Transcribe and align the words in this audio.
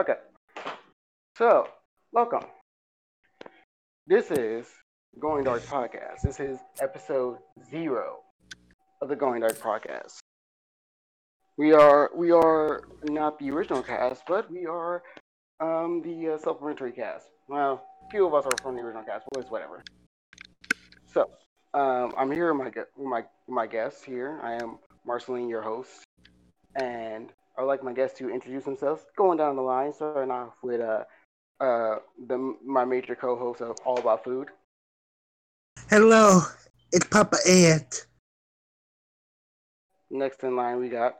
Okay. 0.00 0.14
So, 1.36 1.68
welcome. 2.10 2.44
This 4.06 4.30
is 4.30 4.66
Going 5.18 5.44
Dark 5.44 5.60
Podcast. 5.64 6.22
This 6.22 6.40
is 6.40 6.58
episode 6.80 7.36
zero 7.70 8.20
of 9.02 9.10
the 9.10 9.16
Going 9.16 9.42
Dark 9.42 9.58
Podcast. 9.58 10.20
We 11.58 11.74
are 11.74 12.10
we 12.16 12.30
are 12.30 12.84
not 13.10 13.38
the 13.38 13.50
original 13.50 13.82
cast, 13.82 14.22
but 14.26 14.50
we 14.50 14.64
are 14.64 15.02
um, 15.60 16.00
the 16.00 16.32
uh, 16.32 16.38
supplementary 16.38 16.92
cast. 16.92 17.26
Well, 17.46 17.84
a 18.06 18.10
few 18.10 18.26
of 18.26 18.32
us 18.32 18.46
are 18.46 18.56
from 18.62 18.76
the 18.76 18.80
original 18.80 19.04
cast, 19.04 19.26
but 19.30 19.42
it's 19.42 19.50
whatever. 19.50 19.82
So, 21.12 21.28
um, 21.74 22.14
I'm 22.16 22.32
here 22.32 22.54
with 22.54 22.74
my 22.74 22.84
my 23.04 23.24
my 23.46 23.66
guests 23.66 24.02
here. 24.02 24.40
I 24.42 24.54
am 24.54 24.78
Marceline, 25.04 25.50
your 25.50 25.60
host, 25.60 25.90
and 26.74 27.30
I 27.56 27.62
would 27.62 27.68
like 27.68 27.82
my 27.82 27.92
guests 27.92 28.18
to 28.18 28.30
introduce 28.30 28.64
themselves. 28.64 29.04
Going 29.16 29.38
down 29.38 29.56
the 29.56 29.62
line, 29.62 29.92
starting 29.92 30.30
off 30.30 30.54
with 30.62 30.80
uh, 30.80 31.04
uh, 31.60 31.96
the 32.26 32.56
my 32.64 32.84
major 32.84 33.14
co-host 33.14 33.60
of 33.60 33.76
All 33.84 33.98
About 33.98 34.24
Food. 34.24 34.48
Hello, 35.88 36.42
it's 36.92 37.06
Papa 37.06 37.36
Ed. 37.46 37.86
Next 40.10 40.42
in 40.42 40.56
line, 40.56 40.80
we 40.80 40.88
got 40.88 41.16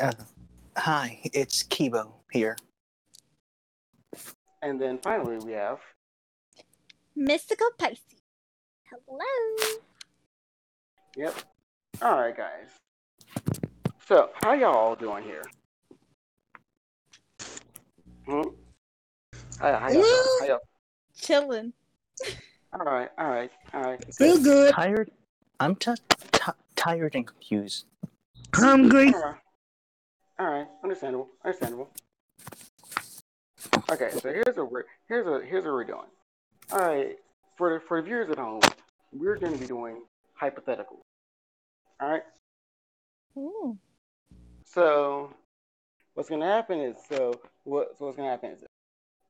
Uh, 0.00 0.12
hi, 0.76 1.18
it's 1.24 1.64
Kibo 1.64 2.12
here. 2.30 2.56
And 4.62 4.80
then 4.80 4.98
finally, 4.98 5.38
we 5.38 5.52
have 5.52 5.80
Mystical 7.16 7.68
Pisces. 7.78 8.22
Hello. 8.90 9.80
yep. 11.16 11.34
All 12.00 12.20
right, 12.20 12.36
guys. 12.36 12.70
So, 14.08 14.30
how 14.42 14.54
y'all 14.54 14.74
all 14.74 14.96
doing 14.96 15.22
here? 15.22 15.44
Hmm. 18.26 18.40
How, 19.60 19.78
how, 19.78 19.90
y'all, 19.90 20.02
how 20.40 20.46
y'all? 20.46 20.58
Chilling. 21.20 21.74
All 22.72 22.86
right, 22.86 23.10
all 23.18 23.28
right, 23.28 23.50
all 23.74 23.82
right. 23.82 24.14
Feel 24.14 24.38
good, 24.38 24.72
Tired? 24.72 25.10
I'm 25.60 25.76
t- 25.76 25.92
t- 26.32 26.52
tired 26.74 27.16
and 27.16 27.26
confused. 27.26 27.84
hungry. 28.54 29.12
All 29.12 29.20
right. 29.20 29.34
All 30.38 30.46
right. 30.46 30.66
Understandable. 30.82 31.28
Understandable. 31.44 31.90
Okay, 33.90 34.08
so 34.12 34.32
here's 34.32 34.56
what 34.56 34.72
we're 34.72 34.84
here's 35.08 35.26
what 35.26 35.44
here's 35.44 35.64
what 35.64 35.74
we're 35.74 35.84
doing. 35.84 36.08
All 36.72 36.78
right, 36.78 37.16
for 37.58 37.74
the 37.74 37.80
for 37.86 38.00
the 38.00 38.06
viewers 38.06 38.30
at 38.30 38.38
home, 38.38 38.62
we're 39.12 39.36
going 39.36 39.52
to 39.52 39.58
be 39.58 39.66
doing 39.66 40.00
hypothetical. 40.32 41.02
All 42.00 42.08
right. 42.08 42.22
Ooh. 43.36 43.76
So, 44.78 45.34
what's 46.14 46.28
gonna 46.28 46.46
happen 46.46 46.78
is 46.78 46.94
so 47.08 47.40
what 47.64 47.98
so 47.98 48.04
what's 48.04 48.16
gonna 48.16 48.30
happen 48.30 48.52
is 48.52 48.62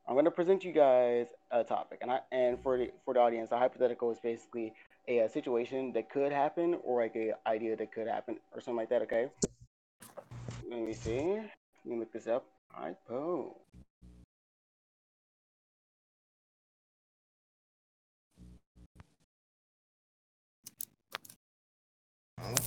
I'm 0.07 0.15
gonna 0.15 0.31
present 0.31 0.63
you 0.63 0.73
guys 0.73 1.29
a 1.51 1.65
topic, 1.65 2.01
and 2.03 2.11
I 2.11 2.21
and 2.31 2.63
for 2.63 2.77
the 2.77 2.91
for 3.03 3.15
the 3.15 3.21
audience, 3.21 3.51
a 3.51 3.57
hypothetical 3.57 4.11
is 4.11 4.19
basically 4.23 4.75
a, 5.09 5.23
uh 5.23 5.29
situation 5.29 5.95
that 5.95 6.11
could 6.11 6.33
happen 6.33 6.77
or 6.85 7.01
like 7.01 7.17
a 7.17 7.33
idea 7.49 7.77
that 7.77 7.91
could 7.93 8.09
happen 8.09 8.37
or 8.53 8.61
something 8.61 8.77
like 8.77 8.91
that. 8.91 9.01
Okay. 9.01 9.31
Let 10.69 10.81
me 10.83 10.93
see. 10.93 11.41
Let 11.41 11.87
me 11.87 11.99
look 11.99 12.13
this 12.13 12.27
up. 12.27 12.45
Hypo. 12.69 13.57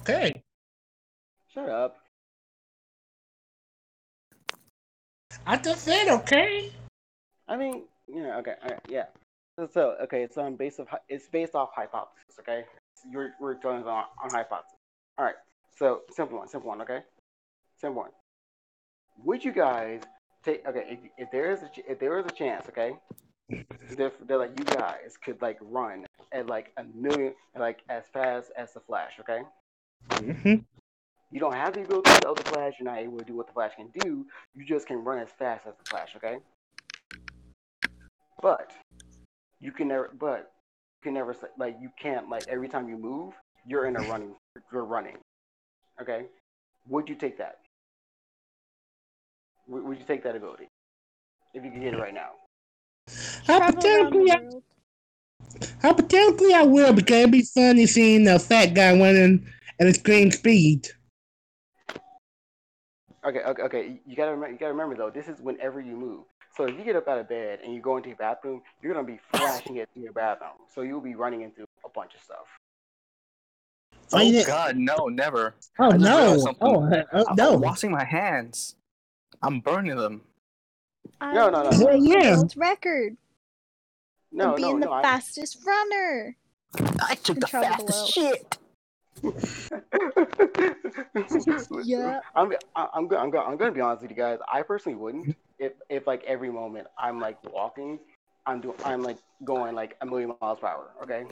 Okay. 0.02 0.42
Shut 1.54 1.70
up. 1.70 1.98
I 5.46 5.58
just 5.58 5.84
said 5.84 6.08
okay. 6.10 6.72
I 7.48 7.58
mean, 7.58 7.84
you 8.08 8.24
know, 8.24 8.38
okay, 8.40 8.56
all 8.64 8.70
right, 8.70 8.80
yeah. 8.88 9.06
So, 9.58 9.68
so, 9.74 9.96
okay, 10.04 10.24
it's 10.24 10.38
on 10.38 10.56
base 10.56 10.80
of 10.80 10.88
it's 11.10 11.28
based 11.28 11.56
off 11.56 11.70
hypothesis. 11.76 12.40
Okay, 12.40 12.64
you're 13.12 13.32
we're 13.40 13.56
going 13.56 13.84
on 13.84 14.06
on 14.24 14.30
hypothesis. 14.30 14.78
All 15.18 15.26
right. 15.26 15.36
So 15.78 16.02
simple 16.12 16.38
one, 16.38 16.48
simple 16.48 16.70
one. 16.70 16.82
Okay, 16.82 17.00
simple 17.80 18.04
one. 18.04 18.12
Would 19.24 19.44
you 19.44 19.52
guys 19.52 20.02
take? 20.44 20.66
Okay, 20.68 20.86
if, 20.90 21.00
if 21.18 21.32
there 21.32 21.52
is 21.52 21.64
a 21.64 21.70
if 21.92 22.00
there 22.00 22.18
is 22.20 22.26
a 22.26 22.32
chance, 22.32 22.68
okay, 22.70 22.94
that 23.50 24.14
that 24.28 24.38
like 24.38 24.58
you 24.58 24.66
guys 24.66 25.18
could 25.24 25.42
like 25.42 25.58
run 25.62 26.06
at 26.32 26.48
like 26.48 26.72
a 26.78 26.84
million, 26.96 27.34
like 27.58 27.80
as 27.90 28.04
fast 28.14 28.52
as 28.58 28.74
the 28.74 28.80
Flash. 28.80 29.20
Okay, 29.20 29.42
hmm 30.44 30.56
you 31.32 31.40
don't 31.40 31.54
have 31.54 31.74
the 31.74 31.82
ability 31.82 32.26
of 32.26 32.36
the 32.36 32.44
Flash. 32.44 32.74
You're 32.80 32.92
not 32.92 33.00
able 33.00 33.18
to 33.18 33.24
do 33.24 33.36
what 33.36 33.48
the 33.48 33.54
Flash 33.54 33.72
can 33.76 33.90
do. 34.00 34.26
You 34.54 34.66
just 34.66 34.86
can 34.86 35.04
run 35.04 35.20
as 35.20 35.30
fast 35.30 35.66
as 35.66 35.74
the 35.78 35.90
Flash. 35.90 36.10
Okay. 36.18 36.38
But 38.42 38.72
you 39.60 39.72
can 39.72 39.88
never. 39.88 40.12
But 40.20 40.52
you 41.00 41.04
can 41.04 41.14
never 41.14 41.36
like 41.58 41.78
you 41.82 41.90
can't 42.00 42.30
like 42.30 42.48
every 42.48 42.68
time 42.68 42.90
you 42.90 42.98
move, 42.98 43.34
you're 43.66 43.86
in 43.86 43.96
a 43.96 44.02
running. 44.02 44.36
You're 44.72 44.86
running. 44.86 45.18
Okay. 46.02 46.26
Would 46.90 47.08
you 47.08 47.16
take 47.16 47.38
that? 47.38 47.60
Would, 49.68 49.84
would 49.84 50.00
you 50.00 50.06
take 50.06 50.24
that 50.24 50.36
ability 50.36 50.68
if 51.54 51.64
you 51.64 51.72
could 51.72 51.82
get 51.82 51.94
it 51.94 52.00
right 52.00 52.14
now? 52.14 52.32
Travel 53.46 53.68
Hypothetically, 53.68 54.32
I, 54.32 54.40
world. 54.42 54.64
hypothetically, 55.82 56.54
I 56.54 56.64
will 56.64 56.94
because 56.94 57.18
it'd 57.18 57.32
be 57.32 57.44
funny 57.44 57.86
seeing 57.86 58.28
a 58.28 58.40
fat 58.40 58.74
guy 58.74 58.92
running 58.92 59.48
at 59.80 59.88
extreme 59.88 60.32
speed. 60.32 60.90
Okay, 63.26 63.40
okay, 63.40 63.62
okay. 63.64 64.00
You 64.06 64.16
gotta 64.16 64.32
remember. 64.32 64.52
You 64.54 64.58
gotta 64.60 64.74
remember 64.74 64.96
though. 64.96 65.10
This 65.12 65.28
is 65.28 65.40
whenever 65.42 65.80
you 65.80 65.96
move. 65.96 66.24
So 66.58 66.66
if 66.66 66.78
you 66.78 66.84
get 66.84 66.96
up 66.96 67.08
out 67.08 67.20
of 67.20 67.30
bed 67.30 67.60
and 67.64 67.74
you 67.74 67.80
go 67.82 67.98
into 67.98 68.10
your 68.10 68.18
bathroom, 68.18 68.62
you're 68.82 68.94
gonna 68.94 69.06
be 69.06 69.20
flashing 69.34 69.78
it 69.78 69.90
in 69.96 70.02
your 70.02 70.14
bathroom. 70.14 70.52
So 70.74 70.82
you'll 70.82 71.02
be 71.02 71.16
running 71.16 71.42
into 71.42 71.64
a 71.86 71.90
bunch 71.90 72.16
of 72.16 72.22
stuff. 72.22 72.48
Oh, 74.14 74.18
Oh, 74.18 74.22
yeah. 74.22 74.44
God, 74.46 74.76
no, 74.76 75.08
never. 75.08 75.56
Oh 75.80 75.90
no! 75.90 76.34
realized. 76.34 76.48
Oh, 76.60 76.84
uh, 76.84 77.04
oh 77.14 77.26
I'm 77.30 77.36
no! 77.38 77.54
washing 77.54 77.92
my 77.92 78.04
hands. 78.04 78.76
I'm 79.42 79.60
burning 79.62 79.96
them. 79.96 80.22
I 81.22 81.34
No, 81.34 81.50
no, 81.50 81.70
no. 81.70 81.70
will 81.86 81.96
Yeah, 82.04 82.20
yeah. 82.20 82.36
World 82.38 82.54
record. 82.58 83.16
No, 84.34 84.54
of 84.56 84.60
no, 84.60 84.68
being 84.68 84.80
no. 84.82 84.88
the 84.88 84.92
I- 84.94 85.02
fastest 85.02 85.60
runner. 85.66 86.36
I 87.02 87.16
took 87.16 87.40
the 87.40 87.48
Control 87.48 87.64
the 87.64 87.70
fastest 87.70 88.18
world. 88.18 88.34
shit. 88.36 88.58
Yeah. 91.86 92.20
I'm 92.36 92.54
I- 92.76 92.88
I'm 92.94 93.08
go- 93.08 93.18
I'm 93.18 93.30
go- 93.30 93.42
I'm 93.44 93.58
gonna 93.58 93.72
be 93.72 93.82
honest 93.82 94.02
with 94.02 94.12
you 94.12 94.18
guys. 94.18 94.40
I 94.52 94.62
personally 94.62 94.98
wouldn't 94.98 95.36
if 95.60 95.74
if 95.90 96.08
like 96.08 96.24
every 96.26 96.50
moment 96.50 96.88
I'm 96.98 97.20
like 97.20 97.38
walking, 97.52 98.00
I'm 98.46 98.62
doing 98.62 98.76
I'm 98.86 99.04
like 99.04 99.18
going 99.44 99.76
like 99.76 99.96
a 100.02 100.06
million 100.06 100.34
miles 100.42 100.60
per 100.60 100.68
hour. 100.68 100.92
Okay, 101.04 101.26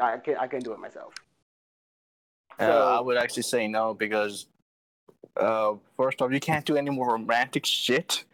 I 0.00 0.18
can 0.18 0.36
I 0.36 0.46
can 0.46 0.60
do 0.60 0.72
it 0.72 0.78
myself. 0.78 1.14
Uh, 2.58 2.66
So- 2.66 2.88
I 2.96 3.00
would 3.00 3.16
actually 3.16 3.44
say 3.44 3.66
no 3.68 3.94
because, 3.94 4.46
uh, 5.36 5.74
first 5.96 6.20
off, 6.20 6.32
you 6.32 6.40
can't 6.40 6.64
do 6.64 6.76
any 6.76 6.90
more 6.90 7.12
romantic 7.12 7.64
shit. 7.66 8.24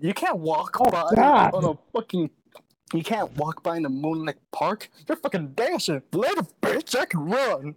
You 0.00 0.14
can't 0.14 0.38
walk 0.38 0.78
by 0.90 0.90
God. 1.14 1.54
on 1.54 1.64
a 1.64 1.74
fucking. 1.92 2.30
You 2.92 3.02
can't 3.04 3.34
walk 3.36 3.62
by 3.62 3.76
in 3.76 3.84
the 3.84 3.88
moonlit 3.88 4.38
Park. 4.52 4.88
You're 5.08 5.16
fucking 5.16 5.48
dancing. 5.48 6.02
Later, 6.12 6.42
bitch. 6.62 6.98
I 6.98 7.06
can 7.06 7.26
run. 7.26 7.74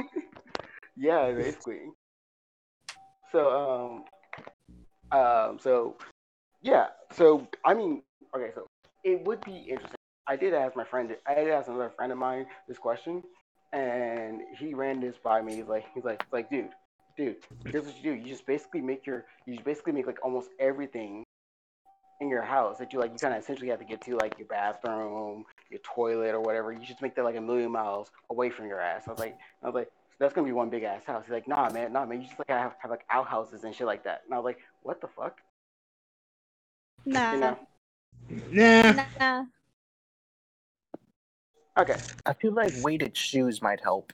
Yeah, 1.00 1.32
basically. 1.32 1.80
So 3.32 4.04
um 5.12 5.18
um 5.18 5.58
so 5.58 5.96
yeah 6.62 6.88
so 7.12 7.48
I 7.64 7.72
mean 7.72 8.02
okay 8.36 8.50
so 8.54 8.66
it 9.02 9.24
would 9.24 9.42
be 9.44 9.56
interesting. 9.56 9.96
I 10.26 10.36
did 10.36 10.52
ask 10.52 10.76
my 10.76 10.84
friend. 10.84 11.16
I 11.26 11.34
did 11.34 11.48
ask 11.48 11.68
another 11.68 11.90
friend 11.96 12.12
of 12.12 12.18
mine 12.18 12.46
this 12.68 12.76
question, 12.78 13.22
and 13.72 14.42
he 14.58 14.74
ran 14.74 15.00
this 15.00 15.16
by 15.24 15.40
me. 15.40 15.56
He's 15.56 15.66
like, 15.66 15.86
he's 15.94 16.04
like, 16.04 16.22
like, 16.30 16.50
dude, 16.50 16.68
dude, 17.16 17.36
here's 17.66 17.86
what 17.86 17.96
you 17.96 18.02
do. 18.02 18.12
You 18.12 18.26
just 18.26 18.46
basically 18.46 18.82
make 18.82 19.06
your, 19.06 19.24
you 19.46 19.54
just 19.54 19.64
basically 19.64 19.92
make 19.92 20.06
like 20.06 20.18
almost 20.22 20.50
everything 20.60 21.24
in 22.20 22.28
your 22.28 22.42
house 22.42 22.78
that 22.78 22.92
you 22.92 22.98
like. 22.98 23.12
You 23.12 23.18
kind 23.18 23.34
of 23.34 23.42
essentially 23.42 23.68
have 23.68 23.78
to 23.78 23.84
get 23.84 24.00
to 24.02 24.16
like 24.16 24.38
your 24.38 24.48
bathroom, 24.48 25.44
your 25.70 25.80
toilet, 25.82 26.34
or 26.34 26.40
whatever. 26.40 26.72
You 26.72 26.80
just 26.80 27.02
make 27.02 27.14
that 27.16 27.24
like 27.24 27.36
a 27.36 27.40
million 27.40 27.70
miles 27.70 28.10
away 28.30 28.50
from 28.50 28.66
your 28.66 28.80
ass. 28.80 29.04
I 29.06 29.10
was 29.10 29.20
like, 29.20 29.36
I 29.62 29.66
was 29.66 29.74
like, 29.74 29.90
that's 30.18 30.34
gonna 30.34 30.46
be 30.46 30.52
one 30.52 30.70
big 30.70 30.82
ass 30.82 31.04
house. 31.04 31.24
He's 31.24 31.32
like, 31.32 31.48
nah, 31.48 31.70
man, 31.70 31.92
nah, 31.92 32.04
man. 32.04 32.20
You 32.20 32.26
just 32.26 32.38
like 32.38 32.48
have, 32.48 32.74
have 32.78 32.90
like 32.90 33.04
outhouses 33.10 33.64
and 33.64 33.74
shit 33.74 33.86
like 33.86 34.04
that. 34.04 34.22
And 34.24 34.34
I 34.34 34.36
was 34.36 34.44
like, 34.44 34.58
what 34.82 35.00
the 35.00 35.08
fuck? 35.08 35.40
Nah. 37.06 37.32
You 37.32 37.40
know? 37.40 37.58
Nah. 38.50 39.04
Nah. 39.18 39.44
Okay. 41.78 41.96
I 42.26 42.34
feel 42.34 42.52
like 42.52 42.72
weighted 42.82 43.16
shoes 43.16 43.62
might 43.62 43.80
help. 43.80 44.12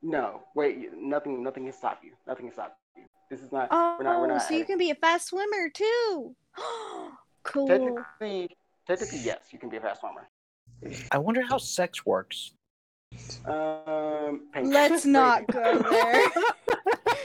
No, 0.00 0.42
wait, 0.54 0.94
nothing, 0.96 1.42
nothing 1.42 1.64
can 1.64 1.72
stop 1.72 2.00
you. 2.04 2.12
Nothing 2.26 2.46
can 2.46 2.52
stop 2.52 2.78
you. 2.96 3.02
This 3.30 3.42
is 3.42 3.52
not. 3.52 3.68
Oh, 3.70 3.96
we're 3.98 4.04
not. 4.04 4.20
We're 4.20 4.26
oh, 4.26 4.34
not. 4.34 4.42
so 4.42 4.54
you 4.54 4.64
can 4.64 4.78
be 4.78 4.90
a 4.90 4.94
fast 4.94 5.28
swimmer 5.28 5.68
too. 5.68 6.34
cool. 7.44 7.66
Technically, 7.66 8.56
technically, 8.86 9.18
yes, 9.20 9.38
you 9.50 9.58
can 9.58 9.68
be 9.68 9.76
a 9.76 9.80
fast 9.80 10.00
swimmer. 10.00 10.28
I 11.10 11.18
wonder 11.18 11.42
how 11.48 11.58
sex 11.58 12.04
works. 12.06 12.52
Um, 13.46 14.48
pain. 14.52 14.70
Let's 14.70 15.04
not 15.18 15.46
go 15.48 15.78
there. 15.78 16.26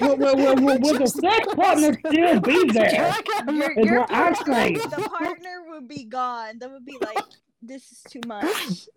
Will, 0.01 0.17
will, 0.17 0.35
will, 0.35 0.55
will, 0.55 0.79
will 0.79 0.97
the 0.99 1.05
sex 1.21 1.53
partner 1.53 1.93
still 1.93 2.39
be 2.41 2.71
there? 2.71 3.13
Your, 3.47 3.71
Is 3.79 3.85
your 3.85 3.99
what 4.01 4.11
I'm 4.11 4.33
partner, 4.33 4.53
saying. 4.55 4.73
the 4.73 5.09
partner 5.19 5.63
would 5.69 5.87
be 5.87 6.03
gone. 6.05 6.57
That 6.59 6.71
would 6.71 6.83
be 6.85 6.97
like, 6.99 7.23
this 7.61 7.91
is 7.91 8.01
too 8.09 8.19
much. 8.25 8.87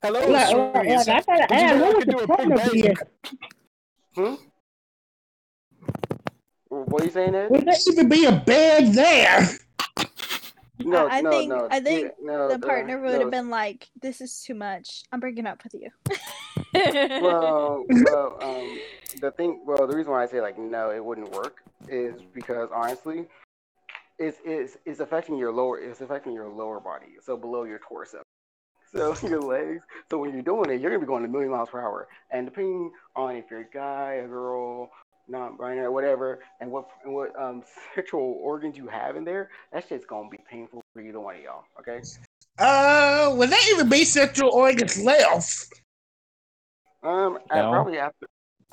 Hello, 0.00 0.20
Like, 0.20 0.28
like, 0.28 0.48
Sirius. 0.48 1.08
like, 1.08 1.28
I 1.28 1.38
gotta 1.38 1.46
Did 1.48 1.60
you 1.60 1.66
ask, 1.66 1.76
know 1.76 1.84
I 1.84 1.88
what 1.88 1.96
would 1.96 2.04
could 2.06 2.10
do 2.10 2.16
the 2.18 2.22
a 2.22 2.26
big 2.26 2.36
partner 2.36 2.70
be? 2.70 2.82
bang? 2.82 2.96
Hmm? 4.14 4.34
What 6.72 7.02
are 7.02 7.04
you 7.04 7.10
saying, 7.10 7.34
Ed? 7.34 7.50
Would 7.50 7.66
there 7.66 7.74
even 7.90 8.08
be 8.08 8.24
a 8.24 8.32
bed 8.32 8.94
there? 8.94 9.46
No, 10.78 11.06
I 11.06 11.20
no, 11.20 11.30
think- 11.30 11.50
no. 11.50 11.68
I 11.70 11.80
think 11.80 12.12
no, 12.22 12.48
The 12.48 12.54
uh, 12.54 12.58
partner 12.58 12.98
would 12.98 13.12
no. 13.12 13.20
have 13.20 13.30
been 13.30 13.50
like, 13.50 13.88
this 14.00 14.22
is 14.22 14.42
too 14.42 14.54
much. 14.54 15.02
I'm 15.12 15.20
breaking 15.20 15.46
up 15.46 15.62
with 15.62 15.74
you. 15.74 15.90
Well, 16.74 17.84
well, 17.90 18.38
um, 18.40 18.78
the 19.20 19.30
thing, 19.32 19.60
well, 19.66 19.86
the 19.86 19.94
reason 19.94 20.10
why 20.12 20.22
I 20.22 20.26
say 20.26 20.40
like 20.40 20.58
no, 20.58 20.90
it 20.90 21.04
wouldn't 21.04 21.30
work 21.32 21.58
is 21.88 22.22
because 22.32 22.70
honestly, 22.74 23.26
it's 24.18 24.38
it's 24.42 24.78
it's 24.86 25.00
affecting 25.00 25.36
your 25.36 25.52
lower, 25.52 25.78
it's 25.78 26.00
affecting 26.00 26.32
your 26.32 26.48
lower 26.48 26.80
body, 26.80 27.16
so 27.20 27.36
below 27.36 27.64
your 27.64 27.78
torso, 27.86 28.22
so 28.90 29.14
your 29.28 29.42
legs. 29.42 29.84
So 30.10 30.16
when 30.16 30.32
you're 30.32 30.42
doing 30.42 30.70
it, 30.70 30.80
you're 30.80 30.90
gonna 30.90 31.00
be 31.00 31.06
going 31.06 31.26
a 31.26 31.28
million 31.28 31.50
miles 31.50 31.68
per 31.68 31.80
hour, 31.82 32.08
and 32.30 32.46
depending 32.46 32.90
on 33.14 33.36
if 33.36 33.50
you're 33.50 33.60
a 33.60 33.70
guy, 33.70 34.14
a 34.24 34.26
girl, 34.26 34.90
non-binary, 35.28 35.88
whatever, 35.88 36.40
and 36.60 36.70
what 36.70 36.88
and 37.04 37.14
what 37.14 37.38
um 37.40 37.62
sexual 37.94 38.38
organs 38.42 38.76
you 38.76 38.88
have 38.88 39.16
in 39.16 39.24
there, 39.24 39.50
that 39.72 39.88
shit's 39.88 40.04
gonna 40.04 40.28
be 40.28 40.38
painful 40.48 40.82
for 40.92 41.00
either 41.00 41.20
one 41.20 41.36
of 41.36 41.42
y'all. 41.42 41.64
Okay. 41.78 42.00
Uh, 42.58 43.34
would 43.36 43.50
that 43.50 43.66
even 43.72 43.88
be 43.88 44.04
sexual 44.04 44.50
organs 44.50 45.02
left? 45.02 45.72
Um, 47.02 47.38
I 47.50 47.60
No. 47.60 47.70
probably 47.70 47.98
after, 47.98 48.26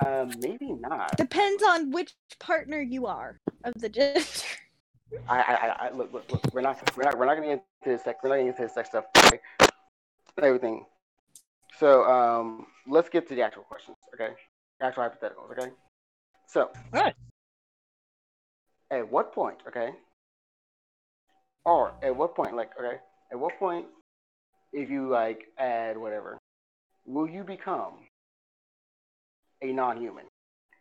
um, 0.05 0.31
maybe 0.39 0.73
not. 0.73 1.15
Depends 1.17 1.63
on 1.63 1.89
which 1.91 2.13
partner 2.39 2.81
you 2.81 3.07
are 3.07 3.37
of 3.63 3.73
the 3.75 3.89
gender. 3.89 4.19
I, 5.27 5.39
I, 5.39 5.53
I, 5.53 5.87
I 5.87 5.91
look, 5.91 6.13
look, 6.13 6.31
look. 6.31 6.41
We're 6.53 6.61
not, 6.61 6.77
we're 6.95 7.03
not, 7.03 7.17
we're 7.17 7.25
not 7.25 7.35
gonna 7.35 7.47
get 7.47 7.63
into 7.83 7.97
the 7.97 8.03
sex. 8.03 8.19
We're 8.21 8.29
not 8.29 8.35
gonna 8.35 8.51
get 8.51 8.59
into 8.59 8.63
the 8.63 8.69
sex 8.69 8.89
stuff. 8.89 9.05
Okay? 9.17 9.39
Everything. 10.41 10.85
So, 11.77 12.03
um, 12.03 12.67
let's 12.87 13.09
get 13.09 13.27
to 13.29 13.35
the 13.35 13.41
actual 13.41 13.63
questions. 13.63 13.97
Okay, 14.13 14.33
actual 14.81 15.03
hypotheticals. 15.03 15.57
Okay. 15.57 15.71
So, 16.49 16.71
Alright. 16.95 17.13
at 18.89 19.11
what 19.11 19.33
point? 19.33 19.57
Okay. 19.67 19.91
Or 21.63 21.93
at 22.01 22.15
what 22.15 22.35
point? 22.35 22.55
Like, 22.55 22.71
okay, 22.79 22.97
at 23.31 23.39
what 23.39 23.59
point, 23.59 23.85
if 24.73 24.89
you 24.89 25.09
like 25.09 25.43
add 25.59 25.95
whatever, 25.95 26.39
will 27.05 27.29
you 27.29 27.43
become 27.43 27.99
a 29.61 29.71
non-human, 29.71 30.25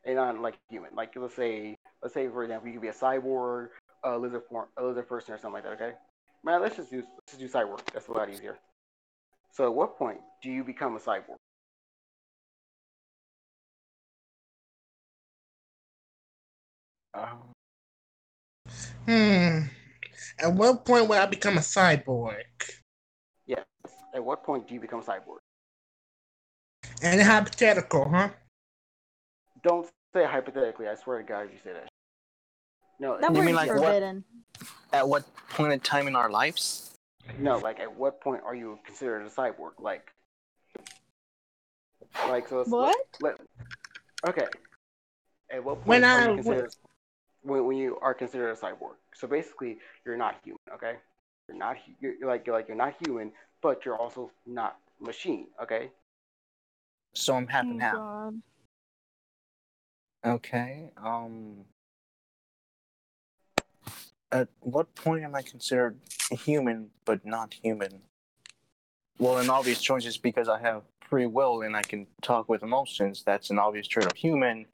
a 0.07 0.15
non 0.15 0.41
like 0.41 0.55
human? 0.71 0.95
Like, 0.95 1.13
let's 1.17 1.37
say, 1.37 1.77
let's 2.03 2.15
say 2.15 2.29
for 2.29 2.45
example, 2.45 2.69
you 2.69 2.73
could 2.73 2.83
be 2.83 2.89
a 2.89 2.93
cyborg, 2.93 3.69
a 4.05 4.17
lizard 4.17 4.45
form, 4.49 4.69
a 4.79 4.85
lizard 4.85 5.07
person, 5.07 5.35
or 5.35 5.39
something 5.39 5.53
like 5.53 5.65
that. 5.65 5.73
Okay, 5.73 5.93
man, 6.45 6.63
let's 6.63 6.77
just 6.77 6.91
do 6.91 6.97
let's 6.97 7.37
just 7.37 7.41
do 7.41 7.49
cyborg. 7.49 7.81
That's 7.93 8.09
a 8.09 8.13
lot 8.13 8.31
easier. 8.31 8.57
So, 9.53 9.67
at 9.67 9.75
what 9.75 9.99
point 9.99 10.21
do 10.43 10.51
you 10.51 10.65
become 10.65 10.97
a 10.97 11.01
cyborg? 11.01 11.37
Um, 17.19 17.39
Hmm. 19.07 19.61
At 20.41 20.53
what 20.53 20.85
point 20.85 21.09
will 21.09 21.17
I 21.19 21.27
become 21.27 21.57
a 21.57 21.61
cyborg? 21.61 22.45
Yes. 23.47 23.65
At 24.15 24.23
what 24.23 24.45
point 24.45 24.69
do 24.69 24.75
you 24.75 24.81
become 24.81 25.01
a 25.01 25.03
cyborg? 25.03 25.39
And 27.03 27.21
hypothetical, 27.23 28.09
huh? 28.09 28.29
Don't 29.63 29.89
say 30.15 30.25
hypothetically. 30.25 30.87
I 30.89 30.95
swear 30.95 31.19
to 31.19 31.25
God, 31.25 31.47
if 31.47 31.53
you 31.53 31.59
say 31.65 31.73
that. 31.73 31.89
No, 33.01 33.19
That 33.21 33.31
You 33.31 33.37
word's 33.37 33.47
mean 33.47 33.55
like 33.55 33.69
what? 33.71 33.79
forbidden. 33.85 34.25
at 34.93 35.09
what 35.09 35.25
point 35.51 35.73
in 35.73 35.81
time 35.81 36.07
in 36.09 36.15
our 36.17 36.31
lives? 36.31 36.95
no. 37.39 37.59
Like, 37.59 37.81
at 37.81 37.95
what 37.97 38.21
point 38.21 38.43
are 38.45 38.55
you 38.55 38.79
considered 38.85 39.25
a 39.27 39.31
cyborg? 39.31 39.73
Like, 39.79 40.13
like 42.29 42.49
so. 42.49 42.59
Let's, 42.59 42.71
What? 42.71 42.97
Let, 43.21 43.41
okay. 44.29 44.47
At 45.51 45.65
what 45.65 45.77
point 45.77 45.87
When 45.89 46.05
are 46.05 46.19
I- 46.21 46.29
you 46.29 46.35
considered 46.35 46.75
when, 47.49 47.65
when 47.67 47.77
you 47.77 47.99
are 48.01 48.15
considered 48.15 48.51
a 48.51 48.55
cyborg? 48.55 48.97
So 49.15 49.27
basically, 49.27 49.79
you're 50.05 50.17
not 50.17 50.37
human. 50.45 50.59
Okay, 50.75 50.95
you're 51.49 51.57
not 51.59 51.77
you're, 52.01 52.15
you're 52.15 52.29
like 52.29 52.47
you're 52.47 52.55
like 52.55 52.69
you're 52.69 52.77
not 52.77 52.95
human, 53.05 53.33
but 53.63 53.85
you're 53.85 53.97
also 53.97 54.31
not 54.47 54.77
machine. 55.01 55.47
Okay. 55.63 55.91
So 57.15 57.35
I'm 57.35 57.47
half 57.49 57.65
Oh, 57.65 57.71
and 57.71 57.83
half. 57.83 57.95
God. 57.95 58.43
Okay. 60.25 60.93
Um. 60.97 61.65
At 64.31 64.49
what 64.61 64.95
point 64.95 65.25
am 65.25 65.35
I 65.35 65.41
considered 65.41 65.99
human 66.31 66.91
but 67.07 67.25
not 67.25 67.55
human? 67.55 68.03
Well, 69.19 69.39
an 69.39 69.49
obvious 69.49 69.81
choice 69.81 70.05
is 70.05 70.19
because 70.19 70.49
I 70.49 70.61
have 70.61 70.83
free 71.09 71.27
will 71.27 71.63
and 71.63 71.75
I 71.75 71.83
can 71.83 72.07
talk 72.21 72.49
with 72.49 72.63
emotions. 72.63 73.23
That's 73.25 73.49
an 73.51 73.59
obvious 73.59 73.89
trait 73.89 74.07
of 74.07 74.15
human. 74.15 74.67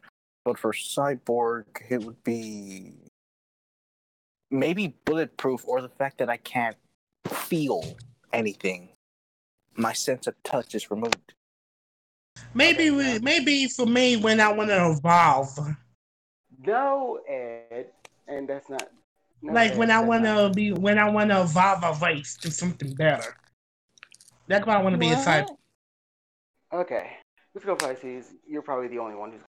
But 0.44 0.58
for 0.58 0.72
cyborg, 0.72 1.64
it 1.88 2.04
would 2.04 2.22
be 2.22 2.92
maybe 4.50 4.94
bulletproof 5.04 5.66
or 5.66 5.80
the 5.80 5.88
fact 5.88 6.18
that 6.18 6.28
I 6.28 6.36
can't 6.36 6.76
feel 7.26 7.96
anything. 8.32 8.90
My 9.76 9.92
sense 9.92 10.26
of 10.26 10.34
touch 10.42 10.74
is 10.74 10.90
removed. 10.90 11.34
Maybe, 12.52 12.90
we, 12.90 13.18
maybe 13.20 13.66
for 13.66 13.86
me 13.86 14.16
when 14.16 14.40
I 14.40 14.52
want 14.52 14.70
to 14.70 14.90
evolve, 14.90 15.58
No, 16.66 17.20
Ed, 17.28 17.86
and 18.28 18.48
that's 18.48 18.68
not. 18.68 18.88
No, 19.42 19.52
like 19.52 19.72
Ed, 19.72 19.78
when 19.78 19.90
I 19.90 20.00
want 20.00 20.24
to 20.24 20.50
be, 20.54 20.72
when 20.72 20.98
I 20.98 21.08
want 21.10 21.30
to 21.30 21.42
evolve 21.42 21.82
a 21.82 22.04
race 22.04 22.36
to 22.38 22.50
something 22.50 22.94
better. 22.94 23.36
That's 24.46 24.66
why 24.66 24.74
I 24.74 24.82
want 24.82 24.94
to 24.94 24.98
be 24.98 25.10
a 25.10 25.16
cyborg. 25.16 25.56
Okay, 26.72 27.12
let's 27.54 27.64
go 27.64 27.76
Pisces. 27.76 28.34
You're 28.46 28.62
probably 28.62 28.88
the 28.88 28.98
only 28.98 29.14
one 29.14 29.32
who's 29.32 29.42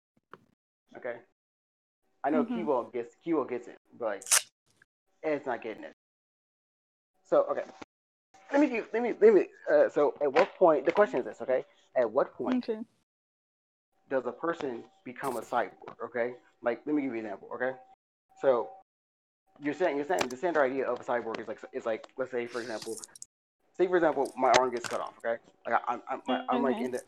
okay. 0.97 1.17
I 2.25 2.31
know 2.31 2.45
Mhm. 2.45 2.65
Kibo 2.65 2.93
gets 2.93 3.17
Kibo 3.25 3.49
gets 3.49 3.69
it, 3.69 3.79
but 3.99 4.07
like 4.07 4.25
Ed's 5.23 5.47
not 5.47 5.63
getting 5.63 5.85
it. 5.85 5.93
So 7.25 7.45
okay, 7.51 7.65
let 8.53 8.61
me 8.61 8.69
give, 8.69 8.89
let 8.93 9.03
me 9.03 9.15
let 9.21 9.35
me. 9.35 9.47
Uh, 9.71 9.89
so 9.89 10.15
at 10.21 10.33
what 10.33 10.55
point? 10.57 10.85
The 10.87 10.93
question 10.93 11.21
is 11.21 11.25
this, 11.25 11.41
okay? 11.43 11.65
At 11.97 12.11
what 12.11 12.35
point 12.35 12.69
Okay. 12.69 12.81
does 14.11 14.27
a 14.27 14.33
person 14.33 14.85
become 15.05 15.37
a 15.37 15.41
cyborg? 15.41 15.97
Okay, 16.05 16.35
like 16.63 16.83
let 16.87 16.95
me 16.95 17.03
give 17.03 17.13
you 17.13 17.21
an 17.21 17.27
example. 17.27 17.49
Okay, 17.55 17.73
so 18.41 18.71
you're 19.61 19.75
saying 19.75 19.97
you're 19.97 20.07
saying 20.07 20.29
the 20.29 20.37
standard 20.37 20.63
idea 20.63 20.85
of 20.87 21.01
a 21.01 21.05
cyborg 21.05 21.41
is 21.41 21.49
like 21.49 21.59
is 21.73 21.87
like 21.87 22.09
let's 22.19 22.31
say 22.31 22.47
for 22.47 22.61
example, 22.61 22.97
say 23.77 23.87
for 23.87 23.97
example 23.97 24.33
my 24.37 24.51
arm 24.53 24.71
gets 24.71 24.87
cut 24.87 25.01
off. 25.01 25.15
Okay, 25.25 25.41
like 25.67 25.81
I, 25.89 25.95
I'm 25.95 26.03
I'm, 26.09 26.23
I'm, 26.29 26.41
I'm 26.51 26.63
like 26.63 26.79
in 26.81 26.91
the 26.93 27.01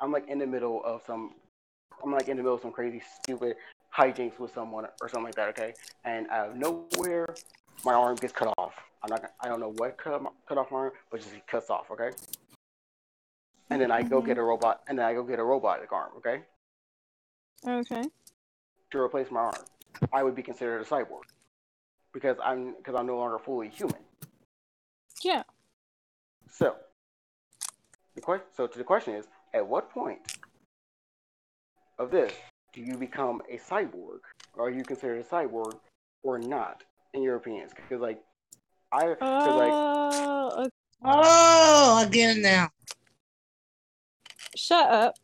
I'm 0.00 0.12
like 0.12 0.28
in 0.28 0.38
the 0.38 0.46
middle 0.46 0.82
of 0.84 1.02
some 1.06 1.34
I'm 2.02 2.12
like 2.12 2.28
in 2.28 2.36
the 2.36 2.42
middle 2.42 2.54
of 2.54 2.62
some 2.62 2.72
crazy 2.72 3.02
stupid 3.22 3.56
hijinks 3.96 4.38
with 4.38 4.54
someone 4.54 4.86
or 5.00 5.08
something 5.08 5.24
like 5.24 5.34
that. 5.34 5.48
Okay, 5.50 5.74
and 6.04 6.28
out 6.30 6.50
of 6.50 6.56
nowhere 6.56 7.26
my 7.84 7.94
arm 7.94 8.16
gets 8.16 8.32
cut 8.32 8.52
off. 8.58 8.74
I'm 9.02 9.10
not. 9.10 9.32
I 9.40 9.48
don't 9.48 9.60
know 9.60 9.72
what 9.76 9.96
cut, 9.98 10.22
cut 10.48 10.58
off 10.58 10.70
my 10.70 10.78
arm, 10.78 10.92
but 11.10 11.20
just 11.20 11.34
it 11.34 11.46
cuts 11.46 11.70
off. 11.70 11.90
Okay. 11.90 12.10
And 13.70 13.80
then 13.80 13.90
I 13.92 14.02
go 14.02 14.20
Mhm. 14.20 14.26
get 14.26 14.38
a 14.38 14.42
robot, 14.42 14.82
and 14.88 14.98
then 14.98 15.06
I 15.06 15.14
go 15.14 15.22
get 15.22 15.38
a 15.38 15.44
robotic 15.44 15.92
arm, 15.92 16.12
okay, 16.16 16.44
Okay. 17.64 18.02
to 18.90 18.98
replace 18.98 19.30
my 19.30 19.40
arm. 19.40 19.64
I 20.12 20.24
would 20.24 20.34
be 20.34 20.42
considered 20.42 20.80
a 20.80 20.84
cyborg 20.84 21.22
because 22.12 22.36
I'm 22.42 22.74
because 22.74 22.96
I'm 22.96 23.06
no 23.06 23.16
longer 23.16 23.38
fully 23.38 23.68
human. 23.68 24.04
Yeah. 25.22 25.44
So, 26.50 26.76
the 28.16 28.20
question. 28.20 28.46
So, 28.52 28.66
to 28.66 28.76
the 28.76 28.82
question 28.84 29.14
is, 29.14 29.28
at 29.54 29.64
what 29.64 29.88
point 29.90 30.36
of 32.00 32.10
this 32.10 32.32
do 32.72 32.80
you 32.80 32.96
become 32.96 33.42
a 33.50 33.58
cyborg? 33.58 34.20
Are 34.58 34.70
you 34.70 34.82
considered 34.82 35.20
a 35.20 35.24
cyborg 35.24 35.78
or 36.22 36.38
not? 36.38 36.82
In 37.12 37.22
your 37.22 37.36
opinions, 37.36 37.72
because 37.74 38.00
like 38.00 38.22
I, 38.92 39.08
because 39.08 39.56
like 39.56 39.72
Oh, 39.72 40.50
okay. 40.60 40.70
Oh, 41.04 42.04
I 42.04 42.08
get 42.08 42.36
it 42.36 42.40
now. 42.40 42.68
shut 44.56 44.88
up. 44.88 45.14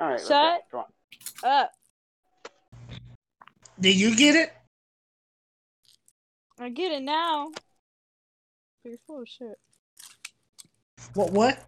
all 0.00 0.08
right, 0.10 0.20
Shut- 0.20 0.62
go. 0.72 0.84
Up. 1.44 1.70
Did 3.78 3.96
you 3.96 4.16
get 4.16 4.34
it? 4.34 4.52
I 6.58 6.68
get 6.70 6.90
it 6.92 7.02
now. 7.02 7.52
You're 8.84 8.98
full 9.06 9.22
of 9.22 9.28
shit. 9.28 9.58
What? 11.14 11.32
What? 11.32 11.58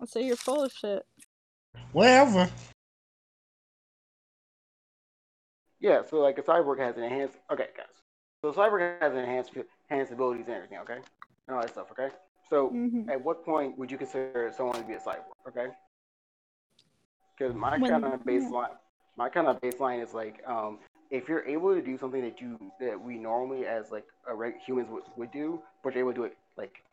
I 0.00 0.06
say 0.06 0.26
you're 0.26 0.36
full 0.36 0.64
of 0.64 0.72
shit. 0.72 1.06
Whatever. 1.92 2.50
Yeah, 5.80 6.02
so 6.08 6.20
like 6.20 6.38
a 6.38 6.42
cyborg 6.42 6.78
has 6.78 6.96
an 6.96 7.02
enhanced. 7.04 7.36
Okay, 7.50 7.68
guys. 7.76 7.86
So 8.42 8.50
a 8.50 8.54
cyborg 8.54 9.00
has 9.00 9.14
enhanced 9.14 9.52
enhanced 9.90 10.12
abilities 10.12 10.46
and 10.46 10.56
everything. 10.56 10.78
Okay, 10.78 10.98
and 11.46 11.56
all 11.56 11.60
that 11.60 11.70
stuff. 11.70 11.90
Okay. 11.90 12.10
So, 12.48 12.70
Mhm. 12.70 13.08
at 13.08 13.22
what 13.22 13.44
point 13.44 13.78
would 13.78 13.90
you 13.90 13.96
consider 13.96 14.52
someone 14.54 14.76
to 14.76 14.84
be 14.86 14.94
a 14.94 15.00
cyborg? 15.00 15.24
Okay. 15.48 15.68
Because 17.36 17.54
my 17.54 17.78
kind 17.78 18.04
of 18.04 18.20
baseline, 18.24 18.76
my 19.16 19.28
kind 19.28 19.46
of 19.46 19.60
baseline 19.60 20.02
is 20.02 20.12
like, 20.12 20.46
um, 20.46 20.78
if 21.10 21.28
you're 21.28 21.44
able 21.46 21.74
to 21.74 21.82
do 21.82 21.96
something 21.98 22.20
that 22.22 22.40
you 22.40 22.58
that 22.78 23.00
we 23.00 23.18
normally 23.18 23.66
as 23.66 23.90
like 23.90 24.06
a 24.26 24.34
reg- 24.34 24.60
humans 24.60 24.88
would, 24.90 25.04
would 25.16 25.30
do, 25.30 25.62
but 25.82 25.94
you're 25.94 26.02
able 26.04 26.12
to 26.12 26.16
do 26.20 26.24
it 26.24 26.36
like 26.56 26.84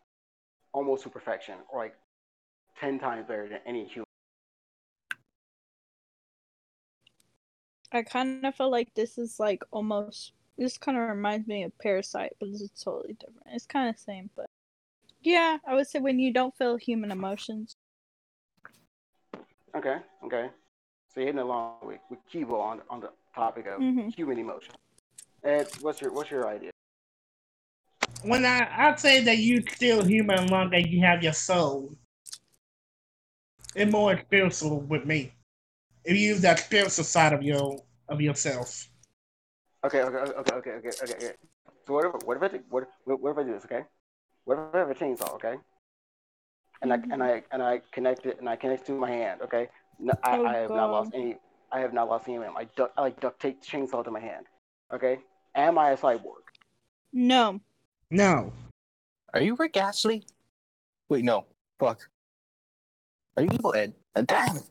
almost 0.71 1.03
to 1.03 1.09
perfection, 1.09 1.55
or 1.69 1.79
like 1.79 1.95
ten 2.79 2.99
times 2.99 3.27
better 3.27 3.47
than 3.47 3.59
any 3.65 3.85
human. 3.85 4.08
I 7.91 8.03
kind 8.03 8.45
of 8.45 8.55
feel 8.55 8.69
like 8.69 8.93
this 8.93 9.17
is 9.17 9.39
like 9.39 9.63
almost. 9.71 10.33
This 10.57 10.77
kind 10.77 10.97
of 10.97 11.07
reminds 11.09 11.47
me 11.47 11.63
of 11.63 11.77
Parasite, 11.79 12.33
but 12.39 12.51
this 12.51 12.61
is 12.61 12.71
totally 12.71 13.13
different. 13.13 13.47
It's 13.53 13.65
kind 13.65 13.89
of 13.89 13.97
same, 13.97 14.29
but 14.35 14.49
yeah, 15.21 15.57
I 15.65 15.73
would 15.73 15.87
say 15.87 15.99
when 15.99 16.19
you 16.19 16.33
don't 16.33 16.55
feel 16.57 16.75
human 16.75 17.11
emotions. 17.11 17.75
Okay, 19.75 19.97
okay. 20.25 20.49
So 21.13 21.21
you're 21.21 21.27
hitting 21.27 21.39
along 21.39 21.77
with, 21.83 21.99
with 22.09 22.19
Kibo 22.31 22.59
on 22.59 22.81
on 22.89 22.99
the 22.99 23.09
topic 23.33 23.67
of 23.67 23.81
Mhm. 23.81 24.13
human 24.13 24.37
emotion. 24.37 24.73
Ed, 25.43 25.67
what's 25.81 26.01
your 26.01 26.11
what's 26.11 26.29
your 26.29 26.47
idea? 26.47 26.71
When 28.23 28.45
I 28.45 28.67
I'd 28.87 28.99
say 28.99 29.21
that 29.23 29.37
you 29.37 29.63
still 29.75 30.03
human 30.03 30.47
long 30.47 30.73
as 30.73 30.85
you 30.87 30.99
have 31.01 31.23
your 31.23 31.33
soul. 31.33 31.95
It's 33.75 33.91
more 33.91 34.19
spiritual 34.19 34.81
with 34.81 35.05
me. 35.05 35.31
If 36.09 36.17
you 36.17 36.29
use 36.29 36.41
that 36.41 36.57
spiritual 36.57 37.03
side 37.03 37.33
of 37.33 37.43
your 37.43 37.77
of 38.07 38.19
yourself. 38.19 38.89
Okay, 39.85 40.01
okay, 40.01 40.17
okay, 40.17 40.31
okay, 40.39 40.55
okay, 40.55 40.71
okay, 40.71 40.89
okay. 40.89 41.13
okay. 41.13 41.33
So 41.85 41.93
what 41.93 42.05
if 42.07 42.23
what 42.25 42.37
if 42.37 42.41
I 42.41 42.47
do, 42.47 42.63
what 42.71 42.87
what 43.03 43.21
what 43.21 43.31
if 43.33 43.37
I 43.37 43.43
do 43.43 43.53
this? 43.53 43.65
Okay, 43.65 43.83
what 44.45 44.57
if 44.57 44.73
I 44.73 44.79
have 44.79 44.89
a 44.89 44.95
chainsaw? 44.95 45.35
Okay, 45.35 45.53
and 46.81 46.91
I 46.91 46.95
and 47.11 47.21
I 47.21 47.43
and 47.51 47.61
I 47.61 47.81
connect 47.91 48.25
it 48.25 48.39
and 48.39 48.49
I 48.49 48.55
connect 48.55 48.81
it 48.81 48.85
to 48.87 48.93
my 48.93 49.11
hand. 49.11 49.41
Okay, 49.43 49.69
no, 49.99 50.13
I, 50.23 50.37
Oh, 50.37 50.45
I 50.47 50.57
have 50.57 50.71
not 50.71 50.89
lost 50.89 51.11
any. 51.13 51.37
I 51.71 51.79
have 51.79 51.93
not 51.93 52.09
lost 52.09 52.27
any 52.27 52.37
of 52.37 52.41
them. 52.41 52.57
I 52.57 52.63
duct 52.75 52.91
I 52.97 53.01
like 53.01 53.19
duct 53.19 53.39
tape 53.39 53.61
the 53.61 53.67
chainsaw 53.67 54.03
to 54.03 54.09
my 54.09 54.19
hand. 54.19 54.47
Okay, 54.91 55.19
am 55.53 55.77
I 55.77 55.91
a 55.91 55.97
cyborg? 55.97 56.49
No. 57.13 57.61
No. 58.09 58.51
Are 59.35 59.41
you 59.41 59.55
Rick 59.55 59.77
Astley? 59.77 60.25
Wait, 61.07 61.23
no. 61.23 61.45
Fuck. 61.79 62.09
Are 63.37 63.43
you 63.43 63.49
Evil 63.53 63.75
Ed? 63.75 63.93
Damn 64.25 64.57
it. 64.57 64.63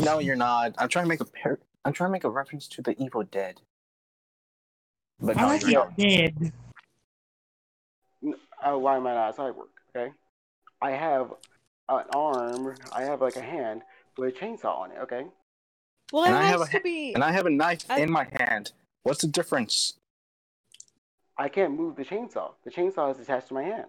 No, 0.00 0.18
you're 0.18 0.36
not. 0.36 0.74
I'm 0.78 0.88
trying 0.88 1.04
to 1.04 1.08
make 1.08 1.20
a 1.20 1.24
par- 1.24 1.58
I'm 1.84 1.92
trying 1.92 2.08
to 2.08 2.12
make 2.12 2.24
a 2.24 2.30
reference 2.30 2.68
to 2.68 2.82
the 2.82 3.00
Evil 3.02 3.22
Dead. 3.24 3.60
But 5.20 5.36
I 5.36 5.42
no, 5.42 5.46
like 5.48 5.62
you're 5.62 5.72
not. 5.72 5.96
dead. 5.96 6.52
Uh, 8.64 8.78
why 8.78 8.96
am 8.96 9.06
I 9.06 9.14
not 9.14 9.34
a 9.36 9.40
cyborg? 9.40 9.66
Okay, 9.94 10.12
I 10.80 10.92
have 10.92 11.32
an 11.88 12.04
arm. 12.14 12.74
I 12.92 13.02
have 13.02 13.20
like 13.20 13.36
a 13.36 13.40
hand 13.42 13.82
with 14.16 14.34
a 14.34 14.38
chainsaw 14.38 14.78
on 14.78 14.92
it. 14.92 14.98
Okay, 15.02 15.26
Well, 16.12 16.24
And 16.24 16.34
it 16.34 16.38
I 16.38 16.42
has 16.42 16.50
have 16.52 16.60
a 16.62 16.64
to 16.66 16.70
ha- 16.72 16.78
be. 16.82 17.12
And 17.14 17.24
I 17.24 17.32
have 17.32 17.46
a 17.46 17.50
knife 17.50 17.84
I- 17.90 18.00
in 18.00 18.10
my 18.10 18.26
hand. 18.38 18.72
What's 19.02 19.20
the 19.22 19.26
difference? 19.28 19.94
I 21.36 21.48
can't 21.48 21.74
move 21.76 21.96
the 21.96 22.04
chainsaw. 22.04 22.52
The 22.64 22.70
chainsaw 22.70 23.10
is 23.12 23.18
attached 23.18 23.48
to 23.48 23.54
my 23.54 23.62
hand. 23.64 23.86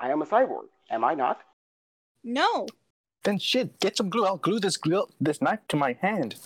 I 0.00 0.10
am 0.10 0.22
a 0.22 0.26
cyborg. 0.26 0.66
Am 0.90 1.04
I 1.04 1.14
not? 1.14 1.40
No. 2.24 2.66
Then 3.24 3.38
shit, 3.38 3.80
get 3.80 3.96
some 3.96 4.10
glue. 4.10 4.26
I'll 4.26 4.36
glue 4.36 4.60
this 4.60 4.76
glue 4.76 5.06
this 5.20 5.40
knife 5.42 5.60
to 5.68 5.76
my 5.76 5.94
hand. 6.00 6.36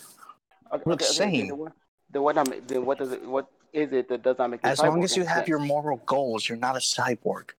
Okay, 0.73 0.83
We're 0.87 0.93
okay, 0.95 1.05
the 1.05 1.11
okay, 1.11 1.33
same. 1.33 1.49
Then 1.49 1.59
what, 1.59 1.73
then 2.11 2.23
what, 2.23 2.39
I'm- 2.39 2.63
then 2.67 2.87
what 2.87 2.99
does 2.99 3.13
it? 3.13 3.23
What 3.27 3.49
is 3.73 3.93
it 3.93 4.09
that 4.09 4.23
does 4.23 4.39
not 4.39 4.51
make 4.51 4.61
As 4.65 4.79
long 4.79 5.03
as 5.05 5.17
you 5.17 5.25
have 5.25 5.39
sense? 5.39 5.49
your 5.49 5.59
moral 5.59 5.99
goals, 6.07 6.49
you're 6.49 6.57
not 6.59 6.77
a 6.77 6.81
cyborg. 6.81 7.51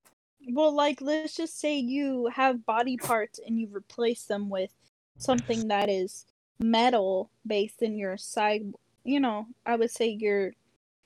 Well, 0.51 0.73
like, 0.73 1.01
let's 1.01 1.35
just 1.35 1.59
say 1.59 1.77
you 1.77 2.27
have 2.33 2.65
body 2.65 2.97
parts 2.97 3.39
and 3.45 3.59
you 3.59 3.67
replace 3.71 4.23
them 4.23 4.49
with 4.49 4.71
something 5.17 5.67
that 5.67 5.89
is 5.89 6.25
metal 6.59 7.29
based 7.45 7.83
in 7.83 7.97
your 7.97 8.17
side. 8.17 8.73
You 9.03 9.19
know, 9.19 9.47
I 9.65 9.75
would 9.75 9.91
say 9.91 10.07
you're 10.07 10.53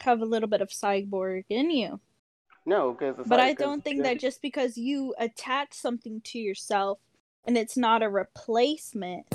have 0.01 0.22
a 0.22 0.25
little 0.25 0.50
bit 0.50 0.62
of 0.62 0.70
cyborg 0.70 1.46
in 1.50 1.72
you. 1.72 2.00
No, 2.65 2.91
because 2.93 3.25
But 3.27 3.39
I 3.39 3.53
don't 3.53 3.84
think 3.84 4.03
that 4.03 4.20
just 4.20 4.41
because 4.41 4.77
you 4.77 5.13
attach 5.17 5.74
something 5.74 6.22
to 6.25 6.39
yourself 6.39 7.00
and 7.46 7.58
it's 7.58 7.78
not 7.78 8.04
a 8.04 8.10
replacement, 8.10 9.26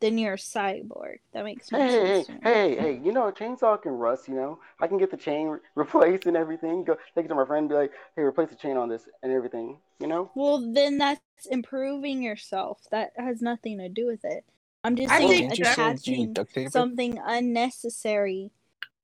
then 0.00 0.18
you're 0.18 0.34
a 0.34 0.38
cyborg. 0.38 1.18
That 1.32 1.44
makes 1.44 1.70
no 1.72 1.78
Hey, 1.78 1.90
hey, 1.90 2.24
sense. 2.24 2.40
hey, 2.42 2.52
hey, 2.52 2.76
hey, 2.76 3.00
you 3.04 3.12
know, 3.12 3.28
a 3.28 3.32
chainsaw 3.32 3.80
can 3.80 3.92
rust, 3.92 4.28
you 4.28 4.34
know? 4.34 4.58
I 4.80 4.86
can 4.86 4.98
get 4.98 5.10
the 5.10 5.16
chain 5.16 5.48
re- 5.48 5.58
replaced 5.74 6.26
and 6.26 6.36
everything. 6.36 6.84
Go 6.84 6.96
take 7.14 7.26
it 7.26 7.28
to 7.28 7.34
my 7.34 7.44
friend 7.44 7.64
and 7.64 7.68
be 7.68 7.74
like, 7.74 7.92
hey, 8.16 8.22
replace 8.22 8.48
the 8.50 8.56
chain 8.56 8.76
on 8.76 8.88
this 8.88 9.08
and 9.22 9.32
everything, 9.32 9.78
you 9.98 10.06
know? 10.06 10.30
Well, 10.34 10.72
then 10.72 10.98
that's 10.98 11.20
improving 11.50 12.22
yourself. 12.22 12.80
That 12.90 13.12
has 13.16 13.40
nothing 13.42 13.78
to 13.78 13.88
do 13.88 14.06
with 14.06 14.24
it. 14.24 14.44
I'm 14.84 14.96
just 14.96 15.12
I 15.12 15.18
saying 15.18 15.28
think 15.28 15.40
Didn't 15.50 15.58
you 15.58 15.64
say 15.64 15.70
you 15.70 15.92
attaching 15.92 16.32
duct 16.32 16.54
tape 16.54 16.66
it? 16.66 16.72
something 16.72 17.20
unnecessary 17.22 18.50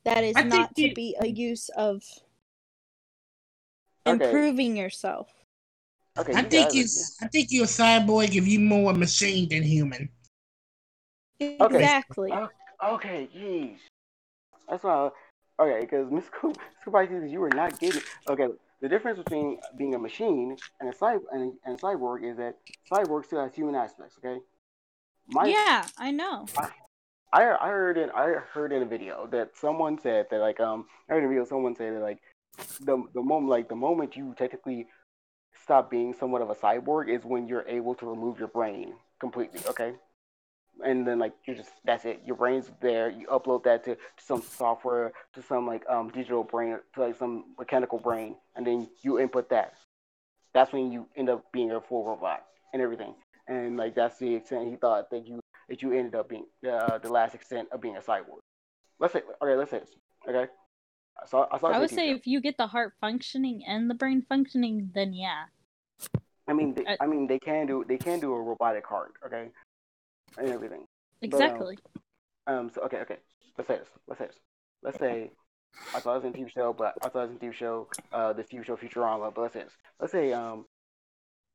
that 0.05 0.25
is 0.25 0.37
I 0.37 0.43
not 0.45 0.75
to 0.77 0.83
you- 0.83 0.95
be 0.95 1.17
a 1.21 1.27
use 1.27 1.69
of 1.71 2.03
Okay. 4.07 4.25
improving 4.25 4.77
yourself. 4.77 5.29
Okay, 6.19 6.33
I 6.35 6.41
you 6.43 6.49
think 6.49 6.65
guys 6.69 6.75
you 6.75 6.83
are- 6.85 7.27
I 7.27 7.29
think 7.29 7.49
you're 7.51 7.65
a 7.65 7.69
cyborg 7.69 8.35
if 8.35 8.47
you're 8.47 8.61
more 8.61 8.93
machine 8.95 9.49
than 9.49 9.63
human. 9.63 10.09
Exactly. 11.41 12.33
Oh, 12.33 12.49
Okay, 12.95 13.29
geez. 13.33 13.79
That's 14.69 14.85
why. 14.85 15.11
Okay, 15.59 15.81
because 15.81 16.11
Miss 16.11 16.25
Cooper, 16.29 16.61
Miss 16.61 16.77
Cooper, 16.85 17.07
says 17.11 17.31
you 17.33 17.41
were 17.41 17.49
not 17.51 17.79
getting. 17.79 18.03
Okay, 18.29 18.49
the 18.83 18.89
difference 18.89 19.19
between 19.19 19.59
being 19.79 19.95
a 19.95 19.99
machine 19.99 20.57
and 20.81 20.89
a 20.89 20.93
cyber 20.93 21.23
and, 21.33 21.55
and 21.65 21.79
a 21.79 21.81
cyborg 21.81 22.31
is 22.31 22.37
that 22.37 22.57
cyborg 22.91 23.25
still 23.25 23.41
has 23.43 23.55
human 23.55 23.75
aspects. 23.75 24.17
Okay. 24.19 24.39
My, 25.29 25.47
yeah, 25.47 25.87
I 25.99 26.11
know. 26.11 26.47
I 27.33 27.51
I 27.61 27.69
heard 27.69 27.99
in 27.99 28.11
I 28.11 28.35
heard 28.53 28.73
in 28.73 28.83
a 28.83 28.87
video 28.87 29.27
that 29.33 29.57
someone 29.57 29.99
said 29.99 30.27
that 30.31 30.39
like 30.41 30.61
um 30.61 30.87
I 31.09 31.15
heard 31.15 31.19
in 31.21 31.25
a 31.25 31.29
video 31.29 31.45
someone 31.45 31.75
said 31.75 31.95
that 31.95 32.01
like 32.03 32.19
the 32.81 33.03
the 33.15 33.23
moment 33.23 33.49
like 33.51 33.69
the 33.69 33.75
moment 33.75 34.17
you 34.17 34.35
technically 34.39 34.87
stop 35.67 35.91
being 35.91 36.15
somewhat 36.15 36.43
of 36.43 36.51
a 36.51 36.55
cyborg 36.55 37.09
is 37.09 37.25
when 37.25 37.49
you're 37.49 37.67
able 37.67 37.95
to 37.97 38.07
remove 38.07 38.39
your 38.39 38.49
brain 38.49 38.95
completely. 39.19 39.61
Okay. 39.69 39.95
And 40.85 41.07
then 41.07 41.19
like 41.19 41.33
you're 41.45 41.57
just 41.57 41.71
that's 41.85 42.05
it. 42.05 42.23
Your 42.25 42.37
brain's 42.37 42.71
there. 42.81 43.11
You 43.11 43.27
upload 43.27 43.65
that 43.65 43.83
to, 43.85 43.97
to 43.97 44.25
some 44.25 44.43
software, 44.43 45.13
to 45.35 45.43
some 45.43 45.67
like 45.67 45.83
um 45.89 46.11
digital 46.11 46.45
brain, 46.45 46.79
to 46.95 47.01
like 47.01 47.19
some 47.19 47.47
mechanical 47.59 47.99
brain, 47.99 48.37
and 48.55 48.65
then 48.67 48.89
you 49.03 49.19
input 49.19 49.51
that. 49.51 49.75
That's 50.55 50.73
when 50.73 50.93
you 50.93 51.09
end 51.17 51.31
up 51.31 51.51
being 51.53 51.73
a 51.73 51.81
full 51.81 52.05
robot 52.05 52.45
and 52.73 52.81
everything. 52.81 53.15
And 53.49 53.77
like 53.77 53.95
that's 53.95 54.19
the 54.19 54.35
extent 54.35 54.69
he 54.69 54.77
thought 54.77 55.11
that 55.11 55.27
you 55.27 55.41
that 55.69 55.83
you 55.83 55.93
ended 55.93 56.15
up 56.15 56.29
being 56.29 56.47
uh, 56.71 56.99
the 56.99 57.11
last 57.11 57.35
extent 57.35 57.69
of 57.73 57.81
being 57.81 57.97
a 57.97 58.01
cyborg. 58.01 58.39
Let's 59.01 59.15
say 59.15 59.23
okay, 59.43 59.57
let's 59.57 59.71
say 59.73 59.81
this. 59.81 59.91
Okay. 60.29 60.47
I 61.21 61.27
saw 61.27 61.47
I 61.51 61.59
saw 61.59 61.69
I 61.69 61.79
would 61.79 61.91
say 61.91 62.11
if 62.11 62.27
you 62.27 62.41
get 62.41 62.59
the 62.59 62.67
heart 62.67 62.93
functioning 63.01 63.65
and 63.67 63.91
the 63.91 63.95
brain 63.95 64.25
functioning, 64.29 64.91
then 64.95 65.15
yeah. 65.15 65.45
I 66.49 66.53
mean 66.53 66.75
they, 66.75 66.87
I- 66.87 66.97
I 67.01 67.07
mean 67.07 67.27
they 67.27 67.39
can 67.39 67.67
do 67.67 67.85
they 67.87 67.99
can 67.99 68.21
do 68.21 68.33
a 68.33 68.41
robotic 68.41 68.87
heart, 68.87 69.13
okay? 69.25 69.51
And 70.39 70.49
everything. 70.49 70.87
Exactly. 71.23 71.79
Um 72.47 72.71
so 72.75 72.83
okay, 72.83 72.99
okay. 72.99 73.17
Let's 73.59 73.69
say 73.69 73.79
this. 73.79 73.89
Let's 74.07 74.19
say 74.21 74.27
this. 74.27 74.39
Let's 74.83 74.99
say 74.99 75.31
I 75.95 76.01
saw 76.01 76.19
this 76.19 76.25
in 76.25 76.35
a 76.35 76.45
TV 76.45 76.51
show, 76.53 76.73
but 76.73 76.95
I 77.03 77.11
saw 77.11 77.27
this 77.27 77.31
in 77.31 77.37
a 77.37 77.41
TV 77.41 77.55
show, 77.55 77.89
uh 78.13 78.33
this 78.33 78.47
TV 78.49 78.65
show 78.65 78.77
Futurama, 78.77 79.33
but 79.35 79.41
let's 79.43 79.55
say 79.55 79.63
this. 79.65 79.73
Let's 80.01 80.13
say 80.13 80.33
um 80.33 80.67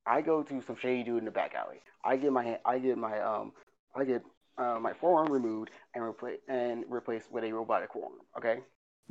I 0.06 0.22
go 0.22 0.42
to 0.44 0.62
some 0.64 0.76
shady 0.78 1.04
dude 1.04 1.20
in 1.20 1.26
the 1.26 1.32
back 1.32 1.54
alley. 1.54 1.82
I 2.04 2.18
get 2.18 2.32
my 2.34 2.44
hand, 2.44 2.60
I 2.66 2.80
get 2.80 2.98
my 2.98 3.20
um 3.22 3.54
I 3.96 4.04
get 4.06 4.24
uh, 4.58 4.80
my 4.80 4.94
forearm 4.94 5.32
removed 5.32 5.70
and 5.96 6.04
replace 6.04 6.40
and 6.48 6.84
replaced 6.90 7.32
with 7.32 7.44
a 7.44 7.52
robotic 7.52 7.94
forearm. 7.94 8.14
Okay. 8.38 8.60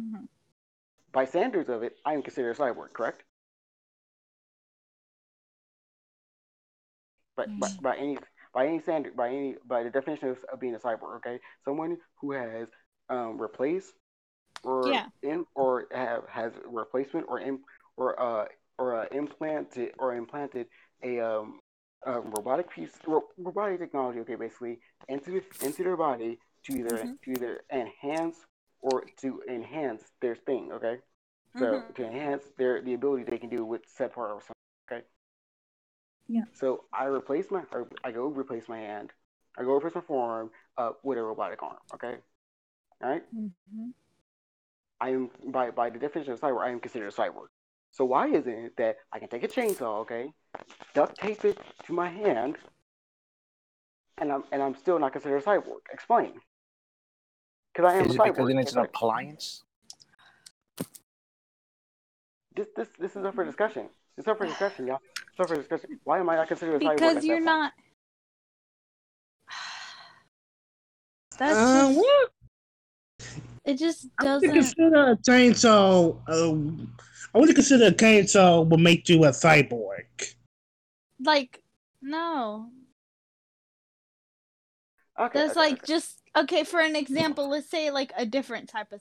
Mhm. 0.01 0.27
By 1.13 1.25
standards 1.25 1.69
of 1.69 1.83
it, 1.83 1.97
I 2.05 2.13
am 2.15 2.23
considered 2.23 2.57
a 2.57 2.59
cyborg, 2.59 2.93
correct? 2.93 3.23
By, 7.59 7.69
by 7.83 7.97
any 7.97 8.19
by 8.55 8.67
any 8.67 8.81
standard, 8.81 9.17
by 9.17 9.29
any 9.29 9.57
by 9.67 9.83
the 9.83 9.91
definition 9.91 10.29
of, 10.31 10.39
of 10.53 10.61
being 10.61 10.75
a 10.75 10.79
cyborg, 10.79 11.17
okay, 11.19 11.39
someone 11.65 11.99
who 12.21 12.33
has 12.33 12.69
um, 13.09 13.41
replaced 13.41 13.93
or 14.65 14.91
Yeah. 14.93 15.07
in 15.23 15.45
or 15.55 15.87
have 15.93 16.25
has 16.29 16.53
replacement 16.67 17.27
or 17.29 17.41
in, 17.41 17.61
or 17.97 18.21
uh 18.21 18.47
or 18.79 18.97
uh, 19.03 19.07
implanted 19.13 19.93
or 19.99 20.15
implanted 20.15 20.67
a 21.05 21.21
um 21.21 21.61
a 22.07 22.21
robotic 22.21 22.71
piece 22.71 22.93
ro- 23.07 23.29
robotic 23.39 23.79
technology, 23.81 24.21
okay, 24.21 24.35
basically 24.37 24.81
into 25.09 25.43
into 25.63 25.83
their 25.85 25.97
body 25.97 26.39
to 26.65 26.75
either 26.77 26.97
Mhm. 26.97 27.19
to 27.25 27.31
either 27.33 27.61
enhance 27.73 28.37
or 28.81 29.05
to 29.21 29.43
enhance 29.49 30.03
their 30.23 30.37
thing, 30.37 30.73
okay. 30.73 30.97
So 31.59 31.83
Mhm. 31.83 31.95
to 31.97 32.05
enhance 32.07 32.45
their 32.59 32.83
the 32.83 32.95
ability 32.95 33.25
they 33.25 33.39
can 33.39 33.51
do 33.51 33.65
with 33.65 33.83
set 33.89 34.15
part 34.15 34.31
or 34.31 34.41
something. 34.41 34.55
Okay. 36.31 36.39
Yeah. 36.39 36.45
So 36.53 36.85
I 36.93 37.05
replace 37.07 37.51
my 37.51 37.63
or 37.73 37.89
I 38.05 38.13
go 38.13 38.27
replace 38.27 38.69
my 38.69 38.79
hand. 38.79 39.13
I 39.59 39.63
go 39.65 39.75
replace 39.75 39.95
my 39.95 40.01
forearm 40.01 40.51
uh, 40.79 40.93
with 41.03 41.19
a 41.19 41.23
robotic 41.23 41.63
arm. 41.63 41.77
Okay. 41.95 42.17
All 43.03 43.11
right. 43.11 43.25
Mhm. 43.35 43.93
I 45.01 45.11
am 45.11 45.31
by 45.47 45.71
by 45.71 45.91
the 45.91 45.99
definition 45.99 46.33
of 46.33 46.41
cyborg, 46.41 46.63
I 46.63 46.71
am 46.71 46.81
considered 46.81 47.09
a 47.09 47.13
cyborg. 47.13 47.49
So 47.93 48.05
why 48.05 48.29
isn't 48.29 48.53
it 48.53 48.77
that 48.77 48.99
I 49.13 49.19
can 49.19 49.29
take 49.29 49.43
a 49.43 49.49
chainsaw, 49.49 50.01
okay, 50.03 50.33
duct 50.95 51.19
tape 51.19 51.45
it 51.45 51.59
to 51.87 51.93
my 51.93 52.09
hand, 52.09 52.57
and 54.19 54.31
I'm 54.31 54.45
and 54.53 54.63
I'm 54.63 54.75
still 54.77 54.99
not 54.99 55.13
considered 55.13 55.39
a 55.39 55.43
cyborg. 55.43 55.81
Explain. 55.93 56.41
Because 57.73 57.93
I 57.93 57.97
am 57.97 58.05
Is 58.05 58.11
a 58.11 58.15
it 58.15 58.19
cyborg. 58.19 58.27
because 58.35 58.49
then 58.49 58.59
it's 58.59 58.73
an 58.73 58.79
appliance? 58.81 59.65
this 62.55 62.69
this 62.77 62.89
this 62.99 63.17
is 63.17 63.25
up 63.25 63.35
for 63.35 63.45
discussion. 63.45 63.89
It's 64.19 64.29
up 64.29 64.39
for 64.39 64.47
discussion, 64.47 64.87
y'all. 64.87 65.01
It's 65.31 65.41
up 65.41 65.49
for 65.49 65.57
discussion. 65.57 66.01
Why 66.05 66.19
am 66.21 66.29
I 66.29 66.37
not 66.37 66.49
considered 66.49 66.83
a 66.83 66.85
cyborg? 66.85 66.91
because 66.97 67.17
at 67.19 67.25
you're 67.25 67.39
that 67.41 67.45
not. 67.45 67.73
That's 71.39 71.59
Uh, 71.59 71.89
just, 71.89 71.99
what? 71.99 72.31
it 73.65 73.75
just 73.79 74.07
I 74.19 74.25
would 74.25 74.43
doesn't. 74.43 74.53
consider 74.53 75.11
a 75.13 75.17
chainsaw. 75.17 76.17
Uh, 76.29 76.85
I 77.35 77.39
would 77.39 77.55
consider 77.55 77.87
a 77.87 77.93
chainsaw 77.93 78.69
will 78.69 78.79
make 78.79 79.09
you 79.09 79.25
a 79.25 79.29
cyborg. 79.31 80.35
Like, 81.25 81.63
no. 82.03 82.71
Okay, 85.19 85.39
That's 85.39 85.53
okay, 85.53 85.61
like 85.61 85.73
okay. 85.75 85.83
just 85.87 86.21
okay. 86.37 86.65
For 86.65 86.81
an 86.81 86.97
example, 86.97 87.49
let's 87.49 87.71
say 87.71 87.91
like 87.91 88.13
a 88.17 88.25
different 88.27 88.69
type 88.69 88.93
of. 88.93 89.01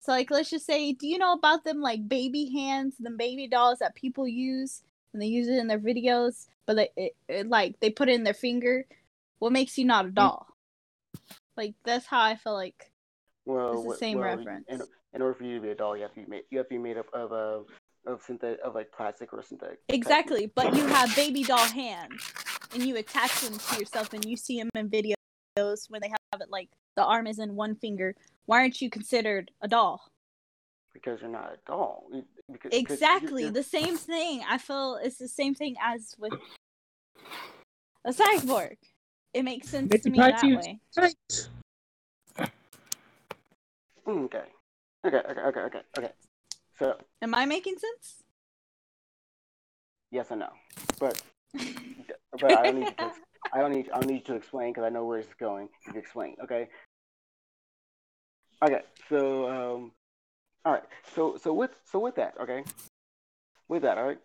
So 0.00 0.12
like, 0.12 0.30
let's 0.30 0.50
just 0.50 0.66
say, 0.66 0.92
do 0.92 1.06
you 1.06 1.18
know 1.18 1.32
about 1.34 1.62
them 1.64 1.80
like 1.80 2.08
baby 2.08 2.50
hands, 2.52 2.96
the 2.98 3.10
baby 3.10 3.46
dolls 3.46 3.78
that 3.78 3.94
people 3.94 4.26
use 4.26 4.82
and 5.12 5.22
they 5.22 5.26
use 5.26 5.48
it 5.48 5.58
in 5.58 5.66
their 5.66 5.78
videos, 5.78 6.46
but 6.66 6.76
they 6.76 6.88
it, 6.96 7.16
it, 7.28 7.48
like 7.48 7.78
they 7.80 7.90
put 7.90 8.08
it 8.08 8.14
in 8.14 8.24
their 8.24 8.34
finger. 8.34 8.86
What 9.38 9.52
makes 9.52 9.76
you 9.78 9.84
not 9.84 10.06
a 10.06 10.08
mm. 10.08 10.14
doll? 10.14 10.46
Like 11.56 11.74
that's 11.84 12.06
how 12.06 12.20
I 12.20 12.36
feel 12.36 12.54
like. 12.54 12.90
well, 13.44 13.74
it's 13.74 13.92
the 13.92 13.96
same 13.98 14.18
well, 14.18 14.36
reference. 14.36 14.66
In, 14.68 14.82
in 15.14 15.22
order 15.22 15.34
for 15.34 15.44
you 15.44 15.56
to 15.56 15.62
be 15.62 15.70
a 15.70 15.74
doll, 15.74 15.96
you 15.96 16.02
have 16.02 16.14
to 16.14 16.20
be 16.20 16.26
made. 16.26 16.44
You 16.50 16.58
have 16.58 16.68
to 16.68 16.74
be 16.74 16.78
made 16.78 16.98
up 16.98 17.06
of 17.12 17.32
a. 17.32 17.62
of 18.06 18.22
synthetic 18.22 18.60
of 18.64 18.74
like 18.74 18.90
plastic 18.92 19.32
or 19.32 19.42
synthetic. 19.42 19.80
Exactly, 19.88 20.50
but 20.54 20.74
you 20.74 20.86
have 20.86 21.14
baby 21.14 21.42
doll 21.42 21.58
hands, 21.58 22.32
and 22.72 22.82
you 22.82 22.96
attach 22.96 23.40
them 23.40 23.58
to 23.58 23.78
yourself, 23.78 24.12
and 24.12 24.24
you 24.24 24.36
see 24.36 24.58
them 24.58 24.70
in 24.74 24.88
videos 24.88 25.90
when 25.90 26.00
they 26.00 26.08
have 26.08 26.40
it 26.40 26.50
like 26.50 26.68
the 26.96 27.04
arm 27.04 27.26
is 27.26 27.38
in 27.38 27.54
one 27.54 27.74
finger. 27.74 28.14
Why 28.46 28.60
aren't 28.60 28.80
you 28.80 28.90
considered 28.90 29.50
a 29.60 29.68
doll? 29.68 30.02
because 30.92 31.20
you're 31.20 31.30
not 31.30 31.52
a 31.52 31.58
doll. 31.66 32.04
You- 32.48 32.54
Because, 32.54 32.70
because 32.70 32.72
you're- 32.72 32.80
Exactly, 32.94 33.42
you're- 33.44 33.52
the 33.54 33.62
same 33.62 33.96
thing. 33.96 34.42
I 34.48 34.58
feel 34.58 34.96
it's 35.02 35.18
the 35.18 35.28
same 35.28 35.54
thing 35.54 35.76
as 35.80 36.14
with 36.18 36.32
a 38.04 38.10
cyborg. 38.12 38.76
It 39.32 39.44
makes 39.44 39.68
sense 39.70 39.90
Make 39.90 40.02
to 40.02 40.10
me 40.10 40.18
that 40.18 40.32
cartoons 40.40 40.66
way. 40.66 40.80
tight. 40.94 41.16
Mm, 44.06 44.24
Okay. 44.24 44.44
Okay. 45.04 45.16
Okay. 45.18 45.40
Okay. 45.40 45.60
Okay. 45.60 45.82
Okay. 45.98 46.12
So 46.78 46.98
Am 47.22 47.34
I 47.34 47.46
making 47.46 47.78
sense? 47.78 48.22
yes 50.10 50.30
and 50.30 50.40
no, 50.40 50.50
but 50.98 51.22
but 52.32 52.44
I 52.52 52.62
don't 52.64 52.80
need 52.80 52.98
to. 52.98 53.12
I 53.54 53.58
don't 53.60 53.72
need. 53.72 53.90
I 53.90 54.00
don't 54.00 54.06
need 54.10 54.24
to 54.26 54.34
explain 54.34 54.72
because 54.72 54.84
I 54.84 54.88
know 54.90 55.04
where 55.06 55.18
this 55.20 55.28
is 55.28 55.34
going. 55.38 55.68
You 55.86 55.98
explain. 55.98 56.36
Okay. 56.42 56.68
Okay. 58.62 58.82
So 59.08 59.48
um, 59.48 59.92
all 60.64 60.72
right. 60.72 60.84
So 61.14 61.36
so 61.42 61.52
with 61.52 61.70
so 61.84 61.98
with 61.98 62.16
that. 62.16 62.34
Okay. 62.40 62.64
With 63.68 63.82
that. 63.82 63.98
All 63.98 64.06
right. 64.06 64.20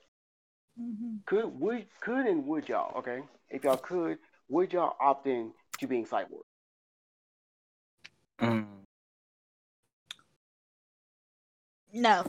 Mhm. 0.79 1.25
Could 1.25 1.59
would 1.59 1.85
could 1.99 2.25
and 2.25 2.45
would 2.45 2.69
y'all? 2.69 2.97
Okay. 2.99 3.21
If 3.49 3.63
y'all 3.63 3.77
could, 3.77 4.19
would 4.49 4.73
y'all 4.73 4.95
opt 4.99 5.27
in 5.27 5.51
to 5.79 5.87
being 5.87 6.05
cyborg? 6.05 6.41
Mm. 8.39 8.65
No. 11.93 12.25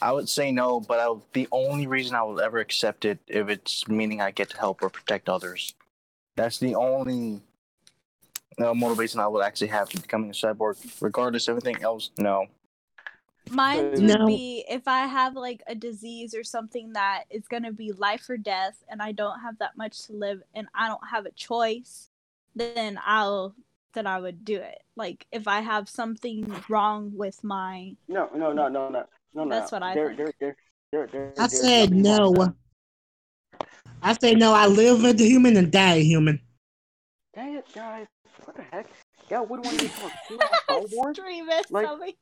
I 0.00 0.12
would 0.12 0.28
say 0.28 0.52
no, 0.52 0.80
but 0.80 1.00
I 1.00 1.08
would, 1.08 1.22
the 1.32 1.48
only 1.50 1.86
reason 1.86 2.14
I 2.14 2.22
will 2.22 2.40
ever 2.40 2.58
accept 2.58 3.04
it 3.04 3.18
if 3.26 3.48
it's 3.48 3.88
meaning 3.88 4.20
I 4.20 4.30
get 4.30 4.50
to 4.50 4.58
help 4.58 4.82
or 4.82 4.90
protect 4.90 5.28
others. 5.28 5.74
That's 6.36 6.58
the 6.58 6.74
only 6.74 7.40
uh, 8.58 8.74
motivation 8.74 9.18
I 9.20 9.26
would 9.26 9.44
actually 9.44 9.68
have 9.68 9.88
to 9.90 10.00
becoming 10.00 10.30
a 10.30 10.32
cyborg. 10.32 10.76
Regardless 11.00 11.48
of 11.48 11.56
everything 11.56 11.82
else, 11.82 12.10
no. 12.18 12.46
Mine 13.52 13.90
would 13.92 14.00
No. 14.00 14.26
be 14.26 14.64
if 14.68 14.86
I 14.88 15.06
have 15.06 15.34
like 15.34 15.62
a 15.66 15.74
disease 15.74 16.34
or 16.34 16.44
something 16.44 16.92
that 16.92 17.24
is 17.30 17.46
gonna 17.48 17.72
be 17.72 17.92
life 17.92 18.28
or 18.28 18.36
death, 18.36 18.82
and 18.88 19.00
I 19.02 19.12
don't 19.12 19.40
have 19.40 19.58
that 19.58 19.76
much 19.76 20.06
to 20.06 20.12
live, 20.12 20.42
and 20.54 20.68
I 20.74 20.88
don't 20.88 21.06
have 21.08 21.26
a 21.26 21.30
choice, 21.32 22.10
then 22.54 22.98
I'll 23.04 23.54
then 23.94 24.06
I 24.06 24.20
would 24.20 24.44
do 24.44 24.56
it. 24.56 24.82
Like 24.96 25.26
if 25.32 25.48
I 25.48 25.60
have 25.60 25.88
something 25.88 26.52
wrong 26.68 27.12
with 27.16 27.42
my, 27.42 27.96
No, 28.06 28.28
no, 28.34 28.52
no, 28.52 28.68
no, 28.68 28.88
no, 28.88 29.04
no, 29.34 29.44
no. 29.44 29.48
That's 29.48 29.72
what 29.72 29.82
I 29.82 29.94
there, 29.94 30.14
think. 30.14 30.18
There, 30.18 30.32
there, 30.40 30.56
there, 30.92 31.06
there, 31.06 31.32
I 31.38 31.46
there's 31.46 31.60
said 31.60 31.90
nothing 31.94 32.22
wrong 32.22 32.32
with 32.34 32.48
no. 32.48 33.66
I 34.02 34.12
say 34.14 34.34
no. 34.34 34.52
I 34.54 34.66
live 34.66 35.04
as 35.04 35.20
a 35.20 35.24
human 35.24 35.56
and 35.56 35.72
die 35.72 35.94
a 35.96 36.02
human. 36.04 36.40
Dang 37.34 37.54
it, 37.56 37.66
guys! 37.74 38.06
What 38.44 38.56
the 38.56 38.62
heck? 38.62 38.86
Y'all 39.30 39.44
wouldn't 39.46 39.66
want 39.66 39.78
to 39.80 39.84
become 39.84 40.10
a 40.68 40.72
cyborg? 40.72 41.08
extremist 41.10 41.70
Like- 41.72 41.88
over 41.88 42.04
here. 42.04 42.14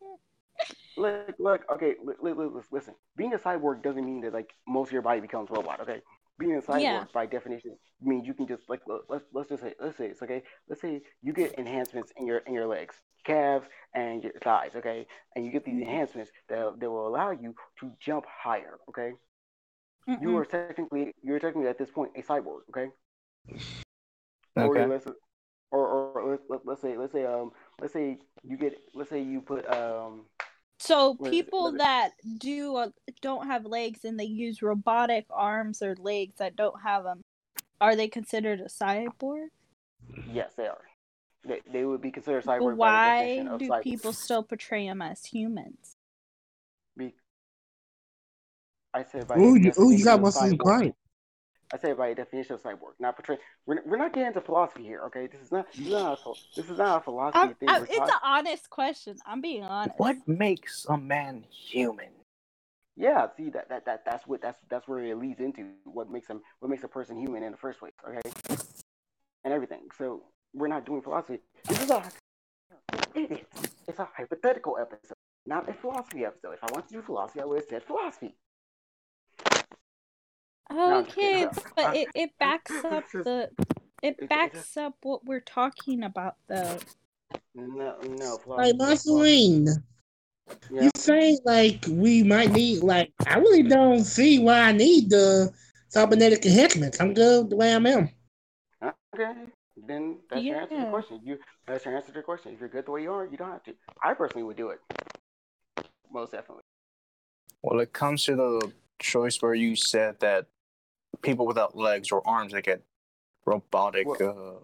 Look, 0.96 1.16
look, 1.22 1.46
okay, 1.52 1.78
li- 1.84 2.14
li- 2.20 2.32
li- 2.32 2.40
listen. 2.54 2.78
Being 2.98 3.18
a 3.18 3.20
cyborg 3.22 3.68
doesn't 3.68 3.92
mean 3.94 4.08
that 4.08 4.22
like 4.22 4.38
most 4.56 4.78
of 4.78 4.82
your 4.82 4.92
body 4.94 5.14
becomes 5.14 5.42
robot. 5.50 5.74
Okay, 5.80 5.94
being 6.38 6.54
a 6.54 6.60
cyborg 6.60 7.02
Yeah. 7.02 7.04
by 7.12 7.24
definition 7.26 7.76
means 8.00 8.26
you 8.26 8.32
can 8.34 8.46
just 8.46 8.62
like 8.68 8.80
let's 9.08 9.24
let's 9.32 9.48
just 9.48 9.62
say 9.62 9.74
let's 9.80 9.96
say 9.96 10.06
it's 10.06 10.22
okay. 10.22 10.42
Let's 10.68 10.80
say 10.80 11.02
you 11.22 11.32
get 11.32 11.54
enhancements 11.58 12.12
in 12.16 12.26
your 12.26 12.38
in 12.38 12.54
your 12.54 12.66
legs, 12.66 13.02
calves, 13.24 13.68
and 13.94 14.22
your 14.22 14.32
thighs. 14.42 14.74
Okay, 14.76 15.06
and 15.34 15.44
you 15.44 15.52
get 15.52 15.64
these 15.64 15.78
Mhm. 15.78 15.88
enhancements 15.88 16.30
that 16.48 16.80
that 16.80 16.90
will 16.90 17.08
allow 17.08 17.30
you 17.30 17.54
to 17.80 17.92
jump 18.00 18.26
higher. 18.26 18.78
Okay, 18.90 19.12
you 20.18 20.36
Mm-mm. 20.36 20.44
are 20.44 20.46
technically 20.46 21.12
you're 21.22 21.38
technically 21.40 21.68
at 21.68 21.78
this 21.78 21.90
point 21.90 22.12
a 22.16 22.22
cyborg. 22.22 22.60
Okay, 22.70 22.88
Okay. 24.58 24.86
or 24.86 24.86
let's 24.88 25.06
or 25.70 26.06
or 26.10 26.38
let's, 26.48 26.64
let's 26.64 26.80
say 26.80 26.96
let's 26.96 27.12
say 27.12 27.24
um 27.24 27.52
let's 27.80 27.92
say 27.92 28.18
you 28.42 28.56
get 28.56 28.74
let's 28.94 29.10
say 29.10 29.20
you 29.22 29.40
put 29.40 29.68
um 29.68 30.24
So 30.78 31.14
What 31.14 31.28
is 31.28 31.30
people 31.30 31.62
What 31.64 31.68
is 31.70 31.74
it? 31.74 31.78
that 31.78 32.10
do 32.38 32.76
uh, 32.76 32.88
don't 33.22 33.46
have 33.46 33.64
legs 33.64 34.04
and 34.04 34.18
they 34.18 34.24
use 34.24 34.62
robotic 34.62 35.26
arms 35.30 35.82
or 35.82 35.96
legs 35.98 36.34
that 36.38 36.56
don't 36.56 36.80
have 36.82 37.04
them, 37.04 37.22
are 37.80 37.96
they 37.96 38.08
considered 38.08 38.60
a 38.60 38.64
cyborg? 38.68 39.48
Yes, 40.32 40.52
they 40.56 40.66
are. 40.66 40.82
They, 41.44 41.60
they 41.72 41.84
would 41.84 42.00
be 42.02 42.10
considered 42.10 42.44
cyborg 42.44 42.58
But 42.58 42.64
by 42.64 42.68
the 42.72 42.76
why 42.76 43.48
of 43.50 43.60
do 43.60 43.70
cyborg. 43.70 43.82
people 43.82 44.12
still 44.12 44.42
portray 44.42 44.86
them 44.86 45.00
as 45.00 45.24
humans? 45.24 45.96
Be- 46.96 47.14
I 48.92 49.04
said 49.04 49.28
by 49.28 49.38
Ooh, 49.38 49.56
you, 49.56 49.72
you 49.90 50.04
got 50.04 50.16
of 50.16 50.22
what's 50.22 50.40
in 50.42 50.58
cyborg. 50.58 50.66
right. 50.66 50.94
I 51.72 51.78
say 51.78 51.92
by 51.92 52.14
definition 52.14 52.54
of 52.54 52.62
cyborg, 52.62 52.94
not 53.00 53.16
portray. 53.16 53.38
We're, 53.66 53.82
we're 53.84 53.96
not 53.96 54.12
getting 54.12 54.28
into 54.28 54.40
philosophy 54.40 54.84
here, 54.84 55.02
okay? 55.06 55.26
This 55.26 55.40
is 55.40 55.50
not 55.50 55.66
this 55.72 55.86
is 55.86 55.92
not 55.92 56.18
a, 56.24 56.32
this 56.54 56.70
is 56.70 56.78
not 56.78 56.98
a 56.98 57.00
philosophy 57.04 57.38
I'm, 57.38 57.54
thing. 57.54 57.68
I'm- 57.68 57.80
We're 57.82 58.02
it's 58.02 58.12
an 58.12 58.18
honest 58.22 58.70
question. 58.70 59.16
I'm 59.26 59.40
being 59.40 59.64
honest. 59.64 59.98
What 59.98 60.16
makes 60.28 60.86
a 60.88 60.96
man 60.96 61.44
human? 61.50 62.10
yeah, 62.96 63.26
see 63.36 63.50
that, 63.50 63.68
that 63.68 63.84
that 63.84 64.04
that's 64.04 64.26
what 64.26 64.40
that's 64.40 64.58
that's 64.70 64.88
where 64.88 65.04
it 65.04 65.18
leads 65.18 65.40
into 65.40 65.68
what 65.84 66.10
makes 66.10 66.28
them 66.28 66.40
what 66.60 66.70
makes 66.70 66.84
a 66.84 66.88
person 66.88 67.18
human 67.18 67.42
in 67.42 67.52
the 67.52 67.58
first 67.58 67.78
place, 67.78 67.92
okay? 68.08 68.20
And 69.44 69.52
everything. 69.52 69.82
So 69.98 70.22
we're 70.54 70.68
not 70.68 70.86
doing 70.86 71.02
philosophy. 71.02 71.40
This 71.68 71.82
is 71.82 71.90
a 71.90 72.02
idiot. 73.14 73.46
It's 73.86 73.98
a 73.98 74.08
hypothetical 74.16 74.78
episode, 74.80 75.16
not 75.46 75.68
a 75.68 75.74
philosophy 75.74 76.24
episode. 76.24 76.54
If 76.54 76.64
I 76.64 76.68
wanted 76.72 76.88
to 76.88 76.94
do 76.94 77.02
philosophy, 77.02 77.40
I 77.40 77.44
would 77.44 77.60
have 77.60 77.68
said 77.68 77.82
philosophy. 77.82 78.34
I'm 80.68 80.78
oh, 80.78 80.98
Okay, 81.00 81.46
kidding. 81.46 81.64
but 81.76 81.96
it, 81.96 82.08
it 82.14 82.30
backs 82.38 82.72
up 82.84 83.04
the 83.12 83.50
it 84.02 84.28
backs 84.28 84.76
up 84.76 84.94
what 85.02 85.24
we're 85.24 85.40
talking 85.40 86.04
about 86.04 86.36
though. 86.48 86.78
No, 87.54 87.96
no. 88.02 88.38
Like 88.46 88.74
philosophy- 88.74 88.76
Marceline, 88.76 89.68
Yeah. 90.70 90.82
you 90.82 90.90
saying 90.96 91.38
like 91.44 91.84
we 91.88 92.22
might 92.22 92.52
need 92.52 92.82
like 92.82 93.12
I 93.26 93.38
really 93.38 93.62
don't 93.62 94.04
see 94.04 94.38
why 94.38 94.60
I 94.60 94.72
need 94.72 95.10
the 95.10 95.52
cybernetic 95.88 96.44
enhancements. 96.44 97.00
I'm 97.00 97.14
good 97.14 97.50
the 97.50 97.56
way 97.56 97.72
I 97.72 97.76
am. 97.76 98.10
Okay. 99.14 99.32
Then 99.86 100.18
that's 100.30 100.42
your 100.42 100.56
answer 100.56 100.76
to 100.76 100.80
the 100.82 100.90
question. 100.90 101.20
You 101.24 101.38
that's 101.66 101.84
your 101.84 101.96
answer 101.96 102.08
to 102.08 102.18
the 102.18 102.22
question. 102.22 102.52
If 102.52 102.60
you're 102.60 102.68
good 102.68 102.86
the 102.86 102.90
way 102.90 103.02
you 103.02 103.12
are, 103.12 103.26
you 103.26 103.36
don't 103.36 103.50
have 103.50 103.62
to. 103.64 103.74
I 104.02 104.14
personally 104.14 104.42
would 104.42 104.56
do 104.56 104.70
it. 104.70 104.80
Most 106.12 106.32
definitely. 106.32 106.62
Well, 107.62 107.80
it 107.80 107.92
comes 107.92 108.24
to 108.24 108.36
the 108.36 108.72
choice 108.98 109.40
where 109.42 109.54
you 109.54 109.76
said 109.76 110.20
that 110.20 110.46
people 111.22 111.46
without 111.46 111.76
legs 111.76 112.10
or 112.12 112.26
arms 112.26 112.52
they 112.52 112.62
get 112.62 112.82
robotic 113.44 114.06
uh, 114.20 114.54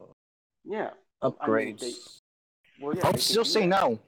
Yeah. 0.64 0.90
upgrades. 1.22 1.80
they- 1.80 2.84
Well, 2.84 2.94
yeah. 2.94 3.00
I 3.00 3.02
they 3.02 3.08
would 3.08 3.12
can 3.12 3.18
still 3.20 3.44
do 3.44 3.48
say 3.50 3.60
that. 3.60 3.68
no. 3.68 3.98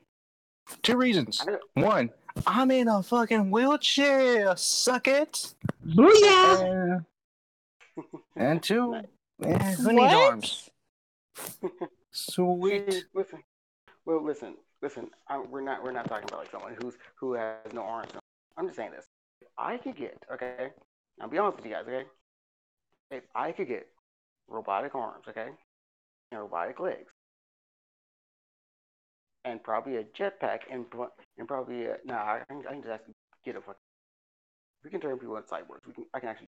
Two 0.82 0.96
reasons. 0.96 1.44
One, 1.74 2.10
I'm 2.46 2.70
in 2.70 2.88
a 2.88 3.02
fucking 3.02 3.50
wheelchair. 3.50 4.56
Suck 4.56 5.06
it. 5.08 5.54
Booyah! 5.86 7.04
And, 7.96 8.04
and 8.34 8.62
two, 8.62 8.92
Nice. 8.92 9.60
eh, 9.60 9.72
who 9.82 9.92
needs 9.92 10.14
arms? 10.14 10.70
Sweet. 12.12 13.04
Listen. 13.14 13.42
Well, 14.06 14.22
listen, 14.24 14.54
listen. 14.82 15.10
I, 15.28 15.38
we're 15.38 15.60
not 15.60 15.82
we're 15.82 15.92
not 15.92 16.06
talking 16.08 16.24
about 16.28 16.40
like 16.40 16.50
someone 16.50 16.76
who's 16.80 16.94
who 17.16 17.34
has 17.34 17.72
no 17.72 17.82
arms. 17.82 18.10
I'm 18.56 18.66
just 18.66 18.76
saying 18.76 18.92
this. 18.92 19.06
I 19.58 19.76
could 19.78 19.96
get 19.96 20.22
okay. 20.32 20.70
I'll 21.20 21.28
be 21.28 21.38
honest 21.38 21.56
with 21.58 21.66
you 21.66 21.72
guys. 21.72 21.84
Okay. 21.86 22.04
If 23.10 23.24
I 23.34 23.52
could 23.52 23.68
get 23.68 23.86
robotic 24.48 24.94
arms, 24.94 25.24
okay, 25.28 25.48
and 26.30 26.40
robotic 26.40 26.80
legs, 26.80 27.12
and 29.44 29.62
probably 29.62 29.96
a 29.96 30.04
jetpack, 30.04 30.60
and 30.70 30.86
and 31.38 31.48
probably 31.48 31.86
a, 31.86 31.96
nah, 32.04 32.14
I 32.14 32.42
can, 32.48 32.62
I 32.68 32.72
can 32.72 32.82
just 32.82 32.92
actually 32.92 33.14
get 33.44 33.56
a 33.56 33.60
fucking. 33.60 33.74
We 34.84 34.90
can 34.90 35.00
turn 35.00 35.18
people 35.18 35.36
into 35.36 35.48
cyborgs. 35.48 35.86
We 35.86 35.94
can. 35.94 36.04
I 36.12 36.20
can 36.20 36.28
actually. 36.30 36.48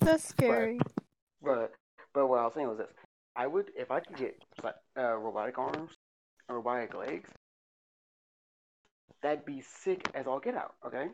That's 0.00 0.24
scary. 0.24 0.78
But 1.42 1.72
but 2.14 2.28
what 2.28 2.38
I 2.38 2.44
was 2.44 2.54
saying 2.54 2.68
was 2.68 2.78
this: 2.78 2.88
I 3.36 3.46
would 3.46 3.70
if 3.76 3.90
I 3.90 4.00
could 4.00 4.16
get 4.16 4.42
uh, 4.64 5.16
robotic 5.16 5.58
arms, 5.58 5.92
and 6.48 6.56
robotic 6.56 6.94
legs. 6.94 7.30
That'd 9.20 9.44
be 9.44 9.60
sick 9.60 10.08
as 10.14 10.26
all 10.28 10.38
get 10.38 10.54
out. 10.54 10.74
Okay. 10.86 11.08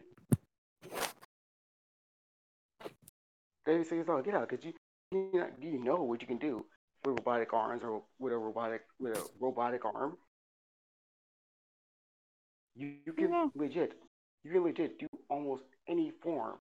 That'd 3.67 3.83
be 3.83 3.89
sick 3.89 4.01
as 4.01 4.09
all 4.09 4.23
get 4.23 4.35
out 4.35 4.49
because 4.49 4.65
you 4.65 4.73
you 5.13 5.31
know, 5.33 5.47
you 5.61 5.79
know 5.83 6.03
what 6.03 6.21
you 6.21 6.27
can 6.27 6.39
do 6.39 6.65
with 7.05 7.19
robotic 7.19 7.53
arms 7.53 7.83
or 7.85 8.03
with 8.19 8.33
a 8.33 8.37
robotic 8.37 8.83
with 9.01 9.17
a 9.17 9.23
robotic 9.41 9.85
arm. 9.85 10.17
You, 12.77 12.95
you 13.07 13.13
can 13.13 13.31
Yeah. 13.31 13.47
legit 13.55 13.93
you 14.43 14.53
can 14.53 14.65
legit 14.65 14.99
do 14.99 15.07
almost 15.31 15.63
any 15.89 16.13
form 16.23 16.59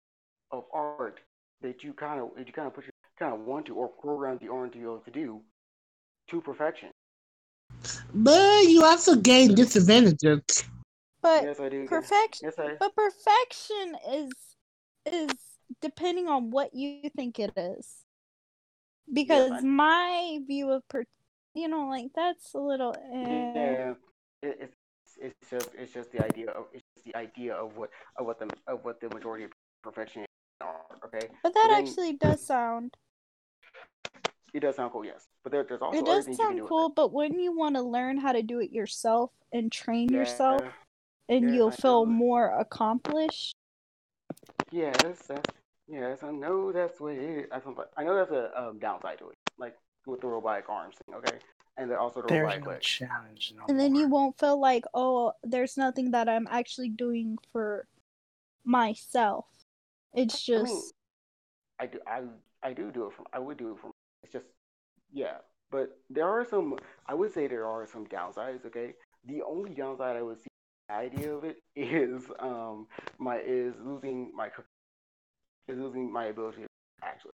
of 0.52 0.66
art 0.74 1.20
that 1.62 1.84
you 1.84 1.94
kind 1.94 2.22
of 2.22 2.30
that 2.38 2.48
you 2.48 2.54
kind 2.54 2.68
of 2.68 2.74
put 2.76 2.84
your 2.86 2.94
kind 3.18 3.34
of 3.34 3.42
want 3.42 3.66
to 3.68 3.76
or 3.76 3.88
program 3.88 4.38
the 4.42 4.50
arm 4.50 4.70
to 4.72 4.78
be 4.78 4.84
able 4.84 5.00
to 5.00 5.12
do 5.12 5.42
to 6.30 6.42
perfection. 6.42 6.90
But 8.14 8.66
you 8.68 8.84
also 8.84 9.16
gain 9.16 9.56
disadvantages. 9.56 10.42
But 11.22 11.44
yes, 11.44 11.60
I 11.60 11.70
do. 11.70 11.88
perfection 11.88 12.46
Yes, 12.48 12.60
I. 12.60 12.76
but 12.80 12.96
perfection 12.96 13.96
is 14.12 14.32
is 15.06 15.34
depending 15.82 16.28
on 16.28 16.52
what 16.52 16.74
you 16.74 17.10
think 17.16 17.40
it 17.40 17.52
is. 17.58 18.04
Because 19.12 19.52
I- 19.52 19.62
my 19.62 20.40
view 20.48 20.72
of 20.72 20.88
per 20.88 21.04
you 21.56 21.68
know, 21.68 21.88
like 21.88 22.08
that's 22.16 22.54
a 22.56 22.60
little 22.60 22.96
eh. 23.14 23.52
Yeah, 23.56 23.94
it, 24.42 24.58
it's 24.62 24.76
it's 25.22 25.50
just 25.50 25.70
it's 25.78 25.94
just 25.94 26.12
the 26.12 26.24
idea 26.26 26.50
of 26.52 26.66
it's 26.74 26.84
just 26.96 27.06
the 27.06 27.16
idea 27.16 27.54
of 27.54 27.78
what 27.78 27.90
of 28.18 28.26
what 28.26 28.40
the 28.40 28.50
of 28.68 28.84
what 28.84 29.00
the 29.02 29.10
majority 29.10 29.44
of 29.46 29.52
perfection 29.84 30.26
are. 30.62 30.82
Okay, 31.06 31.28
But 31.44 31.54
that 31.54 31.68
then- 31.70 31.86
actually 31.86 32.14
does 32.14 32.46
sound 32.46 32.96
it 34.54 34.60
does 34.60 34.76
sound 34.76 34.92
cool, 34.92 35.04
yes, 35.04 35.28
but 35.44 35.52
there, 35.52 35.64
there's 35.68 35.82
also 35.82 35.98
it 35.98 36.06
does 36.06 36.26
things 36.26 36.38
you 36.38 36.44
can 36.46 36.52
sound 36.54 36.62
do 36.62 36.68
cool, 36.68 36.90
but 36.90 37.12
wouldn't 37.12 37.42
you 37.42 37.56
want 37.58 37.76
to 37.76 37.82
learn 37.82 38.18
how 38.18 38.32
to 38.32 38.44
do 38.44 38.60
it 38.60 38.72
yourself 38.72 39.32
and 39.52 39.72
train 39.72 40.10
it. 40.14 40.16
yourself 40.16 40.62
and 41.28 41.50
yeah, 41.50 41.56
you'll 41.56 41.70
I 41.70 41.76
feel 41.76 42.06
know. 42.06 42.12
more 42.12 42.60
accomplished? 42.60 43.56
yes, 44.72 44.96
that's 45.28 45.30
yes, 45.88 46.24
I 46.24 46.32
know 46.32 46.72
that's 46.72 47.00
what 47.00 47.14
it 47.14 47.20
is. 47.20 47.46
I, 47.52 48.04
know 48.04 48.16
that's 48.16 48.32
a 48.32 48.52
um, 48.62 48.80
downside 48.80 49.20
to 49.20 49.30
it, 49.30 49.38
like 49.58 49.76
with 50.06 50.22
the 50.22 50.28
robotic 50.28 50.70
arms 50.70 50.96
thing. 51.06 51.16
Okay, 51.16 51.38
and 51.78 51.90
then 51.90 51.98
also 51.98 52.22
the 52.22 52.28
There's 52.28 52.44
robotic 52.44 52.64
no 52.66 52.70
legs. 52.72 52.86
challenge. 52.86 53.54
No 53.58 53.64
And 53.68 53.80
then 53.80 53.96
you 53.96 54.08
won't 54.08 54.38
feel 54.40 54.60
like, 54.60 54.86
oh, 54.94 55.34
there's 55.44 55.78
nothing 55.78 56.12
that 56.12 56.30
I'm 56.30 56.48
actually 56.50 56.90
doing 56.90 57.38
for 57.52 57.88
myself. 58.64 59.46
It's 60.16 60.50
I 60.50 60.58
mean, 60.58 60.66
just 60.66 60.94
I 61.80 61.86
do 61.88 62.00
I 62.08 62.22
I 62.62 62.74
do 62.74 62.92
do 62.92 63.08
it 63.08 63.14
from 63.14 63.26
I 63.34 63.40
would 63.40 63.58
do 63.58 63.72
it 63.72 63.80
from 63.80 63.92
it's 64.24 64.34
just 64.34 64.46
yeah. 65.12 65.38
But 65.72 65.98
there 66.10 66.28
are 66.28 66.46
some 66.46 66.78
I 67.08 67.14
would 67.14 67.34
say 67.34 67.48
there 67.48 67.68
are 67.68 67.88
some 67.88 68.06
downsides, 68.08 68.66
okay? 68.68 68.94
The 69.26 69.42
only 69.42 69.74
downside 69.74 70.16
I 70.16 70.22
would 70.22 70.40
see 70.42 70.48
the 70.90 70.96
idea 70.96 71.34
of 71.34 71.44
it 71.44 71.58
is 71.76 72.24
um 72.40 72.88
my 73.18 73.40
is 73.40 73.74
losing 73.84 74.32
my 74.36 74.50
cook- 74.50 74.66
is 74.66 74.73
losing 75.70 76.12
my 76.12 76.26
ability 76.26 76.48
to 76.48 76.68
actually 77.04 77.32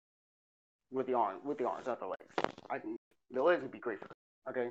with 0.92 1.08
the 1.08 1.14
arm 1.14 1.38
with 1.44 1.58
the 1.58 1.66
arms, 1.68 1.86
not 1.88 2.00
the 2.00 2.06
legs. 2.08 2.34
I 2.70 2.80
can 2.80 2.98
the 3.32 3.42
legs 3.42 3.62
would 3.62 3.72
be 3.72 3.80
great 3.80 4.00
for 4.00 4.08
okay? 4.50 4.70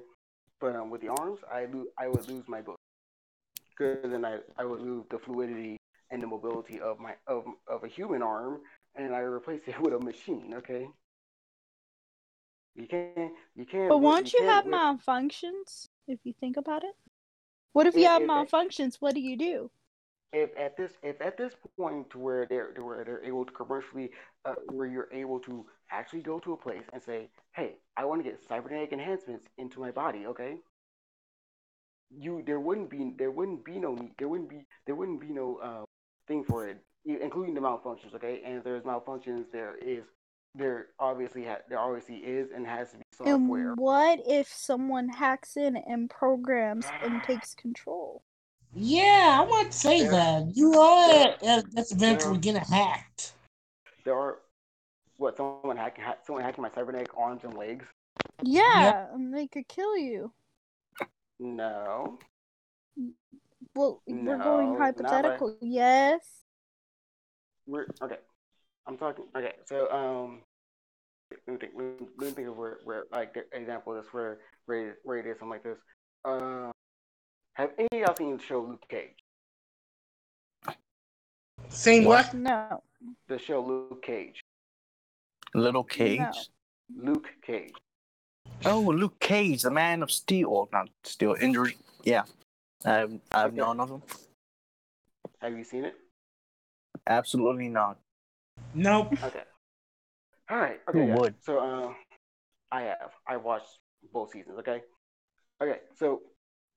But 0.60 0.76
um 0.76 0.90
with 0.90 1.00
the 1.02 1.08
arms 1.08 1.40
I 1.52 1.66
lo- 1.72 1.92
I 1.98 2.08
would 2.08 2.28
lose 2.28 2.44
my 2.48 2.58
ability. 2.58 2.80
Because 3.70 4.10
then 4.10 4.24
I, 4.24 4.38
I 4.58 4.64
would 4.64 4.80
lose 4.80 5.04
the 5.10 5.18
fluidity 5.18 5.78
and 6.10 6.22
the 6.22 6.26
mobility 6.26 6.80
of 6.80 6.98
my 6.98 7.14
of, 7.26 7.44
of 7.68 7.84
a 7.84 7.88
human 7.88 8.22
arm 8.22 8.60
and 8.94 9.14
I 9.14 9.20
replace 9.20 9.62
it 9.66 9.80
with 9.80 9.94
a 9.94 9.98
machine, 10.00 10.54
okay? 10.54 10.88
You 12.74 12.86
can't 12.86 13.32
you 13.56 13.64
can't 13.66 13.88
But 13.88 13.98
won't 13.98 14.32
you 14.32 14.44
can't 14.44 14.48
have 14.48 14.64
wi- 14.64 14.80
malfunctions 14.96 15.88
if 16.06 16.20
you 16.24 16.32
think 16.32 16.56
about 16.56 16.84
it? 16.84 16.94
What 17.72 17.86
if 17.86 17.96
you 17.96 18.04
have 18.04 18.22
malfunctions? 18.22 18.96
What 19.00 19.14
do 19.14 19.20
you 19.20 19.36
do? 19.36 19.70
If 20.37 20.51
at 20.59 20.77
this 20.77 20.92
if 21.03 21.20
at 21.22 21.38
this 21.38 21.55
point 21.79 22.11
to 22.11 22.18
where 22.18 22.46
they're 22.46 22.72
to 22.72 22.85
where 22.85 23.05
they're 23.05 23.25
able 23.25 23.44
to 23.46 23.53
commercially 23.53 24.11
uh, 24.44 24.55
where 24.70 24.87
you're 24.87 25.09
able 25.11 25.40
to 25.40 25.64
actually 25.90 26.20
go 26.20 26.38
to 26.38 26.53
a 26.53 26.57
place 26.57 26.85
and 26.92 27.03
say, 27.03 27.29
hey, 27.55 27.77
I 27.96 28.05
want 28.05 28.22
to 28.22 28.31
get 28.31 28.42
cybernetic 28.46 28.92
enhancements 28.92 29.46
into 29.57 29.81
my 29.81 29.90
body, 29.90 30.27
okay? 30.27 30.57
You 32.11 32.42
there 32.44 32.61
wouldn't 32.61 32.90
be 32.90 33.14
there 33.16 33.31
wouldn't 33.31 33.64
be 33.64 33.79
no 33.79 33.94
need 33.94 34.12
there 34.18 34.29
wouldn't 34.29 34.51
be 34.51 34.66
there 34.85 34.94
wouldn't 34.94 35.20
be 35.20 35.33
no 35.33 35.57
uh, 35.62 35.85
thing 36.29 36.44
for 36.44 36.68
it, 36.68 36.79
including 37.07 37.55
the 37.55 37.61
malfunctions, 37.61 38.14
okay? 38.14 38.42
And 38.44 38.59
if 38.59 38.64
there's 38.64 38.83
malfunctions, 38.83 39.46
there 39.51 39.77
is 39.79 40.05
there 40.55 40.88
obviously 40.99 41.44
ha- 41.44 41.64
there 41.70 41.79
obviously 41.79 42.16
is 42.16 42.51
and 42.55 42.66
has 42.66 42.90
to 42.90 42.99
be 42.99 43.05
software. 43.16 43.70
And 43.70 43.79
what 43.79 44.20
if 44.27 44.49
someone 44.49 45.09
hacks 45.09 45.57
in 45.57 45.77
and 45.77 46.11
programs 46.11 46.87
and 47.03 47.22
takes 47.22 47.55
control? 47.55 48.22
Yeah, 48.78 49.40
I 49.42 49.46
might 49.50 49.72
say 49.72 50.02
Yeah. 50.02 50.10
that. 50.10 50.56
You 50.56 50.74
are 50.78 51.10
at, 51.42 51.42
at 51.42 51.90
eventually 51.90 52.38
getting 52.38 52.60
hacked. 52.60 53.32
There 54.04 54.14
are 54.14 54.38
what 55.16 55.36
someone 55.36 55.76
hacking 55.78 56.04
ha- 56.04 56.18
someone 56.26 56.44
hacking 56.44 56.60
my 56.62 56.70
cybernetic 56.74 57.08
arms 57.16 57.42
and 57.44 57.54
legs. 57.54 57.86
Yeah, 58.42 59.06
and 59.14 59.32
they 59.34 59.46
could 59.46 59.66
kill 59.66 59.96
you. 59.96 60.32
No. 61.40 62.18
Well, 63.74 64.02
we're 64.06 64.38
going 64.38 64.74
not 64.74 64.78
like- 64.78 64.96
hypothetical. 64.98 65.56
Yes. 65.62 66.42
we're 67.66 67.86
okay. 68.02 68.18
I'm 68.86 68.96
talking. 68.98 69.24
Okay, 69.36 69.52
so 69.64 69.90
um, 69.90 70.42
let 71.30 71.48
me 71.54 71.56
think. 71.58 71.72
Let 71.74 72.00
me, 72.00 72.06
let 72.18 72.26
me 72.28 72.32
think 72.34 72.48
of 72.48 72.56
where, 72.56 72.78
where 72.84 73.04
like 73.10 73.34
the 73.34 73.44
example 73.58 73.96
of 73.96 74.04
this 74.04 74.12
where 74.12 74.38
where 74.66 74.98
where 75.02 75.18
it 75.18 75.26
is 75.26 75.38
something 75.38 75.48
like 75.50 75.64
this. 75.64 75.78
Uh, 76.24 76.70
have 77.56 77.70
any 77.78 77.88
of 77.92 77.98
y'all 78.08 78.16
seen 78.16 78.36
the 78.36 78.42
show 78.42 78.60
Luke 78.60 78.86
Cage? 78.88 79.16
Saying 81.70 82.04
What? 82.04 82.26
what? 82.26 82.34
No. 82.34 82.82
The 83.28 83.38
show 83.38 83.60
Luke 83.60 84.02
Cage. 84.02 84.40
Little 85.54 85.84
Cage. 85.84 86.18
No. 86.18 87.12
Luke 87.12 87.28
Cage. 87.44 87.72
Oh, 88.66 88.80
Luke 88.80 89.18
Cage, 89.20 89.62
the 89.62 89.70
Man 89.70 90.02
of 90.02 90.10
Steel. 90.10 90.48
Or 90.48 90.68
not 90.70 90.90
Steel, 91.04 91.34
injury. 91.40 91.76
Yeah. 92.04 92.24
I've, 92.84 93.18
I've 93.32 93.46
Okay. 93.48 93.56
known 93.56 93.80
of 93.80 93.90
him. 93.90 94.02
Have 95.40 95.56
you 95.56 95.64
seen 95.64 95.84
it? 95.84 95.94
Absolutely 97.06 97.68
not. 97.68 97.98
Nope. 98.74 99.12
Okay. 99.24 99.42
All 100.50 100.58
right. 100.58 100.80
Who 100.88 101.00
Okay. 101.00 101.08
yeah. 101.08 101.16
would? 101.16 101.34
So 101.42 101.58
uh, 101.58 101.92
I 102.70 102.82
have. 102.82 103.12
I 103.26 103.36
watched 103.36 103.78
both 104.12 104.30
seasons. 104.32 104.58
Okay. 104.58 104.82
Okay. 105.62 105.80
So 105.94 106.22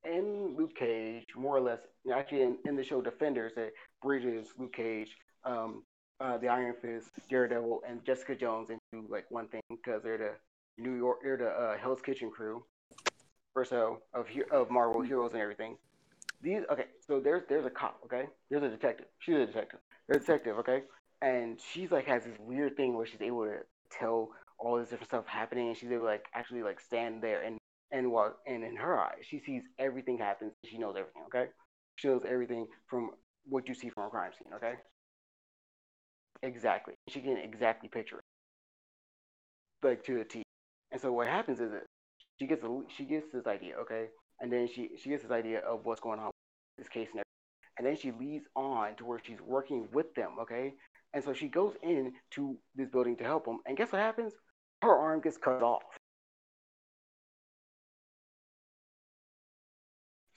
in 0.06 0.56
Luke 0.58 0.76
Cage, 0.76 1.26
more 1.36 1.58
or 1.58 1.62
less, 1.62 1.80
actually 2.14 2.44
in, 2.44 2.58
in 2.66 2.76
the 2.76 2.84
show 2.84 3.02
Defenders, 3.02 3.54
it 3.58 3.74
bridges 4.02 4.48
Luke 4.58 4.74
Cage, 4.74 5.16
um, 5.44 5.84
uh, 6.20 6.38
the 6.38 6.48
Iron 6.48 6.76
Fist, 6.82 7.10
Daredevil, 7.30 7.82
and 7.88 8.04
Jessica 8.06 8.36
Jones 8.36 8.70
into 8.70 9.08
like 9.08 9.26
one 9.30 9.48
thing 9.48 9.62
because 9.70 10.04
they're 10.04 10.18
the 10.18 10.32
New 10.78 10.96
York, 10.96 11.20
they're 11.24 11.38
the 11.38 11.50
uh, 11.50 11.78
Hell's 11.78 12.02
Kitchen 12.02 12.30
crew, 12.30 12.64
or 13.56 13.66
so 13.66 14.02
of 14.14 14.28
of 14.52 14.70
Marvel 14.70 15.02
heroes 15.02 15.32
and 15.34 15.42
everything. 15.42 15.78
These 16.42 16.62
okay. 16.72 16.86
So 17.06 17.20
there's 17.20 17.44
there's 17.50 17.66
a 17.66 17.70
cop. 17.70 18.00
Okay. 18.06 18.26
There's 18.50 18.64
a 18.64 18.70
detective. 18.70 19.08
She's 19.20 19.36
a 19.36 19.46
detective. 19.46 19.80
A 20.10 20.20
detective. 20.20 20.58
Okay 20.60 20.82
and 21.22 21.60
she's 21.72 21.92
like 21.92 22.06
has 22.06 22.24
this 22.24 22.38
weird 22.40 22.78
thing 22.78 22.96
where 22.96 23.06
she's 23.06 23.22
able 23.22 23.46
to 23.46 23.58
tell 23.92 24.30
all 24.58 24.78
this 24.78 24.90
different 24.90 25.10
stuff 25.10 25.26
happening 25.28 25.68
and 25.68 25.78
she's 25.78 25.90
able 25.92 26.02
to 26.02 26.06
like 26.06 26.26
actually 26.34 26.64
like 26.64 26.80
stand 26.80 27.22
there 27.22 27.42
and 27.42 27.58
and 27.92 28.12
walk 28.12 28.38
and 28.48 28.64
in 28.64 28.76
her 28.76 29.00
eyes 29.00 29.24
she 29.24 29.40
sees 29.40 29.64
everything 29.80 30.18
happens 30.18 30.54
she 30.66 30.78
knows 30.78 30.96
everything 30.98 31.24
okay? 31.28 31.46
She 31.96 32.08
knows 32.08 32.24
everything 32.28 32.68
from 32.88 33.12
what 33.46 33.68
you 33.68 33.74
see 33.74 33.90
from 33.90 34.06
a 34.06 34.10
crime 34.10 34.32
scene 34.38 34.54
okay? 34.56 34.76
Exactly. 36.44 36.94
She 37.10 37.22
can 37.22 37.38
exactly 37.38 37.90
picture 37.90 38.20
it. 38.20 38.24
Like 39.86 40.04
to 40.06 40.18
the 40.20 40.24
t. 40.26 40.44
And 40.92 41.02
so 41.02 41.12
what 41.12 41.28
happens 41.28 41.60
is 41.60 41.72
that 41.72 41.86
she 42.40 42.48
gets 42.48 42.64
a 42.64 42.82
she 42.96 43.06
gets 43.06 43.28
this 43.34 43.48
idea 43.48 43.76
okay? 43.82 44.08
And 44.40 44.52
then 44.52 44.68
she 44.68 44.92
she 45.02 45.10
gets 45.10 45.24
this 45.24 45.32
idea 45.32 45.60
of 45.60 45.86
what's 45.86 46.00
going 46.00 46.20
on 46.20 46.28
with 46.28 46.86
this 46.86 46.90
case 46.90 47.10
and 47.12 47.22
everything. 47.22 47.24
And 47.78 47.88
then 47.88 47.96
she 47.98 48.12
leads 48.12 48.46
on 48.56 48.96
to 48.98 49.06
where 49.06 49.20
she's 49.24 49.42
working 49.42 49.88
with 49.92 50.14
them 50.16 50.36
okay? 50.42 50.74
And 51.14 51.24
so 51.24 51.34
she 51.34 51.48
goes 51.48 51.74
in 51.84 52.14
to 52.32 52.58
this 52.76 52.90
building 52.90 53.18
to 53.18 53.24
help 53.24 53.46
them. 53.46 53.60
And 53.66 53.78
guess 53.78 53.92
what 53.92 54.02
happens? 54.02 54.34
Her 54.82 54.96
arm 54.96 55.22
gets 55.22 55.38
cut 55.38 55.64
off. 55.64 55.84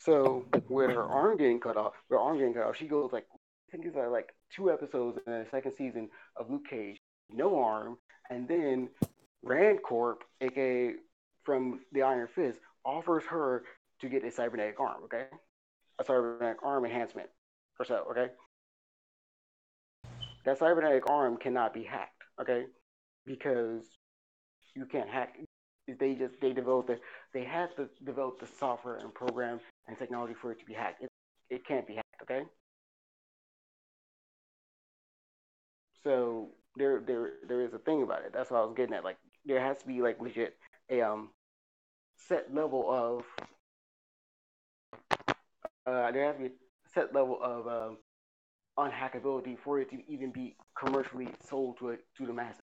So 0.04 0.44
with 0.68 0.90
her 0.90 1.04
arm 1.04 1.36
getting 1.36 1.60
cut 1.60 1.76
off, 1.76 1.92
her 2.10 2.18
arm 2.18 2.38
getting 2.38 2.54
cut 2.54 2.64
off, 2.64 2.76
she 2.76 2.88
goes 2.88 3.12
like 3.12 3.26
I 3.32 3.70
think 3.70 3.86
it's 3.86 3.96
are 3.96 4.10
like 4.10 4.34
two 4.54 4.70
episodes 4.70 5.18
in 5.26 5.32
the 5.32 5.46
second 5.50 5.72
season 5.72 6.10
of 6.36 6.50
Luke 6.50 6.66
Cage, 6.68 6.98
no 7.30 7.62
arm, 7.62 7.96
and 8.28 8.48
then 8.48 8.88
Rand 9.44 9.78
Corp, 9.82 10.24
aka 10.40 10.94
from 11.44 11.80
the 11.92 12.02
Iron 12.02 12.28
Fist, 12.34 12.58
offers 12.84 13.22
her 13.24 13.62
to 14.00 14.08
get 14.08 14.24
a 14.24 14.30
cybernetic 14.30 14.80
arm, 14.80 15.04
okay? 15.04 15.26
A 16.00 16.04
cybernetic 16.04 16.58
arm 16.64 16.84
enhancement 16.84 17.28
or 17.78 17.84
so, 17.84 18.04
okay? 18.10 18.26
That 20.44 20.58
cybernetic 20.58 21.08
arm 21.08 21.36
cannot 21.36 21.72
be 21.72 21.84
hacked, 21.84 22.22
okay? 22.40 22.64
Because 23.24 23.84
you 24.74 24.84
can't 24.86 25.08
hack 25.08 25.36
they 25.86 26.14
just 26.14 26.40
they 26.40 26.52
developed 26.52 26.88
the 26.88 26.98
they 27.34 27.44
have 27.44 27.74
to 27.76 27.88
develop 28.04 28.38
the 28.40 28.46
software 28.46 28.96
and 28.96 29.12
program 29.14 29.60
and 29.88 29.98
technology 29.98 30.34
for 30.40 30.52
it 30.52 30.58
to 30.60 30.64
be 30.64 30.74
hacked. 30.74 31.02
It, 31.02 31.10
it 31.50 31.66
can't 31.66 31.86
be 31.86 31.94
hacked, 31.94 32.22
okay? 32.22 32.42
So 36.04 36.48
there 36.76 37.00
there 37.06 37.32
there 37.48 37.60
is 37.62 37.74
a 37.74 37.78
thing 37.78 38.02
about 38.02 38.24
it. 38.24 38.32
That's 38.32 38.50
what 38.50 38.60
I 38.60 38.64
was 38.64 38.74
getting 38.76 38.94
at. 38.94 39.04
Like 39.04 39.16
there 39.44 39.60
has 39.60 39.78
to 39.78 39.86
be 39.86 40.02
like 40.02 40.20
legit 40.20 40.56
a 40.90 41.02
um 41.02 41.30
set 42.16 42.54
level 42.54 42.90
of 42.90 43.24
uh 45.86 46.10
there 46.12 46.26
has 46.26 46.36
to 46.36 46.42
be 46.42 46.46
a 46.46 46.50
set 46.94 47.14
level 47.14 47.38
of 47.42 47.66
um 47.66 47.96
unhackability 48.78 49.58
for 49.58 49.80
it 49.80 49.90
to 49.90 49.98
even 50.08 50.30
be 50.30 50.56
commercially 50.78 51.28
sold 51.48 51.78
to 51.78 51.90
it 51.90 52.04
to 52.16 52.26
the 52.26 52.32
masses. 52.32 52.62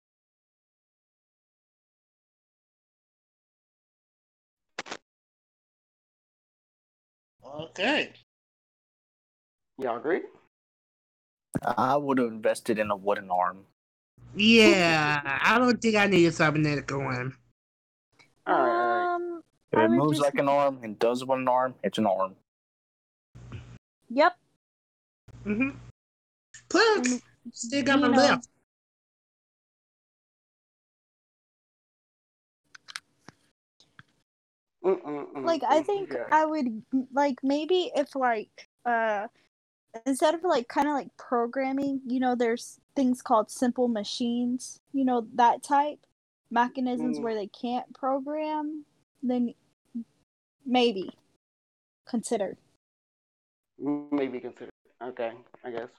Okay. 7.55 8.13
Y'all 9.79 9.97
agree? 9.97 10.21
I 11.63 11.95
would 11.97 12.17
have 12.19 12.27
invested 12.27 12.79
in 12.79 12.91
a 12.91 12.95
wooden 12.95 13.29
arm. 13.31 13.65
Yeah, 14.35 15.39
I 15.43 15.57
don't 15.57 15.81
think 15.81 15.95
I 15.95 16.05
need 16.07 16.25
a 16.25 16.31
cybernetic 16.31 16.91
arm. 16.91 17.37
All 18.45 18.53
right, 18.53 18.59
all 18.69 19.09
right. 19.09 19.15
Um, 19.15 19.43
If 19.71 19.79
it 19.79 19.89
moves 19.89 20.17
just- 20.17 20.25
like 20.25 20.35
an 20.39 20.49
arm 20.49 20.79
and 20.83 20.97
does 20.99 21.23
what 21.25 21.39
an 21.39 21.47
arm, 21.47 21.75
it's 21.83 21.97
an 21.97 22.05
arm. 22.05 22.35
yep. 24.09 24.37
Mm-hmm. 25.45 25.69
Plus, 26.69 27.07
And, 27.07 27.21
still 27.53 27.83
got 27.83 27.99
my 28.01 28.07
left. 28.07 28.47
Mm-mm-mm. 34.87 35.43
like 35.45 35.63
I 35.67 35.81
think 35.83 36.13
Yeah. 36.13 36.25
I 36.31 36.45
would 36.45 36.81
like 37.13 37.39
maybe 37.43 37.91
if 37.95 38.15
like 38.15 38.69
uh 38.85 39.27
instead 40.05 40.33
of 40.35 40.43
like 40.43 40.67
kind 40.67 40.87
of 40.87 40.93
like 40.93 41.09
programming, 41.17 42.01
you 42.07 42.19
know, 42.19 42.35
there's 42.35 42.79
things 42.95 43.21
called 43.21 43.49
simple 43.51 43.87
machines, 43.87 44.79
you 44.93 45.03
know, 45.03 45.27
that 45.35 45.61
type 45.63 45.99
mechanisms 46.51 47.19
Mm. 47.19 47.23
where 47.23 47.35
they 47.35 47.47
can't 47.47 47.91
program, 47.93 48.85
then 49.21 49.53
maybe 50.65 51.09
consider. 52.07 52.57
maybe 53.79 54.39
consider. 54.39 54.71
Okay, 55.03 55.31
I 55.63 55.71
guess. 55.71 55.89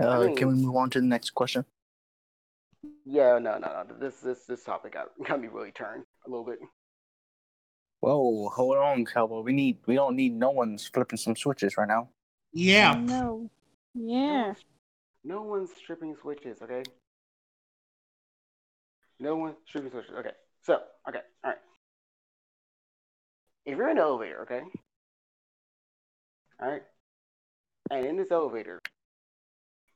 Uh, 0.00 0.20
mean- 0.26 0.36
can 0.36 0.48
we 0.48 0.54
move 0.54 0.76
on 0.76 0.90
to 0.90 1.00
the 1.00 1.06
next 1.06 1.30
question? 1.30 1.64
Yeah, 3.04 3.38
no, 3.38 3.58
no, 3.58 3.84
no. 3.88 3.96
This 3.98 4.20
this 4.20 4.44
this 4.46 4.64
topic 4.64 4.92
got 4.94 5.08
got 5.26 5.40
me 5.40 5.48
really 5.48 5.72
turned 5.72 6.04
a 6.26 6.30
little 6.30 6.44
bit. 6.44 6.58
Whoa, 8.00 8.48
hold 8.50 8.76
on, 8.76 9.04
Cowboy. 9.04 9.40
We 9.40 9.52
need 9.52 9.78
we 9.86 9.94
don't 9.94 10.14
need 10.14 10.32
no 10.32 10.50
one's 10.50 10.86
flipping 10.86 11.16
some 11.18 11.34
switches 11.34 11.76
right 11.76 11.88
now. 11.88 12.08
Yeah. 12.52 12.94
No. 12.94 13.02
No 13.04 13.50
Yeah. 13.94 14.46
one's, 14.46 14.64
no 15.24 15.42
one's 15.42 15.70
stripping 15.76 16.14
switches, 16.20 16.62
okay? 16.62 16.84
No 19.18 19.36
one's 19.36 19.56
stripping 19.66 19.90
switches. 19.90 20.12
Okay. 20.16 20.30
So, 20.62 20.80
okay, 21.08 21.20
all 21.44 21.50
right. 21.50 21.58
If 23.64 23.76
you're 23.76 23.88
in 23.90 23.98
an 23.98 24.02
elevator, 24.02 24.42
okay? 24.42 24.62
All 26.60 26.70
right. 26.70 26.82
And 27.90 28.06
in 28.06 28.16
this 28.16 28.30
elevator, 28.30 28.80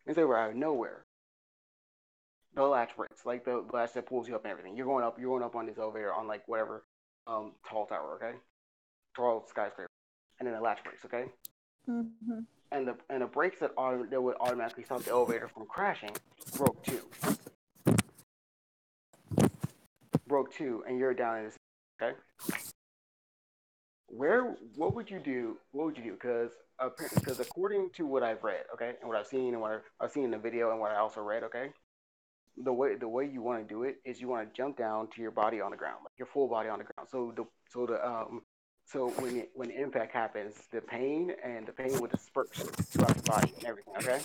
it's 0.07 0.19
over 0.19 0.37
out 0.37 0.51
of 0.51 0.57
nowhere. 0.57 1.05
The 2.55 2.63
latch 2.65 2.97
breaks, 2.97 3.25
like 3.25 3.45
the 3.45 3.65
latch 3.73 3.95
that 3.95 4.07
pulls 4.07 4.29
you 4.29 4.35
up 4.35 4.45
and 4.45 4.51
everything. 4.51 4.77
You're 4.77 4.87
going 4.87 5.05
up, 5.05 5.19
you're 5.19 5.31
going 5.31 5.43
up 5.43 5.57
on 5.57 5.67
this 5.67 5.79
elevator 5.79 6.13
on 6.13 6.27
like 6.27 6.47
whatever 6.47 6.85
um 7.27 7.53
tall 7.69 7.87
tower, 7.87 8.19
okay? 8.23 8.37
Tall 9.15 9.45
skyscraper. 9.49 9.89
And 10.39 10.47
then 10.47 10.55
the 10.55 10.61
latch 10.61 10.83
breaks, 10.85 11.05
okay? 11.05 11.27
hmm 11.87 12.03
and 12.73 12.89
the 12.89 12.97
and 13.11 13.23
the 13.23 13.27
brakes 13.27 13.61
that 13.61 13.73
auto, 13.77 14.05
that 14.05 14.21
would 14.21 14.37
automatically 14.41 14.83
stop 14.83 15.03
the 15.03 15.11
elevator 15.11 15.47
from 15.47 15.67
crashing 15.67 16.11
broke 16.57 16.83
too. 16.83 17.01
Broke 20.27 20.53
too, 20.53 20.83
and 20.89 20.99
you're 20.99 21.15
down 21.15 21.39
in 21.39 21.45
this. 21.45 21.57
Okay. 22.03 22.17
Where? 24.07 24.55
What 24.77 24.95
would 24.95 25.11
you 25.11 25.19
do? 25.19 25.59
What 25.73 25.87
would 25.87 25.97
you 25.97 26.05
do? 26.05 26.13
Because 26.13 26.53
because 27.17 27.39
according 27.39 27.91
to 27.97 28.07
what 28.07 28.23
I've 28.23 28.43
read, 28.43 28.65
okay, 28.75 28.95
and 29.01 29.09
what 29.09 29.17
I've 29.17 29.27
seen 29.27 29.53
and 29.53 29.61
what 29.61 29.73
I've, 29.73 29.83
I've 30.01 30.11
seen 30.11 30.25
in 30.25 30.31
the 30.33 30.39
video 30.39 30.71
and 30.71 30.81
what 30.81 30.91
I 30.91 30.97
also 30.97 31.21
read, 31.21 31.45
okay, 31.45 31.69
the 32.57 32.73
way 32.73 32.97
the 32.97 33.09
way 33.09 33.27
you 33.27 33.43
want 33.43 33.67
to 33.67 33.75
do 33.75 33.83
it 33.85 33.97
is 34.05 34.21
you 34.21 34.29
want 34.29 34.49
to 34.49 34.57
jump 34.57 34.77
down 34.77 35.09
to 35.15 35.23
your 35.23 35.31
body 35.31 35.61
on 35.61 35.71
the 35.71 35.77
ground, 35.77 35.99
like 36.05 36.13
your 36.19 36.27
full 36.27 36.49
body 36.49 36.69
on 36.69 36.79
the 36.79 36.85
ground. 36.85 37.09
So 37.11 37.33
the 37.35 37.45
so 37.69 37.87
the 37.87 38.07
um 38.07 38.43
so 38.85 39.09
when 39.11 39.37
it, 39.37 39.51
when 39.55 39.71
impact 39.71 40.13
happens, 40.13 40.55
the 40.71 40.81
pain 40.81 41.33
and 41.45 41.67
the 41.67 41.73
pain 41.73 41.99
would 42.01 42.11
disperse 42.11 42.51
throughout 42.51 43.17
the 43.17 43.23
body 43.23 43.53
and 43.57 43.65
everything. 43.65 43.95
Okay. 43.97 44.21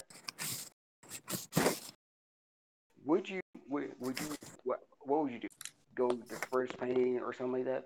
Would 3.06 3.30
you 3.30 3.40
would, 3.70 3.92
would 4.00 4.20
you 4.20 4.28
what 4.64 4.80
what 5.02 5.24
would 5.24 5.32
you 5.32 5.40
do? 5.40 5.48
Go 5.96 6.10
disperse 6.10 6.70
pain 6.80 7.20
or 7.24 7.34
something 7.34 7.54
like 7.54 7.66
that, 7.66 7.86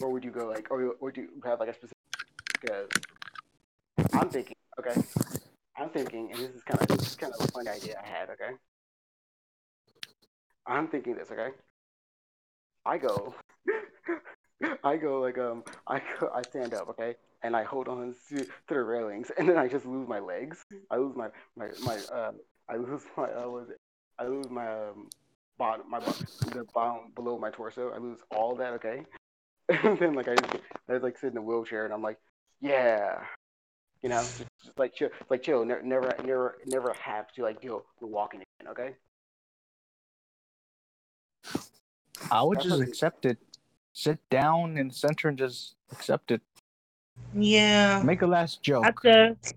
or 0.00 0.10
would 0.10 0.22
you 0.22 0.30
go 0.30 0.48
like 0.48 0.70
or 0.70 0.94
would 1.00 1.16
you 1.16 1.28
have 1.44 1.60
like 1.60 1.70
a 1.70 1.74
specific? 1.74 1.96
Because 2.60 2.88
I'm 4.12 4.28
thinking, 4.28 4.56
okay, 4.78 5.00
I'm 5.76 5.88
thinking, 5.90 6.30
and 6.32 6.40
this 6.40 6.50
is 6.50 6.62
kind 6.62 6.80
of 6.80 6.88
this 6.98 7.08
is 7.08 7.16
kind 7.16 7.32
of 7.38 7.48
a 7.48 7.52
funny 7.52 7.68
idea 7.68 7.96
I 8.02 8.06
had. 8.06 8.30
Okay. 8.30 8.52
I'm 10.66 10.88
thinking 10.88 11.16
this. 11.16 11.30
Okay. 11.30 11.50
I 12.84 12.98
go. 12.98 13.34
I 14.84 14.96
go 14.96 15.20
like 15.20 15.38
um 15.38 15.64
I 15.86 16.00
I 16.34 16.42
stand 16.42 16.72
up 16.72 16.88
okay 16.90 17.16
and 17.42 17.54
I 17.54 17.62
hold 17.64 17.88
on 17.88 18.14
to, 18.30 18.38
to 18.38 18.46
the 18.68 18.82
railings 18.82 19.30
and 19.36 19.48
then 19.48 19.58
I 19.58 19.68
just 19.68 19.84
lose 19.84 20.08
my 20.08 20.18
legs 20.18 20.64
I 20.90 20.96
lose 20.96 21.14
my 21.14 21.28
my 21.56 21.68
my 21.84 21.96
um 22.06 22.36
I 22.68 22.76
lose 22.76 23.02
my 23.16 23.24
uh 23.24 23.48
was 23.48 23.68
I 24.18 24.26
lose 24.26 24.48
my 24.48 24.66
um 24.66 25.08
bottom 25.58 25.90
my 25.90 26.00
the 26.00 26.64
bottom 26.74 27.12
below 27.14 27.38
my 27.38 27.50
torso 27.50 27.90
I 27.90 27.98
lose 27.98 28.20
all 28.34 28.54
that 28.56 28.72
okay 28.74 29.02
and 29.68 29.98
then 29.98 30.14
like 30.14 30.28
I 30.28 30.36
just 30.36 30.56
I 30.88 30.96
like 30.98 31.18
sit 31.18 31.32
in 31.32 31.36
a 31.38 31.42
wheelchair 31.42 31.84
and 31.84 31.92
I'm 31.92 32.02
like 32.02 32.18
yeah 32.60 33.18
you 34.02 34.08
know 34.08 34.20
just, 34.20 34.44
just 34.64 34.78
like 34.78 34.94
chill 34.94 35.10
like 35.28 35.42
chill 35.42 35.64
ne- 35.64 35.82
never 35.82 36.14
never 36.24 36.58
never 36.66 36.94
have 36.94 37.30
to 37.32 37.42
like 37.42 37.60
deal 37.60 37.84
with 38.00 38.10
walking 38.10 38.42
again 38.60 38.72
okay 38.72 38.96
I 42.30 42.42
would 42.42 42.60
just 42.60 42.80
accept 42.80 43.24
it. 43.26 43.38
Sit 43.92 44.18
down 44.30 44.76
in 44.76 44.88
the 44.88 44.94
center 44.94 45.28
and 45.28 45.38
just 45.38 45.74
accept 45.92 46.30
it. 46.30 46.42
Yeah. 47.34 48.02
Make 48.04 48.22
a 48.22 48.26
last 48.26 48.62
joke. 48.62 48.84
I 48.84 48.90
just, 49.02 49.54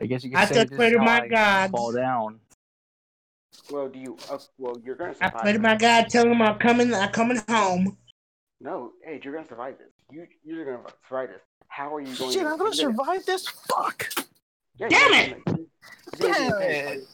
I 0.00 0.06
guess 0.06 0.24
you 0.24 0.30
can 0.30 0.38
I 0.38 0.44
say 0.46 0.54
just 0.54 0.70
this 0.70 0.76
pray 0.76 0.88
is 0.88 0.92
to 0.94 0.98
how 0.98 1.04
my 1.04 1.20
I 1.20 1.28
God. 1.28 1.70
fall 1.70 1.92
down. 1.92 2.40
well 3.70 3.88
do 3.88 3.98
you 3.98 4.16
uh, 4.30 4.38
well 4.58 4.76
you're 4.84 4.96
gonna 4.96 5.14
I 5.20 5.28
survive 5.28 5.42
pray 5.42 5.52
to 5.52 5.58
my 5.58 5.76
God, 5.76 6.08
tell 6.08 6.26
him 6.26 6.42
I'm 6.42 6.58
coming, 6.58 6.92
I'm 6.92 7.10
coming 7.12 7.40
home. 7.48 7.96
no 8.60 8.92
hey 9.04 9.20
you're 9.22 9.34
gonna 9.34 9.48
survive 9.48 9.78
this 9.78 9.88
you 10.10 10.26
you're 10.44 10.64
gonna 10.64 10.82
survive 11.08 11.28
this 11.28 11.40
how 11.68 11.94
are 11.94 12.00
you 12.00 12.14
going 12.16 12.32
Shit, 12.32 12.42
to 12.42 12.48
I'm 12.48 12.58
gonna 12.58 12.74
survive 12.74 13.24
this. 13.24 13.46
Fuck. 13.48 14.08
Yeah, 14.78 14.88
Damn 14.88 15.14
it! 15.14 15.42
yeah, 15.46 15.54
yeah, 16.18 16.32
Damn 16.32 16.42
yeah, 16.48 16.50
it! 16.60 17.08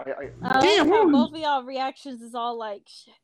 I, 0.00 0.10
I, 0.10 0.30
I 0.44 0.60
Damn, 0.60 0.88
like 0.88 0.96
how 0.96 1.04
woo. 1.06 1.12
both 1.12 1.32
of 1.32 1.38
y'all 1.38 1.62
reactions 1.62 2.22
is 2.22 2.34
all 2.34 2.58
like 2.58 2.82
shit. 2.86 3.14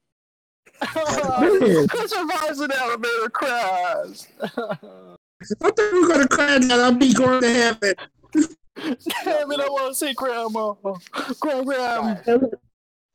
Who 0.92 2.08
survives 2.08 2.60
an 2.60 2.72
elevator 2.72 3.30
crash? 3.30 4.20
I 4.40 5.70
thought 5.70 5.92
we 5.92 6.00
were 6.02 6.08
gonna 6.08 6.28
cry 6.28 6.58
that 6.58 6.80
I'll 6.80 6.92
be 6.94 7.12
going 7.12 7.40
to 7.42 7.48
heaven. 7.52 7.94
Damn 8.34 9.50
it! 9.52 9.60
I 9.60 9.68
want 9.68 9.92
to 9.92 9.94
see 9.94 10.12
grandma. 10.14 10.74
Grandma. 11.40 12.14
guys, 12.24 12.38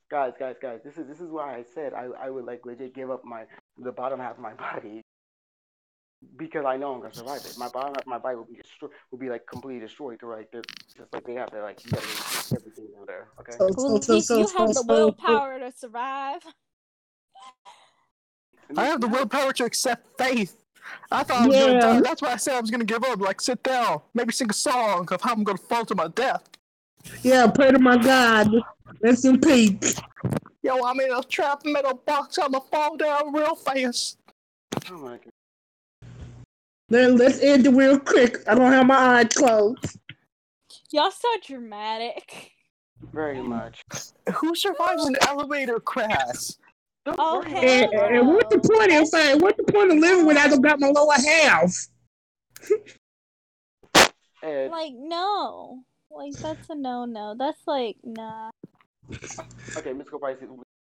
guys, 0.09 0.33
guys, 0.39 0.55
guys, 0.61 0.79
this 0.83 0.97
is 0.97 1.07
this 1.07 1.19
is 1.21 1.29
why 1.29 1.55
I 1.55 1.63
said 1.73 1.93
I, 1.93 2.07
I 2.19 2.29
would 2.29 2.45
like 2.45 2.65
legit 2.65 2.93
give 2.95 3.11
up 3.11 3.23
my 3.23 3.45
the 3.77 3.91
bottom 3.91 4.19
half 4.19 4.33
of 4.33 4.39
my 4.39 4.53
body 4.53 5.01
because 6.37 6.65
I 6.65 6.77
know 6.77 6.93
I'm 6.93 7.01
gonna 7.01 7.13
survive 7.13 7.41
it. 7.45 7.55
My 7.57 7.69
bottom 7.69 7.93
half 7.93 8.01
of 8.03 8.07
my 8.07 8.17
body 8.17 8.35
will 8.37 8.45
be 8.45 8.55
destroyed, 8.55 8.91
will 9.11 9.19
be 9.19 9.29
like 9.29 9.45
completely 9.45 9.79
destroyed. 9.85 10.19
To 10.21 10.27
like 10.27 10.51
they're 10.51 10.61
just 10.97 11.13
like 11.13 11.25
they 11.25 11.33
have 11.35 11.51
to 11.51 11.61
like 11.61 11.83
you 11.85 11.91
gotta 11.91 12.05
get 12.07 12.53
everything 12.59 12.87
over 12.97 13.05
there. 13.05 13.27
Okay. 13.39 13.51
So, 13.57 13.69
Well, 13.75 13.89
so, 13.89 13.95
at 13.97 14.03
so, 14.03 14.13
least 14.13 14.27
so, 14.27 14.37
you 14.39 14.47
have 14.57 14.67
the 14.69 14.73
so- 14.73 14.83
willpower 14.87 15.59
to 15.59 15.71
survive. 15.71 16.41
I 18.77 18.85
have 18.85 19.01
the 19.01 19.07
willpower 19.07 19.53
to 19.53 19.65
accept 19.65 20.17
faith. 20.17 20.57
I 21.11 21.23
thought 21.23 21.43
I 21.43 21.47
was 21.47 21.57
gonna 21.57 21.81
die. 21.81 22.01
That's 22.01 22.21
why 22.21 22.33
I 22.33 22.37
said 22.37 22.55
I 22.55 22.61
was 22.61 22.71
gonna 22.71 22.85
give 22.85 23.03
up. 23.03 23.19
Like, 23.19 23.41
sit 23.41 23.61
down, 23.63 24.01
maybe 24.13 24.31
sing 24.31 24.49
a 24.49 24.53
song 24.53 25.07
of 25.11 25.21
how 25.21 25.33
I'm 25.33 25.43
gonna 25.43 25.57
fall 25.57 25.85
to 25.85 25.95
my 25.95 26.07
death. 26.07 26.43
Yeah, 27.23 27.47
pray 27.47 27.71
to 27.71 27.79
my 27.79 27.97
God. 27.97 28.51
Rest 29.01 29.25
in 29.25 29.39
peace. 29.39 29.99
Yo, 30.63 30.83
I'm 30.85 30.99
in 30.99 31.11
a 31.11 31.23
trap 31.23 31.63
metal 31.65 31.95
box. 32.05 32.37
I'ma 32.37 32.59
fall 32.59 32.95
down 32.97 33.33
real 33.33 33.55
fast. 33.55 34.19
Oh 34.89 34.97
my 34.97 35.17
god. 35.17 35.31
Then 36.89 37.15
let's 37.15 37.39
end 37.39 37.65
it 37.65 37.71
real 37.71 37.99
quick. 37.99 38.37
I 38.47 38.55
don't 38.55 38.71
have 38.71 38.85
my 38.85 39.19
eyes 39.19 39.29
closed. 39.33 39.97
Y'all 40.91 41.09
so 41.09 41.27
dramatic. 41.45 42.51
Very 43.13 43.41
much. 43.41 43.81
Who 44.35 44.55
survives 44.55 45.05
an 45.05 45.15
elevator 45.27 45.79
crash? 45.79 46.51
Don't 47.05 47.15
Oh, 47.19 47.39
worry 47.39 47.49
hell 47.51 47.59
about 47.59 47.69
And, 47.69 47.93
it. 47.93 48.19
and 48.19 48.27
what's 48.27 48.49
the 48.55 48.59
point 48.69 48.91
of 48.93 49.07
saying? 49.07 49.39
What's 49.39 49.57
the 49.57 49.71
point 49.71 49.91
of 49.91 49.97
living 49.97 50.25
when 50.25 50.37
I 50.37 50.47
don't 50.47 50.61
got 50.61 50.79
my 50.79 50.89
lower 50.89 51.13
half? 51.13 51.73
Ed, 54.43 54.71
Like 54.71 54.93
no. 54.95 55.83
Like 56.09 56.33
that's 56.41 56.69
a 56.69 56.75
no 56.75 57.05
no. 57.05 57.35
That's 57.37 57.61
like 57.67 57.97
nah. 58.03 58.49
okay, 59.11 59.93
Mr. 59.93 60.19
Price, 60.19 60.37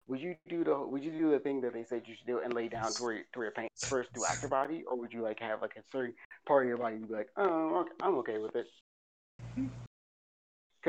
would 0.08 0.20
you 0.20 0.36
do 0.48 0.64
the 0.64 0.78
would 0.78 1.04
you 1.04 1.10
do 1.12 1.30
the 1.30 1.38
thing 1.38 1.60
that 1.60 1.74
they 1.74 1.84
said 1.84 2.02
you 2.06 2.14
should 2.16 2.26
do 2.26 2.40
and 2.40 2.54
lay 2.54 2.68
down 2.68 2.92
to 2.92 3.02
where, 3.02 3.18
to 3.18 3.24
where 3.34 3.46
your 3.46 3.52
pain 3.52 3.68
first 3.76 4.10
throughout 4.14 4.40
your 4.40 4.48
body, 4.48 4.84
or 4.88 4.96
would 4.96 5.12
you 5.12 5.22
like 5.22 5.38
have 5.40 5.60
like 5.60 5.76
a 5.76 5.82
certain 5.92 6.14
part 6.46 6.64
of 6.64 6.68
your 6.68 6.78
body 6.78 6.96
you'd 6.96 7.08
be 7.08 7.14
like, 7.14 7.28
oh, 7.36 7.80
okay, 7.80 7.90
I'm 8.02 8.14
okay 8.18 8.38
with 8.38 8.56
it? 8.56 8.66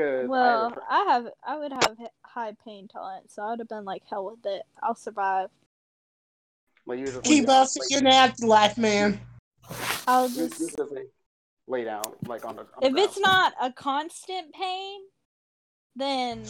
Because 0.00 0.28
Well, 0.28 0.74
I 0.88 1.04
have 1.08 1.26
I 1.46 1.58
would 1.58 1.72
have 1.72 1.96
high 2.24 2.56
pain 2.64 2.88
tolerance, 2.88 3.34
so 3.34 3.42
I 3.42 3.50
would 3.50 3.58
have 3.58 3.68
been 3.68 3.84
like 3.84 4.02
hell 4.08 4.24
with 4.24 4.44
it. 4.44 4.62
I'll 4.82 4.94
survive. 4.94 5.50
like 6.86 6.98
you 6.98 7.06
just 7.06 7.22
Keep 7.22 7.42
lay 7.42 7.46
down, 7.46 7.62
us 7.62 7.78
like, 7.78 7.90
in 7.92 8.04
the 8.04 8.10
afterlife, 8.10 8.78
man. 8.78 9.20
I'll 10.06 10.28
you- 10.28 10.44
you 10.44 10.48
just 10.48 10.76
just 10.76 10.92
lay 11.66 11.84
down 11.84 12.02
like 12.26 12.44
on 12.44 12.56
the. 12.56 12.62
On 12.62 12.68
the 12.80 12.86
if 12.86 12.96
it's 12.96 13.18
not 13.18 13.52
a 13.60 13.72
constant 13.72 14.52
pain, 14.54 15.00
then 15.94 16.44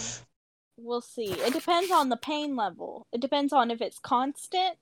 we'll 0.77 1.01
see. 1.01 1.33
It 1.33 1.53
depends 1.53 1.91
on 1.91 2.09
the 2.09 2.17
pain 2.17 2.57
level. 2.57 3.07
It 3.13 3.21
depends 3.21 3.53
on 3.53 3.71
if 3.71 3.81
it's 3.81 3.99
constant 3.99 4.79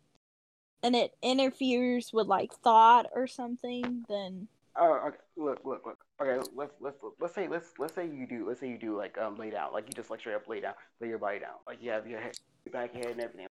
and 0.83 0.95
it 0.95 1.17
interferes 1.23 2.13
with 2.13 2.27
like 2.27 2.53
thought 2.53 3.07
or 3.15 3.27
something, 3.27 4.05
then 4.09 4.49
Oh, 4.79 5.09
okay. 5.09 5.17
Look, 5.37 5.61
look, 5.65 5.85
look. 5.87 5.99
Okay, 6.23 6.39
let's 6.55 6.75
let's 6.81 6.99
let's 7.21 7.35
say 7.35 7.49
let's 7.49 7.73
let's 7.79 7.95
say 7.95 8.07
you 8.07 8.27
do 8.29 8.47
let's 8.49 8.61
say 8.61 8.69
you 8.69 8.79
do 8.79 8.97
like 8.97 9.19
um 9.19 9.37
lay 9.37 9.51
down, 9.51 9.73
like 9.73 9.87
you 9.89 9.95
just 9.95 10.11
like 10.11 10.21
straight 10.21 10.37
up 10.37 10.49
lay 10.49 10.61
down, 10.61 10.75
lay 11.01 11.09
your 11.09 11.19
body 11.19 11.41
down, 11.41 11.55
like 11.67 11.83
you 11.83 11.91
have 11.91 12.07
your 12.07 12.21
head, 12.21 12.35
your 12.65 12.73
back, 12.73 12.95
head, 12.95 13.07
and 13.13 13.21
everything. 13.21 13.49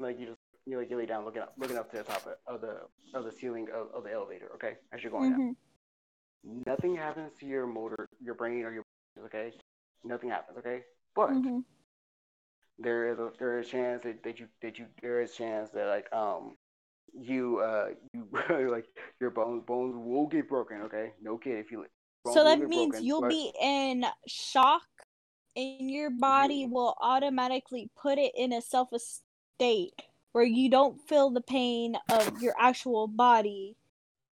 Like 0.00 0.18
you 0.20 0.26
just 0.26 0.38
you 0.66 0.78
like 0.78 0.90
you 0.90 0.96
lay 0.98 1.06
down, 1.06 1.24
looking 1.24 1.42
up, 1.42 1.54
looking 1.58 1.78
up 1.78 1.90
to 1.90 1.96
the 1.98 2.04
top 2.04 2.26
of, 2.26 2.34
of 2.54 2.60
the 2.60 2.80
of 3.18 3.24
the 3.24 3.32
ceiling 3.32 3.68
of, 3.74 3.88
of 3.94 4.04
the 4.04 4.12
elevator. 4.12 4.50
Okay, 4.56 4.74
as 4.92 5.02
you're 5.02 5.12
going 5.12 5.30
down. 5.30 5.40
mhm, 6.46 6.66
Nothing 6.66 6.96
happens 6.96 7.32
to 7.40 7.46
your 7.46 7.66
motor, 7.66 8.08
your 8.20 8.34
brain, 8.34 8.64
or 8.64 8.72
your 8.72 8.84
okay. 9.26 9.52
Nothing 10.04 10.30
happens. 10.30 10.58
Okay, 10.58 10.82
but 11.14 11.30
mhm. 11.30 11.64
there 12.78 13.08
is 13.12 13.18
a 13.18 13.30
there 13.38 13.58
is 13.58 13.68
a 13.68 13.70
chance 13.70 14.02
that, 14.04 14.22
that 14.22 14.38
you 14.40 14.48
that 14.62 14.78
you 14.78 14.86
there 15.02 15.20
is 15.22 15.32
a 15.32 15.36
chance 15.36 15.70
that 15.70 15.86
like 15.86 16.12
um 16.12 16.56
you 17.18 17.58
uh 17.60 17.88
you 18.12 18.26
like 18.70 18.86
your 19.20 19.30
bones 19.30 19.62
bones 19.66 19.94
will 19.96 20.26
get 20.26 20.48
broken 20.48 20.82
okay 20.82 21.12
no 21.22 21.36
kid 21.38 21.58
if 21.58 21.70
you 21.70 21.84
bones 22.24 22.34
So 22.34 22.44
that 22.44 22.58
means 22.68 22.90
broken, 22.92 23.06
you'll 23.06 23.20
but- 23.22 23.30
be 23.30 23.52
in 23.60 24.04
shock 24.26 24.82
and 25.56 25.90
your 25.90 26.10
body 26.10 26.66
will 26.66 26.96
automatically 27.00 27.88
put 27.96 28.18
it 28.18 28.32
in 28.36 28.52
a 28.52 28.60
self 28.60 28.88
state 28.98 29.92
where 30.32 30.44
you 30.44 30.68
don't 30.68 31.00
feel 31.08 31.30
the 31.30 31.40
pain 31.40 31.96
of 32.10 32.42
your 32.42 32.54
actual 32.58 33.06
body 33.06 33.76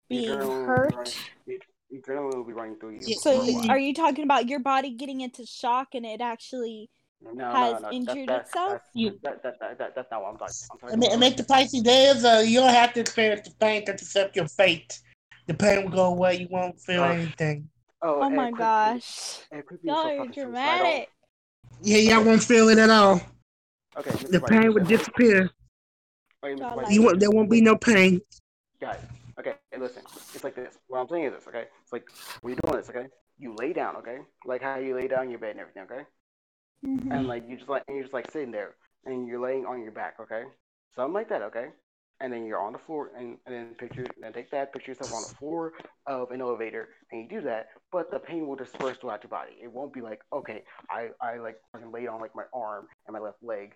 being 0.08 0.28
adrenaline 0.30 0.48
will 0.48 0.66
hurt. 0.66 0.94
running- 0.94 1.12
the 1.46 1.60
adrenaline 2.00 2.34
will 2.34 2.44
be 2.44 2.52
running 2.52 2.76
through 2.76 2.90
you 2.90 3.00
So 3.14 3.36
for 3.36 3.50
a 3.50 3.54
while. 3.54 3.70
are 3.70 3.78
you 3.78 3.94
talking 3.94 4.24
about 4.24 4.48
your 4.48 4.58
body 4.58 4.90
getting 4.90 5.20
into 5.20 5.46
shock 5.46 5.94
and 5.94 6.04
it 6.04 6.20
actually 6.20 6.90
no, 7.32 7.50
has 7.52 7.80
no, 7.82 7.88
no, 7.88 7.92
injured 7.92 8.28
that, 8.28 8.42
itself? 8.42 8.72
That's, 8.72 8.88
You- 8.94 9.18
that, 9.22 9.42
that, 9.42 9.58
that, 9.60 9.78
that, 9.78 9.94
that's 9.94 10.10
not 10.10 10.22
what 10.22 10.32
I'm 10.32 10.38
talking. 10.38 10.54
I'm 10.72 10.78
talking 10.78 10.94
And, 10.94 11.04
and 11.04 11.12
about, 11.12 11.20
make 11.20 11.36
the 11.36 11.44
Pisces 11.44 11.82
days, 11.82 12.24
uh, 12.24 12.42
you 12.46 12.60
don't 12.60 12.72
have 12.74 12.92
to 12.94 13.00
experience 13.00 13.48
the 13.48 13.54
pain 13.56 13.84
to 13.86 13.92
accept 13.92 14.36
your 14.36 14.48
fate. 14.48 14.98
The 15.46 15.54
pain 15.54 15.84
will 15.84 15.90
go 15.90 16.04
away. 16.06 16.36
You 16.36 16.48
won't 16.50 16.78
feel 16.80 17.02
Uh, 17.02 17.08
anything. 17.12 17.68
oh, 18.02 18.22
Oh 18.22 18.30
my 18.30 18.50
quit- 18.50 18.58
gosh. 18.58 19.40
Ed, 19.52 19.66
quit 19.66 19.82
being 19.82 19.94
Y'all 19.94 20.04
so 20.04 20.08
are 20.08 20.24
suicidal. 20.24 20.42
dramatic. 20.52 21.10
Yeah, 21.82 21.98
y'all 21.98 22.24
won't 22.24 22.42
feel 22.42 22.68
it 22.68 22.78
at 22.78 22.90
all. 22.90 23.20
Okay, 23.96 24.10
Mr. 24.10 24.28
The 24.30 24.40
White, 24.40 24.50
pain 24.50 24.62
you 24.62 24.72
would 24.72 24.86
disappear. 24.88 25.50
Okay, 26.44 26.54
Mr. 26.54 26.58
Y'all 26.60 26.76
like- 26.76 26.90
You 26.90 27.02
won't, 27.02 27.20
there 27.20 27.30
won't 27.30 27.50
be 27.50 27.60
no 27.60 27.76
pain. 27.76 28.20
Guys, 28.80 28.98
okay, 29.38 29.54
and 29.72 29.82
listen, 29.82 30.02
it's 30.34 30.44
like 30.44 30.54
this. 30.54 30.74
What 30.88 30.98
I'm 31.00 31.08
saying 31.08 31.24
is 31.24 31.32
this, 31.34 31.46
okay? 31.48 31.66
It's 31.82 31.92
like 31.92 32.08
when 32.42 32.52
you're 32.54 32.60
doing 32.64 32.76
this, 32.80 32.90
okay? 32.90 33.06
You 33.38 33.54
lay 33.54 33.72
down, 33.72 33.96
okay? 33.96 34.18
Like 34.44 34.62
how 34.62 34.76
you 34.76 34.94
lay 34.94 35.08
down 35.08 35.24
in 35.24 35.30
your 35.30 35.38
bed 35.40 35.52
and 35.52 35.60
everything, 35.60 35.82
okay? 35.84 36.02
Mhm. 36.84 37.12
And 37.12 37.28
like 37.28 37.44
you 37.48 37.56
just 37.56 37.68
like 37.68 37.84
and 37.88 37.96
you're 37.96 38.04
just 38.04 38.14
like 38.14 38.30
sitting 38.30 38.50
there 38.50 38.76
and 39.06 39.26
you're 39.26 39.40
laying 39.40 39.66
on 39.66 39.82
your 39.82 39.92
back, 39.92 40.16
okay? 40.20 40.44
Something 40.94 41.14
like 41.14 41.28
that, 41.30 41.42
okay? 41.42 41.68
And 42.20 42.32
then 42.32 42.46
you're 42.46 42.60
on 42.60 42.72
the 42.72 42.78
floor 42.78 43.10
and, 43.16 43.38
and 43.46 43.54
then 43.54 43.74
picture 43.74 44.06
then 44.20 44.32
take 44.32 44.50
that, 44.50 44.72
picture 44.72 44.92
yourself 44.92 45.12
on 45.12 45.22
the 45.22 45.28
floor 45.38 45.72
of 46.06 46.30
an 46.30 46.40
elevator 46.40 46.88
and 47.10 47.22
you 47.22 47.28
do 47.28 47.44
that, 47.46 47.68
but 47.92 48.10
the 48.10 48.18
pain 48.18 48.46
will 48.46 48.56
disperse 48.56 48.98
throughout 48.98 49.22
your 49.22 49.30
body. 49.30 49.52
It 49.62 49.72
won't 49.72 49.92
be 49.92 50.00
like, 50.00 50.20
okay, 50.32 50.62
I, 50.90 51.08
I 51.20 51.38
like 51.38 51.56
fucking 51.72 51.90
laid 51.92 52.08
on 52.08 52.20
like 52.20 52.34
my 52.34 52.44
arm 52.54 52.86
and 53.06 53.14
my 53.14 53.20
left 53.20 53.42
leg. 53.42 53.74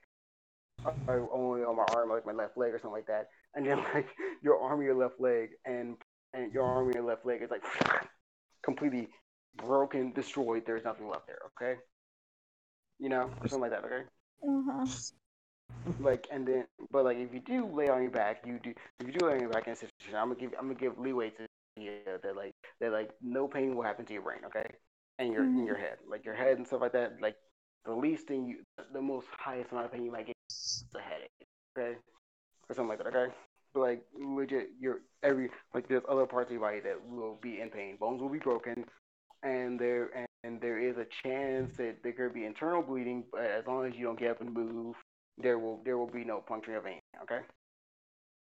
Or 1.06 1.28
only 1.32 1.62
on 1.64 1.76
my 1.76 1.82
arm, 1.82 2.10
like 2.10 2.24
my 2.26 2.32
left 2.32 2.56
leg 2.56 2.72
or 2.72 2.78
something 2.78 2.92
like 2.92 3.06
that. 3.08 3.28
And 3.54 3.66
then 3.66 3.78
like 3.94 4.08
your 4.42 4.58
arm 4.60 4.80
and 4.80 4.84
your 4.86 4.94
left 4.94 5.20
leg 5.20 5.50
and 5.64 5.96
and 6.34 6.52
your 6.52 6.64
arm 6.64 6.86
and 6.86 6.94
your 6.94 7.04
left 7.04 7.26
leg 7.26 7.42
is 7.42 7.50
like 7.50 7.64
completely 8.62 9.08
broken, 9.56 10.12
destroyed. 10.12 10.64
There's 10.66 10.84
nothing 10.84 11.08
left 11.08 11.26
there, 11.26 11.40
okay? 11.60 11.78
You 12.98 13.08
know, 13.08 13.30
or 13.40 13.48
something 13.48 13.62
like 13.70 13.70
that, 13.72 13.84
okay? 13.84 14.04
Uh-huh. 14.42 14.86
like 15.98 16.26
and 16.30 16.46
then 16.46 16.64
but 16.90 17.04
like 17.04 17.16
if 17.18 17.32
you 17.32 17.40
do 17.40 17.66
lay 17.72 17.88
on 17.88 18.02
your 18.02 18.10
back 18.10 18.42
you 18.46 18.58
do 18.62 18.72
if 19.00 19.06
you 19.06 19.12
do 19.12 19.26
lay 19.26 19.34
on 19.34 19.40
your 19.40 19.50
back 19.50 19.66
in 19.66 19.72
a 19.72 19.76
situation 19.76 20.16
i'm 20.16 20.28
gonna 20.28 20.40
give 20.40 20.52
i'm 20.58 20.66
gonna 20.66 20.78
give 20.78 20.98
leeway 20.98 21.30
to 21.30 21.46
the 21.76 21.88
uh, 21.88 22.18
that 22.22 22.36
like 22.36 22.52
that 22.80 22.92
like 22.92 23.10
no 23.22 23.46
pain 23.46 23.74
will 23.74 23.82
happen 23.82 24.04
to 24.04 24.12
your 24.12 24.22
brain 24.22 24.40
okay 24.46 24.66
and 25.18 25.32
your 25.32 25.48
in 25.56 25.64
Mhm. 25.64 25.66
your 25.66 25.76
head 25.76 25.96
like 26.08 26.24
your 26.24 26.34
head 26.34 26.56
and 26.58 26.66
stuff 26.66 26.80
like 26.80 26.92
that 26.92 27.14
like 27.20 27.36
the 27.84 27.92
least 27.92 28.26
thing 28.26 28.46
you 28.46 28.58
the 28.92 29.00
most 29.00 29.26
highest 29.38 29.72
amount 29.72 29.86
of 29.86 29.92
pain 29.92 30.04
you 30.04 30.12
might 30.12 30.26
get 30.26 30.36
is 30.92 31.00
a 31.00 31.00
headache 31.00 31.30
okay 31.78 31.96
or 32.68 32.74
something 32.74 32.88
like 32.90 32.98
that 32.98 33.08
okay 33.08 33.32
but 33.74 33.80
like 33.80 34.02
legit 34.18 34.68
your 34.80 35.00
every 35.22 35.50
like 35.74 35.88
there's 35.88 36.02
other 36.08 36.26
parts 36.26 36.48
of 36.48 36.52
your 36.52 36.60
body 36.62 36.80
that 36.80 36.96
will 37.08 37.38
be 37.42 37.60
in 37.60 37.70
pain 37.70 37.96
bones 37.98 38.20
will 38.20 38.28
be 38.30 38.38
broken 38.38 38.84
and 39.42 39.78
there 39.80 40.27
and, 40.44 40.60
there 40.60 40.78
is 40.78 40.96
a 40.96 41.06
chance 41.22 41.76
that 41.76 42.02
there 42.02 42.12
could 42.12 42.34
be 42.34 42.44
internal 42.44 42.82
bleeding 42.82 43.24
but 43.30 43.42
as 43.42 43.66
long 43.66 43.86
as 43.86 43.94
you 43.94 44.04
don't 44.04 44.18
get 44.18 44.30
up 44.30 44.40
and 44.40 44.52
move 44.52 44.96
there 45.40 45.58
will 45.58 45.80
there 45.84 45.96
will 45.96 46.06
be 46.06 46.24
no 46.24 46.42
puncturing 46.46 46.76
of 46.76 46.84
vein. 46.84 47.00
Okay. 47.22 47.40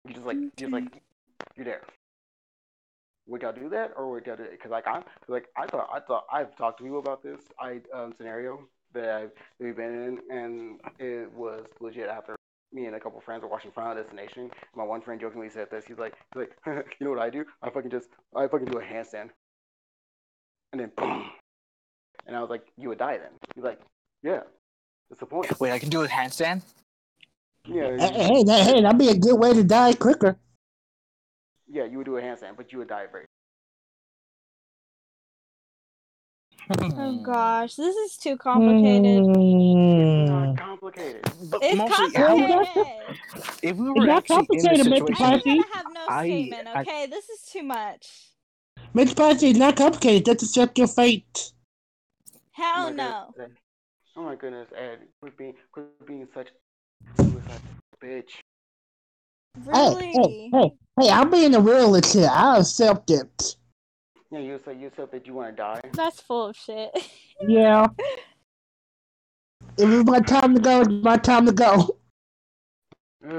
You 0.07 0.13
just 0.13 0.25
like 0.25 0.37
just 0.55 0.71
like 0.71 1.01
you're 1.55 1.65
there. 1.65 1.81
Would 3.27 3.43
y'all 3.43 3.53
do 3.53 3.69
that 3.69 3.91
or 3.95 4.09
would 4.11 4.25
y'all 4.25 4.37
do 4.37 4.43
it? 4.43 4.51
Because 4.51 4.71
like 4.71 4.87
I 4.87 5.03
like 5.27 5.47
I 5.57 5.67
thought 5.67 5.89
I 5.93 5.99
thought 5.99 6.25
I've 6.31 6.55
talked 6.55 6.79
to 6.79 6.83
people 6.83 6.99
about 6.99 7.21
this 7.21 7.41
I 7.59 7.81
um 7.93 8.13
scenario 8.15 8.67
that 8.93 9.09
I've 9.09 9.31
that 9.59 9.65
we've 9.65 9.75
been 9.75 10.19
in 10.29 10.37
and 10.37 10.79
it 10.99 11.31
was 11.33 11.65
legit 11.79 12.07
after 12.07 12.35
me 12.71 12.85
and 12.85 12.95
a 12.95 12.99
couple 12.99 13.19
friends 13.19 13.41
were 13.41 13.49
watching 13.49 13.71
Final 13.71 13.95
Destination. 13.95 14.51
My 14.75 14.83
one 14.83 15.01
friend 15.01 15.19
jokingly 15.19 15.49
said 15.49 15.71
this. 15.71 15.85
He's 15.85 15.97
like, 15.97 16.13
he's 16.33 16.41
like, 16.41 16.55
you 16.99 17.05
know 17.05 17.09
what 17.09 17.19
I 17.19 17.29
do? 17.29 17.45
I 17.61 17.69
fucking 17.69 17.91
just 17.91 18.09
I 18.35 18.47
fucking 18.47 18.67
do 18.67 18.79
a 18.79 18.83
handstand. 18.83 19.29
And 20.71 20.81
then 20.81 20.91
boom. 20.95 21.29
And 22.29 22.37
I 22.37 22.41
was 22.41 22.49
like, 22.51 22.61
you 22.77 22.89
would 22.89 22.99
die 22.99 23.17
then. 23.17 23.31
He's 23.55 23.63
like, 23.63 23.79
yeah. 24.21 24.41
That's 25.09 25.19
the 25.19 25.25
point. 25.25 25.59
Wait, 25.59 25.71
I 25.71 25.79
can 25.79 25.89
do 25.89 26.03
a 26.03 26.07
handstand? 26.07 26.61
Yeah. 27.65 27.97
Hey, 27.97 28.23
hey, 28.23 28.43
that, 28.43 28.61
hey, 28.67 28.81
that'd 28.83 28.99
be 28.99 29.09
a 29.09 29.15
good 29.17 29.33
way 29.39 29.51
to 29.55 29.63
die 29.63 29.93
quicker. 29.93 30.37
Yeah, 31.67 31.85
you 31.85 31.97
would 31.97 32.05
do 32.05 32.17
a 32.17 32.21
handstand, 32.21 32.55
but 32.55 32.71
you 32.71 32.77
would 32.77 32.87
die 32.87 33.05
very. 33.11 33.25
Oh 36.71 37.17
gosh, 37.23 37.73
this 37.73 37.95
is 37.95 38.15
too 38.17 38.37
complicated. 38.37 39.05
It's 39.05 39.27
Mm. 39.27 40.27
not 40.27 40.57
complicated. 40.57 41.23
But 41.49 41.63
It's 41.63 41.77
mostly, 41.77 42.13
how, 42.15 42.27
complicated. 42.27 43.19
if 43.63 43.75
we 43.75 43.89
It's 43.89 43.99
were 43.99 44.05
not 44.05 44.17
actually 44.19 44.35
in 44.35 44.45
this 44.51 44.67
complicated, 44.67 44.85
Mr. 44.85 44.89
situation, 45.07 45.25
I 45.25 45.39
Spicy. 45.39 45.57
gotta 45.57 45.73
have 45.77 45.85
no 45.93 46.05
I- 46.07 46.25
statement, 46.27 46.67
I- 46.67 46.81
okay? 46.81 47.05
This 47.07 47.29
is 47.29 47.41
too 47.51 47.63
much. 47.63 48.29
Mr. 48.93 49.09
Spicy, 49.09 49.49
it's 49.49 49.57
not 49.59 49.75
complicated. 49.77 50.25
Just 50.25 50.43
accept 50.43 50.77
your 50.77 50.87
fate. 50.87 51.53
Hell 52.59 52.87
Oh 52.87 52.89
my 52.89 52.91
no. 52.91 53.33
goodness, 53.37 53.51
Ed. 53.51 53.57
Oh 54.17 54.23
my 54.23 54.35
goodness, 54.35 54.67
Ed, 54.75 54.99
quit 55.21 55.37
being 55.37 55.53
quit 55.71 56.05
being 56.05 56.27
such 56.33 56.49
a 57.17 58.05
bitch. 58.05 58.31
Really? 59.65 60.11
hey, 60.11 60.49
hey, 60.51 60.71
hey, 60.99 61.09
I'm 61.09 61.29
being 61.29 61.55
a 61.55 61.59
realist 61.61 62.13
here. 62.13 62.29
I 62.29 62.57
accept 62.57 63.11
it. 63.11 63.55
Yeah, 64.29 64.39
you 64.39 64.59
said 64.65 64.77
you 64.79 64.91
said 64.97 65.09
that 65.11 65.25
you 65.25 65.33
want 65.35 65.51
to 65.51 65.55
die. 65.55 65.79
That's 65.93 66.19
full 66.19 66.47
of 66.47 66.57
shit. 66.57 66.91
Yeah. 67.47 67.87
If 69.77 69.89
it's 69.89 70.09
my 70.09 70.19
time 70.19 70.55
to 70.55 70.59
go, 70.59 70.81
it's 70.81 70.89
my 70.89 71.15
time 71.15 71.45
to 71.45 71.53
go. 71.53 71.95
Ugh, 73.23 73.31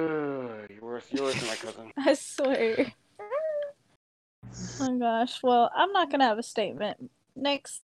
you're 0.71 0.81
worse. 0.81 1.05
You're 1.11 1.25
worse 1.25 1.39
than 1.39 1.49
my 1.49 1.57
cousin. 1.57 1.93
I 1.99 2.15
swear. 2.15 2.87
Oh 3.21 4.89
my 4.89 4.99
gosh. 4.99 5.43
Well, 5.43 5.71
I'm 5.77 5.93
not 5.93 6.11
gonna 6.11 6.25
have 6.25 6.39
a 6.39 6.43
statement. 6.43 7.11
Next. 7.37 7.83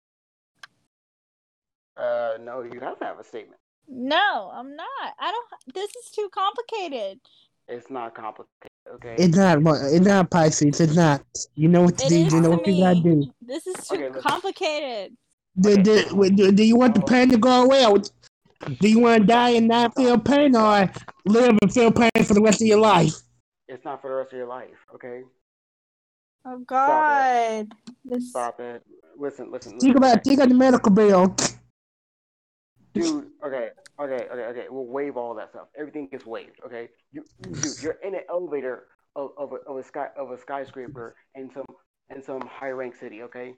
Uh, 1.98 2.38
no, 2.42 2.62
you 2.64 2.80
have 2.80 3.00
to 3.00 3.06
have 3.06 3.20
a 3.20 3.24
statement. 3.24 3.60
No, 3.88 4.52
I'm 4.54 4.76
not. 4.76 4.88
I 5.20 5.32
don't. 5.32 5.74
This 5.74 5.90
is 5.96 6.12
too 6.12 6.30
complicated. 6.34 7.20
It's 7.68 7.90
not 7.90 8.16
complicated, 8.16 8.72
okay? 8.96 9.16
It's 9.18 9.36
not. 9.36 9.60
It's 9.60 10.06
not 10.06 10.30
Pisces. 10.30 10.80
It's 10.80 10.96
not. 10.96 11.24
You 11.56 11.70
know 11.70 11.84
what 11.84 11.98
to 12.00 12.06
It 12.06 12.10
do. 12.10 12.20
You 12.20 12.42
know 12.42 12.42
to 12.42 12.50
what 12.58 12.68
you 12.68 12.82
gotta 12.82 13.02
do. 13.02 13.32
This 13.42 13.68
is 13.68 13.88
too 13.88 13.96
Okay, 13.96 14.20
complicated. 14.20 15.16
Do, 15.60 15.78
do, 15.78 16.30
do, 16.32 16.52
do 16.52 16.64
you 16.64 16.76
want 16.76 16.96
the 16.96 17.02
pain 17.02 17.30
to 17.30 17.38
go 17.38 17.64
away? 17.64 17.86
Or 17.86 18.00
do 18.00 18.90
you 18.90 19.00
want 19.00 19.22
to 19.22 19.28
die 19.28 19.52
and 19.52 19.68
not 19.68 19.96
feel 19.96 20.18
pain, 20.18 20.56
or 20.56 20.90
live 21.26 21.58
and 21.62 21.74
feel 21.74 21.92
pain 21.92 22.10
for 22.26 22.34
the 22.34 22.42
rest 22.42 22.62
of 22.62 22.68
your 22.68 22.80
life? 22.80 23.14
It's 23.68 23.86
not 23.86 24.02
for 24.02 24.10
the 24.10 24.16
rest 24.16 24.32
of 24.32 24.38
your 24.38 24.48
life, 24.48 24.70
okay? 24.96 25.22
Oh 26.46 26.58
God. 26.60 27.68
Stop 27.68 27.98
This. 28.06 28.30
Stop 28.30 28.60
it. 28.60 28.84
Listen, 29.18 29.52
listen, 29.52 29.74
listen. 29.74 29.80
Think 29.80 29.96
about. 29.96 30.24
Think 30.24 30.42
of 30.42 30.50
the 30.50 30.56
medical 30.56 30.92
bill. 30.92 31.36
Dude. 32.94 33.28
Okay, 33.46 33.70
okay, 34.00 34.28
okay, 34.32 34.44
okay. 34.44 34.66
We'll 34.70 34.86
waive 34.86 35.18
all 35.18 35.34
that 35.36 35.50
stuff. 35.50 35.68
Everything 35.78 36.08
gets 36.08 36.26
waived. 36.26 36.60
Okay, 36.66 36.90
you, 37.12 37.24
dude, 37.42 37.82
you're 37.82 37.98
in 38.04 38.16
an 38.16 38.22
elevator 38.30 38.86
of, 39.16 39.32
of, 39.38 39.52
a, 39.54 39.56
of 39.70 39.78
a 39.78 39.84
sky 39.84 40.08
of 40.18 40.32
a 40.32 40.38
skyscraper 40.38 41.16
in 41.36 41.52
some 41.54 41.66
in 42.16 42.24
some 42.24 42.42
high 42.42 42.72
rank 42.72 42.96
city. 42.96 43.24
Okay, 43.24 43.56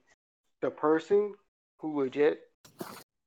the 0.61 0.69
person 0.69 1.33
who 1.79 1.99
legit, 1.99 2.39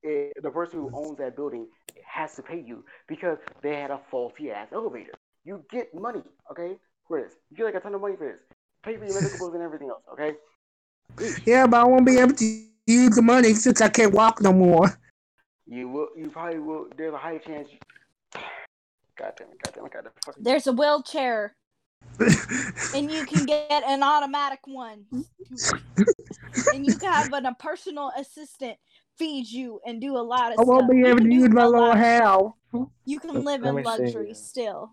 eh, 0.05 0.29
the 0.41 0.51
person 0.51 0.79
who 0.79 0.91
owns 0.93 1.17
that 1.17 1.35
building 1.35 1.67
has 2.05 2.35
to 2.35 2.41
pay 2.41 2.59
you 2.59 2.83
because 3.07 3.37
they 3.61 3.75
had 3.75 3.91
a 3.91 3.99
faulty 4.09 4.51
ass 4.51 4.67
elevator. 4.73 5.13
You 5.45 5.63
get 5.71 5.93
money. 5.93 6.23
Okay, 6.51 6.75
for 7.07 7.21
this. 7.21 7.33
You 7.49 7.57
get 7.57 7.65
like 7.65 7.75
a 7.75 7.79
ton 7.79 7.95
of 7.95 8.01
money 8.01 8.15
for 8.15 8.27
this. 8.27 8.39
Pay 8.83 8.95
for 8.97 9.05
your 9.05 9.13
medical 9.13 9.37
bills 9.37 9.53
and 9.53 9.63
everything 9.63 9.89
else. 9.89 10.03
Okay. 10.13 10.33
Yeah, 11.43 11.65
but 11.65 11.81
I 11.81 11.83
won't 11.85 12.05
be 12.05 12.19
able 12.19 12.35
to 12.35 12.45
use 12.85 13.15
the 13.15 13.23
money 13.23 13.55
since 13.55 13.81
I 13.81 13.89
can't 13.89 14.13
walk 14.13 14.41
no 14.41 14.53
more. 14.53 14.95
You 15.69 15.87
will. 15.87 16.07
You 16.17 16.29
probably 16.29 16.59
will. 16.59 16.87
There's 16.97 17.13
a 17.13 17.17
high 17.17 17.37
chance. 17.37 17.69
You... 17.71 17.77
God 19.17 19.33
damn 19.37 19.49
it! 19.49 19.61
God 19.63 19.71
damn 19.75 19.85
it! 19.85 19.91
God 19.93 19.99
damn 20.03 20.07
it! 20.07 20.13
fucking- 20.25 20.43
There's 20.43 20.65
a 20.67 20.71
wheelchair, 20.73 21.55
and 22.95 23.11
you 23.11 23.23
can 23.25 23.45
get 23.45 23.83
an 23.85 24.01
automatic 24.01 24.59
one. 24.65 25.05
and 26.73 26.85
you 26.85 26.95
can 26.97 27.11
have 27.11 27.31
an, 27.33 27.45
a 27.45 27.53
personal 27.53 28.11
assistant 28.17 28.77
feed 29.17 29.47
you 29.47 29.79
and 29.85 30.01
do 30.01 30.17
a 30.17 30.19
lot 30.19 30.51
of 30.51 30.55
stuff. 30.55 30.67
I 30.67 30.69
won't 30.69 30.85
stuff. 30.85 30.91
be 30.91 31.03
able 31.05 31.17
to 31.19 31.23
do 31.25 31.29
use 31.29 31.49
my 31.49 31.65
little 31.65 31.89
lot 31.89 31.97
hell. 31.97 32.57
You 33.05 33.19
can 33.19 33.43
live 33.43 33.61
Let 33.61 33.69
in 33.69 33.75
me 33.75 33.83
see 33.83 33.89
luxury 33.89 34.33
still. 34.33 34.91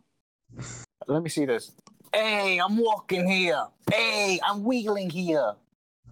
Let 1.07 1.23
me 1.23 1.29
see 1.31 1.45
this. 1.47 1.73
Hey, 2.13 2.59
I'm 2.59 2.77
walking 2.77 3.29
here. 3.29 3.65
Hey, 3.91 4.41
I'm 4.45 4.65
wheeling 4.65 5.11
here. 5.11 5.55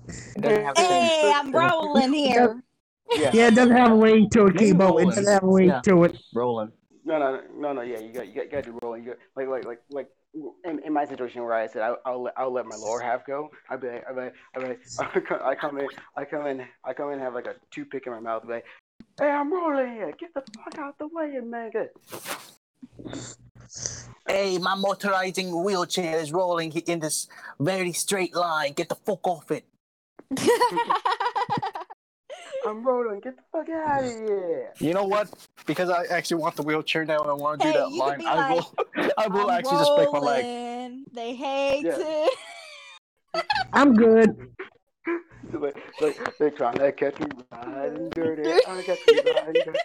It 0.08 0.40
doesn't 0.40 0.64
have 0.64 0.74
the 0.76 0.80
same- 0.82 1.02
Hey, 1.02 1.32
I'm 1.34 1.50
rolling 1.52 2.12
here. 2.14 2.62
Yeah. 3.10 3.30
Yeah, 3.32 3.46
it 3.48 3.54
doesn't 3.54 3.76
have 3.76 3.92
a 3.92 3.96
weight 3.96 4.30
to 4.32 4.46
it, 4.46 4.54
Maybe 4.54 4.72
Kibo. 4.72 5.00
It 5.02 5.04
doesn't 5.06 5.26
have 5.26 5.42
a 5.42 5.46
weight 5.46 5.66
Yeah. 5.66 5.80
to 5.82 6.04
it. 6.04 6.16
rolling. 6.34 6.72
No, 7.04 7.18
no, 7.18 7.40
no, 7.56 7.72
no. 7.74 7.82
Yeah, 7.82 7.98
you 8.00 8.12
got, 8.12 8.26
you 8.28 8.34
got, 8.34 8.44
you 8.46 8.50
got 8.50 8.64
to 8.64 8.70
do 8.72 8.78
rolling. 8.82 9.04
You 9.04 9.10
got, 9.10 9.18
like, 9.36 9.48
like, 9.48 9.64
like, 9.64 9.80
like. 9.90 10.08
In, 10.64 10.80
in 10.84 10.92
my 10.92 11.04
situation 11.04 11.44
where 11.44 11.54
I 11.54 11.68
said 11.68 11.82
I, 11.82 11.94
I'll 12.04 12.24
let, 12.24 12.34
I'll 12.36 12.52
let 12.52 12.66
my 12.66 12.74
lower 12.74 12.98
half 12.98 13.24
go. 13.24 13.50
I'd 13.70 13.80
be 13.80 13.86
like, 13.86 14.04
I'd 14.08 14.16
be 14.16 14.20
like, 14.22 14.34
I'd 14.56 14.62
be 14.62 14.66
like 14.66 14.80
I 15.44 15.54
come- 15.54 15.78
in, 15.78 15.86
I 16.16 16.24
come 16.24 16.46
in, 16.48 16.66
I 16.82 16.92
come 16.92 17.06
in, 17.10 17.12
and 17.14 17.22
have 17.22 17.34
like 17.34 17.46
a 17.46 17.54
toothpick 17.70 18.02
in 18.08 18.12
my 18.12 18.18
mouth. 18.18 18.42
Be 18.44 18.54
like, 18.54 18.64
hey, 19.20 19.28
I'm 19.30 19.52
rolling 19.52 19.92
here. 19.92 20.12
Get 20.18 20.34
the 20.34 20.42
fuck 20.56 20.76
out 20.76 20.98
the 20.98 21.06
way, 21.06 21.38
man. 21.40 21.70
Good. 21.70 21.90
Hey, 24.26 24.58
my 24.58 24.74
motorizing 24.74 25.62
wheelchair 25.62 26.18
is 26.18 26.32
rolling 26.32 26.72
in 26.72 26.98
this 26.98 27.28
very 27.60 27.92
straight 27.92 28.34
line. 28.34 28.72
Get 28.72 28.88
the 28.88 28.96
fuck 28.96 29.24
off 29.28 29.52
it. 29.52 29.64
I'm 32.66 32.84
rolling. 32.86 33.20
Get 33.20 33.36
the 33.36 33.42
fuck 33.52 33.68
out 33.68 34.04
of 34.04 34.10
here. 34.10 34.72
You 34.78 34.94
know 34.94 35.04
what? 35.04 35.28
Because 35.66 35.90
I 35.90 36.04
actually 36.06 36.40
want 36.40 36.56
the 36.56 36.62
wheelchair 36.62 37.04
now 37.04 37.20
and 37.20 37.30
I 37.30 37.34
want 37.34 37.60
to 37.60 37.66
Hey, 37.66 37.72
do 37.74 37.78
that 37.78 37.92
line, 37.92 38.18
be 38.20 38.26
I 38.26 38.52
will 38.54 38.74
I 39.18 39.26
will 39.28 39.50
I'm 39.50 39.58
actually 39.58 39.78
just 39.78 39.96
break 39.96 40.12
my 40.12 40.18
leg. 40.18 40.44
rolling. 40.44 41.04
They 41.12 41.34
hate 41.34 41.84
Yeah. 41.84 41.96
it. 41.98 42.34
I'm 43.72 43.94
good. 43.94 44.50
like, 45.52 45.76
like 46.00 46.38
they're 46.38 46.50
trying 46.50 46.78
to 46.78 46.92
catch 46.92 47.18
me 47.20 47.26
riding 47.52 48.08
dirty. 48.10 48.50
I 48.50 48.82
catch 48.82 48.98
me 49.06 49.20
riding 49.34 49.62
dirty. 49.64 49.78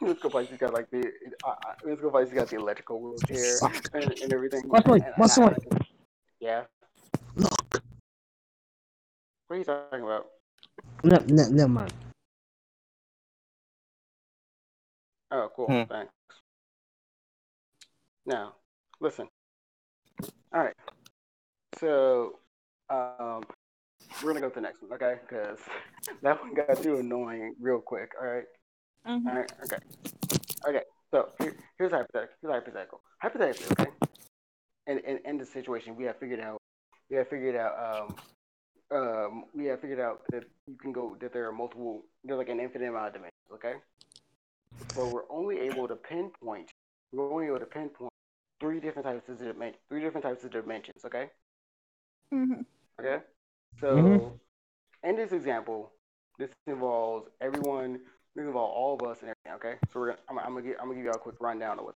Let's 0.00 0.20
go 0.22 0.28
fight. 0.28 0.48
He's 0.48 0.58
got 0.58 0.72
like 0.74 0.90
the. 0.90 1.10
Uh, 1.44 1.54
let's 1.84 2.00
go 2.00 2.10
fight. 2.10 2.26
He's 2.28 2.34
got 2.34 2.48
the 2.48 2.56
electrical 2.56 3.00
wheelchair 3.00 3.58
and, 3.94 4.20
and 4.22 4.32
everything. 4.32 4.62
What's 4.66 4.86
wait, 4.86 5.02
And- 5.02 5.04
and 5.06 5.14
what's 5.16 5.38
I- 5.38 5.46
wait? 5.48 5.56
Yeah. 6.40 6.64
Look. 7.36 7.52
What 9.46 9.56
are 9.56 9.58
you 9.58 9.64
talking 9.64 10.02
about? 10.02 10.26
No, 11.04 11.18
no, 11.28 11.48
never 11.48 11.68
mind. 11.68 11.92
Oh, 15.30 15.50
cool. 15.54 15.66
Hmm. 15.66 15.82
Thanks. 15.82 16.12
Now, 18.24 18.54
listen. 19.00 19.28
All 20.54 20.62
right. 20.62 20.74
So, 21.78 22.38
um, 22.88 23.42
we're 24.22 24.32
gonna 24.32 24.40
go 24.40 24.48
to 24.48 24.54
the 24.54 24.60
next 24.62 24.80
one, 24.82 24.92
okay? 24.94 25.16
Because 25.28 25.58
that 26.22 26.40
one 26.40 26.54
got 26.54 26.82
too 26.82 26.96
annoying 26.96 27.54
real 27.60 27.80
quick. 27.80 28.12
All 28.20 28.26
right. 28.26 28.44
Mhm. 29.06 29.26
All 29.26 29.34
right. 29.34 29.52
Okay. 29.64 29.76
Okay. 30.66 30.82
So 31.10 31.28
here, 31.38 31.54
here's 31.78 31.92
a 31.92 31.96
hypothetical. 31.98 32.36
Here's 32.40 32.50
a 32.50 32.54
hypothetical. 32.54 33.00
Hypothetically, 33.20 33.66
okay. 33.72 33.90
In, 34.86 34.98
in 35.00 35.18
in 35.26 35.38
the 35.38 35.44
situation, 35.46 35.96
we 35.96 36.04
have 36.04 36.16
figured 36.18 36.40
out. 36.40 36.58
We 37.10 37.16
have 37.16 37.28
figured 37.28 37.56
out. 37.56 37.74
Um. 37.78 38.16
Um. 38.90 39.44
We 39.54 39.66
have 39.66 39.80
figured 39.80 40.00
out 40.00 40.22
that 40.30 40.44
you 40.66 40.76
can 40.76 40.92
go. 40.92 41.16
That 41.20 41.32
there 41.32 41.48
are 41.48 41.52
multiple. 41.52 42.02
There's 42.24 42.38
like 42.38 42.48
an 42.48 42.60
infinite 42.60 42.88
amount 42.88 43.08
of 43.08 43.12
dimensions. 43.14 43.50
Okay. 43.52 43.74
But 44.94 45.08
we're 45.12 45.28
only 45.30 45.58
able 45.60 45.88
to 45.88 45.96
pinpoint. 45.96 46.70
We're 47.12 47.32
only 47.32 47.46
able 47.46 47.58
to 47.60 47.66
pinpoint 47.66 48.12
three 48.60 48.80
different 48.80 49.06
types 49.06 49.28
of 49.28 49.38
dimensions. 49.38 49.82
Three 49.88 50.00
different 50.00 50.24
types 50.24 50.44
of 50.44 50.50
dimensions. 50.50 51.04
Okay. 51.04 51.30
Mhm. 52.32 52.64
Okay. 53.00 53.22
So, 53.80 53.96
Mhm. 53.96 54.40
in 55.02 55.16
this 55.16 55.32
example, 55.32 55.92
this 56.38 56.50
involves 56.66 57.28
everyone. 57.40 58.04
This 58.34 58.46
involves 58.46 58.74
all 58.76 58.94
of 58.94 59.02
us 59.08 59.20
and 59.22 59.30
everything. 59.30 59.52
Okay. 59.54 59.78
So 59.92 60.00
we're 60.00 60.06
gonna. 60.10 60.22
I'm, 60.28 60.38
I'm 60.38 60.54
gonna 60.54 60.62
give. 60.62 60.76
I'm 60.80 60.86
gonna 60.86 60.96
give 60.96 61.04
you 61.04 61.10
a 61.10 61.18
quick 61.18 61.36
rundown 61.40 61.78
of 61.78 61.86
what. 61.86 61.93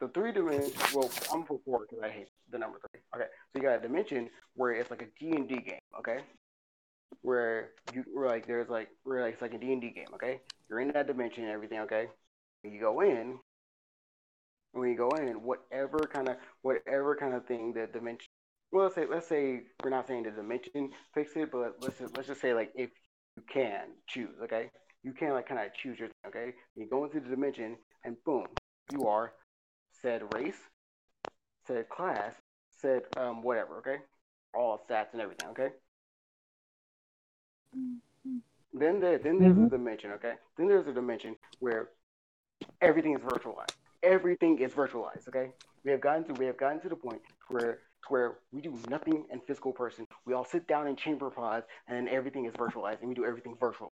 The 0.00 0.08
three 0.08 0.32
dimensions. 0.32 0.74
Well, 0.94 1.10
I'm 1.32 1.44
put 1.44 1.64
four 1.64 1.86
because 1.88 2.02
I 2.02 2.10
hate 2.10 2.28
the 2.50 2.58
number 2.58 2.78
three. 2.78 3.00
Okay. 3.14 3.28
So 3.52 3.60
you 3.60 3.62
got 3.62 3.78
a 3.78 3.82
dimension 3.82 4.28
where 4.54 4.72
it's 4.72 4.90
like 4.90 5.02
a 5.02 5.06
D 5.18 5.36
and 5.36 5.48
D 5.48 5.56
game. 5.56 5.78
Okay. 5.98 6.18
Where 7.22 7.70
you 7.92 8.04
where 8.12 8.28
like 8.28 8.46
there's 8.46 8.68
like 8.68 8.88
where 9.04 9.22
like 9.22 9.34
it's 9.34 9.42
like 9.42 9.54
a 9.54 9.58
D 9.58 9.72
and 9.72 9.80
D 9.80 9.90
game. 9.90 10.08
Okay. 10.14 10.40
You're 10.68 10.80
in 10.80 10.88
that 10.92 11.06
dimension 11.06 11.44
and 11.44 11.52
everything. 11.52 11.80
Okay. 11.80 12.08
You 12.62 12.80
go 12.80 13.00
in. 13.00 13.38
When 14.72 14.90
you 14.90 14.96
go 14.96 15.10
in, 15.10 15.28
whatever 15.42 16.00
kind 16.12 16.28
of 16.28 16.36
whatever 16.62 17.14
kind 17.14 17.34
of 17.34 17.46
thing 17.46 17.72
the 17.72 17.86
dimension 17.86 18.28
well, 18.74 18.84
let's 18.84 18.96
say 18.96 19.06
let's 19.08 19.28
say 19.28 19.60
we're 19.82 19.90
not 19.90 20.08
saying 20.08 20.24
the 20.24 20.32
dimension 20.32 20.90
fix 21.14 21.36
it, 21.36 21.52
but 21.52 21.76
let's 21.80 21.96
just, 21.98 22.16
let's 22.16 22.26
just 22.26 22.40
say 22.40 22.54
like 22.54 22.72
if 22.74 22.90
you 23.36 23.42
can 23.48 23.86
choose, 24.08 24.34
okay, 24.42 24.68
you 25.04 25.12
can 25.12 25.30
like 25.30 25.48
kind 25.48 25.60
of 25.60 25.72
choose 25.74 25.96
your 25.96 26.08
thing, 26.08 26.16
okay. 26.26 26.54
You 26.74 26.88
go 26.90 27.04
into 27.04 27.20
the 27.20 27.28
dimension 27.28 27.76
and 28.04 28.16
boom, 28.24 28.46
you 28.90 29.06
are 29.06 29.32
said 30.04 30.22
race, 30.34 30.70
said 31.66 31.88
class, 31.88 32.34
said 32.70 33.02
um 33.16 33.42
whatever, 33.42 33.78
okay, 33.78 33.98
all 34.54 34.78
stats 34.78 35.12
and 35.12 35.22
everything, 35.22 35.48
okay. 35.48 35.70
Mhm. 37.76 38.42
Then 38.72 39.00
there 39.00 39.18
then 39.18 39.38
there's 39.38 39.58
a 39.58 39.66
dimension, 39.66 40.12
okay. 40.12 40.34
Then 40.56 40.68
there's 40.68 40.86
a 40.88 40.92
dimension 40.92 41.36
where 41.60 41.90
everything 42.80 43.14
is 43.14 43.22
virtualized. 43.22 43.76
Everything 44.02 44.58
is 44.60 44.72
virtualized, 44.74 45.28
okay. 45.28 45.52
We 45.84 45.92
have 45.92 46.00
gotten 46.00 46.24
to 46.26 46.34
we 46.34 46.46
have 46.46 46.58
gotten 46.58 46.80
to 46.82 46.88
the 46.90 46.96
point 46.96 47.22
where 47.48 47.80
where 48.08 48.38
we 48.52 48.62
do 48.62 48.78
nothing 48.88 49.26
in 49.30 49.40
physical 49.42 49.72
person. 49.72 50.06
We 50.26 50.34
all 50.34 50.44
sit 50.44 50.66
down 50.68 50.88
in 50.88 50.96
chamber 50.96 51.30
pods 51.30 51.66
and 51.88 51.96
then 51.96 52.08
everything 52.14 52.46
is 52.46 52.54
virtualized 52.54 53.00
and 53.00 53.08
we 53.08 53.14
do 53.14 53.26
everything 53.26 53.56
virtual. 53.60 53.92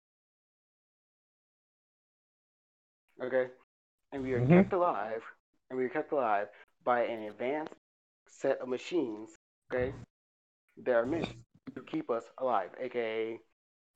Okay? 3.22 3.50
And 4.12 4.22
we 4.22 4.32
are 4.34 4.40
Mhm. 4.40 4.48
kept 4.48 4.72
alive 4.72 5.22
and 5.74 5.80
we 5.80 5.86
are 5.86 5.88
kept 5.90 6.12
alive 6.12 6.46
by 6.84 7.02
an 7.02 7.24
advanced 7.24 7.74
set 8.28 8.60
of 8.60 8.68
machines, 8.68 9.30
okay, 9.72 9.92
that 10.84 10.94
are 10.94 11.04
meant 11.06 11.26
to 11.74 11.82
keep 11.82 12.10
us 12.10 12.22
alive, 12.38 12.70
aka 12.80 13.38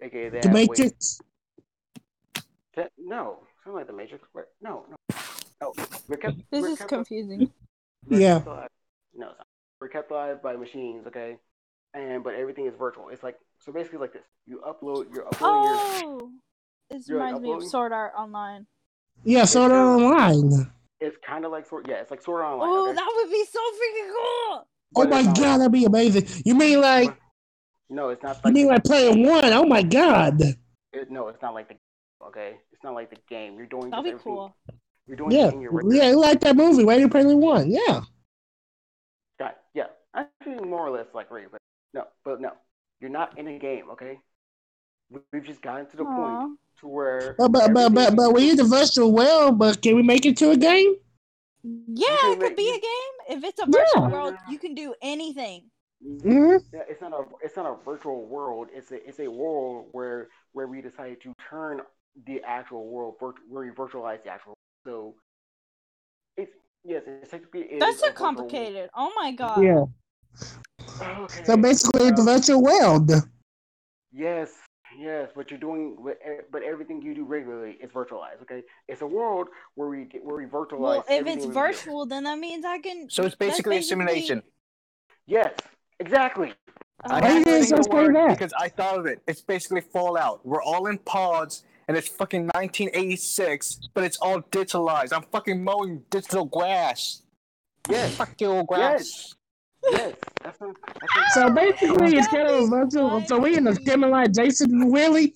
aka 0.02 0.28
they 0.28 0.40
The 0.40 0.48
have 0.48 0.54
ways- 0.56 0.68
Matrix. 0.68 1.20
Te- 2.74 2.82
no, 2.98 3.44
something 3.62 3.76
like 3.78 3.86
the 3.86 3.92
Matrix. 3.92 4.24
Wait, 4.34 4.46
no, 4.60 4.86
no, 4.90 4.96
no. 5.60 5.72
We're 6.08 6.16
kept. 6.16 6.38
This 6.50 6.62
we're 6.62 6.68
is 6.70 6.78
kept, 6.78 6.88
confusing. 6.88 7.52
we're 8.08 8.20
Yeah. 8.20 8.44
alive. 8.44 8.68
No, 9.14 9.32
it's. 9.36 9.44
We're 9.80 9.88
kept 9.88 10.10
alive 10.10 10.42
by 10.42 10.56
machines, 10.56 11.06
okay? 11.06 11.38
And 11.94 12.24
but 12.24 12.34
everything 12.34 12.66
is 12.66 12.74
virtual. 12.76 13.08
It's 13.10 13.22
like 13.22 13.38
so 13.60 13.72
basically 13.72 13.98
like 14.00 14.12
this. 14.12 14.24
You 14.46 14.60
upload. 14.66 15.12
You're 15.14 15.26
uploading 15.26 15.62
your. 15.64 15.74
Oh, 16.20 16.32
this 16.90 17.08
You're, 17.08 17.18
like, 17.18 17.34
reminds 17.34 17.42
me 17.42 17.52
of? 17.52 17.70
Sword 17.70 17.92
Art 17.92 18.12
Online. 18.16 18.66
Yeah, 19.24 19.44
Sword 19.44 19.70
they're 19.72 19.78
um, 19.80 20.02
online. 20.04 20.70
It's 21.00 21.16
kind 21.26 21.44
of 21.44 21.52
like 21.52 21.66
sort. 21.66 21.88
Yeah, 21.88 21.96
it's 21.96 22.10
like 22.10 22.22
Sword 22.22 22.42
Art 22.44 22.54
Online. 22.54 22.68
Oh, 22.70 22.84
okay? 22.88 22.94
that 22.94 23.12
would 23.16 23.30
be 23.30 23.44
so 23.50 23.60
freaking 23.60 24.10
cool. 24.12 24.68
Oh 24.96 25.06
my 25.08 25.18
it's 25.20 25.26
not 25.28 25.36
god, 25.36 25.58
that'd 25.58 25.72
be 25.72 25.84
amazing. 25.84 26.26
You 26.44 26.54
mean 26.54 26.80
like 26.80 27.16
No, 27.90 28.08
it's 28.08 28.22
not 28.22 28.40
you 28.44 28.52
mean 28.52 28.66
the- 28.66 28.72
like 28.72 28.84
playing 28.84 29.26
one? 29.26 29.52
Oh 29.52 29.64
my 29.64 29.82
god. 29.82 30.40
it, 30.92 31.10
no, 31.10 31.28
it's 31.28 31.40
not 31.42 31.54
like 31.54 31.68
the 31.68 31.76
okay. 32.26 32.56
It's 32.72 32.82
not 32.82 32.94
like 32.94 33.10
the 33.10 33.18
game. 33.28 33.56
You're 33.56 33.66
doing 33.66 33.90
That'd 33.90 34.12
be 34.12 34.18
cool. 34.22 34.54
You're 35.06 35.16
doing 35.16 35.30
Yeah, 35.30 35.48
it 35.48 35.54
in 35.54 35.60
your 35.60 35.72
regular 35.72 35.96
yeah, 35.96 36.10
like 36.16 36.40
that 36.40 36.56
movie, 36.56 36.84
Ready 36.84 37.08
Player 37.08 37.36
One. 37.36 37.70
Yeah. 37.70 38.00
Got 39.38 39.56
yeah, 39.74 39.84
actually 40.14 40.66
more 40.68 40.86
or 40.86 40.90
less 40.90 41.06
like 41.14 41.30
Ray, 41.30 41.44
but 41.50 41.60
no, 41.94 42.04
but 42.24 42.40
no, 42.40 42.52
you're 43.00 43.10
not 43.10 43.38
in 43.38 43.46
a 43.46 43.58
game, 43.58 43.84
okay? 43.92 44.18
We- 45.10 45.20
We've 45.32 45.44
just 45.44 45.62
gotten 45.62 45.86
to 45.90 45.96
the 45.96 46.04
Aw. 46.04 46.16
point 46.46 46.58
to 46.80 46.88
where. 46.88 47.34
But 47.38 47.52
but 47.52 47.72
but 47.72 47.74
but, 47.74 48.00
everything- 48.00 48.16
but 48.16 48.34
we 48.34 48.46
use 48.46 48.56
the 48.56 48.64
virtual 48.64 49.12
world. 49.12 49.58
But 49.58 49.80
can 49.82 49.96
we 49.96 50.02
make 50.02 50.26
it 50.26 50.36
to 50.38 50.50
a 50.50 50.56
game? 50.56 50.96
Yeah, 51.62 52.16
can 52.20 52.32
it 52.32 52.38
make- 52.38 52.48
could 52.48 52.56
be 52.56 52.68
a 52.70 52.80
game. 52.80 53.36
If 53.38 53.44
it's 53.44 53.60
a 53.60 53.66
virtual 53.66 54.02
Yeah. 54.04 54.08
world, 54.10 54.34
you 54.48 54.58
can 54.58 54.74
do 54.74 54.94
anything. 55.02 55.70
hmm 56.00 56.56
Yeah, 56.72 56.84
it's 56.88 57.00
not 57.00 57.12
a 57.12 57.24
it's 57.42 57.56
not 57.56 57.66
a 57.66 57.74
virtual 57.84 58.24
world. 58.26 58.68
It's 58.72 58.92
a 58.92 59.06
it's 59.08 59.18
a 59.18 59.28
world 59.28 59.88
where 59.92 60.28
where 60.52 60.66
we 60.68 60.80
decided 60.80 61.20
to 61.22 61.32
turn 61.50 61.80
the 62.26 62.40
actual 62.44 62.86
world 62.88 63.18
virt- 63.20 63.42
where 63.48 63.64
we 63.64 63.70
virtualize 63.70 64.22
the 64.22 64.30
actual. 64.30 64.54
World. 64.86 64.86
So 64.86 65.14
it's 66.36 66.54
yes, 66.84 67.02
it's 67.06 67.30
technically 67.30 67.62
it 67.62 67.72
is 67.74 67.80
That's 67.80 67.98
so 67.98 68.06
virtual- 68.08 68.26
complicated. 68.26 68.90
Oh 68.94 69.12
my 69.16 69.32
god. 69.32 69.62
Yeah. 69.62 69.84
Okay. 71.02 71.44
So 71.44 71.56
basically, 71.56 72.06
it's 72.08 72.18
the 72.24 72.30
virtual 72.32 72.62
world. 72.62 73.10
Yes, 74.12 74.52
yes, 74.98 75.30
but 75.36 75.50
you're 75.50 75.60
doing, 75.60 75.96
but 76.04 76.18
e- 76.26 76.40
but 76.50 76.62
everything 76.62 77.00
you 77.02 77.14
do 77.14 77.24
regularly 77.24 77.78
is 77.80 77.90
virtualized. 77.90 78.42
Okay, 78.42 78.62
it's 78.88 79.02
a 79.02 79.06
world 79.06 79.48
where 79.74 79.88
we 79.88 80.08
where 80.22 80.36
we 80.36 80.44
virtualize. 80.46 80.78
Well, 80.80 81.04
if 81.08 81.26
it's 81.26 81.42
we 81.46 81.46
do. 81.48 81.52
virtual, 81.52 82.06
then 82.06 82.24
that 82.24 82.38
means 82.38 82.64
I 82.64 82.78
can. 82.78 83.08
So 83.10 83.22
it's 83.22 83.36
that's 83.36 83.50
basically 83.52 83.78
a 83.78 83.82
simulation. 83.82 84.42
Yes, 85.26 85.52
exactly. 86.00 86.52
Oh, 87.04 87.14
I 87.14 87.20
Why 87.20 87.28
had 87.28 87.38
you 87.38 87.44
to 87.44 87.50
guys 87.50 87.68
say 87.68 87.74
the 87.74 87.76
explain 87.78 88.06
word 88.06 88.16
that? 88.16 88.38
because 88.38 88.52
I 88.58 88.68
thought 88.68 88.98
of 88.98 89.06
it. 89.06 89.22
It's 89.28 89.40
basically 89.40 89.80
Fallout. 89.82 90.44
We're 90.44 90.62
all 90.62 90.86
in 90.86 90.98
pods, 90.98 91.62
and 91.86 91.96
it's 91.96 92.08
fucking 92.08 92.46
1986, 92.54 93.88
but 93.94 94.04
it's 94.04 94.16
all 94.18 94.40
digitalized. 94.42 95.12
I'm 95.12 95.22
fucking 95.30 95.62
mowing 95.62 96.02
digital 96.10 96.44
grass. 96.44 97.22
Yes, 97.88 98.16
Fuck 98.16 98.40
your 98.40 98.64
grass. 98.64 99.00
yes. 99.00 99.34
That's 99.82 99.94
what, 100.02 100.18
that's 100.42 100.60
what, 100.60 100.76
So 101.32 101.50
basically, 101.50 102.16
it's 102.16 102.28
kind 102.28 102.48
of 102.48 102.64
a 102.64 102.66
That'd 102.66 102.90
be 102.90 102.96
virtual. 102.96 103.24
So 103.26 103.38
we 103.38 103.56
in 103.56 103.64
the 103.64 103.72
funny. 103.74 103.84
simulate 103.86 104.34
Jason 104.34 104.90
Willie. 104.90 105.34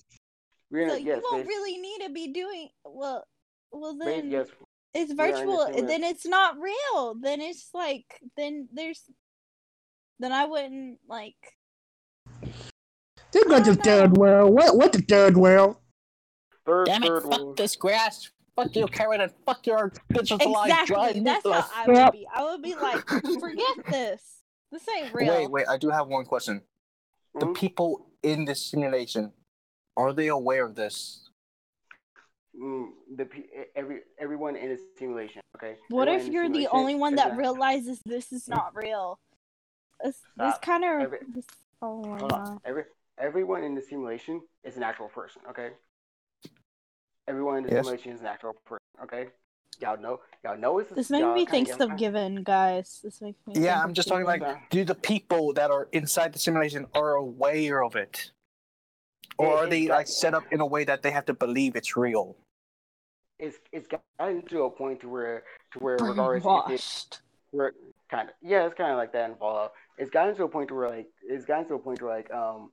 we're 0.71 0.89
So 0.89 0.95
yes, 0.95 1.21
you 1.23 1.29
won't 1.31 1.43
bas- 1.43 1.47
really 1.47 1.77
need 1.77 1.99
to 2.07 2.09
be 2.11 2.27
doing 2.33 2.69
well. 2.85 3.25
Well 3.71 3.97
then, 3.97 4.29
yes, 4.31 4.47
it's 4.93 5.13
we 5.13 5.19
are 5.19 5.27
in 5.27 5.33
the 5.33 5.37
virtual. 5.39 5.57
simula- 5.67 5.87
Then 5.87 6.03
it's 6.03 6.25
not 6.27 6.57
real. 6.59 7.15
Then 7.21 7.41
it's 7.41 7.69
like 7.73 8.05
then 8.37 8.67
there's. 8.73 9.01
Then 10.19 10.31
I 10.31 10.45
wouldn't 10.45 10.99
like. 11.07 11.35
They 13.31 13.41
go 13.41 13.49
to 13.49 13.55
Oh, 13.55 13.59
the 13.59 13.75
third 13.75 14.17
world. 14.17 14.53
What? 14.53 14.77
What 14.77 14.93
the 14.93 15.01
third 15.01 15.35
world? 15.37 15.77
third, 16.65 16.85
Damn 16.85 17.03
it! 17.03 17.07
third 17.07 17.23
Fuck 17.23 17.39
world. 17.41 17.57
this 17.57 17.75
grass. 17.75 18.29
Fuck 18.55 18.75
you, 18.75 18.85
Karen, 18.87 19.21
and 19.21 19.31
fuck 19.45 19.65
your 19.65 19.91
digitalized 20.11 20.65
Exactly. 20.65 20.85
dried 20.95 21.25
That's 21.25 21.43
how. 21.49 21.65
I 21.75 21.87
would 21.87 22.11
be. 22.11 22.27
I 22.33 22.43
would 22.43 22.61
be 22.61 22.75
like, 22.75 23.07
forget 23.39 23.85
this. 23.89 24.21
This 24.71 24.87
ain't 24.89 25.13
real. 25.13 25.33
Wait, 25.33 25.49
wait. 25.51 25.67
I 25.67 25.77
do 25.77 25.89
have 25.89 26.07
one 26.07 26.25
question. 26.25 26.61
The 27.35 27.47
Mhm. 27.47 27.55
people 27.55 28.07
in 28.21 28.45
this 28.45 28.63
simulation, 28.65 29.33
are 29.97 30.13
they 30.13 30.27
aware 30.27 30.65
of 30.65 30.75
this? 30.75 31.29
Mm, 32.55 32.91
the 33.15 33.27
every 33.75 34.01
everyone 34.19 34.55
in 34.55 34.71
a 34.71 34.77
simulation. 34.99 35.41
Okay. 35.57 35.77
What 35.89 36.07
Everyone 36.07 36.27
if 36.27 36.33
you're 36.33 36.43
the 36.43 36.53
simulation 36.53 36.69
only 36.79 36.95
one 36.95 37.15
that 37.15 37.35
realizes 37.35 37.99
this 38.05 38.31
is 38.31 38.47
not 38.47 38.75
real? 38.75 39.19
This, 40.03 40.21
this 40.37 40.55
kind 40.61 40.83
of. 40.83 41.01
Every- 41.01 41.19
Oh 41.81 42.03
my 42.03 42.19
god. 42.19 42.59
Every 42.63 42.83
everyone 43.17 43.63
in 43.63 43.73
the 43.73 43.81
simulation 43.81 44.41
is 44.63 44.77
an 44.77 44.83
actual 44.83 45.09
person. 45.09 45.41
Okay. 45.49 45.71
Everyone 47.27 47.57
in 47.57 47.63
the 47.63 47.71
Yes. 47.71 47.85
simulation 47.85 48.11
is 48.11 48.21
an 48.21 48.27
actual 48.27 48.53
person. 48.65 48.83
Okay. 49.03 49.29
Y'all 49.79 49.97
know. 49.99 50.19
Y'all 50.43 50.57
know 50.57 50.79
it's. 50.79 50.91
This 50.91 51.09
makes 51.09 51.25
me 51.25 51.45
think 51.45 51.67
y'all 51.69 51.83
of 51.83 51.97
Given, 51.97 52.43
guys. 52.43 52.99
This 53.03 53.21
makes 53.21 53.39
me. 53.47 53.53
Yeah, 53.57 53.81
I'm 53.81 53.93
just 53.93 54.07
talking 54.07 54.25
like, 54.25 54.69
do 54.69 54.83
the 54.83 54.95
people 54.95 55.53
that 55.53 55.71
are 55.71 55.87
inside 55.91 56.33
the 56.33 56.39
simulation 56.39 56.85
are 56.93 57.13
aware 57.15 57.83
of 57.83 57.95
it, 57.95 58.31
or 59.37 59.47
It- 59.47 59.57
are 59.57 59.67
they 59.67 59.87
like 59.87 60.07
set 60.07 60.33
up 60.33 60.43
in 60.51 60.59
a 60.61 60.65
way 60.65 60.83
that 60.83 61.01
they 61.01 61.11
have 61.11 61.25
to 61.25 61.33
believe 61.33 61.75
it's 61.75 61.97
real? 61.97 62.35
It's 63.39 63.57
it's 63.71 63.87
gotten 63.87 64.43
to 64.43 64.63
a 64.63 64.69
point 64.69 65.01
to 65.01 65.09
where 65.09 65.43
to 65.71 65.79
where 65.79 65.97
regardless 65.97 66.45
if 66.67 66.71
it's 66.75 67.21
where 67.51 67.73
kind 68.09 68.29
of 68.29 68.35
yeah, 68.41 68.65
it's 68.67 68.75
kind 68.75 68.91
of 68.91 68.97
like 68.97 69.11
that 69.13 69.31
in 69.31 69.35
Fallout. 69.37 69.73
It's 69.97 70.11
gotten 70.11 70.35
to 70.35 70.43
a 70.43 70.47
point 70.49 70.67
to 70.69 70.75
where 70.75 70.89
like 70.89 71.07
it's 71.23 71.45
gotten 71.45 71.67
to 71.69 71.73
a 71.73 71.79
point 71.79 72.01
where 72.01 72.15
like 72.15 72.31
um 72.31 72.71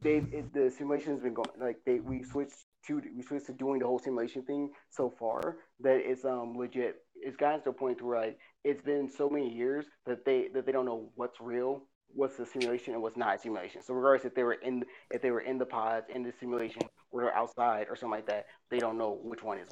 they 0.00 0.18
it, 0.18 0.52
the 0.54 0.70
simulation's 0.70 1.20
been 1.20 1.34
going 1.34 1.50
like 1.58 1.78
they 1.84 1.98
we 1.98 2.22
switched 2.22 2.64
to 2.86 3.02
we 3.16 3.22
switched 3.22 3.46
to 3.46 3.52
doing 3.52 3.80
the 3.80 3.86
whole 3.86 3.98
simulation 3.98 4.42
thing 4.42 4.70
so 4.90 5.10
far 5.18 5.56
that 5.80 5.96
it's 5.96 6.24
um 6.24 6.56
legit. 6.56 6.96
It's 7.16 7.36
gotten 7.36 7.62
to 7.62 7.70
a 7.70 7.72
point 7.72 8.02
where 8.02 8.20
like 8.20 8.38
it's 8.64 8.82
been 8.82 9.08
so 9.08 9.28
many 9.28 9.52
years 9.52 9.86
that 10.06 10.24
they 10.24 10.48
that 10.54 10.66
they 10.66 10.72
don't 10.72 10.86
know 10.86 11.10
what's 11.16 11.40
real, 11.40 11.82
what's 12.14 12.36
the 12.36 12.46
simulation, 12.46 12.94
and 12.94 13.02
what's 13.02 13.16
not 13.16 13.36
a 13.36 13.38
simulation. 13.38 13.82
So 13.82 13.94
regardless 13.94 14.26
if 14.26 14.34
they 14.34 14.44
were 14.44 14.54
in 14.54 14.84
if 15.10 15.22
they 15.22 15.30
were 15.30 15.40
in 15.40 15.58
the 15.58 15.66
pods 15.66 16.06
in 16.14 16.22
the 16.22 16.32
simulation 16.38 16.82
or 17.10 17.22
they're 17.22 17.36
outside 17.36 17.86
or 17.88 17.96
something 17.96 18.16
like 18.16 18.26
that, 18.26 18.46
they 18.70 18.78
don't 18.78 18.98
know 18.98 19.18
which 19.22 19.42
one 19.42 19.58
is. 19.58 19.68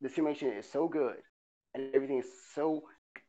The 0.00 0.08
simulation 0.08 0.52
is 0.52 0.70
so 0.70 0.88
good 0.88 1.16
and 1.74 1.94
everything 1.94 2.18
is 2.18 2.26
so 2.54 2.82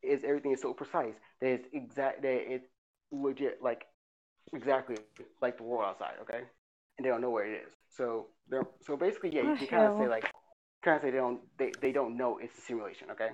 is 0.03 0.23
everything 0.23 0.51
is 0.51 0.61
so 0.61 0.73
precise 0.73 1.15
that 1.41 1.47
it's 1.49 1.67
exact 1.73 2.21
that 2.23 2.51
it's 2.53 2.67
legit 3.11 3.59
like 3.61 3.85
exactly 4.53 4.97
like 5.41 5.57
the 5.57 5.63
world 5.63 5.85
outside, 5.87 6.15
okay? 6.21 6.41
And 6.97 7.05
they 7.05 7.09
don't 7.09 7.21
know 7.21 7.29
where 7.31 7.45
it 7.45 7.63
is. 7.67 7.73
So 7.99 8.27
they're 8.49 8.65
so 8.81 8.95
basically 8.95 9.35
yeah, 9.35 9.41
you 9.41 9.57
can 9.57 9.67
kind 9.67 9.83
of 9.83 9.99
say 9.99 10.07
like 10.07 10.31
kind 10.83 10.95
of 10.95 11.01
say 11.03 11.11
they 11.11 11.17
don't 11.17 11.41
they, 11.57 11.71
they 11.81 11.91
don't 11.91 12.15
know 12.15 12.39
it's 12.41 12.57
a 12.57 12.61
simulation, 12.61 13.11
okay? 13.11 13.31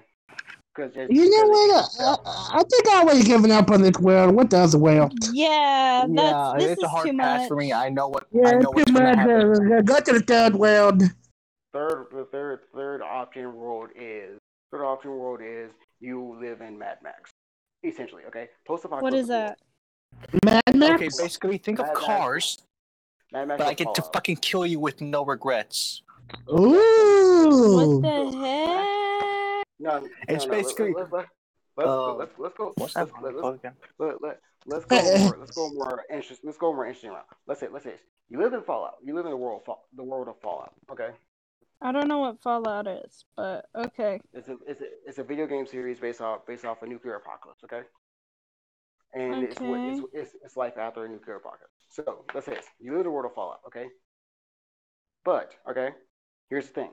Because 0.75 0.91
You 1.07 1.29
know 1.29 1.47
what? 1.47 1.89
I, 1.99 2.57
I 2.59 2.63
think 2.63 2.87
I 2.89 3.01
already 3.03 3.23
given 3.23 3.51
up 3.51 3.69
on 3.69 3.83
this 3.83 3.97
world. 3.99 4.33
What 4.35 4.49
does 4.49 4.71
the 4.71 4.79
other 4.79 4.83
world? 4.83 5.13
Yeah, 5.33 6.07
that's 6.09 6.19
yeah, 6.19 6.53
this 6.57 6.71
it's 6.71 6.79
is 6.79 6.83
a 6.83 6.89
hard 6.89 7.07
too 7.07 7.17
pass 7.17 7.41
much. 7.41 7.47
for 7.47 7.55
me. 7.57 7.71
I 7.73 7.89
know 7.89 8.07
what 8.07 8.23
I 8.23 8.37
Yeah, 8.37 8.51
know 8.53 8.57
it's 8.57 8.73
what's 8.73 8.85
too 8.87 8.93
gonna 8.95 9.09
much. 9.09 9.17
happen. 9.19 9.73
Uh, 9.73 9.81
go 9.81 9.99
to 9.99 10.13
the 10.13 10.19
third 10.21 10.55
world. 10.55 11.03
third 11.71 12.07
the 12.11 12.27
third 12.31 12.61
third 12.73 13.01
option 13.03 13.55
world 13.55 13.91
is 13.95 14.39
third 14.71 14.83
option 14.83 15.11
world 15.11 15.41
is 15.43 15.69
you 15.99 16.35
live 16.41 16.61
in 16.61 16.77
Mad 16.79 16.97
Max. 17.03 17.29
Essentially, 17.83 18.23
okay? 18.27 18.49
Post 18.67 18.85
What 18.89 19.13
is 19.13 19.27
that? 19.27 19.59
Mad 20.43 20.63
Max. 20.73 20.95
Okay, 20.95 21.23
basically, 21.23 21.59
think 21.59 21.77
of 21.79 21.85
Mad 21.85 21.93
Max. 21.93 22.05
cars, 22.05 22.57
Max 22.59 22.74
but 23.47 23.61
I 23.61 23.71
is 23.71 23.75
get 23.75 23.93
to 23.95 24.01
fucking 24.01 24.37
kill 24.37 24.65
you 24.65 24.79
with 24.79 25.01
no 25.01 25.25
regrets. 25.25 26.01
Ooh. 26.49 27.99
What 27.99 28.01
the 28.01 28.37
heck? 28.37 29.65
No, 29.79 29.99
no, 29.99 30.07
It's 30.29 30.45
no, 30.45 30.51
basically- 30.51 30.93
Let, 30.93 31.11
let, 31.11 31.27
let, 31.77 31.87
Uh, 31.87 32.13
let's, 32.15 32.31
let's 32.39 32.55
go. 32.55 32.73
What's 32.77 32.95
let's, 32.95 33.11
that 33.11 33.21
let, 33.21 33.35
called 33.37 33.55
again? 33.55 33.73
let, 33.99 34.21
let, 34.21 34.39
let's 34.65 34.85
go 34.85 34.95
more. 35.19 35.37
Let's 35.39 35.51
go 35.51 35.69
more 35.73 36.03
interesting. 36.09 36.47
Let's 36.47 36.57
go 36.57 36.73
more 36.73 36.85
interesting 36.85 37.11
round. 37.11 37.25
Let's 37.47 37.59
say, 37.59 37.67
let's 37.71 37.83
say, 37.83 37.91
this. 37.91 38.01
you 38.29 38.39
live 38.41 38.53
in 38.53 38.61
Fallout. 38.61 38.95
You 39.03 39.13
live 39.15 39.25
in 39.25 39.31
the 39.31 39.37
world, 39.37 39.61
of 39.61 39.65
Fall- 39.65 39.85
the 39.95 40.03
world 40.03 40.27
of 40.29 40.39
Fallout. 40.41 40.73
Okay, 40.91 41.09
I 41.81 41.91
don't 41.91 42.07
know 42.07 42.19
what 42.19 42.41
Fallout 42.41 42.87
is, 42.87 43.25
but 43.35 43.65
okay. 43.75 44.21
it's 44.33 44.47
a, 44.47 44.55
it's 44.65 44.81
a, 44.81 44.85
it's 45.05 45.17
a 45.19 45.23
video 45.23 45.45
game 45.45 45.67
series 45.67 45.99
based 45.99 46.21
off, 46.21 46.45
based 46.47 46.63
off 46.65 46.81
a 46.81 46.87
nuclear 46.87 47.15
apocalypse. 47.15 47.63
Okay, 47.65 47.81
and 49.15 49.43
it's, 49.43 49.61
what- 49.63 49.81
it's, 49.85 50.01
it's, 50.13 50.35
it's 50.43 50.57
life 50.57 50.77
after 50.77 51.05
a 51.05 51.09
nuclear 51.09 51.37
apocalypse. 51.37 51.73
So 51.89 52.19
let's 52.33 52.45
say 52.47 52.55
this. 52.55 52.65
you 52.79 52.91
live 52.91 53.01
in 53.01 53.05
the 53.05 53.11
world 53.11 53.25
of 53.25 53.29
Fallout. 53.29 53.61
Okay, 53.67 53.87
but 55.25 55.55
okay, 55.69 55.91
here's 56.49 56.67
the 56.67 56.73
thing. 56.73 56.91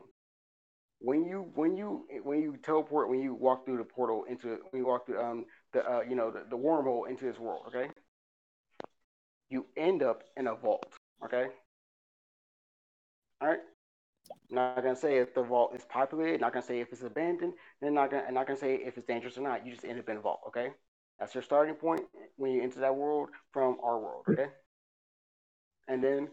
When 1.01 1.25
you 1.25 1.51
when 1.55 1.77
you 1.77 2.07
when 2.25 2.41
you 2.43 2.57
teleport 2.59 3.11
when 3.11 3.20
you 3.20 3.35
walk 3.35 3.64
through 3.66 3.79
the 3.79 3.85
portal 3.85 4.25
into 4.29 4.59
when 4.70 4.83
you 4.83 4.87
walk 4.87 5.07
through 5.07 5.20
um 5.23 5.47
the 5.73 5.85
uh, 5.89 6.01
you 6.03 6.16
know 6.16 6.31
the, 6.31 6.45
the 6.51 6.57
wormhole 6.57 7.09
into 7.09 7.25
this 7.27 7.39
world, 7.39 7.64
okay? 7.68 7.91
You 9.51 9.66
end 9.77 10.03
up 10.03 10.25
in 10.37 10.47
a 10.49 10.55
vault, 10.55 10.87
okay? 11.25 11.49
All 13.41 13.49
right. 13.49 13.61
I'm 14.51 14.57
Not 14.57 14.66
gonna 14.66 14.81
say 14.81 15.18
if 15.18 15.35
the 15.35 15.43
vault 15.43 15.75
is 15.75 15.85
populated. 15.85 16.41
Not 16.41 16.53
gonna 16.53 16.53
say 16.64 16.81
if 16.81 16.93
it's 16.93 17.03
abandoned. 17.03 17.55
Then 17.81 17.95
not 17.95 18.11
gonna 18.11 18.31
not 18.33 18.47
gonna 18.47 18.59
say 18.59 18.75
if 18.77 18.97
it's 18.97 19.07
dangerous 19.07 19.37
or 19.37 19.43
not. 19.43 19.64
You 19.66 19.73
just 19.73 19.85
end 19.85 19.99
up 19.99 20.09
in 20.09 20.16
a 20.16 20.20
vault, 20.20 20.41
okay? 20.49 20.70
That's 21.19 21.35
your 21.35 21.43
starting 21.43 21.75
point 21.75 22.03
when 22.37 22.53
you 22.53 22.63
enter 22.63 22.81
that 22.81 22.97
world 22.97 23.29
from 23.53 23.77
our 23.83 23.99
world, 23.99 24.25
okay? 24.29 24.49
And 25.89 26.03
then 26.03 26.29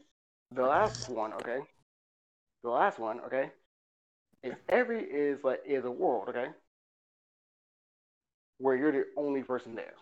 the 0.52 0.64
last 0.64 1.10
one, 1.10 1.34
okay? 1.34 1.60
The 2.64 2.70
last 2.70 3.00
one, 3.00 3.20
okay? 3.22 3.52
If 4.42 4.56
every 4.68 5.04
is 5.04 5.44
like 5.44 5.62
is 5.66 5.86
a 5.86 5.92
world, 5.92 6.30
okay? 6.30 6.48
Where 8.58 8.76
you're 8.76 8.92
the 8.92 9.06
only 9.18 9.44
person 9.44 9.76
there. 9.76 9.94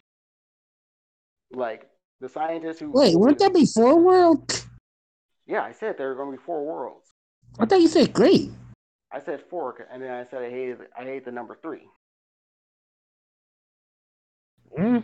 Like 1.51 1.89
the 2.21 2.29
scientists 2.29 2.79
who 2.79 2.91
Wait, 2.91 3.17
wouldn't 3.17 3.39
that 3.39 3.53
be 3.53 3.65
four 3.65 3.99
world? 3.99 4.63
Yeah, 5.45 5.63
I 5.63 5.71
said 5.71 5.97
there 5.97 6.11
are 6.11 6.15
gonna 6.15 6.31
be 6.31 6.37
four 6.37 6.65
worlds. 6.65 7.13
I 7.59 7.65
thought 7.65 7.81
you 7.81 7.87
said 7.87 8.13
great. 8.13 8.51
I 9.11 9.19
said 9.19 9.41
four, 9.49 9.87
and 9.91 10.03
then 10.03 10.11
I 10.11 10.25
said 10.25 10.41
I 10.43 10.49
hated 10.49 10.79
I 10.97 11.03
hate 11.03 11.25
the 11.25 11.31
number 11.31 11.57
three. 11.61 11.87
Mm. 14.77 15.03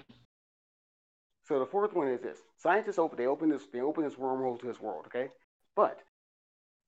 So 1.45 1.59
the 1.59 1.65
fourth 1.65 1.93
one 1.93 2.07
is 2.07 2.21
this: 2.21 2.39
scientists 2.57 2.99
open 2.99 3.17
they 3.17 3.28
open 3.28 3.49
this 3.49 3.63
they 3.74 3.82
open 3.82 4.03
this 4.03 4.15
wormhole 4.15 4.59
to 4.59 4.65
this 4.67 4.80
world, 4.80 5.05
okay? 5.07 5.30
But 5.76 5.99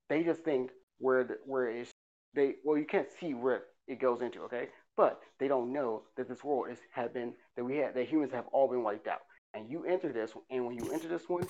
they 0.10 0.24
just 0.24 0.44
think 0.44 0.72
where 1.00 1.24
the, 1.24 1.38
where 1.46 1.70
it's 1.70 1.92
they 2.34 2.56
well 2.64 2.78
you 2.78 2.86
can't 2.86 3.08
see 3.20 3.34
where 3.34 3.64
it 3.88 4.00
goes 4.00 4.22
into, 4.22 4.42
okay? 4.44 4.70
But 4.98 5.22
they 5.40 5.48
don't 5.48 5.74
know 5.74 6.04
that 6.18 6.30
this 6.30 6.44
world 6.44 6.68
is 6.72 6.80
have 6.94 7.14
been 7.14 7.34
that 7.56 7.64
we 7.64 7.78
had 7.78 7.96
that 7.96 8.08
humans 8.08 8.32
have 8.34 8.46
all 8.52 8.70
been 8.70 8.84
wiped 8.84 9.08
out. 9.08 9.22
And 9.54 9.70
you 9.72 9.86
enter 9.86 10.12
this, 10.12 10.34
and 10.50 10.66
when 10.66 10.76
you 10.76 10.92
enter 10.92 11.08
this 11.08 11.30
one, 11.30 11.48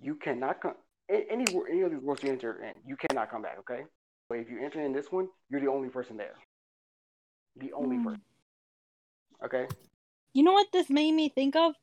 you 0.00 0.16
cannot 0.16 0.60
come 0.60 0.74
any 1.08 1.46
any 1.70 1.82
of 1.82 1.90
these 1.92 2.00
worlds 2.00 2.22
you 2.22 2.30
enter 2.30 2.62
in, 2.62 2.72
you 2.86 2.96
cannot 2.96 3.30
come 3.30 3.42
back, 3.42 3.58
okay? 3.60 3.84
But 4.28 4.38
if 4.38 4.50
you 4.50 4.62
enter 4.64 4.80
in 4.80 4.92
this 4.92 5.12
one, 5.12 5.28
you're 5.50 5.60
the 5.60 5.68
only 5.68 5.90
person 5.90 6.16
there. 6.16 6.34
The 7.56 7.72
only 7.72 7.96
Hmm. 7.96 8.04
person. 8.04 8.22
Okay? 9.44 9.66
You 10.34 10.42
know 10.42 10.52
what 10.52 10.72
this 10.72 10.88
made 10.90 11.12
me 11.12 11.28
think 11.28 11.56
of? 11.56 11.74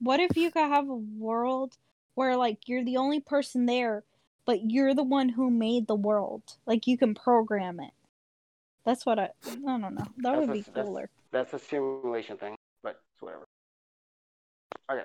What 0.00 0.20
if 0.20 0.36
you 0.36 0.50
could 0.50 0.68
have 0.68 0.88
a 0.88 0.94
world 0.94 1.76
where 2.14 2.36
like 2.36 2.68
you're 2.68 2.84
the 2.84 2.96
only 2.98 3.20
person 3.20 3.66
there, 3.66 4.04
but 4.46 4.70
you're 4.70 4.94
the 4.94 5.02
one 5.02 5.28
who 5.30 5.50
made 5.50 5.86
the 5.86 5.94
world? 5.94 6.42
Like 6.66 6.86
you 6.86 6.98
can 6.98 7.14
program 7.14 7.80
it. 7.80 7.92
That's 8.84 9.06
what 9.06 9.18
I 9.18 9.30
I 9.46 9.54
don't 9.54 9.80
know. 9.80 9.90
That 9.96 10.06
That's 10.18 10.40
would 10.40 10.50
a- 10.50 10.52
be 10.52 10.60
that's- 10.60 10.84
cooler. 10.86 11.10
That's 11.32 11.52
a 11.52 11.58
simulation 11.58 12.36
thing, 12.36 12.54
but 12.84 13.00
it's 13.12 13.20
whatever. 13.22 13.44
Okay. 14.90 15.02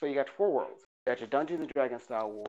So 0.00 0.06
you 0.06 0.14
got 0.14 0.28
four 0.36 0.50
worlds. 0.50 0.82
You 1.06 1.12
got 1.12 1.20
your 1.20 1.28
Dungeons 1.28 1.60
and 1.60 1.70
Dragons 1.70 2.02
style 2.02 2.30
world. 2.30 2.48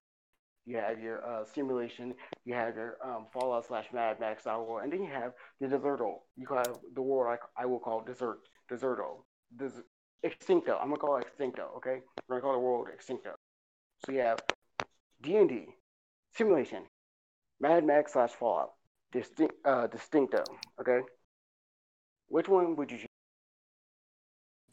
You 0.66 0.78
have 0.78 1.00
your 1.00 1.24
uh, 1.26 1.46
simulation. 1.46 2.14
You 2.44 2.56
have 2.56 2.76
your 2.76 2.98
um, 3.04 3.26
Fallout 3.32 3.68
slash 3.68 3.86
Mad 3.94 4.20
Max 4.20 4.42
style 4.42 4.66
world, 4.66 4.84
and 4.84 4.92
then 4.92 5.04
you 5.04 5.12
have 5.12 5.34
the 5.62 5.68
Deserto. 5.68 6.22
You 6.36 6.48
have 6.56 6.78
the 6.96 7.02
world 7.02 7.38
I, 7.58 7.62
I 7.62 7.66
will 7.68 7.80
call 7.80 8.02
Desert 8.02 8.40
Deserto. 8.70 9.24
Des- 9.56 9.84
Extincto. 10.24 10.78
I'm 10.82 10.90
gonna 10.90 10.98
call 10.98 11.18
it 11.18 11.26
Extincto. 11.28 11.76
Okay. 11.78 12.02
We're 12.28 12.40
gonna 12.40 12.42
call 12.42 12.54
the 12.54 12.60
world 12.60 12.88
Extincto. 12.96 13.34
So 14.06 14.12
you 14.12 14.20
have 14.20 14.40
D 15.22 15.36
and 15.38 15.50
D, 15.50 15.66
simulation, 16.36 16.84
Mad 17.60 17.86
Max 17.86 18.14
slash 18.14 18.32
Fallout, 18.32 18.74
Distinct, 19.12 19.56
uh, 19.66 19.88
Distincto. 19.88 20.44
Okay. 20.80 21.00
Which 22.28 22.48
one 22.48 22.76
would 22.76 22.92
you 22.92 22.98
choose? 22.98 23.08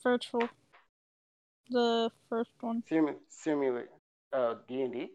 Virtual. 0.03 0.49
The 1.71 2.11
first 2.29 2.51
one. 2.61 2.83
Simu- 2.91 3.17
simulate 3.29 3.89
uh 4.33 4.57
D 4.69 4.83
and 4.83 4.93
D. 4.93 5.09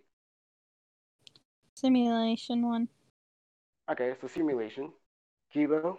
Simulation 1.75 2.65
one. 2.65 2.87
Okay, 3.91 4.15
so 4.19 4.27
simulation. 4.27 4.91
Kibo. 5.53 5.97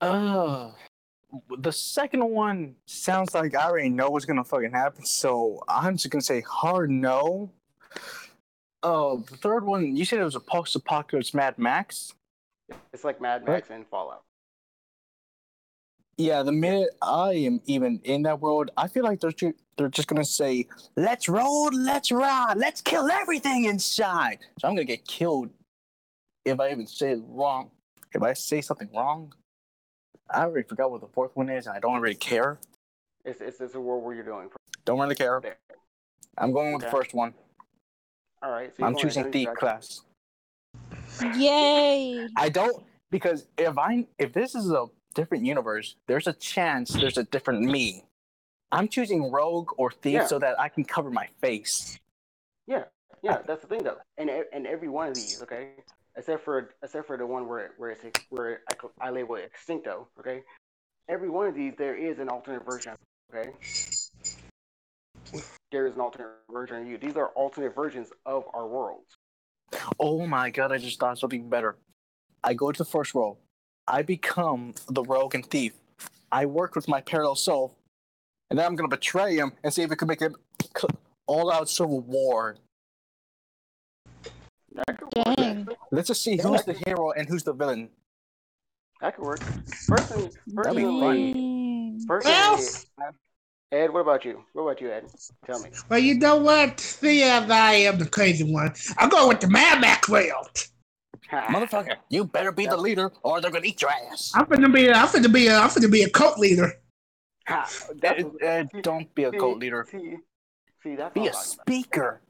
Uh, 0.00 0.70
the 1.58 1.72
second 1.72 2.24
one 2.28 2.74
sounds 2.86 3.34
like 3.34 3.54
I 3.54 3.66
already 3.66 3.90
know 3.90 4.10
what's 4.10 4.24
gonna 4.24 4.44
fucking 4.44 4.72
happen, 4.72 5.04
so 5.04 5.62
I'm 5.68 5.96
just 5.96 6.10
gonna 6.10 6.22
say 6.22 6.40
hard 6.40 6.90
no. 6.90 7.50
Oh, 8.82 9.18
the 9.28 9.36
third 9.36 9.64
one, 9.64 9.96
you 9.96 10.04
said 10.04 10.20
it 10.20 10.24
was 10.24 10.36
a 10.36 10.40
post-apocalypse 10.40 11.34
Mad 11.34 11.58
Max. 11.58 12.14
It's 12.92 13.04
like 13.04 13.20
Mad 13.20 13.44
Max 13.44 13.70
and 13.70 13.86
Fallout. 13.88 14.22
Yeah, 16.16 16.42
the 16.42 16.52
minute 16.52 16.90
I 17.00 17.32
am 17.32 17.60
even 17.66 18.00
in 18.04 18.22
that 18.22 18.40
world, 18.40 18.70
I 18.76 18.88
feel 18.88 19.04
like 19.04 19.20
they're 19.20 19.30
ju- 19.30 19.54
they're 19.76 19.88
just 19.88 20.08
gonna 20.08 20.24
say, 20.24 20.66
"Let's 20.96 21.28
roll, 21.28 21.70
let's 21.72 22.10
ride, 22.10 22.56
let's 22.56 22.80
kill 22.80 23.10
everything 23.10 23.66
inside." 23.66 24.40
So 24.58 24.68
I'm 24.68 24.74
gonna 24.74 24.84
get 24.84 25.06
killed 25.06 25.50
if 26.44 26.58
I 26.58 26.70
even 26.70 26.86
say 26.86 27.12
it 27.12 27.20
wrong. 27.22 27.70
If 28.12 28.22
I 28.22 28.32
say 28.32 28.60
something 28.60 28.88
wrong, 28.92 29.32
I 30.30 30.42
already 30.42 30.66
forgot 30.66 30.90
what 30.90 31.00
the 31.00 31.08
fourth 31.08 31.30
one 31.34 31.48
is, 31.48 31.66
and 31.66 31.76
I 31.76 31.80
don't 31.80 32.00
really 32.00 32.14
care. 32.14 32.58
It's 33.24 33.40
it's, 33.40 33.60
it's 33.60 33.74
a 33.74 33.80
world 33.80 34.04
where 34.04 34.14
you're 34.14 34.24
doing. 34.24 34.48
Don't 34.84 34.98
really 34.98 35.14
care. 35.14 35.40
There. 35.42 35.56
I'm 36.36 36.52
going 36.52 36.72
with 36.72 36.82
the 36.82 36.90
first 36.90 37.14
one. 37.14 37.34
All 38.42 38.50
right. 38.50 38.72
So 38.76 38.84
I'm 38.84 38.96
choosing 38.96 39.24
Dungeons 39.24 39.46
thief 39.46 39.54
class. 39.58 40.02
Yay! 41.36 42.28
I 42.36 42.48
don't 42.48 42.84
because 43.10 43.46
if 43.56 43.76
I 43.78 44.06
if 44.18 44.32
this 44.32 44.54
is 44.54 44.70
a 44.70 44.86
different 45.14 45.44
universe, 45.44 45.96
there's 46.06 46.26
a 46.26 46.32
chance 46.32 46.92
there's 46.92 47.18
a 47.18 47.24
different 47.24 47.62
me. 47.62 48.04
I'm 48.70 48.86
choosing 48.88 49.30
rogue 49.32 49.70
or 49.78 49.90
thief 49.90 50.14
Yeah. 50.14 50.26
so 50.26 50.38
that 50.38 50.60
I 50.60 50.68
can 50.68 50.84
cover 50.84 51.10
my 51.10 51.28
face. 51.40 51.98
Yeah, 52.66 52.84
yeah, 53.22 53.38
that's 53.46 53.62
the 53.62 53.68
thing 53.68 53.82
though. 53.82 53.96
And 54.18 54.28
e- 54.30 54.42
and 54.52 54.66
every 54.66 54.88
one 54.88 55.08
of 55.08 55.14
these, 55.14 55.42
okay, 55.42 55.70
except 56.18 56.44
for 56.44 56.74
except 56.82 57.06
for 57.06 57.16
the 57.16 57.24
one 57.26 57.48
where 57.48 57.70
where 57.78 57.90
it's 57.90 58.04
where 58.28 58.60
I, 58.68 59.06
I 59.06 59.10
label 59.10 59.36
it 59.36 59.50
extincto, 59.50 60.06
okay. 60.18 60.42
Every 61.08 61.30
one 61.30 61.46
of 61.46 61.54
these, 61.54 61.72
there 61.78 61.96
is 61.96 62.18
an 62.18 62.28
alternate 62.28 62.66
version, 62.66 62.92
okay. 63.32 63.50
There 65.72 65.86
is 65.86 65.94
an 65.94 66.00
alternate 66.00 66.32
version 66.50 66.82
of 66.82 66.86
you. 66.86 66.98
These 66.98 67.16
are 67.16 67.28
alternate 67.28 67.74
versions 67.74 68.08
of 68.26 68.44
our 68.52 68.66
worlds. 68.66 69.16
Oh 69.98 70.26
my 70.26 70.50
god, 70.50 70.72
I 70.72 70.78
just 70.78 70.98
thought 70.98 71.18
something 71.18 71.48
better. 71.48 71.76
I 72.44 72.54
go 72.54 72.72
to 72.72 72.78
the 72.78 72.84
first 72.84 73.14
role. 73.14 73.38
I 73.86 74.02
become 74.02 74.74
the 74.88 75.02
rogue 75.02 75.34
and 75.34 75.46
thief. 75.46 75.72
I 76.30 76.44
work 76.44 76.74
with 76.74 76.88
my 76.88 77.00
parallel 77.00 77.36
self, 77.36 77.74
and 78.50 78.58
then 78.58 78.66
I'm 78.66 78.74
gonna 78.74 78.88
betray 78.88 79.36
him 79.36 79.52
and 79.62 79.72
see 79.72 79.82
if 79.82 79.90
we 79.90 79.96
can 79.96 80.08
make 80.08 80.20
an 80.20 80.34
all-out 81.26 81.68
civil 81.70 82.00
war. 82.00 82.56
That 84.74 84.98
could 84.98 85.08
work. 85.16 85.47
Dang. 85.68 85.76
actually. 85.82 85.96
Let's 85.96 86.08
just 86.08 86.22
see 86.24 86.36
who's 86.36 86.64
the 86.64 86.72
hero 86.72 87.12
and 87.12 87.28
who's 87.28 87.44
the 87.44 87.52
villain. 87.52 87.90
That 89.00 89.14
could 89.16 89.24
work. 89.24 89.40
Personally, 89.86 90.30
That'd 90.48 90.74
personally, 90.74 91.98
personally, 92.06 92.66
Ed, 93.70 93.92
what 93.92 94.00
about 94.00 94.24
you? 94.24 94.42
What 94.54 94.62
about 94.62 94.80
you, 94.80 94.90
Ed? 94.90 95.06
Tell 95.46 95.60
me. 95.60 95.70
Well, 95.88 95.98
you 95.98 96.14
know 96.14 96.36
what? 96.36 96.80
See, 96.80 97.22
as 97.22 97.50
I 97.50 97.72
am 97.74 97.98
the 97.98 98.08
crazy 98.08 98.50
one, 98.50 98.72
I'm 98.96 99.08
going 99.08 99.28
with 99.28 99.40
the 99.40 99.48
Mad 99.48 99.80
Max 99.80 100.08
world. 100.08 100.48
Motherfucker, 101.30 101.96
you 102.08 102.24
better 102.24 102.50
be 102.52 102.66
the 102.66 102.76
leader 102.76 103.12
or 103.22 103.40
they're 103.40 103.50
gonna 103.50 103.66
eat 103.66 103.82
your 103.82 103.90
ass. 103.90 104.32
I'm 104.34 104.46
gonna 104.46 104.70
be, 104.70 104.90
I'm 104.90 105.12
gonna 105.12 105.28
be, 105.28 105.46
a, 105.48 105.58
I'm 105.58 105.68
gonna 105.74 105.88
be 105.88 106.02
a 106.02 106.08
cult 106.10 106.38
leader. 106.38 106.72
Ha, 107.46 107.68
that's 108.00 108.24
Uh, 108.24 108.46
uh, 108.46 108.64
don't 108.82 109.14
be 109.14 109.24
a 109.24 109.30
see, 109.30 109.38
cult 109.38 109.58
leader. 109.58 109.86
See, 109.90 110.16
see, 110.82 110.96
that's 110.96 111.12
Be 111.12 111.20
a 111.20 111.24
a 111.24 111.28
I'm 111.28 111.34
speaker. 111.34 112.22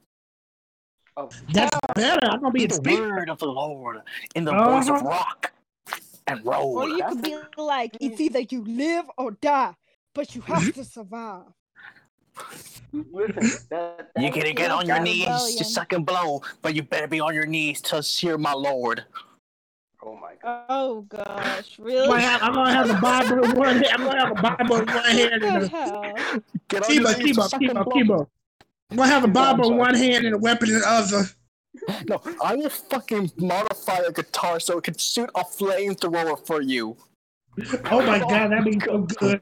About. 1.19 1.35
That's 1.53 1.77
better. 1.95 2.25
I'm 2.27 2.39
gonna 2.41 2.51
be 2.51 2.59
Be 2.59 2.65
a 2.65 2.67
the 2.69 2.73
speaker. 2.75 3.09
word 3.15 3.29
of 3.29 3.39
the 3.39 3.47
Lord 3.47 4.01
in 4.35 4.45
the 4.45 4.51
voice 4.51 4.87
of 4.87 4.95
Uh-huh. 4.95 5.05
rock 5.09 5.51
and 6.27 6.45
roll. 6.45 6.77
Or 6.79 6.87
you 6.87 6.99
That's 6.99 7.13
could 7.15 7.23
be 7.23 7.37
like, 7.57 7.97
it's 7.99 8.19
either 8.21 8.41
you 8.49 8.63
live 8.63 9.09
or 9.17 9.31
die, 9.31 9.75
but 10.13 10.35
you 10.35 10.41
have 10.41 10.73
to 10.73 10.83
survive. 10.83 11.43
listen, 12.91 13.51
that, 13.69 14.09
that 14.15 14.23
You 14.23 14.31
can 14.31 14.45
is- 14.47 14.53
get 14.53 14.71
on 14.71 14.85
your 14.85 14.97
Rebellion. 14.99 15.29
knees 15.33 15.55
to 15.55 15.63
suck 15.63 15.93
and 15.93 16.05
blow, 16.05 16.41
but 16.61 16.75
you 16.75 16.83
better 16.83 17.07
be 17.07 17.19
on 17.19 17.33
your 17.35 17.45
knees 17.45 17.81
to 17.83 18.01
hear 18.01 18.37
my 18.37 18.53
Lord. 18.53 19.05
Oh 20.01 20.15
my 20.15 20.35
god. 20.41 20.65
Oh 20.69 21.01
gosh, 21.01 21.77
I'm 21.77 21.85
really? 21.85 22.07
gonna 22.07 22.21
have, 22.21 22.41
I'm 22.41 22.53
gonna 22.53 22.71
have 22.73 22.87
the 22.87 22.93
Bible 22.95 23.43
in 23.43 23.57
one 23.57 23.75
hand. 23.75 23.87
I'm 23.91 24.03
gonna 24.05 24.19
have 24.25 24.35
the 24.35 24.41
Bible 24.41 24.75
in 24.77 24.85
one 24.87 25.03
hand. 25.03 25.43
What 25.43 25.43
And 25.43 25.61
the 25.63 25.65
a, 25.65 25.67
hell? 25.67 26.15
Get 26.69 26.83
on 26.83 26.89
keep 26.89 27.01
your 27.01 27.09
up, 27.09 27.17
knees 27.19 27.37
keep 28.89 28.97
to 28.97 29.03
up, 29.03 29.09
suck 29.09 29.21
keep 29.21 29.23
and 29.23 29.25
up, 29.25 29.33
blow. 29.33 29.53
keep 29.53 29.55
up. 29.55 29.55
I'm 29.55 29.57
gonna 29.57 29.57
have 29.57 29.57
a 29.57 29.57
Bible 29.57 29.71
in 29.71 29.77
one 29.77 29.95
hand 29.95 30.25
and 30.25 30.35
a 30.35 30.37
weapon 30.37 30.69
in 30.69 30.79
the 30.79 30.89
other. 30.89 31.23
No, 32.07 32.21
I 32.43 32.55
will 32.55 32.69
fucking 32.69 33.31
modify 33.37 33.97
a 34.07 34.11
guitar 34.11 34.59
so 34.59 34.77
it 34.79 34.83
can 34.83 34.97
shoot 34.97 35.29
a 35.35 35.43
flamethrower 35.43 36.45
for 36.45 36.61
you. 36.61 36.97
Oh 37.91 38.01
my 38.05 38.19
god, 38.19 38.51
that'd 38.51 38.65
be 38.65 38.79
so 38.79 38.99
good. 38.99 39.41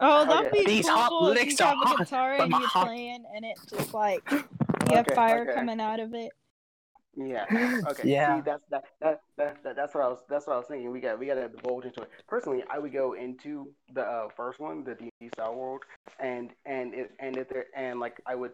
Oh, 0.00 0.24
that'd 0.24 0.46
Okay. 0.52 0.64
be 0.64 0.66
These 0.76 0.86
cool 0.86 0.96
hot 0.96 1.30
if 1.30 1.36
licks 1.38 1.60
you 1.60 1.66
are 1.66 1.74
have 1.76 1.92
a 2.00 2.04
guitar 2.04 2.36
but 2.38 2.42
and 2.44 2.50
my 2.52 2.58
you're 2.60 2.68
hot- 2.68 2.86
playing 2.86 3.24
and 3.34 3.44
it 3.44 3.58
just 3.68 3.92
like 3.92 4.22
you 4.30 4.44
have 4.96 5.06
Okay, 5.06 5.14
fire 5.14 5.42
okay. 5.42 5.52
coming 5.54 5.78
out 5.80 6.00
of 6.00 6.14
it. 6.14 6.32
Yeah. 7.16 7.44
Okay. 7.90 8.08
Yeah. 8.08 8.36
See, 8.36 8.42
that's 8.46 8.62
that, 8.70 8.84
that 9.02 9.20
that 9.36 9.62
that 9.62 9.76
that's 9.76 9.94
what 9.94 10.04
I 10.04 10.08
was 10.08 10.20
that's 10.30 10.46
what 10.46 10.54
I 10.54 10.56
was 10.56 10.66
thinking. 10.68 10.90
We 10.90 11.00
got 11.00 11.18
we 11.18 11.26
got 11.26 11.34
to 11.34 11.48
divulge 11.48 11.84
into 11.84 12.00
it. 12.02 12.10
Personally, 12.28 12.62
I 12.70 12.78
would 12.78 12.92
go 12.92 13.12
into 13.12 13.68
the 13.92 14.02
uh, 14.02 14.28
first 14.34 14.58
one, 14.58 14.84
the 14.84 14.94
D 14.94 15.10
style 15.34 15.54
world, 15.54 15.82
and 16.18 16.50
and 16.64 16.94
it, 16.94 17.10
and 17.20 17.36
if 17.36 17.48
there 17.50 17.66
and 17.76 18.00
like 18.00 18.20
I 18.26 18.34
would 18.36 18.52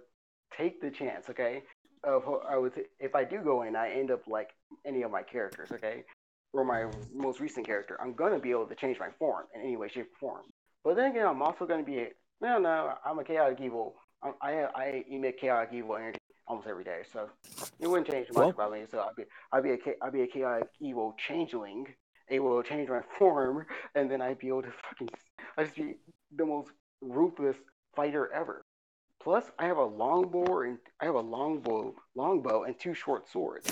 take 0.56 0.80
the 0.80 0.90
chance, 0.90 1.28
okay. 1.30 1.62
Of 2.04 2.22
I 2.48 2.56
would 2.56 2.72
if 3.00 3.14
I 3.14 3.24
do 3.24 3.38
go 3.40 3.62
in, 3.62 3.74
I 3.74 3.90
end 3.90 4.10
up 4.10 4.26
like 4.28 4.50
any 4.84 5.02
of 5.02 5.10
my 5.10 5.22
characters, 5.22 5.72
okay, 5.72 6.04
or 6.52 6.64
my 6.64 6.86
most 7.12 7.40
recent 7.40 7.66
character. 7.66 7.98
I'm 8.00 8.14
gonna 8.14 8.38
be 8.38 8.50
able 8.50 8.66
to 8.66 8.74
change 8.74 8.98
my 9.00 9.08
form 9.18 9.46
in 9.54 9.62
any 9.62 9.76
way, 9.76 9.88
shape, 9.88 10.08
or 10.12 10.18
form. 10.20 10.42
But 10.84 10.96
then 10.96 11.10
again, 11.10 11.26
I'm 11.26 11.42
also 11.42 11.66
gonna 11.66 11.82
be 11.82 11.98
a, 11.98 12.08
no, 12.40 12.58
no. 12.58 12.94
I'm 13.04 13.18
a 13.18 13.24
chaotic 13.24 13.60
evil. 13.60 13.94
I 14.22 14.30
I, 14.40 14.52
I 14.76 15.04
emit 15.10 15.40
chaotic 15.40 15.70
evil 15.72 15.96
energy 15.96 16.18
almost 16.46 16.68
every 16.68 16.84
day, 16.84 17.00
so 17.12 17.28
it 17.80 17.88
wouldn't 17.88 18.08
change 18.08 18.28
much 18.28 18.36
Well- 18.36 18.50
about 18.50 18.72
me. 18.72 18.84
So 18.88 19.00
I'd 19.00 19.16
be 19.16 19.24
I'd 19.52 19.62
be 19.64 19.72
a 19.72 19.78
I'd 20.04 20.12
be 20.12 20.22
a 20.22 20.26
chaotic 20.28 20.68
evil 20.80 21.16
changeling, 21.26 21.86
able 22.28 22.62
to 22.62 22.68
change 22.68 22.88
my 22.88 23.00
form, 23.18 23.66
and 23.96 24.08
then 24.08 24.22
I'd 24.22 24.38
be 24.38 24.48
able 24.48 24.62
to 24.62 24.72
fucking 24.88 25.08
I'd 25.56 25.64
just 25.64 25.76
be 25.76 25.94
the 26.36 26.46
most 26.46 26.70
ruthless 27.00 27.56
fighter 27.96 28.30
ever. 28.32 28.62
Plus, 29.26 29.50
I 29.58 29.66
have 29.66 29.78
a 29.78 29.84
longbow 29.84 30.60
and 30.60 30.78
I 31.00 31.06
have 31.06 31.16
a 31.16 31.20
longbow, 31.20 31.96
longbow 32.14 32.62
and 32.62 32.78
two 32.78 32.94
short 32.94 33.28
swords. 33.28 33.68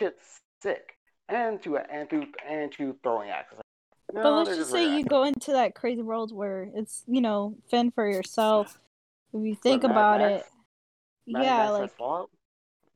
Shit's 0.00 0.40
sick, 0.62 0.96
and 1.28 1.62
two 1.62 1.76
and 1.76 2.08
two 2.08 2.24
and 2.48 2.72
two 2.72 2.96
throwing 3.02 3.28
axes. 3.28 3.58
No, 4.14 4.22
but 4.22 4.32
let's 4.32 4.56
just 4.56 4.70
say 4.70 4.96
you 4.96 5.04
go 5.04 5.24
into 5.24 5.52
that 5.52 5.74
crazy 5.74 6.00
world 6.00 6.34
where 6.34 6.70
it's 6.74 7.04
you 7.06 7.20
know 7.20 7.58
fend 7.70 7.92
for 7.94 8.10
yourself. 8.10 8.80
If 9.34 9.44
you 9.44 9.54
think 9.54 9.84
about 9.84 10.22
it, 10.22 10.46
yeah, 11.26 11.78
Max 11.78 11.92
like. 12.00 12.26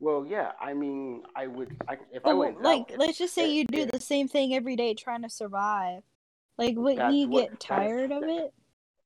Well, 0.01 0.25
yeah. 0.27 0.53
I 0.59 0.73
mean, 0.73 1.25
I 1.37 1.49
would. 1.49 1.77
I, 1.87 1.99
if 2.14 2.25
I 2.25 2.31
oh, 2.31 2.37
went 2.37 2.62
like, 2.62 2.89
that, 2.89 2.99
let's 2.99 3.19
just 3.19 3.35
say 3.35 3.51
if- 3.51 3.55
you 3.55 3.64
do 3.66 3.83
if- 3.83 3.91
the 3.91 4.01
same 4.01 4.27
thing 4.27 4.55
every 4.55 4.77
day 4.77 4.95
trying 4.95 5.21
to 5.21 5.29
survive. 5.29 6.03
Like, 6.57 6.77
wouldn't 6.77 7.14
you 7.14 7.29
get 7.29 7.51
that 7.51 7.53
is- 7.53 7.59
tired 7.59 8.11
of 8.11 8.23
that- 8.23 8.31
it? 8.31 8.55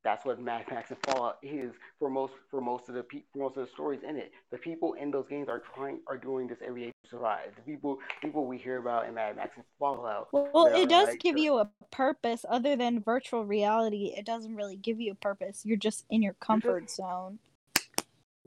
That's 0.05 0.25
what 0.25 0.41
Mad 0.41 0.65
Max 0.69 0.91
and 0.91 0.99
Fallout 1.07 1.39
is 1.43 1.73
for 2.01 2.11
most 2.11 2.33
for 2.51 2.61
most 2.61 2.89
of 2.89 2.97
the 2.97 3.05
pe- 3.05 3.23
for 3.33 3.39
most 3.45 3.57
of 3.57 3.67
the 3.67 3.73
stories 3.73 4.01
in 4.09 4.17
it. 4.17 4.33
The 4.51 4.59
people 4.59 4.95
in 4.95 5.13
those 5.13 5.27
games 5.29 5.49
are 5.49 5.63
trying 5.77 6.01
are 6.09 6.17
doing 6.19 6.49
this 6.49 6.59
every 6.67 6.87
day 6.87 6.93
to 7.05 7.11
survive. 7.11 7.55
The 7.55 7.63
people 7.63 7.99
people 8.21 8.45
we 8.47 8.59
hear 8.59 8.79
about 8.79 9.07
in 9.07 9.15
Mad 9.15 9.37
Max 9.37 9.51
and 9.55 9.65
Fallout. 9.79 10.29
Well, 10.33 10.65
they're 10.65 10.83
it 10.83 10.89
does 10.89 11.09
like, 11.11 11.21
give 11.21 11.39
you 11.39 11.59
a 11.59 11.71
purpose 11.93 12.45
other 12.49 12.75
than 12.75 13.01
virtual 13.01 13.45
reality. 13.45 14.13
It 14.17 14.27
doesn't 14.27 14.57
really 14.57 14.75
give 14.77 15.01
you 15.01 15.13
a 15.13 15.15
purpose. 15.15 15.63
You're 15.65 15.77
just 15.77 16.05
in 16.11 16.21
your 16.21 16.35
comfort 16.35 16.91
zone. 16.91 17.39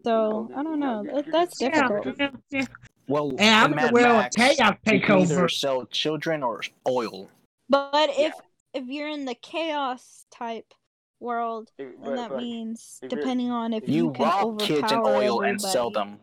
So 0.03 0.47
No, 0.49 0.55
I 0.57 0.63
don't 0.63 0.79
know. 0.79 1.03
you're- 1.03 1.21
That, 1.21 1.31
that's 1.31 1.59
just- 1.59 1.61
Yeah, 1.61 1.87
difficult. 1.87 2.15
yeah, 2.19 2.29
yeah. 2.51 2.65
Well, 3.07 3.29
And 3.39 3.41
I'm 3.55 3.69
the 3.71 3.75
Mad 3.77 3.93
will 3.93 4.05
of 4.05 4.17
Max, 4.17 4.35
chaos 4.35 4.59
you 4.85 4.91
take 4.91 5.03
can 5.05 5.19
either 5.19 5.35
over. 5.37 5.49
sell 5.49 5.85
children 5.85 6.43
or 6.43 6.61
oil. 6.87 7.29
But 7.69 8.09
Yeah. 8.17 8.27
if 8.27 8.33
if 8.73 8.87
you're 8.87 9.07
in 9.07 9.23
the 9.23 9.35
chaos 9.35 10.25
type 10.31 10.73
world, 11.19 11.71
It- 11.77 12.01
then 12.03 12.15
that 12.15 12.31
like, 12.31 12.41
means 12.41 12.99
depending 13.07 13.51
on 13.51 13.73
if 13.73 13.87
You 13.87 14.05
you, 14.07 14.11
can 14.11 14.25
rob 14.25 14.59
kids 14.59 14.91
in 14.91 14.99
overpower 14.99 15.15
oil 15.15 15.41
and 15.41 15.61
sell 15.61 15.89
them. 15.89 16.19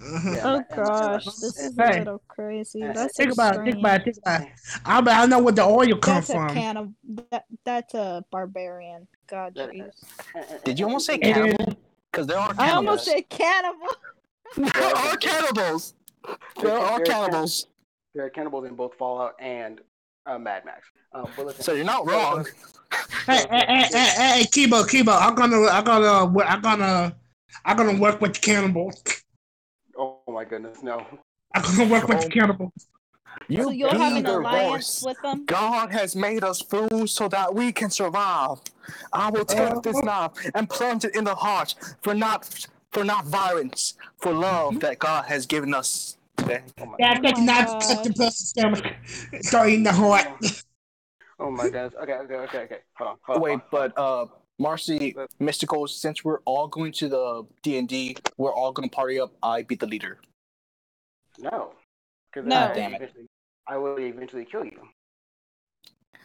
Mhm. 0.00 0.34
Yeah, 0.36 0.42
Oh 0.44 0.54
and- 0.56 0.66
and- 0.70 0.86
gosh, 0.86 1.24
this 1.24 1.42
is 1.58 1.74
Hey. 1.76 1.96
a 1.96 1.98
little 1.98 2.22
crazy. 2.28 2.80
That's 2.82 3.16
Think 3.16 3.32
about 3.32 3.56
it. 3.56 3.64
Think 3.64 3.78
about 3.78 4.00
it. 4.00 4.04
Think 4.04 4.16
about 4.18 4.40
it. 4.42 4.48
I, 4.84 5.00
bet 5.00 5.16
I 5.18 5.26
know 5.26 5.40
where 5.42 5.52
the 5.52 5.64
oil 5.64 5.96
comes 5.98 6.28
That's 6.28 6.30
a 6.30 6.32
from. 6.34 6.48
cannibal. 6.50 6.92
That, 7.30 7.44
that's 7.64 7.94
a 7.94 8.24
barbarian. 8.30 9.08
God, 9.26 9.54
That- 9.54 9.70
jeez. 9.70 9.90
and- 10.34 10.44
and- 10.50 10.62
Did 10.64 10.78
you 10.78 10.86
almost 10.86 11.06
say 11.06 11.18
cannibal? 11.18 11.76
Because 12.12 12.26
there 12.26 12.38
are 12.38 12.54
Cannibals. 12.54 12.68
I 12.68 12.76
almost 12.76 13.06
cannibals. 13.06 13.24
said 13.28 13.28
cannibal. 13.28 13.88
There 14.74 14.96
are 14.96 15.16
cannibals. 15.16 15.94
There 16.62 16.78
are 16.78 17.00
cannibals. 17.00 17.66
There 18.14 18.24
are 18.24 18.30
cannibals 18.30 18.64
in 18.66 18.74
both 18.76 18.94
Fallout 18.94 19.34
and 19.40 19.80
uh, 20.26 20.38
Mad 20.38 20.64
Max. 20.64 20.86
Um, 21.12 21.26
but 21.36 21.46
listen, 21.46 21.62
So 21.62 21.72
you're 21.72 21.84
not 21.84 22.06
wrong. 22.06 22.44
Hey, 23.26 23.46
hey, 23.50 23.64
hey, 23.68 23.86
hey, 23.90 24.10
hey, 24.16 24.44
Kibo, 24.44 24.84
Kibo, 24.84 25.16
I'm 25.20 25.34
gonna, 25.34 25.66
I'm 25.68 25.84
gonna, 25.84 26.44
I'm 26.44 26.60
gonna, 26.60 27.16
I'm 27.64 27.76
gonna 27.76 27.98
work 27.98 28.20
with 28.20 28.34
the 28.34 28.40
cannibals. 28.40 29.02
oh 29.96 30.18
my 30.28 30.44
goodness, 30.44 30.82
no. 30.82 31.04
I'm 31.54 31.62
gonna 31.62 31.90
work 31.90 32.08
with 32.08 32.20
the 32.20 32.26
Oh. 32.26 32.30
cannibals. 32.30 32.72
You 33.48 33.64
so 33.64 33.70
you'll 33.70 33.90
be 33.92 33.98
have 33.98 34.16
an 34.16 34.26
alliance 34.26 35.00
voice. 35.00 35.02
with 35.02 35.22
them. 35.22 35.44
God 35.46 35.92
has 35.92 36.16
made 36.16 36.42
us 36.42 36.60
food 36.62 37.08
so 37.08 37.28
that 37.28 37.54
we 37.54 37.70
can 37.72 37.90
survive. 37.90 38.58
I 39.12 39.30
will 39.30 39.44
take 39.44 39.82
this 39.82 40.02
knife 40.02 40.30
and 40.54 40.68
plunge 40.68 41.04
it 41.04 41.14
in 41.14 41.24
the 41.24 41.34
heart 41.34 41.74
for 42.02 42.14
not 42.14 42.48
for 42.92 43.04
not 43.04 43.26
violence, 43.26 43.94
for 44.18 44.32
love 44.32 44.80
that 44.80 44.98
God 44.98 45.26
has 45.26 45.46
given 45.46 45.74
us 45.74 46.15
today. 46.36 46.62
Oh 46.80 46.86
my, 46.86 46.96
Yeah, 46.98 47.12
I 47.22 47.32
Oh 47.36 47.40
not 47.44 47.66
gosh. 47.66 47.86
cut 47.86 48.04
the 48.04 48.10
person's 48.12 48.48
stomach, 48.48 48.84
throw 49.46 49.64
it 49.64 49.74
in 49.74 49.82
the 49.82 49.92
heart. 49.92 50.26
oh 51.38 51.50
my 51.50 51.64
goodness. 51.64 51.94
Okay, 52.02 52.12
okay, 52.12 52.34
okay, 52.34 52.58
okay. 52.64 52.78
Hold 52.98 53.10
on. 53.10 53.16
Hold 53.22 53.40
Wait, 53.42 53.52
on. 53.54 53.62
but 53.70 53.98
uh, 53.98 54.26
Marcy, 54.58 55.12
But- 55.14 55.30
Mystical, 55.38 55.86
since 55.86 56.24
we're 56.24 56.40
all 56.44 56.66
going 56.68 56.92
to 56.92 57.08
the 57.08 57.46
D 57.62 57.78
and 57.78 57.88
D, 57.88 58.16
we're 58.36 58.54
all 58.54 58.72
gonna 58.72 58.88
party 58.88 59.20
up. 59.20 59.32
I 59.42 59.62
beat 59.62 59.80
the 59.80 59.86
leader. 59.86 60.18
no. 61.38 61.72
No. 62.36 62.54
I, 62.70 62.74
Damn 62.74 62.92
it. 62.92 62.96
eventually, 62.96 63.26
I 63.66 63.78
will 63.78 63.98
eventually 63.98 64.44
kill 64.44 64.62
you. 64.64 64.78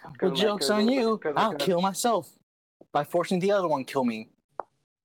Well, 0.04 0.14
'Cause 0.20 0.32
my- 0.32 0.36
jokes 0.36 0.68
'cause- 0.68 0.72
on 0.72 0.90
you. 0.90 1.18
'cause- 1.20 1.34
I'll 1.38 1.52
because- 1.54 1.66
kill 1.66 1.82
myself 1.82 2.30
by 2.92 3.06
forcing 3.06 3.40
the 3.40 3.52
other 3.54 3.70
one 3.70 3.86
kill 3.86 4.04
me. 4.04 4.30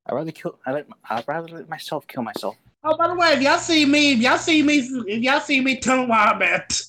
I'd 0.07 0.15
rather 0.15 0.33
kill. 0.33 0.59
I 0.67 0.73
let. 0.73 0.87
I'd 1.09 1.27
rather 1.29 1.47
let 1.49 1.69
myself 1.69 2.07
kill 2.09 2.23
myself. 2.25 2.57
Oh, 2.85 2.97
by 2.97 3.09
the 3.09 3.15
way, 3.15 3.33
if 3.33 3.43
y'all 3.43 3.59
see 3.59 3.85
me, 3.85 4.13
if 4.13 4.19
y'all 4.21 4.39
see 4.39 4.63
me, 4.63 4.79
if 4.79 5.23
y'all 5.23 5.41
see 5.41 5.61
me 5.61 5.79
turn 5.81 6.09
wild 6.09 6.41
at, 6.43 6.81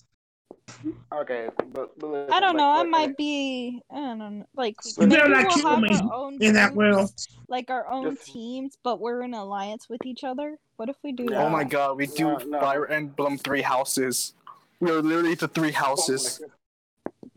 Okay, 1.12 1.48
but, 1.74 1.98
but 1.98 2.08
listen, 2.10 2.32
I 2.34 2.40
don't 2.40 2.50
like, 2.50 2.58
know. 2.58 2.70
I 2.70 2.78
like, 2.82 2.90
might 2.90 3.18
be. 3.18 3.82
I 3.92 3.96
don't 3.96 4.18
know. 4.20 4.46
Like 4.56 4.76
But 4.98 5.10
they're 5.10 5.28
not 5.28 5.46
we'll 5.56 5.66
have 5.66 5.80
me 5.82 5.90
our 5.90 6.14
own 6.14 6.38
in 6.42 6.54
that 6.54 6.76
world. 6.76 7.12
like 7.48 7.70
our 7.70 7.90
own 7.90 8.16
Just- 8.16 8.28
teams, 8.32 8.78
but 8.84 9.00
we're 9.00 9.24
in 9.24 9.34
alliance 9.34 9.90
with 9.90 10.06
each 10.06 10.24
other. 10.24 10.58
What 10.76 10.90
if 10.90 10.98
we 11.04 11.14
do 11.14 11.26
No. 11.26 11.38
that? 11.38 11.46
Oh 11.46 11.50
my 11.50 11.64
god, 11.64 11.98
we 11.98 12.06
do 12.08 12.26
No, 12.26 12.38
no. 12.38 12.60
Fire 12.60 12.86
Emblem 12.88 13.38
three 13.38 13.62
houses. 13.64 14.34
We're 14.80 15.02
literally 15.02 15.34
the 15.36 15.48
three 15.48 15.70
oh 15.72 15.80
houses. 15.86 16.38
goodness. 16.38 16.56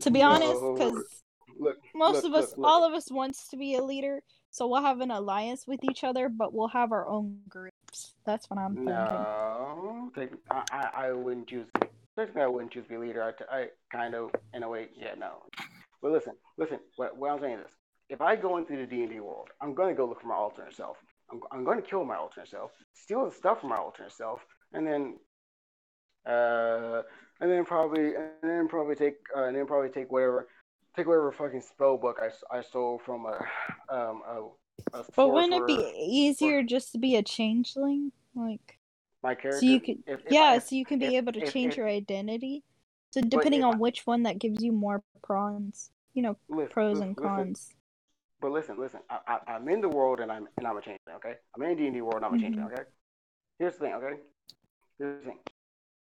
To 0.01 0.11
be 0.11 0.21
honest, 0.21 0.53
because 0.53 1.03
most 1.95 2.23
look, 2.23 2.25
of 2.25 2.33
us, 2.33 2.49
look, 2.49 2.57
look. 2.57 2.67
all 2.67 2.83
of 2.85 2.93
us, 2.93 3.09
wants 3.11 3.47
to 3.49 3.57
be 3.57 3.75
a 3.75 3.83
leader. 3.83 4.21
So 4.51 4.67
we'll 4.67 4.81
have 4.81 4.99
an 4.99 5.11
alliance 5.11 5.65
with 5.65 5.83
each 5.83 6.03
other, 6.03 6.27
but 6.29 6.53
we'll 6.53 6.67
have 6.67 6.91
our 6.91 7.07
own 7.07 7.39
groups. 7.47 7.70
That's 8.25 8.49
what 8.49 8.59
I'm 8.59 8.75
thinking. 8.75 8.85
No, 8.85 10.11
I, 10.49 10.63
I, 10.71 11.07
I 11.07 11.11
wouldn't 11.11 11.47
choose. 11.47 11.67
Personally, 12.15 12.43
I 12.43 12.47
wouldn't 12.47 12.71
choose 12.71 12.85
be 12.87 12.97
leader. 12.97 13.33
I, 13.51 13.67
kind 13.91 14.15
of, 14.15 14.31
in 14.53 14.63
a 14.63 14.69
way, 14.69 14.87
yeah, 14.95 15.15
no. 15.17 15.43
But 16.01 16.11
listen, 16.11 16.33
listen. 16.57 16.79
What, 16.95 17.17
what 17.17 17.31
I'm 17.31 17.39
saying 17.39 17.59
is, 17.59 17.71
if 18.09 18.21
I 18.21 18.35
go 18.35 18.57
into 18.57 18.75
the 18.75 18.85
D 18.85 19.01
and 19.03 19.11
D 19.11 19.19
world, 19.19 19.49
I'm 19.61 19.73
going 19.73 19.89
to 19.89 19.95
go 19.95 20.07
look 20.07 20.21
for 20.21 20.27
my 20.27 20.35
alternate 20.35 20.75
self. 20.75 20.97
I'm, 21.31 21.41
I'm 21.51 21.63
going 21.63 21.81
to 21.81 21.87
kill 21.87 22.03
my 22.03 22.15
alternate 22.15 22.49
self, 22.49 22.71
steal 22.93 23.25
the 23.25 23.35
stuff 23.35 23.61
from 23.61 23.69
my 23.69 23.77
alternate 23.77 24.11
self, 24.11 24.41
and 24.73 24.85
then, 24.85 25.17
uh, 26.25 27.01
and 27.39 27.49
then 27.49 27.65
probably, 27.65 28.15
and 28.15 28.31
then 28.43 28.67
probably 28.67 28.95
take, 28.95 29.15
uh, 29.35 29.43
and 29.43 29.55
then 29.55 29.65
probably 29.65 29.89
take 29.89 30.11
whatever, 30.11 30.47
take 30.95 31.07
whatever 31.07 31.31
fucking 31.31 31.61
spell 31.61 31.97
book 31.97 32.19
I, 32.21 32.57
I 32.57 32.61
stole 32.61 33.01
from 33.05 33.25
a, 33.25 33.39
um, 33.89 34.21
a 34.27 34.47
But 35.15 35.29
wouldn't 35.29 35.53
it 35.53 35.67
be 35.67 35.93
easier 35.97 36.63
just 36.63 36.91
to 36.93 36.97
be 36.97 37.15
a 37.15 37.23
changeling? 37.23 38.11
Like, 38.35 38.79
my 39.23 39.35
character. 39.35 39.59
so 39.59 39.65
you 39.65 39.79
could, 39.79 40.03
if- 40.07 40.25
if 40.25 40.31
yeah, 40.31 40.55
if- 40.55 40.63
so 40.63 40.75
you 40.75 40.85
can 40.85 40.99
be 40.99 41.15
able 41.17 41.33
to 41.33 41.51
change 41.51 41.77
your 41.77 41.87
identity. 41.87 42.63
So 43.11 43.21
depending 43.21 43.63
on 43.63 43.77
which 43.77 44.07
one 44.07 44.23
that 44.23 44.39
gives 44.39 44.63
you 44.63 44.71
more 44.71 45.03
prawns, 45.21 45.91
you 46.13 46.21
know, 46.21 46.37
listen, 46.47 46.71
pros 46.71 46.93
listen, 46.93 47.07
and 47.09 47.17
listen. 47.17 47.29
cons. 47.29 47.75
But 48.39 48.51
listen, 48.51 48.79
listen. 48.79 49.01
I, 49.09 49.19
I, 49.27 49.53
I'm 49.53 49.67
in 49.67 49.81
the 49.81 49.89
world 49.89 50.19
and 50.19 50.31
I'm 50.31 50.47
and 50.57 50.65
I'm 50.65 50.77
a 50.77 50.81
changeling. 50.81 51.15
Okay, 51.17 51.35
I'm 51.55 51.61
in 51.63 51.77
D 51.77 51.85
and 51.85 51.93
D 51.93 52.01
world 52.01 52.15
and 52.15 52.25
I'm 52.25 52.33
a 52.33 52.39
changeling. 52.39 52.67
Mhm. 52.67 52.73
Okay. 52.73 52.83
Here's 53.59 53.73
the 53.75 53.79
thing. 53.79 53.93
Okay. 53.93 54.19
Here's 54.97 55.19
the 55.23 55.29
thing. 55.29 55.39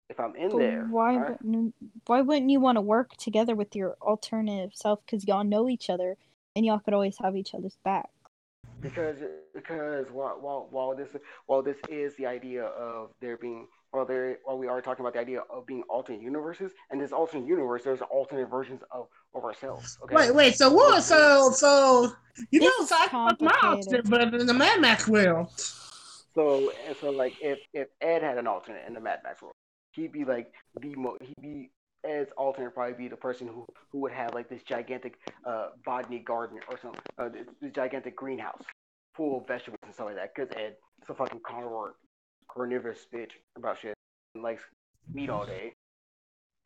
If 0.09 0.19
I'm 0.19 0.35
in 0.35 0.49
But 0.49 0.57
there, 0.59 0.87
why 0.89 1.15
alright, 1.15 1.43
wouldn't 1.43 1.75
why 2.05 2.21
wouldn't 2.21 2.49
you 2.49 2.59
want 2.59 2.77
to 2.77 2.81
work 2.81 3.15
together 3.17 3.55
with 3.55 3.75
your 3.75 3.95
alternative 4.01 4.71
self? 4.73 5.01
Because 5.05 5.27
y'all 5.27 5.43
know 5.43 5.67
each 5.67 5.89
other 5.89 6.17
and 6.55 6.65
y'all 6.65 6.79
could 6.79 6.93
always 6.93 7.17
have 7.17 7.35
each 7.35 7.53
other's 7.53 7.77
back. 7.83 8.09
Because 8.81 9.17
because 9.53 10.07
while 10.11 10.37
while 10.41 10.67
while 10.71 10.95
this 10.95 11.09
while 11.47 11.61
this 11.61 11.77
is 11.89 12.15
the 12.17 12.25
idea 12.25 12.63
of 12.65 13.11
there 13.21 13.37
being 13.37 13.67
while 13.91 14.05
there 14.05 14.39
while 14.43 14.57
we 14.57 14.67
are 14.67 14.81
talking 14.81 15.03
about 15.03 15.13
the 15.13 15.19
idea 15.19 15.41
of 15.49 15.65
being 15.65 15.83
alternate 15.89 16.21
universes 16.21 16.71
and 16.91 17.01
this 17.01 17.11
alternate 17.11 17.47
universe, 17.47 17.83
there's 17.83 18.01
alternate 18.01 18.49
versions 18.49 18.81
of 18.91 19.07
of 19.33 19.43
ourselves. 19.43 19.97
Okay. 20.03 20.15
Wait, 20.15 20.35
wait. 20.35 20.55
So 20.57 20.71
what? 20.71 21.03
So, 21.03 21.51
so 21.51 22.13
you 22.51 22.59
know, 22.61 22.85
so 22.85 22.95
I 22.97 23.07
fucked 23.07 23.41
my 23.41 23.51
complicated. 23.61 24.05
alternate, 24.07 24.31
but 24.31 24.41
in 24.41 24.47
the 24.47 24.53
Mad 24.53 24.81
Max 24.81 25.07
world, 25.07 25.49
So 26.35 26.71
so 26.99 27.11
like 27.11 27.35
if 27.41 27.59
if 27.73 27.87
Ed 28.01 28.21
had 28.23 28.37
an 28.37 28.47
alternate 28.47 28.85
in 28.87 28.93
the 28.93 28.99
Mad 29.01 29.19
Max 29.23 29.41
world, 29.41 29.55
he'd 29.93 30.11
be 30.11 30.25
like 30.25 30.51
the 30.81 30.95
mo 30.95 31.17
he'd 31.21 31.41
be 31.41 31.71
Ed's 32.05 32.31
alternate 32.37 32.73
probably 32.73 32.93
be 32.93 33.07
the 33.07 33.15
person 33.15 33.47
who 33.47 33.65
who 33.91 33.99
would 33.99 34.11
have 34.11 34.33
like 34.33 34.49
this 34.49 34.61
gigantic 34.63 35.15
uh 35.45 35.69
botany 35.85 36.19
garden 36.19 36.59
or 36.69 36.77
something, 36.81 37.01
uh, 37.17 37.29
this, 37.29 37.45
this 37.61 37.71
gigantic 37.71 38.15
greenhouse 38.15 38.61
full 39.15 39.39
of 39.39 39.47
vegetables 39.47 39.79
and 39.83 39.93
stuff 39.93 40.07
like 40.07 40.15
that. 40.15 40.35
Cause 40.35 40.47
Ed 40.55 40.75
is 41.01 41.09
a 41.09 41.13
fucking 41.13 41.41
carnivore, 41.45 41.95
carnivorous 42.49 43.05
bitch 43.13 43.31
about 43.57 43.79
shit 43.79 43.93
and 44.35 44.43
likes 44.43 44.61
meat 45.13 45.29
all 45.29 45.45
day. 45.45 45.73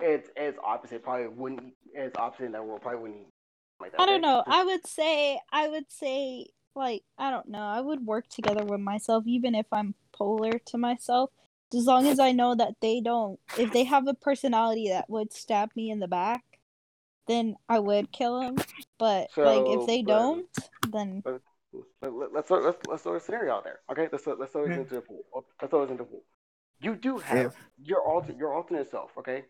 Ed's 0.01 0.29
Ed's 0.37 0.57
opposite 0.63 1.03
probably 1.03 1.27
wouldn't 1.27 1.61
eat 1.63 1.73
Ed's 1.95 2.15
opposite 2.17 2.45
in 2.45 2.51
that 2.53 2.65
world 2.65 2.81
probably 2.81 3.01
wouldn't 3.01 3.21
eat 3.21 3.27
like 3.79 3.91
that. 3.91 4.01
I 4.01 4.05
don't 4.05 4.21
know. 4.21 4.43
Just- 4.45 4.57
I 4.57 4.63
would 4.63 4.87
say 4.87 5.39
I 5.51 5.67
would 5.67 5.91
say 5.91 6.47
like 6.75 7.03
I 7.17 7.31
don't 7.31 7.49
know. 7.49 7.59
I 7.59 7.81
would 7.81 8.05
work 8.05 8.27
together 8.29 8.63
with 8.63 8.79
myself 8.79 9.25
even 9.27 9.55
if 9.55 9.65
I'm 9.71 9.95
polar 10.11 10.53
to 10.67 10.77
myself. 10.77 11.31
As 11.73 11.85
long 11.85 12.07
as 12.07 12.19
I 12.19 12.31
know 12.31 12.55
that 12.55 12.75
they 12.81 12.99
don't 12.99 13.39
if 13.57 13.71
they 13.73 13.83
have 13.83 14.07
a 14.07 14.13
personality 14.15 14.89
that 14.89 15.09
would 15.09 15.31
stab 15.31 15.69
me 15.75 15.91
in 15.91 15.99
the 15.99 16.07
back, 16.07 16.43
then 17.27 17.55
I 17.67 17.79
would 17.79 18.11
kill 18.11 18.39
them. 18.41 18.55
But 18.97 19.29
like 19.37 19.63
if 19.67 19.85
they 19.87 20.01
but- 20.01 20.11
don't, 20.11 20.47
then 20.91 21.23
Let, 22.01 22.13
let, 22.13 22.33
let's 22.33 22.47
throw, 22.47 22.59
let's 22.61 22.77
let's 22.87 23.03
throw 23.03 23.15
a 23.15 23.19
scenario 23.19 23.53
out 23.53 23.63
there. 23.63 23.79
Okay, 23.91 24.07
let's 24.11 24.23
throw, 24.23 24.33
let's 24.33 24.51
throw 24.51 24.63
it 24.65 24.69
Yeah. 24.71 24.77
into 24.79 24.95
the 24.95 25.01
pool. 25.01 25.23
Oh, 25.35 25.45
Let's 25.61 25.69
throw 25.69 25.83
it 25.83 25.91
into 25.91 26.03
the 26.03 26.09
pool. 26.09 26.23
You 26.81 26.95
do 26.95 27.17
have 27.19 27.55
your 27.83 28.01
alter 28.01 28.33
your 28.33 28.53
alternate 28.55 28.89
self. 28.89 29.11
Okay, 29.19 29.43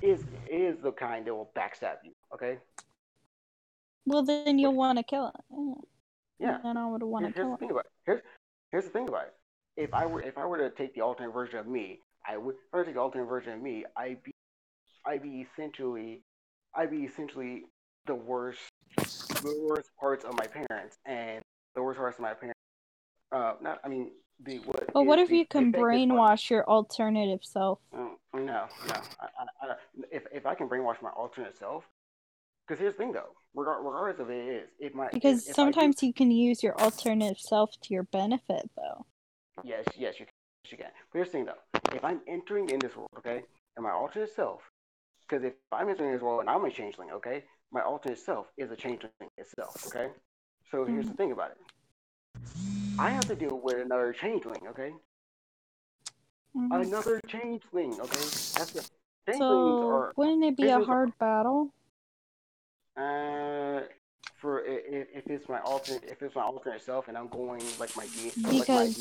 is 0.00 0.22
is 0.48 0.78
the 0.80 0.92
kind 0.92 1.26
that 1.26 1.34
will 1.34 1.50
backstab 1.56 1.96
you. 2.04 2.12
Okay, 2.32 2.58
well 4.06 4.22
then 4.22 4.58
you'll 4.58 4.74
want 4.74 4.98
to 4.98 5.02
kill 5.04 5.26
it. 5.34 5.88
yeah. 6.38 6.58
Then 6.62 6.76
I 6.76 6.86
would 6.88 7.02
want 7.02 7.24
to 7.26 7.32
Here- 7.32 7.34
here's 7.34 7.44
kill 7.44 7.50
the 7.50 7.56
thing 7.58 7.70
about 7.72 7.86
it. 7.86 7.92
Here's 8.06 8.20
here's 8.70 8.84
the 8.84 8.90
thing 8.90 9.08
about 9.08 9.24
it. 9.26 9.34
If 9.76 9.94
I 9.94 10.06
were 10.06 10.22
if 10.22 10.36
I 10.36 10.44
were 10.44 10.58
to 10.58 10.70
take 10.70 10.94
the 10.94 11.00
alternate 11.00 11.32
version 11.32 11.58
of 11.58 11.66
me, 11.66 12.00
I 12.26 12.36
would. 12.36 12.54
If 12.54 12.60
I 12.72 12.76
were 12.78 12.82
to 12.84 12.88
take 12.88 12.94
the 12.96 13.00
alternate 13.00 13.26
version 13.26 13.54
of 13.54 13.62
me, 13.62 13.84
I'd 13.96 14.22
be 14.22 14.32
I'd 15.06 15.22
be 15.22 15.46
essentially 15.52 16.22
I'd 16.74 16.90
be 16.90 17.04
essentially 17.04 17.62
the 18.06 18.14
worst, 18.14 18.60
the 18.96 19.66
worst 19.68 19.88
parts 19.98 20.24
of 20.24 20.34
my 20.38 20.46
parents, 20.46 20.98
and 21.06 21.42
the 21.74 21.82
worst 21.82 21.98
parts 21.98 22.18
of 22.18 22.22
my 22.22 22.34
parents. 22.34 22.58
Uh, 23.30 23.54
not, 23.62 23.80
I 23.84 23.88
mean, 23.88 24.10
the 24.44 24.58
what. 24.58 24.92
But 24.92 25.04
what 25.06 25.18
if 25.18 25.30
you 25.30 25.46
can 25.46 25.72
part- 25.72 25.84
brainwash 25.84 26.50
your 26.50 26.68
alternative 26.68 27.40
self? 27.42 27.78
Mm, 27.94 28.10
No, 28.34 28.42
no. 28.44 28.66
I, 29.20 29.26
I, 29.38 29.66
I, 29.70 29.74
if 30.10 30.24
if 30.32 30.44
I 30.44 30.54
can 30.54 30.68
brainwash 30.68 31.00
my 31.00 31.10
alternate 31.10 31.56
self, 31.56 31.84
because 32.66 32.78
here's 32.78 32.92
the 32.92 32.98
thing 32.98 33.12
though, 33.12 33.30
regardless 33.54 34.20
of 34.20 34.28
it 34.28 34.46
is, 34.48 34.68
if 34.78 34.92
my 34.94 35.08
Because 35.12 35.44
if, 35.44 35.50
if 35.50 35.56
do- 35.56 35.62
sometimes 35.62 36.02
you 36.02 36.12
can 36.12 36.30
use 36.30 36.62
your 36.62 36.78
alternative 36.78 37.38
self 37.38 37.70
to 37.84 37.94
your 37.94 38.02
benefit, 38.02 38.68
though. 38.76 39.06
Yes, 39.64 39.84
yes, 39.96 40.18
you 40.20 40.26
can, 40.26 40.34
yes, 40.64 40.72
you 40.72 40.78
can. 40.78 40.90
But 41.12 41.18
here's 41.18 41.28
the 41.28 41.32
thing 41.32 41.44
though, 41.46 41.62
if 41.94 42.04
I'm 42.04 42.20
entering 42.26 42.68
in 42.70 42.78
this 42.78 42.96
world, 42.96 43.10
okay, 43.18 43.42
and 43.76 43.84
my 43.84 43.90
alternate 43.92 44.30
self, 44.34 44.62
because 45.28 45.44
if 45.44 45.54
I'm 45.72 45.88
entering 45.88 46.12
this 46.12 46.22
world 46.22 46.40
and 46.40 46.50
I'm 46.50 46.64
a 46.64 46.70
changeling, 46.70 47.10
okay, 47.12 47.44
my 47.72 47.82
alternate 47.82 48.18
self 48.18 48.46
is 48.56 48.70
a 48.70 48.76
changeling 48.76 49.30
itself, 49.38 49.76
okay. 49.86 50.08
So 50.70 50.84
here's 50.84 51.08
the 51.08 51.14
thing 51.14 51.32
about 51.32 51.52
it, 51.52 51.58
I 52.98 53.10
have 53.10 53.26
to 53.28 53.36
deal 53.36 53.60
with 53.62 53.80
another 53.80 54.12
changeling, 54.12 54.62
okay, 54.68 54.92
Mhm. 56.54 56.70
another 56.70 57.20
changeling, 57.28 58.00
okay. 58.00 58.32
That's 58.54 58.72
the 58.72 58.84
changelings 59.28 59.80
So 59.80 59.86
are 59.88 60.12
wouldn't 60.16 60.44
it 60.44 60.56
be 60.56 60.68
a 60.68 60.80
hard 60.80 61.16
battle? 61.18 61.70
Uh, 62.96 63.80
for 64.42 64.60
if, 64.66 65.06
if 65.14 65.26
it's 65.28 65.48
my 65.48 65.60
alternate 65.60 66.02
if 66.04 66.20
it's 66.20 66.34
my 66.34 66.42
alternate 66.42 66.82
self 66.82 67.06
and 67.08 67.16
I'm 67.16 67.28
going 67.28 67.62
like 67.78 67.96
my 67.96 68.06
D 68.06 68.32
like 68.42 68.68
my 68.68 68.86
Because 68.90 68.98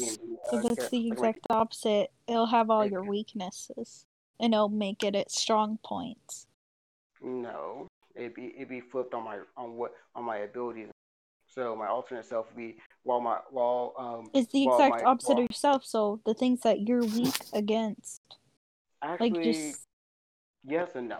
uh, 0.54 0.62
that's 0.62 0.76
char- 0.76 0.90
the 0.90 1.10
like 1.10 1.20
my- 1.20 1.28
exact 1.30 1.48
opposite. 1.50 2.12
It'll 2.28 2.46
have 2.46 2.70
all 2.70 2.86
your 2.86 3.04
weaknesses, 3.04 4.06
and 4.40 4.54
it'll 4.54 4.70
make 4.70 5.04
it 5.04 5.16
its 5.16 5.42
strong 5.42 5.80
points. 5.84 6.46
no, 7.22 7.88
it'd 8.16 8.36
be 8.36 8.54
it'd 8.56 8.70
be 8.70 8.82
flipped 8.82 9.14
on 9.14 9.24
my 9.24 9.40
on 9.58 9.76
what 9.78 9.92
on 10.16 10.24
my 10.24 10.38
abilities. 10.38 10.90
So 11.48 11.76
my 11.76 11.88
alternate 11.88 12.26
self 12.26 12.48
would 12.48 12.58
be 12.58 12.78
while 13.04 13.20
my 13.20 13.40
while 13.50 13.94
um 13.98 14.30
It's 14.34 14.52
the 14.54 14.64
exact 14.68 14.96
my- 15.02 15.10
opposite 15.10 15.30
well- 15.36 15.44
of 15.44 15.50
yourself. 15.50 15.84
So 15.86 16.22
the 16.26 16.34
things 16.36 16.62
that 16.62 16.82
you're 16.88 17.04
weak 17.04 17.36
against, 17.54 18.22
actually 19.02 19.32
like 19.32 19.44
just 19.44 19.88
yes 20.64 20.92
and 20.96 21.10
no. 21.10 21.18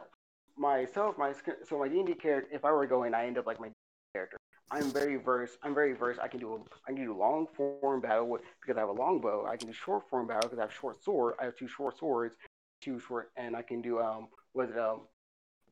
Myself 0.58 1.18
my 1.18 1.34
so 1.68 1.80
my 1.80 1.88
D&D 1.88 2.14
character 2.16 2.54
if 2.56 2.64
I 2.64 2.72
were 2.72 2.86
going 2.86 3.14
I 3.16 3.26
end 3.26 3.38
up 3.40 3.48
like 3.48 3.60
my 3.60 3.70
character. 4.14 4.38
I'm 4.72 4.90
very 4.92 5.18
versed. 5.18 5.58
I'm 5.64 5.74
very 5.74 5.94
versed. 5.94 6.20
I 6.20 6.28
can 6.28 6.40
do 6.40 6.54
a, 6.54 6.58
I 6.88 6.94
can 6.94 7.04
do 7.04 7.18
long 7.18 7.48
form 7.56 8.02
battle 8.02 8.28
with, 8.28 8.42
because 8.62 8.78
I 8.78 8.82
have 8.82 8.90
a 8.90 8.94
long 8.94 9.20
bow. 9.20 9.46
I 9.48 9.58
can 9.58 9.68
do 9.68 9.74
short 9.74 10.10
form 10.10 10.28
battle 10.28 10.50
because 10.50 10.60
I 10.60 10.64
have 10.64 10.74
short 10.74 11.04
sword. 11.04 11.36
I 11.42 11.46
have 11.46 11.56
two 11.58 11.68
short 11.68 11.98
swords, 11.98 12.36
two 12.82 13.00
short, 13.00 13.32
and 13.36 13.56
I 13.56 13.62
can 13.62 13.82
do 13.82 14.00
um 14.00 14.28
was 14.54 14.70
it 14.70 14.78
um 14.78 15.02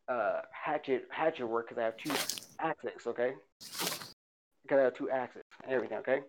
uh 0.08 0.42
hatchet 0.52 1.08
hatchet 1.12 1.46
work 1.48 1.70
because 1.70 1.82
I 1.82 1.86
have 1.86 1.98
two 1.98 2.12
axes. 2.60 3.08
Okay, 3.08 3.34
because 3.60 4.80
I 4.80 4.84
have 4.84 4.96
two 4.96 5.10
axes 5.10 5.44
and 5.64 5.74
everything. 5.74 5.98
Okay, 6.00 6.20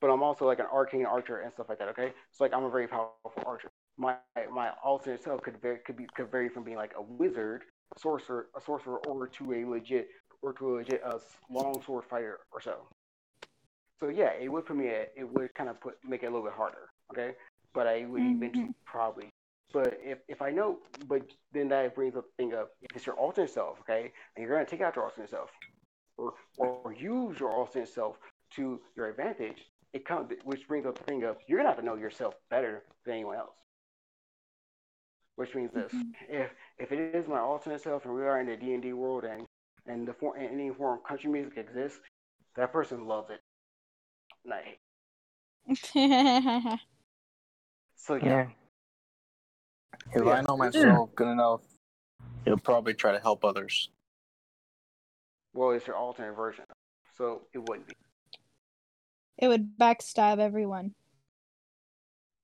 but 0.00 0.08
I'm 0.08 0.22
also 0.22 0.46
like 0.46 0.58
an 0.58 0.66
arcane 0.72 1.06
archer 1.06 1.40
and 1.40 1.52
stuff 1.52 1.66
like 1.68 1.78
that. 1.78 1.88
Okay, 1.88 2.12
so 2.32 2.44
like 2.44 2.54
I'm 2.54 2.64
a 2.64 2.70
very 2.70 2.88
powerful 2.88 3.42
archer. 3.44 3.68
My 3.98 4.16
my 4.50 4.70
alternate 4.82 5.22
self 5.22 5.42
could 5.42 5.60
vary 5.60 5.80
could 5.84 5.96
be 5.96 6.06
could 6.16 6.30
vary 6.30 6.48
from 6.48 6.64
being 6.64 6.76
like 6.78 6.92
a 6.96 7.02
wizard, 7.02 7.64
sorcerer, 7.98 8.46
a 8.56 8.60
sorcerer, 8.60 8.98
or 9.06 9.26
to 9.26 9.52
a 9.52 9.64
legit 9.66 10.08
or 10.42 10.52
to 10.54 10.70
a 10.70 10.72
legit 10.76 11.02
uh, 11.04 11.18
long 11.50 11.82
sword 11.82 12.04
fighter 12.04 12.40
or 12.52 12.60
so. 12.60 12.88
So 14.00 14.08
yeah, 14.08 14.32
it 14.40 14.48
would 14.48 14.66
put 14.66 14.76
me 14.76 14.88
at, 14.88 15.12
it 15.16 15.24
would 15.24 15.54
kind 15.54 15.70
of 15.70 15.80
put 15.80 15.94
make 16.06 16.22
it 16.22 16.26
a 16.26 16.30
little 16.30 16.44
bit 16.44 16.52
harder, 16.54 16.90
okay? 17.12 17.34
But 17.74 17.86
I 17.86 18.04
would 18.06 18.22
eventually 18.22 18.70
probably. 18.84 19.28
But 19.72 19.98
if 20.02 20.18
if 20.28 20.42
I 20.42 20.50
know, 20.50 20.78
but 21.08 21.22
then 21.52 21.68
that 21.68 21.94
brings 21.94 22.16
up 22.16 22.24
the 22.26 22.42
thing 22.42 22.54
of 22.54 22.68
if 22.82 22.96
it's 22.96 23.06
your 23.06 23.16
alternate 23.16 23.50
self, 23.50 23.80
okay, 23.80 24.12
and 24.36 24.42
you're 24.44 24.54
gonna 24.54 24.66
take 24.66 24.80
out 24.80 24.96
your 24.96 25.04
alternate 25.04 25.30
self, 25.30 25.50
or 26.16 26.34
or 26.58 26.92
use 26.92 27.38
your 27.40 27.50
alternate 27.50 27.88
self 27.88 28.16
to 28.56 28.80
your 28.96 29.08
advantage, 29.08 29.66
it 29.92 30.04
comes 30.04 30.32
which 30.44 30.66
brings 30.68 30.86
up 30.86 30.96
the 30.98 31.04
thing 31.04 31.24
of 31.24 31.36
you're 31.46 31.58
gonna 31.58 31.68
have 31.70 31.78
to 31.78 31.84
know 31.84 31.96
yourself 31.96 32.34
better 32.50 32.84
than 33.04 33.14
anyone 33.14 33.36
else. 33.36 33.56
Which 35.36 35.54
means 35.54 35.72
this: 35.72 35.92
Mhm. 35.92 36.14
if 36.28 36.50
if 36.78 36.92
it 36.92 37.14
is 37.14 37.28
my 37.28 37.38
alternate 37.40 37.80
self 37.82 38.04
and 38.04 38.14
we 38.14 38.22
are 38.22 38.40
in 38.40 38.46
the 38.46 38.56
D 38.56 38.72
and 38.74 38.82
D 38.82 38.92
world 38.92 39.24
and 39.24 39.46
and 39.88 40.06
the 40.06 40.12
form 40.14 40.38
any 40.38 40.70
form 40.70 40.98
of 40.98 41.04
country 41.04 41.30
music 41.30 41.56
exists, 41.58 42.00
that 42.56 42.72
person 42.72 43.06
loves 43.06 43.30
it. 43.30 43.40
And 44.44 44.54
I 44.54 44.62
hate. 44.62 44.78
So 47.98 48.14
yeah, 48.14 48.24
Yeah. 48.24 48.48
If 50.14 50.24
Yeah. 50.24 50.32
I 50.32 50.40
know 50.42 50.56
myself 50.56 51.12
good 51.16 51.26
enough, 51.28 51.62
he'll 52.44 52.56
probably 52.58 52.94
try 52.94 53.10
to 53.12 53.18
help 53.18 53.44
others. 53.44 53.90
well, 55.52 55.70
it's 55.70 55.86
your 55.86 55.96
alternate 55.96 56.34
version, 56.36 56.64
so 57.16 57.46
it 57.52 57.58
wouldn't 57.58 57.88
be. 57.88 57.94
it 59.38 59.48
would 59.48 59.76
backstab 59.78 60.38
everyone. 60.38 60.94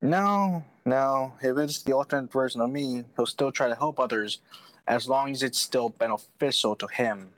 No, 0.00 0.64
no. 0.84 1.34
If 1.40 1.56
it's 1.58 1.82
the 1.84 1.92
alternate 1.92 2.32
version 2.32 2.60
of 2.60 2.70
me, 2.70 3.04
he'll 3.14 3.26
still 3.26 3.52
try 3.52 3.68
to 3.68 3.76
help 3.76 4.00
others 4.00 4.40
as 4.86 5.08
long 5.08 5.30
as 5.30 5.42
it's 5.42 5.60
still 5.60 5.90
beneficial 5.90 6.76
to 6.76 6.86
him. 6.86 7.30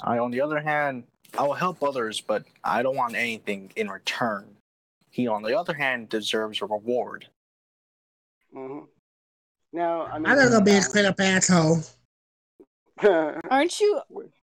I, 0.00 0.18
on 0.18 0.30
the 0.30 0.40
other 0.40 0.60
hand, 0.60 1.04
I 1.38 1.42
will 1.42 1.54
help 1.54 1.82
others, 1.82 2.20
but 2.20 2.44
I 2.64 2.82
don't 2.82 2.96
want 2.96 3.14
anything 3.14 3.72
in 3.76 3.88
return. 3.88 4.56
He, 5.10 5.28
on 5.28 5.42
the 5.42 5.58
other 5.58 5.74
hand, 5.74 6.08
deserves 6.08 6.60
a 6.62 6.66
reward. 6.66 7.26
Mm-hmm. 8.54 8.86
Now, 9.72 10.02
I 10.06 10.18
mean, 10.18 10.26
I'm 10.26 10.36
not 10.36 10.50
gonna 10.50 10.64
be 10.64 10.72
a 10.72 10.76
um, 10.76 10.82
straight 10.82 11.06
up 11.06 11.18
asshole. 11.18 11.80
Aren't 13.50 13.80
you 13.80 14.00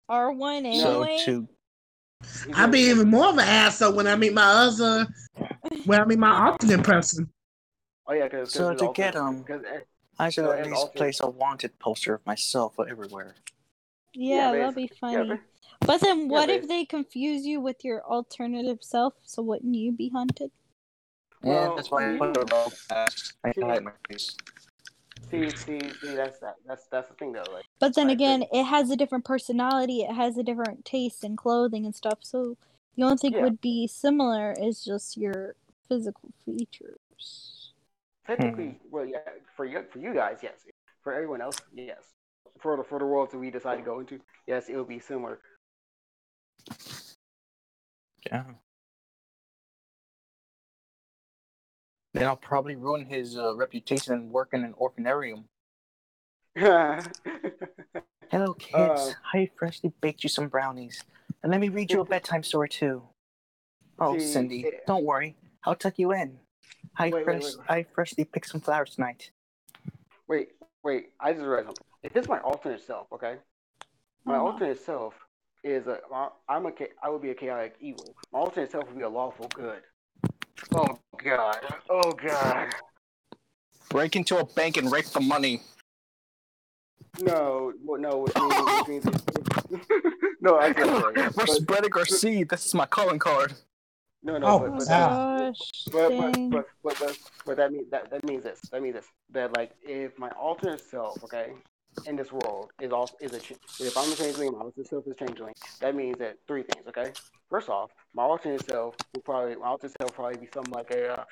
R 0.08 0.32
one 0.32 0.64
So 0.74 1.02
anyway? 1.02 1.22
to 1.26 1.48
I'll 2.54 2.68
be 2.68 2.80
even 2.80 3.10
more 3.10 3.28
of 3.28 3.34
an 3.34 3.40
asshole 3.40 3.92
when 3.92 4.06
I 4.06 4.16
meet 4.16 4.32
my 4.32 4.42
other, 4.42 5.06
when 5.84 6.00
I 6.00 6.04
meet 6.04 6.18
my 6.18 6.46
alternate 6.46 6.82
person. 6.82 7.28
Oh 8.06 8.14
yeah, 8.14 8.24
because 8.24 8.52
So 8.52 8.74
to 8.74 8.90
get, 8.94 9.16
um, 9.16 9.42
because 9.42 9.62
I 10.18 10.30
should 10.30 10.44
So, 10.44 10.52
at 10.52 10.66
least 10.66 10.76
also- 10.76 10.92
place 10.92 11.20
a 11.20 11.28
wanted 11.30 11.78
poster 11.78 12.14
of 12.14 12.26
myself 12.26 12.78
everywhere. 12.80 13.34
yeah, 14.14 14.52
that'll 14.52 14.72
be 14.72 14.88
funny. 14.88 15.28
Yeah, 15.28 15.36
but 15.80 16.00
then, 16.00 16.22
yeah, 16.22 16.26
what 16.26 16.50
if 16.50 16.66
they 16.66 16.84
confuse 16.84 17.46
you 17.46 17.60
with 17.60 17.84
your 17.84 18.04
alternative 18.04 18.82
self? 18.82 19.14
So 19.24 19.42
wouldn't 19.42 19.74
you 19.74 19.92
be 19.92 20.08
hunted? 20.08 20.50
yeah, 21.44 21.72
that's 21.76 21.90
why 21.90 22.08
I 22.08 22.12
see- 22.14 22.18
put 22.18 22.36
a 22.36 22.40
robe 22.52 22.72
as 22.90 23.32
I 23.44 23.52
see- 23.52 23.60
hide 23.60 23.84
my 23.84 23.92
face. 24.08 24.36
see, 25.30 25.50
see, 25.50 25.78
see, 26.00 26.14
that's 26.16 26.38
that, 26.40 26.56
that's 26.66 26.86
that's 26.88 27.08
the 27.10 27.14
thing 27.14 27.32
though. 27.32 27.44
Like, 27.52 27.64
But 27.78 27.94
then 27.94 28.10
again, 28.10 28.44
it 28.52 28.64
has 28.64 28.90
a 28.90 28.96
different 28.96 29.24
personality. 29.24 30.00
It 30.02 30.14
has 30.14 30.36
a 30.36 30.42
different 30.42 30.84
taste 30.84 31.22
in 31.22 31.36
clothing 31.36 31.84
and 31.84 31.94
stuff. 31.94 32.18
So 32.22 32.56
the 32.96 33.04
only 33.04 33.18
thing 33.18 33.34
Yeah. 33.34 33.42
would 33.42 33.60
be 33.60 33.86
similar 33.86 34.52
is 34.58 34.82
just 34.84 35.16
your 35.16 35.54
physical 35.86 36.30
features. 36.44 37.57
Technically, 38.28 38.78
well, 38.90 39.04
yeah, 39.06 39.18
for 39.56 39.64
you, 39.64 39.84
for 39.90 39.98
you 39.98 40.14
guys, 40.14 40.38
yes. 40.42 40.60
For 41.02 41.12
everyone 41.12 41.40
else, 41.40 41.56
yes. 41.72 41.98
For 42.60 42.76
the 42.76 42.84
for 42.84 42.98
the 42.98 43.06
worlds 43.06 43.32
that 43.32 43.38
we 43.38 43.50
decide 43.50 43.76
to 43.76 43.82
go 43.82 44.00
into, 44.00 44.20
yes, 44.46 44.68
it 44.68 44.76
will 44.76 44.84
be 44.84 44.98
similar. 44.98 45.40
Yeah. 48.26 48.44
Then 52.14 52.26
I'll 52.26 52.36
probably 52.36 52.74
ruin 52.76 53.06
his 53.06 53.36
uh, 53.38 53.54
reputation 53.54 54.12
and 54.12 54.30
work 54.30 54.50
in 54.52 54.64
an 54.64 54.74
orphanarium. 54.74 55.44
Hello, 56.56 58.54
kids. 58.54 58.74
Uh, 58.74 59.12
I 59.32 59.50
freshly 59.58 59.92
baked 60.00 60.22
you 60.24 60.28
some 60.28 60.48
brownies. 60.48 61.04
And 61.42 61.52
let 61.52 61.60
me 61.60 61.68
read 61.68 61.92
you 61.92 62.00
a 62.00 62.04
bedtime 62.12 62.42
story, 62.42 62.68
too. 62.68 63.02
Oh, 64.00 64.18
See, 64.18 64.26
Cindy, 64.32 64.60
it- 64.64 64.86
don't 64.86 65.04
worry. 65.04 65.36
I'll 65.64 65.76
tuck 65.76 65.98
you 65.98 66.12
in. 66.12 66.38
I, 66.98 67.04
Wait, 67.06 67.14
wait, 67.14 67.24
fresh, 67.24 67.42
wait. 67.44 67.54
I 67.68 67.82
freshly 67.94 68.24
picked 68.24 68.48
some 68.48 68.60
flowers 68.60 68.94
tonight. 68.94 69.30
wait, 70.26 70.48
wait. 70.82 71.10
I 71.20 71.32
just 71.32 71.44
read 71.44 71.64
something. 71.66 71.84
If 72.02 72.12
this 72.12 72.22
is 72.24 72.28
my 72.28 72.38
alternate 72.40 72.82
self, 72.84 73.06
okay, 73.12 73.36
my 74.24 74.34
Uh-huh. 74.34 74.44
alternate 74.46 74.80
self 74.84 75.14
is 75.64 75.86
a. 75.86 75.98
I'm 76.48 76.66
a. 76.66 76.72
cha- 76.72 76.86
I 77.02 77.08
would 77.08 77.22
be 77.22 77.30
a 77.30 77.34
chaotic 77.34 77.76
evil. 77.80 78.14
My 78.32 78.40
alternate 78.40 78.70
self 78.70 78.86
would 78.88 78.96
be 78.96 79.02
a 79.04 79.08
lawful 79.08 79.48
good. 79.54 79.82
Oh 80.74 80.98
God. 81.22 81.58
Oh 81.88 82.12
God. 82.12 82.74
Break 83.90 84.16
into 84.16 84.36
a 84.38 84.44
bank 84.44 84.76
and 84.76 84.90
rape 84.92 85.06
the 85.06 85.20
money. 85.20 85.62
No, 87.20 87.72
well, 87.84 88.00
no, 88.00 88.18
which 88.18 88.36
means, 88.36 89.04
which 89.04 89.68
means 89.70 89.86
no, 90.40 90.58
I 90.58 90.72
can't. 90.72 91.36
We're 91.36 91.46
spreading 91.46 91.92
our 91.94 92.04
seed. 92.06 92.48
This 92.50 92.66
is 92.66 92.74
my 92.74 92.86
calling 92.86 93.18
card. 93.18 93.54
No, 94.32 94.38
no, 94.38 94.46
Oh, 94.46 94.58
but, 94.58 94.78
but, 94.78 94.88
gosh. 94.88 95.58
but, 95.92 96.08
but, 96.10 96.50
but, 96.50 96.66
but, 96.82 96.96
but, 97.00 97.18
but 97.46 97.56
that 97.56 97.72
means 97.72 97.90
that 97.90 98.10
that 98.10 98.24
means 98.24 98.44
this. 98.44 98.60
That 98.70 98.82
means 98.82 98.94
this. 98.96 99.06
That 99.30 99.56
like 99.56 99.72
if 99.82 100.18
my 100.18 100.28
alternate 100.30 100.80
self, 100.80 101.22
okay, 101.24 101.52
in 102.06 102.16
this 102.16 102.30
world 102.32 102.70
is 102.80 102.92
also 102.92 103.14
is 103.20 103.32
a 103.32 103.36
if 103.84 103.96
I'm 103.96 104.12
a 104.12 104.16
changeling, 104.16 104.52
my 104.52 104.60
alternate 104.60 104.88
self 104.88 105.06
is 105.06 105.16
changeling. 105.16 105.54
That 105.80 105.94
means 105.96 106.18
that 106.18 106.36
three 106.46 106.62
things, 106.62 106.86
okay. 106.88 107.12
First 107.50 107.68
off, 107.68 107.90
my 108.14 108.22
alternate 108.24 108.64
self 108.66 108.94
will 109.14 109.22
probably 109.22 109.56
my 109.56 109.66
alternate 109.68 109.94
self 110.00 110.10
will 110.10 110.24
probably 110.24 110.40
be 110.40 110.48
something 110.52 110.72
like 110.74 110.90
a 110.90 111.20
uh, 111.20 111.24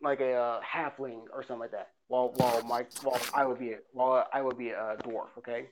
like 0.00 0.20
a 0.20 0.34
uh, 0.34 0.60
halfling 0.62 1.22
or 1.32 1.42
something 1.42 1.60
like 1.60 1.72
that. 1.72 1.90
While 2.08 2.32
while 2.36 2.62
my 2.64 2.86
while 3.02 3.20
I 3.34 3.44
would 3.46 3.58
be 3.58 3.72
a, 3.72 3.78
while 3.92 4.26
I 4.32 4.42
would 4.42 4.58
be 4.58 4.70
a 4.70 4.96
dwarf, 5.02 5.28
okay. 5.38 5.66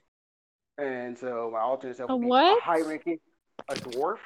and 0.79 1.17
so 1.19 1.51
my 1.53 1.61
alternate 1.61 1.97
self 1.99 2.11
A 2.11 2.17
would 2.17 2.23
be 2.23 2.29
what? 2.29 2.59
a 2.59 2.65
high 2.65 2.81
ranking, 2.81 3.19
a 3.69 3.75
dwarf, 3.75 4.19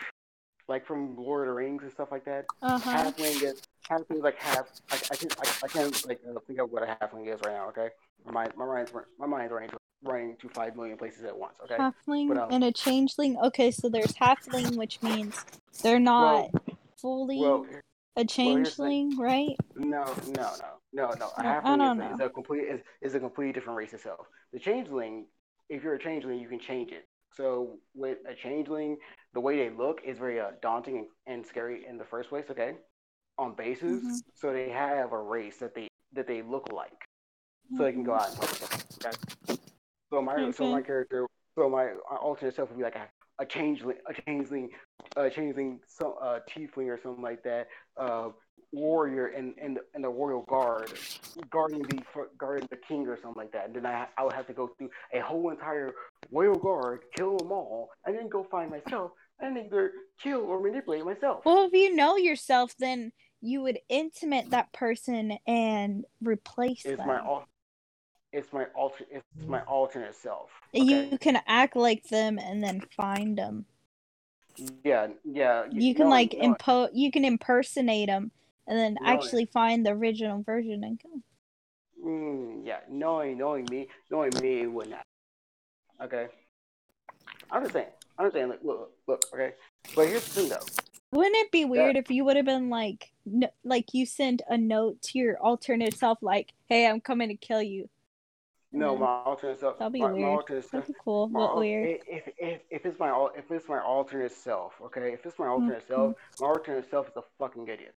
like 0.68 0.86
from 0.86 1.16
Lord 1.16 1.46
of 1.48 1.54
the 1.54 1.56
Rings 1.56 1.82
and 1.82 1.92
stuff 1.92 2.08
like 2.10 2.24
that. 2.24 2.46
Uh 2.62 2.78
huh. 2.78 3.04
Halfling 3.12 3.42
is 3.42 3.62
halfling 3.88 4.16
is 4.16 4.22
like 4.22 4.38
half. 4.38 4.68
I, 4.90 4.96
I 5.12 5.16
can 5.16 5.28
I, 5.38 5.52
I 5.64 5.68
can't 5.68 6.06
like 6.06 6.20
uh, 6.28 6.38
think 6.46 6.58
of 6.58 6.70
what 6.70 6.82
a 6.82 6.86
halfling 7.00 7.32
is 7.32 7.40
right 7.44 7.54
now. 7.54 7.68
Okay, 7.68 7.88
my 8.24 8.46
my 8.56 8.66
mind's 8.66 8.92
my 9.18 9.26
mind's 9.26 9.52
running 9.52 9.70
to, 9.70 9.78
running 10.02 10.36
to 10.40 10.48
five 10.48 10.76
million 10.76 10.96
places 10.96 11.24
at 11.24 11.36
once. 11.36 11.54
Okay. 11.64 11.76
Halfling 11.76 12.28
But, 12.28 12.38
um, 12.38 12.48
and 12.50 12.64
a 12.64 12.72
changeling. 12.72 13.36
Okay, 13.38 13.70
so 13.70 13.88
there's 13.88 14.12
halfling, 14.12 14.76
which 14.76 15.02
means 15.02 15.44
they're 15.82 16.00
not 16.00 16.50
fully 16.96 17.38
Well, 17.38 17.64
a 17.64 17.66
here's 17.70 17.82
the 18.16 18.24
thing. 18.24 18.26
changeling, 18.28 19.18
right? 19.18 19.56
no, 19.76 20.04
no, 20.28 20.32
no, 20.32 20.50
no, 20.92 21.10
no. 21.18 21.30
A 21.38 21.42
halfling 21.42 22.12
is, 22.12 22.14
is 22.14 22.20
a 22.20 22.28
complete 22.30 22.62
is, 22.62 22.80
is 23.02 23.14
a 23.14 23.20
completely 23.20 23.52
different 23.52 23.76
race 23.76 23.92
itself. 23.92 24.26
The 24.52 24.58
changeling, 24.58 25.26
if 25.68 25.84
you're 25.84 25.94
a 25.94 25.98
changeling, 25.98 26.40
you 26.40 26.48
can 26.48 26.58
change 26.58 26.90
it. 26.92 27.06
So 27.36 27.78
with 27.94 28.18
a 28.28 28.34
changeling, 28.34 28.98
the 29.34 29.40
way 29.40 29.56
they 29.58 29.70
look 29.74 30.00
is 30.04 30.18
very 30.18 30.40
uh, 30.40 30.52
daunting 30.62 30.98
and, 30.98 31.06
and 31.26 31.46
scary 31.46 31.84
in 31.88 31.98
the 31.98 32.04
first 32.04 32.28
place. 32.30 32.46
Okay, 32.50 32.74
on 33.38 33.54
bases, 33.54 34.04
Mhm. 34.04 34.22
so 34.34 34.52
they 34.52 34.70
have 34.70 35.12
a 35.12 35.18
race 35.22 35.58
that 35.58 35.74
they 35.74 35.88
that 36.12 36.26
they 36.26 36.42
look 36.42 36.68
like. 36.72 37.00
so 37.76 37.84
they 37.84 37.92
can 37.92 38.04
go 38.04 38.14
out 38.14 38.32
and. 38.40 38.48
Okay. 39.04 39.16
So 40.10 40.22
my 40.22 40.50
so 40.52 40.68
my 40.68 40.82
character 40.82 41.26
so 41.56 41.68
my 41.68 41.86
uh, 42.10 42.16
alternate 42.16 42.54
self 42.54 42.70
would 42.70 42.78
be 42.78 42.84
like 42.84 42.96
a, 42.96 43.08
a 43.38 43.46
changeling 43.46 43.98
a 44.08 44.14
changeling 44.14 44.70
a 45.16 45.30
changeling 45.30 45.80
some 45.86 46.14
uh 46.22 46.38
tiefling 46.50 46.88
or 46.88 46.98
something 47.02 47.22
like 47.22 47.42
that 47.44 47.68
uh 47.96 48.28
warrior 48.72 49.28
in 49.28 49.54
in 49.62 49.74
the, 49.74 49.80
in 49.94 50.02
the 50.02 50.08
royal 50.08 50.42
guard 50.42 50.92
guarding 51.50 51.82
the 51.82 52.02
for- 52.12 52.30
guarding 52.36 52.66
the 52.70 52.76
king 52.76 53.06
or 53.06 53.16
something 53.22 53.42
like 53.42 53.52
that 53.52 53.66
and 53.66 53.76
then 53.76 53.86
I 53.86 54.06
I 54.18 54.24
would 54.24 54.34
have 54.34 54.46
to 54.48 54.52
go 54.52 54.70
through 54.76 54.90
a 55.12 55.20
whole 55.20 55.50
entire 55.50 55.92
royal 56.30 56.56
guard 56.56 57.00
kill 57.16 57.36
them 57.38 57.52
all 57.52 57.90
and 58.04 58.16
then 58.16 58.28
go 58.28 58.44
find 58.50 58.70
myself 58.70 59.12
and 59.40 59.58
either 59.58 59.92
kill 60.22 60.40
or 60.40 60.60
manipulate 60.60 61.04
myself. 61.04 61.44
Well, 61.44 61.66
if 61.66 61.72
you 61.72 61.94
know 61.94 62.16
yourself, 62.16 62.74
then 62.78 63.12
you 63.40 63.62
would 63.62 63.78
intimate 63.88 64.50
that 64.50 64.72
person 64.72 65.38
and 65.46 66.04
replace 66.22 66.84
it's 66.84 66.98
them. 66.98 67.06
my 67.06 67.18
al- 67.18 67.48
it's 68.32 68.52
my 68.52 68.66
alter 68.74 69.04
it's 69.10 69.24
my 69.46 69.60
alternate 69.62 70.14
self. 70.14 70.50
You 70.72 71.16
can 71.20 71.40
act 71.46 71.76
like 71.76 72.04
them 72.08 72.38
and 72.38 72.62
then 72.62 72.82
find 72.96 73.38
them. 73.38 73.66
Yeah, 74.84 75.08
yeah. 75.24 75.64
You 75.70 75.94
can 75.94 76.04
no, 76.04 76.10
like 76.10 76.34
no, 76.36 76.54
impo. 76.54 76.88
You 76.92 77.10
can 77.10 77.24
impersonate 77.24 78.08
them 78.08 78.30
and 78.66 78.78
then 78.78 78.96
No, 79.00 79.06
actually 79.06 79.46
find 79.46 79.84
the 79.86 79.90
original 79.90 80.42
version 80.42 80.84
and 80.84 81.00
go. 81.02 81.20
Mm, 82.04 82.66
yeah, 82.66 82.80
knowing 82.90 83.38
knowing 83.38 83.66
me, 83.70 83.88
knowing 84.10 84.32
me, 84.40 84.60
it 84.62 84.66
would 84.72 84.90
not. 84.90 85.04
Okay. 86.02 86.28
I'm 87.50 87.62
just 87.62 87.72
saying. 87.72 87.88
I'm 88.18 88.26
just 88.26 88.34
saying. 88.34 88.48
Like, 88.48 88.60
look, 88.62 88.92
look. 89.06 89.24
Okay. 89.32 89.52
But 89.94 90.08
here's 90.08 90.24
the 90.26 90.40
thing, 90.40 90.48
though. 90.50 90.64
Wouldn't 91.12 91.36
it 91.36 91.50
be 91.52 91.64
weird 91.64 91.96
if 91.96 92.10
you 92.10 92.24
would 92.24 92.36
have 92.36 92.44
been 92.44 92.68
like, 92.68 93.10
like 93.64 93.94
you 93.94 94.04
sent 94.04 94.42
a 94.48 94.58
note 94.58 95.00
to 95.02 95.18
your 95.18 95.38
alternate 95.38 95.94
self, 95.96 96.18
like, 96.20 96.52
"Hey, 96.68 96.86
I'm 96.86 97.00
coming 97.00 97.28
to 97.28 97.36
kill 97.36 97.62
you." 97.62 97.88
No, 98.72 98.94
Yeah. 98.94 98.98
my 99.00 99.06
alternate 99.06 99.60
self. 99.60 99.78
That'd 99.78 99.92
be 99.92 100.00
my, 100.00 100.08
my 100.08 100.14
weird. 100.14 100.28
alternate 100.28 100.62
self. 100.62 100.82
That'd 100.82 100.94
be 100.94 101.00
cool, 101.02 101.28
my 101.28 101.40
al- 101.40 101.58
weird. 101.58 102.00
If, 102.08 102.28
if 102.38 102.60
if 102.70 102.86
it's 102.86 102.98
my 102.98 103.28
if 103.36 103.50
it's 103.50 103.68
my 103.68 103.80
alternate 103.80 104.32
self, 104.32 104.74
okay. 104.82 105.12
If 105.12 105.24
it's 105.24 105.38
my 105.38 105.46
alternate 105.46 105.84
Mhm. 105.84 105.88
self, 105.88 106.16
my 106.40 106.46
alternate 106.48 106.90
self 106.90 107.08
is 107.08 107.16
a 107.16 107.22
fucking 107.38 107.68
idiot. 107.68 107.94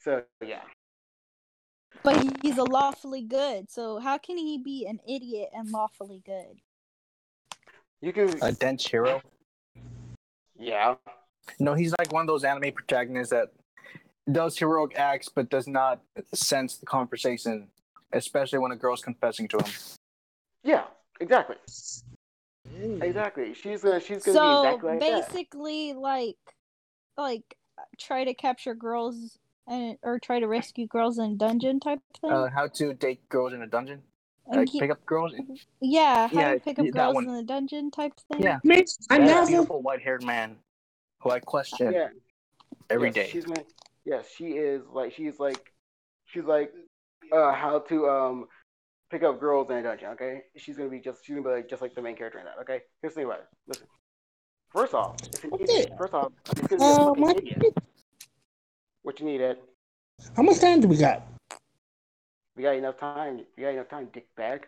So 0.00 0.22
yeah. 0.44 0.62
But 2.02 2.26
he's 2.42 2.56
a 2.56 2.64
lawfully 2.64 3.22
good, 3.22 3.70
so 3.70 3.98
how 3.98 4.16
can 4.16 4.38
he 4.38 4.58
be 4.58 4.86
an 4.86 5.00
idiot 5.06 5.50
and 5.54 5.70
lawfully 5.70 6.22
good? 6.24 6.60
You 8.00 8.12
can. 8.12 8.34
A 8.42 8.52
dense 8.52 8.86
hero. 8.86 9.20
yeah. 10.58 10.94
No, 11.58 11.74
he's 11.74 11.92
like 11.98 12.12
one 12.12 12.22
of 12.22 12.26
those 12.26 12.44
anime 12.44 12.72
protagonists 12.72 13.30
that 13.30 13.48
does 14.30 14.56
heroic 14.58 14.96
acts 14.98 15.28
but 15.28 15.50
does 15.50 15.66
not 15.66 16.00
sense 16.34 16.76
the 16.76 16.86
conversation, 16.86 17.68
especially 18.12 18.58
when 18.60 18.70
a 18.72 18.76
girl's 18.76 19.02
confessing 19.02 19.48
to 19.48 19.58
him. 19.58 19.72
Yeah. 20.62 20.84
Exactly. 21.20 21.56
Exactly. 23.02 23.52
She's 23.52 23.82
gonna. 23.82 24.00
She's 24.00 24.22
gonna 24.24 24.38
So 24.38 24.62
be 24.62 24.68
exactly 24.68 24.90
like 24.90 25.00
that. 25.00 25.26
basically, 25.32 25.92
like, 25.92 26.38
like 27.18 27.56
try 27.98 28.24
to 28.24 28.32
capture 28.32 28.74
girls 28.74 29.38
and 29.70 29.96
or 30.02 30.18
try 30.18 30.40
to 30.40 30.46
rescue 30.48 30.86
girls 30.86 31.18
in 31.18 31.32
a 31.32 31.34
dungeon 31.36 31.80
type 31.80 32.00
thing. 32.20 32.30
Uh, 32.30 32.50
how 32.50 32.66
to 32.66 32.92
date 32.92 33.26
girls 33.28 33.52
in 33.54 33.62
a 33.62 33.66
dungeon? 33.66 34.02
And 34.48 34.56
Like 34.60 34.74
ye- 34.74 34.80
pick 34.80 34.90
up 34.90 35.06
girls? 35.06 35.32
yeah, 35.80 36.26
how 36.26 36.38
yeah, 36.40 36.54
to 36.54 36.60
pick 36.60 36.78
up 36.78 36.86
girls 36.90 37.14
one. 37.14 37.28
in 37.28 37.34
a 37.36 37.42
dungeon 37.44 37.90
type 37.90 38.12
thing. 38.30 38.42
Yeah. 38.42 38.58
Me, 38.64 38.84
I 39.08 39.18
That 39.18 39.24
never. 39.24 39.46
beautiful 39.46 39.80
white-haired 39.80 40.24
man 40.24 40.56
who 41.20 41.30
I 41.30 41.38
question 41.40 41.92
Yeah. 41.92 42.08
every 42.90 43.08
yes, 43.08 43.14
day. 43.14 43.28
She's 43.30 43.44
gonna, 43.44 43.64
yes, 44.04 44.26
she 44.36 44.46
is 44.52 44.82
like 44.92 45.12
she's 45.12 45.38
like 45.38 45.72
she's 46.26 46.44
like 46.44 46.72
uh 47.32 47.52
how 47.52 47.78
to 47.78 48.08
um 48.08 48.46
pick 49.10 49.22
up 49.22 49.38
girls 49.38 49.70
in 49.70 49.76
a 49.76 49.82
dungeon. 49.84 50.08
Okay, 50.14 50.42
she's 50.56 50.76
gonna 50.76 50.90
be 50.90 50.98
just 50.98 51.24
she's 51.24 51.36
gonna 51.36 51.46
be 51.48 51.54
like 51.54 51.68
just 51.68 51.80
like 51.80 51.94
the 51.94 52.02
main 52.02 52.16
character 52.16 52.40
in 52.40 52.44
that. 52.46 52.58
Okay, 52.62 52.80
here's 53.02 53.14
the 53.14 53.20
thing 53.20 53.26
about 53.26 53.40
it. 53.40 53.46
Listen, 53.68 53.86
first 54.70 54.94
off, 54.94 55.16
it's 55.22 55.44
an 55.44 55.52
Okay. 55.52 55.62
idiot. 55.64 55.92
First 55.96 56.14
off, 56.14 56.32
it's 56.56 56.66
gonna 56.66 56.78
be 56.78 56.84
a 56.84 56.88
Uh, 56.88 57.04
fucking 57.08 57.20
my, 57.22 57.30
idiot. 57.36 57.76
What 59.02 59.18
you 59.20 59.26
need, 59.26 59.40
Ed? 59.40 59.58
how 60.36 60.42
much 60.42 60.60
time 60.60 60.80
do 60.80 60.88
we 60.88 60.96
got? 60.96 61.26
We 62.56 62.62
got 62.62 62.76
enough 62.76 62.98
time. 62.98 63.44
We 63.56 63.62
got 63.62 63.70
enough 63.70 63.88
time, 63.88 64.08
dick 64.12 64.26
bag. 64.36 64.66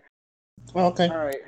Oh, 0.75 0.87
okay. 0.87 1.09
All 1.09 1.19
right, 1.19 1.41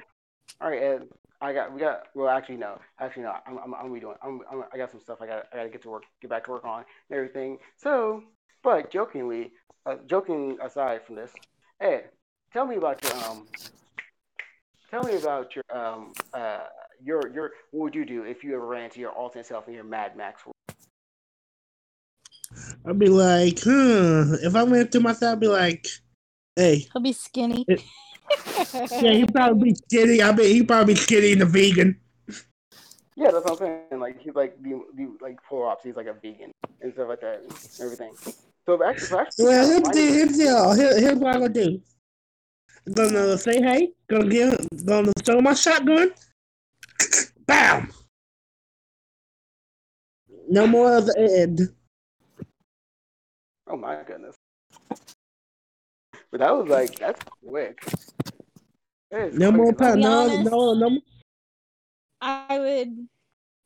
all 0.61 0.71
right, 0.71 0.83
Ed. 0.83 1.09
I 1.41 1.53
got 1.53 1.75
we 1.75 1.81
got 1.81 2.05
well 2.15 2.29
actually 2.29 2.57
no 2.57 2.81
actually 2.99 3.25
no 3.25 3.35
I'm 3.47 3.59
I'm, 3.59 3.75
I'm 3.75 3.91
redoing 3.91 4.17
I'm, 4.23 4.41
I'm 4.51 4.65
I 4.73 4.79
got 4.79 4.91
some 4.91 5.01
stuff 5.01 5.19
I 5.21 5.27
got 5.27 5.47
I 5.53 5.57
got 5.57 5.63
to 5.65 5.69
get 5.69 5.83
to 5.83 5.91
work 5.91 6.05
get 6.23 6.31
back 6.31 6.45
to 6.45 6.53
work 6.53 6.65
on 6.65 6.85
and 7.11 7.17
everything 7.17 7.59
so 7.77 8.23
but 8.63 8.91
jokingly 8.91 9.53
uh, 9.85 9.97
joking 10.07 10.57
aside 10.63 11.03
from 11.05 11.17
this 11.17 11.33
Ed 11.81 12.09
tell 12.51 12.67
me 12.67 12.77
about 12.77 13.03
your 13.03 13.13
um 13.25 13.47
tell 14.91 15.03
me 15.03 15.17
about 15.17 15.55
your 15.55 15.65
um 15.71 16.15
uh 16.33 16.61
your 17.03 17.29
your 17.29 17.51
what 17.73 17.83
would 17.85 17.95
you 17.95 18.07
do 18.07 18.23
if 18.23 18.43
you 18.43 18.55
ever 18.55 18.67
ran 18.67 18.85
into 18.85 19.01
your 19.01 19.11
alternate 19.11 19.47
self 19.47 19.69
in 19.69 19.75
your 19.75 19.85
Mad 19.85 20.17
Max 20.17 20.47
world? 20.47 20.54
I'd 22.87 22.99
be 22.99 23.09
like, 23.09 23.59
huh. 23.63 24.37
If 24.43 24.55
I 24.55 24.63
went 24.63 24.93
to 24.93 25.01
myself, 25.01 25.33
I'd 25.35 25.41
be 25.41 25.49
like, 25.49 25.87
hey. 26.57 26.87
He'll 26.93 27.03
be 27.03 27.13
skinny. 27.13 27.65
It- 27.69 27.83
Yeah, 28.91 29.13
he 29.13 29.27
probably 29.27 29.71
be 29.73 29.75
skinny. 29.77 30.23
I 30.23 30.33
bet 30.33 30.47
he 30.47 30.63
probably 30.63 30.95
be 30.95 31.01
skinny 31.01 31.33
and 31.33 31.43
a 31.43 31.45
vegan. 31.47 32.01
yeah 33.17 33.31
that's 33.31 33.45
what 33.45 33.53
I'm 33.53 33.59
saying 33.91 34.01
like 34.01 34.21
he's 34.21 34.35
like 34.35 34.61
the, 34.63 34.81
the 34.97 35.09
like 35.21 35.37
polar 35.49 35.69
opposite 35.69 35.89
he's 35.89 35.97
like 35.97 36.07
a 36.07 36.15
vegan 36.15 36.51
and 36.81 36.93
stuff 36.95 37.09
like 37.09 37.21
that 37.21 37.43
and 37.43 37.53
everything 37.81 38.13
so 38.67 38.83
actually, 38.83 39.07
so 39.07 39.19
actually 39.21 39.45
Well, 39.45 39.67
here's 39.69 39.83
mine- 39.83 39.95
the, 39.95 40.01
here's 40.01 40.37
the, 40.39 40.75
here, 40.77 41.01
here's 41.01 41.19
what 41.19 41.35
I'm 41.37 41.41
gonna 41.43 41.53
do. 41.55 41.81
Gonna 42.93 43.39
say 43.39 43.63
hey. 43.63 43.93
Gonna 44.09 44.29
give. 44.29 44.57
Gonna 44.85 45.13
throw 45.25 45.41
my 45.41 45.55
shotgun. 45.55 46.11
Bam. 47.47 47.91
No 50.49 50.67
more 50.67 50.97
of 50.97 51.09
Ed. 51.17 51.61
Oh 53.75 53.77
my 53.77 54.05
goodness. 54.07 54.37
But 56.31 56.39
that 56.39 56.57
was 56.57 56.69
like 56.69 56.97
that's 56.97 57.21
quick. 57.45 57.85
That 59.11 59.29
is 59.31 59.39
No 59.39 59.51
more 59.51 59.73
quick 59.73 59.89
as 59.89 59.93
pun. 59.95 60.01
No, 60.01 60.21
honest. 60.21 60.51
no, 60.51 60.75
no. 60.75 61.01
I 62.21 62.59
would, 62.61 63.09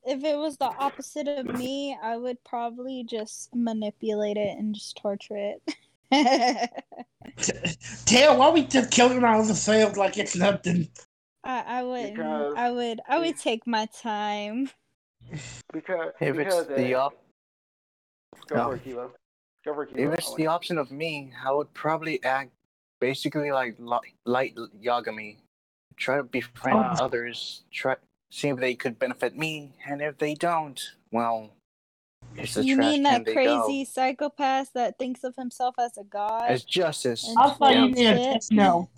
if 0.07 0.25
it 0.25 0.39
was 0.39 0.57
the 0.57 0.65
opposite 0.65 1.29
of 1.29 1.45
me, 1.59 1.95
I 2.03 2.17
would 2.17 2.43
probably 2.43 3.05
just 3.05 3.55
manipulate 3.55 4.39
it 4.39 4.57
and 4.59 4.75
just 4.75 4.97
torture 4.97 5.37
it. 5.37 5.63
Tail, 8.07 8.39
why 8.39 8.49
we 8.51 8.65
just 8.65 8.91
killing 8.91 9.23
all 9.23 9.43
the 9.45 9.55
sales 9.55 9.99
like 9.99 10.17
it's 10.17 10.35
nothing? 10.37 10.89
I, 11.45 11.65
I 11.67 11.83
would, 11.83 12.15
Because- 12.15 12.55
I 12.57 12.71
would, 12.71 13.01
I 13.07 13.19
would 13.19 13.37
take 13.39 13.67
my 13.67 13.87
time. 14.03 14.71
Because 15.71 16.13
If 16.19 16.39
it's 16.39 16.65
the 16.65 16.95
uh, 16.95 17.01
op- 17.05 17.23
go 18.49 18.57
no. 18.57 18.65
for 18.71 18.75
it, 18.77 18.85
Kibo. 18.87 19.11
Go 19.69 19.75
for 19.75 19.83
it, 19.83 19.95
Kibo. 19.95 20.13
if 20.15 20.19
it's 20.19 20.35
the 20.37 20.47
option 20.47 20.79
of 20.79 20.91
me, 20.91 21.33
I 21.45 21.53
would 21.53 21.73
probably 21.75 22.23
act 22.25 22.51
basically 23.01 23.51
like 23.53 23.77
li- 23.79 24.15
light 24.25 24.57
Yagami. 24.83 25.37
Try 25.97 26.17
to 26.17 26.23
befriend 26.23 26.79
Ah. 26.79 26.97
others. 27.05 27.65
Try 27.71 27.97
see 28.31 28.49
if 28.49 28.57
they 28.59 28.75
could 28.75 28.99
benefit 28.99 29.37
me, 29.37 29.73
and 29.87 30.01
if 30.01 30.17
they 30.19 30.35
don't, 30.35 30.81
well, 31.11 31.51
it's 32.37 32.57
a 32.57 32.65
you 32.65 32.77
trash 32.77 32.87
mean 32.93 33.03
that 33.03 33.25
crazy 33.27 33.85
go. 33.85 33.91
psychopath 33.91 34.73
that 34.75 34.99
thinks 34.99 35.23
of 35.25 35.35
himself 35.37 35.75
as 35.79 35.97
a 35.99 36.05
god? 36.05 36.45
As 36.51 36.65
justice. 36.65 37.27
And 37.29 37.39
I 37.39 37.51
thought 37.51 37.73
Yeah. 37.75 37.85
you 37.85 37.95
need 38.35 38.41
no. 38.51 38.89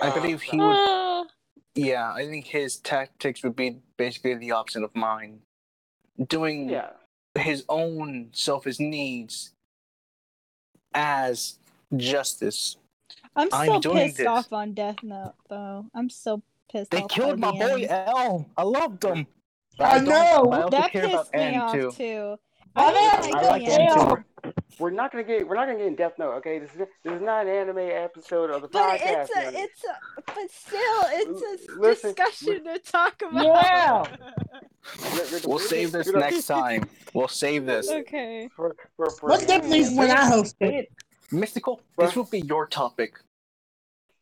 I 0.00 0.10
believe 0.10 0.42
he 0.42 0.58
would. 0.58 0.76
Ah, 0.78 1.24
Yeah, 1.76 2.12
I 2.12 2.26
think 2.26 2.46
his 2.46 2.76
tactics 2.76 3.42
would 3.42 3.56
be 3.56 3.80
basically 3.96 4.34
the 4.36 4.52
opposite 4.52 4.84
of 4.84 4.94
mine. 4.94 5.42
Doing 6.28 6.68
Yeah. 6.68 6.90
his 7.36 7.64
own 7.68 8.30
selfish 8.32 8.78
needs 8.78 9.53
as 10.94 11.58
justice. 11.96 12.76
I'm 13.36 13.48
I'm 13.52 13.82
so 13.82 13.92
pissed 13.92 14.18
this. 14.18 14.26
off 14.26 14.52
on 14.52 14.72
Death 14.74 15.02
Note 15.02 15.34
though. 15.48 15.86
I'm 15.94 16.08
so 16.08 16.42
pissed 16.70 16.94
off. 16.94 16.98
They 16.98 17.04
off 17.04 17.10
killed 17.10 17.38
my 17.40 17.50
boy 17.52 17.82
end. 17.82 17.86
L. 17.90 18.46
I 18.56 18.62
loved 18.62 19.04
him. 19.04 19.26
But 19.76 19.84
I 19.84 19.98
know. 19.98 20.50
I 20.52 20.68
That 20.70 20.90
pissed 20.92 21.32
me 21.34 21.40
N 21.40 21.60
off 21.60 21.72
too. 21.72 21.90
too. 21.90 22.36
Why 22.74 22.84
I 22.84 22.92
they 22.92 22.98
didn't 22.98 23.10
have 23.10 23.24
to 23.24 23.30
like 23.30 23.44
I 23.44 23.48
like 23.48 23.64
the 23.66 23.82
L? 23.82 24.16
too. 24.16 24.52
We're 24.78 24.90
not 24.90 25.12
gonna 25.12 25.24
get 25.24 25.46
we're 25.48 25.54
not 25.54 25.66
gonna 25.66 25.78
get 25.78 25.86
in 25.86 25.94
Death 25.96 26.12
Note. 26.18 26.32
Okay, 26.34 26.58
this 26.58 26.70
is 26.72 26.78
this 26.78 27.12
is 27.12 27.22
not 27.22 27.46
an 27.46 27.52
anime 27.52 27.78
episode 27.78 28.50
of 28.50 28.62
the 28.62 28.68
But 28.68 28.98
podcast. 29.00 29.22
it's 29.22 29.36
a, 29.36 29.58
it's 29.62 29.84
a, 29.84 30.22
but 30.26 30.50
still, 30.50 31.02
it's 31.06 31.68
a 31.70 31.78
Listen, 31.80 32.14
discussion 32.14 32.64
to 32.64 32.78
talk 32.80 33.22
about. 33.22 33.44
Yeah. 33.44 34.04
You're- 35.14 35.28
you're- 35.30 35.40
We'll 35.46 35.58
save 35.58 35.92
this 35.92 36.08
next 36.12 36.46
time. 36.46 36.88
We'll 37.14 37.28
save 37.28 37.66
this. 37.66 37.90
okay. 37.90 38.48
For, 38.54 38.74
for, 38.96 39.10
for, 39.10 39.28
What 39.30 39.46
difference 39.46 39.96
when 39.96 40.10
I 40.10 40.24
host 40.26 40.56
it? 40.60 40.74
it. 40.74 40.92
Mystical, 41.32 41.80
this 41.98 42.14
will 42.16 42.24
be 42.24 42.40
your 42.40 42.66
topic. 42.66 43.18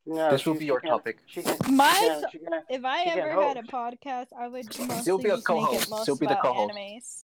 No, 0.06 0.30
This 0.32 0.44
will 0.46 0.54
she- 0.54 0.58
be 0.60 0.64
she 0.64 0.66
your 0.68 0.80
can't- 0.80 0.90
topic. 0.92 1.18
She 1.26 1.42
can, 1.42 1.56
My 1.76 1.92
she 1.94 2.08
can, 2.08 2.24
she 2.32 2.38
can, 2.38 2.52
If 2.68 2.84
I 2.84 3.04
She 3.04 3.10
can't 3.10 3.20
ever 3.20 3.42
had 3.42 3.56
a 3.56 3.60
host. 3.60 3.70
podcast, 3.72 4.26
I 4.38 4.48
would 4.48 4.64
mostly 4.66 5.02
She'll 5.04 5.18
be 5.18 5.28
a 5.28 5.36
just 5.36 5.48
make 5.48 5.58
co-host. 5.58 5.82
it 5.86 5.90
most 5.90 6.06
She'll 6.06 6.16
be 6.16 6.26
the 6.26 6.32
about 6.40 6.44
co-host. 6.44 6.74
animes. 6.76 7.24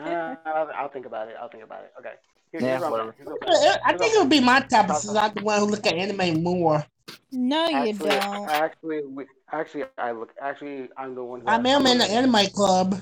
uh, 0.00 0.34
I'll, 0.46 0.70
I'll 0.76 0.88
think 0.88 1.06
about 1.06 1.28
it. 1.28 1.36
I'll 1.40 1.48
think 1.48 1.64
about 1.64 1.84
it. 1.84 1.92
Okay. 1.98 2.12
Here- 2.52 2.60
Yeah, 2.60 2.66
here's 2.68 2.80
what 2.82 2.86
I'm 3.00 3.06
whatever. 3.06 3.14
saying. 3.18 3.38
Here's 3.46 3.58
what 3.64 3.80
I'm. 3.86 3.94
I 3.94 3.98
think 3.98 4.14
it 4.14 4.18
would 4.18 4.28
be 4.30 4.40
my 4.40 4.60
topic 4.60 4.96
since 4.96 5.16
I'm 5.16 5.32
the 5.34 5.42
one 5.42 5.58
who 5.60 5.66
look 5.66 5.86
at 5.86 5.94
anime 5.94 6.42
more. 6.42 6.84
no, 7.32 7.66
you 7.68 7.76
Actually, 7.76 8.10
don't. 8.10 8.48
actually, 8.50 9.04
we, 9.06 9.24
actually, 9.52 9.84
I 9.98 10.12
look. 10.12 10.32
Actually, 10.40 10.88
I'm 10.96 11.14
the 11.14 11.24
one. 11.24 11.40
Who 11.40 11.46
I 11.46 11.58
mean, 11.58 11.74
I'm 11.74 11.86
in 11.86 11.98
the 11.98 12.10
anime 12.10 12.46
club. 12.54 13.00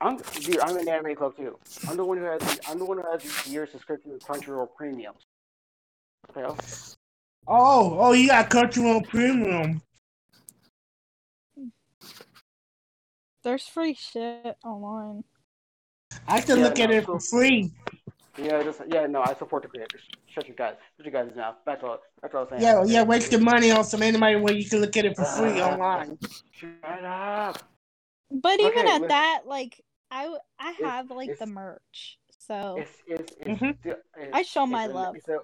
I'm, 0.00 0.16
dude, 0.16 0.60
I'm 0.60 0.76
in 0.76 0.84
the 0.84 0.92
anime 0.92 1.16
club 1.16 1.36
too. 1.36 1.58
I'm 1.88 1.96
the 1.96 2.04
one 2.04 2.18
who 2.18 2.24
has. 2.24 2.40
The, 2.40 2.60
I'm 2.68 2.78
the 2.78 2.84
one 2.84 2.98
who 2.98 3.10
has 3.10 3.22
the 3.22 3.50
year 3.50 3.66
subscription 3.66 4.12
to 4.12 4.24
Crunchyroll 4.24 4.68
Premium. 4.76 5.14
Okay. 6.30 6.44
Oh, 7.46 7.96
oh, 7.98 8.12
you 8.12 8.28
got 8.28 8.50
Crunchyroll 8.50 9.06
Premium. 9.08 9.82
There's 13.42 13.66
free 13.66 13.94
shit 13.94 14.56
online. 14.64 15.24
I 16.26 16.40
can 16.40 16.58
Yeah, 16.58 16.64
look 16.64 16.78
at 16.78 16.90
no, 16.90 16.96
it 16.96 17.04
for 17.04 17.20
free. 17.20 17.70
Yeah, 18.40 18.62
just 18.62 18.80
yeah. 18.88 19.06
No, 19.06 19.22
I 19.22 19.34
support 19.34 19.62
the 19.62 19.68
creators. 19.68 20.00
Shut 20.26 20.46
your 20.46 20.56
guys. 20.56 20.74
Shut 20.96 21.06
your 21.06 21.24
guys' 21.24 21.34
mouth. 21.36 21.56
That's 21.66 21.82
all. 21.82 21.98
That's 22.22 22.34
all 22.34 22.42
I'm 22.42 22.48
saying. 22.50 22.62
Yeah, 22.62 22.84
yeah, 22.86 23.02
waste 23.02 23.32
your 23.32 23.40
money 23.40 23.70
on 23.70 23.84
some 23.84 24.02
anime 24.02 24.42
where 24.42 24.54
you 24.54 24.68
can 24.68 24.80
look 24.80 24.96
at 24.96 25.04
it 25.04 25.16
for 25.16 25.24
free 25.24 25.60
Ah. 25.60 25.72
online. 25.72 26.18
Shut 26.52 27.04
up. 27.04 27.58
But 28.30 28.60
even 28.60 28.72
Okay, 28.72 28.80
at 28.80 28.92
listen. 28.94 29.08
that, 29.08 29.40
like, 29.46 29.82
I, 30.10 30.36
I 30.58 30.72
have 30.84 31.10
like 31.10 31.38
the 31.38 31.46
merch, 31.46 32.18
so 32.38 32.76
It's 32.78 32.90
it's 33.06 33.32
it's. 33.40 33.60
Mhm. 33.60 33.78
still- 33.80 33.96
it's 34.18 34.30
I 34.34 34.42
show 34.42 34.66
my 34.66 34.84
a- 34.84 34.88
love. 34.88 35.16
It's 35.16 35.28
a, 35.28 35.38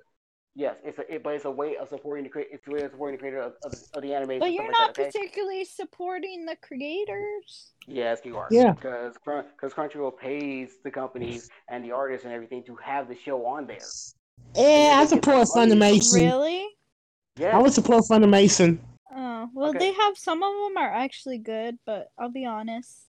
yes, 0.54 0.76
it's 0.84 0.98
a 0.98 1.14
it, 1.14 1.22
but 1.22 1.34
it's 1.34 1.44
a 1.44 1.50
way 1.50 1.76
of 1.76 1.88
supporting 1.88 2.24
the 2.24 2.30
creator. 2.30 2.50
It's 2.54 2.66
a 2.66 2.70
way 2.70 2.82
of 2.82 2.90
supporting 2.90 3.16
the 3.16 3.20
creator 3.20 3.40
of, 3.40 3.54
of, 3.64 3.74
of 3.94 4.02
the 4.02 4.14
anime. 4.14 4.38
But 4.38 4.52
you're 4.52 4.70
not 4.70 4.88
like 4.88 4.94
that, 4.94 5.00
okay? 5.02 5.10
particularly 5.10 5.64
supporting 5.64 6.46
the 6.46 6.56
creators. 6.62 7.72
Yes, 7.86 8.20
you 8.24 8.36
are. 8.36 8.48
Yeah. 8.50 8.72
Because 8.72 9.14
because 9.24 9.72
Crunchyroll 9.72 10.16
pays 10.16 10.78
the 10.84 10.90
companies 10.90 11.48
and 11.68 11.84
the 11.84 11.92
artists 11.92 12.24
and 12.24 12.32
everything 12.32 12.62
to 12.64 12.76
have 12.76 13.08
the 13.08 13.16
show 13.16 13.44
on 13.46 13.66
there. 13.66 13.78
Yeah, 14.54 14.98
I 15.00 15.06
support 15.06 15.48
Funimation. 15.48 16.14
Really? 16.14 16.66
Yeah. 17.36 17.56
I 17.56 17.62
would 17.62 17.72
support 17.72 18.04
Funimation. 18.10 18.78
Oh, 19.16 19.48
well, 19.54 19.70
Okay. 19.70 19.78
they 19.78 19.92
have 19.92 20.16
some 20.16 20.42
of 20.42 20.52
them 20.52 20.76
are 20.76 20.92
actually 20.92 21.38
good, 21.38 21.78
but 21.84 22.10
I'll 22.18 22.30
be 22.30 22.44
honest, 22.44 23.08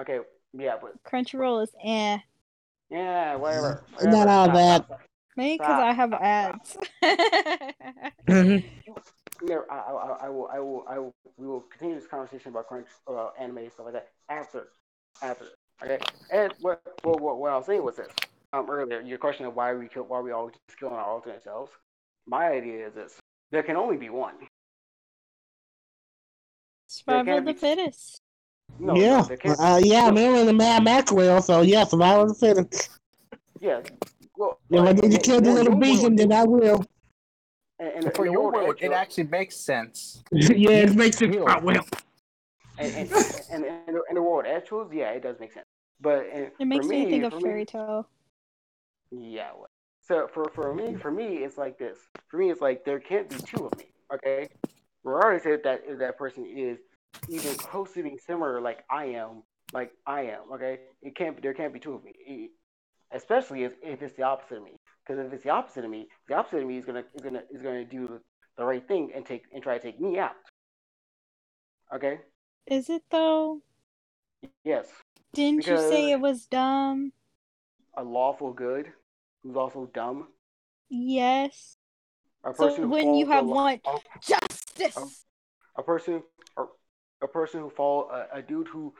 Okay. 0.00 0.20
Yeah, 0.52 0.76
but 0.80 1.02
Crunchyroll 1.04 1.62
is 1.62 1.70
eh. 1.84 2.18
yeah, 2.90 3.34
whatever. 3.36 3.84
Not 4.02 4.28
all 4.28 4.44
Stop, 4.46 4.54
that. 4.56 4.84
stop, 4.86 5.00
stop. 5.38 5.38
Maybe 5.38 5.58
because 5.58 5.80
I 5.80 5.92
have 5.92 6.12
ads. 6.14 6.76
Mhm. 8.28 8.64
No, 9.42 9.64
I, 9.70 9.74
I, 9.76 10.26
I 10.26 10.28
will, 10.28 10.48
I 10.52 10.58
will, 10.58 10.84
I 10.88 10.98
will. 10.98 11.14
We 11.36 11.46
will 11.46 11.60
continue 11.60 11.94
this 11.94 12.08
conversation 12.08 12.50
about 12.50 12.66
crunch, 12.66 12.88
about 13.06 13.34
anime 13.38 13.58
and 13.58 13.72
stuff 13.72 13.86
like 13.86 13.94
that 13.94 14.08
after, 14.28 14.68
after. 15.22 15.44
Okay. 15.82 15.98
And 16.32 16.52
what, 16.60 16.82
what, 17.04 17.20
what, 17.20 17.38
what 17.38 17.52
I 17.52 17.56
was 17.56 17.66
saying 17.66 17.84
was 17.84 17.96
this. 17.96 18.08
Um, 18.52 18.68
earlier, 18.68 19.00
your 19.00 19.18
question 19.18 19.46
of 19.46 19.54
why 19.54 19.72
we 19.74 19.86
kill, 19.86 20.02
why 20.04 20.20
we 20.20 20.32
always 20.32 20.54
just 20.68 20.78
killing 20.80 20.94
our 20.96 21.04
alternate 21.04 21.44
selves. 21.44 21.70
My 22.26 22.48
idea 22.48 22.88
is 22.88 22.94
this: 22.94 23.20
there 23.52 23.62
can 23.62 23.76
only 23.76 23.96
be 23.96 24.10
one. 24.10 24.34
Survival 26.88 27.24
can't 27.24 27.38
of 27.38 27.44
the 27.44 27.52
be- 27.52 27.58
fittest. 27.58 28.20
No, 28.80 28.96
yeah, 28.96 29.26
no, 29.44 29.52
uh, 29.58 29.80
yeah, 29.82 30.06
I'm 30.06 30.16
in 30.16 30.46
the 30.46 30.52
Mad 30.52 30.82
Max 30.84 31.12
world, 31.12 31.44
so 31.44 31.60
yeah, 31.62 31.84
survival 31.84 32.24
of 32.24 32.28
the 32.30 32.34
fittest. 32.34 32.90
yeah. 33.60 33.80
Well, 34.38 34.60
If 34.70 34.78
I 34.80 34.82
like, 34.84 35.02
need 35.02 35.12
to 35.12 35.18
kill 35.18 35.40
the 35.40 35.52
little 35.52 35.72
your 35.72 35.80
beacon, 35.80 36.14
then 36.14 36.32
I 36.32 36.44
will. 36.44 36.84
in- 37.80 37.86
in- 37.88 37.92
in 38.06 38.10
For 38.12 38.24
the 38.26 38.30
your 38.32 38.42
world 38.42 38.54
world, 38.54 38.76
it 38.80 38.92
actually 38.92 39.24
makes 39.24 39.56
sense. 39.56 40.22
yeah, 40.32 40.86
it 40.86 40.94
makes 40.94 41.20
it 41.20 41.30
Heal. 41.32 41.42
quite 41.44 41.62
well. 41.62 41.84
and, 42.78 42.92
and, 42.94 43.10
and, 43.50 43.64
and 43.64 43.98
in, 44.08 44.14
the, 44.14 44.22
world 44.22 44.46
of 44.46 44.62
actuals, 44.62 44.94
yeah, 44.94 45.10
it 45.10 45.24
does 45.24 45.40
make 45.40 45.52
sense. 45.52 45.66
But 46.00 46.26
in, 46.32 46.52
It 46.60 46.66
makes 46.66 46.86
for 46.86 46.92
me 46.92 47.04
me, 47.06 47.10
think 47.10 47.24
of 47.24 47.32
for 47.32 47.40
fairy 47.40 47.60
me, 47.60 47.64
tale. 47.64 48.08
Yeah. 49.10 49.50
well, 49.56 49.68
So 50.02 50.28
for 50.32 50.44
for 50.54 50.72
me, 50.72 50.94
for 50.94 51.10
me, 51.10 51.38
it's 51.38 51.58
like 51.58 51.76
this. 51.78 51.98
For 52.28 52.36
me, 52.36 52.50
it's 52.50 52.60
like 52.60 52.84
there 52.84 53.00
can't 53.00 53.28
be 53.28 53.36
two 53.38 53.66
of 53.66 53.76
me. 53.76 53.86
Okay. 54.14 54.48
Regardless 55.02 55.46
if 55.46 55.64
that 55.64 55.82
if 55.84 55.98
that 55.98 56.16
person 56.16 56.46
is 56.46 56.78
even 57.28 57.56
close 57.56 57.92
to 57.94 58.02
being 58.04 58.18
similar, 58.24 58.60
like 58.60 58.84
I 58.88 59.06
am, 59.06 59.42
like 59.72 59.90
I 60.06 60.20
am. 60.36 60.52
Okay. 60.54 60.78
It 61.02 61.16
can't. 61.16 61.34
be 61.34 61.42
There 61.42 61.54
can't 61.54 61.72
be 61.72 61.80
two 61.80 61.94
of 61.94 62.04
me. 62.04 62.50
Especially 63.12 63.64
if, 63.64 63.72
if 63.82 64.02
it's 64.02 64.14
the 64.16 64.22
opposite 64.22 64.58
of 64.58 64.64
me. 64.64 64.76
Because 65.06 65.24
if 65.24 65.32
it's 65.32 65.42
the 65.44 65.50
opposite 65.50 65.84
of 65.84 65.90
me, 65.90 66.08
the 66.28 66.34
opposite 66.34 66.60
of 66.62 66.66
me 66.68 66.76
is 66.76 66.84
gonna 66.84 67.04
is 67.14 67.22
gonna 67.22 67.42
is 67.50 67.62
gonna 67.62 67.84
do 67.84 68.20
the 68.58 68.64
right 68.64 68.86
thing 68.86 69.10
and 69.14 69.24
take 69.24 69.44
and 69.54 69.62
try 69.62 69.78
to 69.78 69.82
take 69.82 69.98
me 70.00 70.18
out. 70.18 70.32
Okay. 71.94 72.20
Is 72.66 72.90
it 72.90 73.02
though? 73.10 73.62
Yes. 74.64 74.86
Didn't 75.32 75.66
you 75.66 75.78
say 75.78 76.10
it 76.12 76.20
was 76.20 76.46
dumb? 76.46 77.12
A 77.96 78.02
lawful 78.04 78.52
good 78.52 78.92
who's 79.42 79.56
also 79.56 79.90
dumb. 79.94 80.28
Yes. 80.90 81.76
A 82.44 82.52
person 82.52 82.84
who 82.84 82.88
when 82.90 83.14
you 83.14 83.26
have 83.26 83.46
law- 83.46 83.54
one 83.64 83.80
Oh. 83.86 84.00
justice. 84.20 85.24
a 85.76 85.82
person 85.82 86.22
or 86.56 86.68
a 87.22 87.28
person 87.28 87.60
who 87.60 87.70
fall 87.70 88.10
a, 88.10 88.38
a 88.38 88.42
dude 88.42 88.68
who 88.68 88.92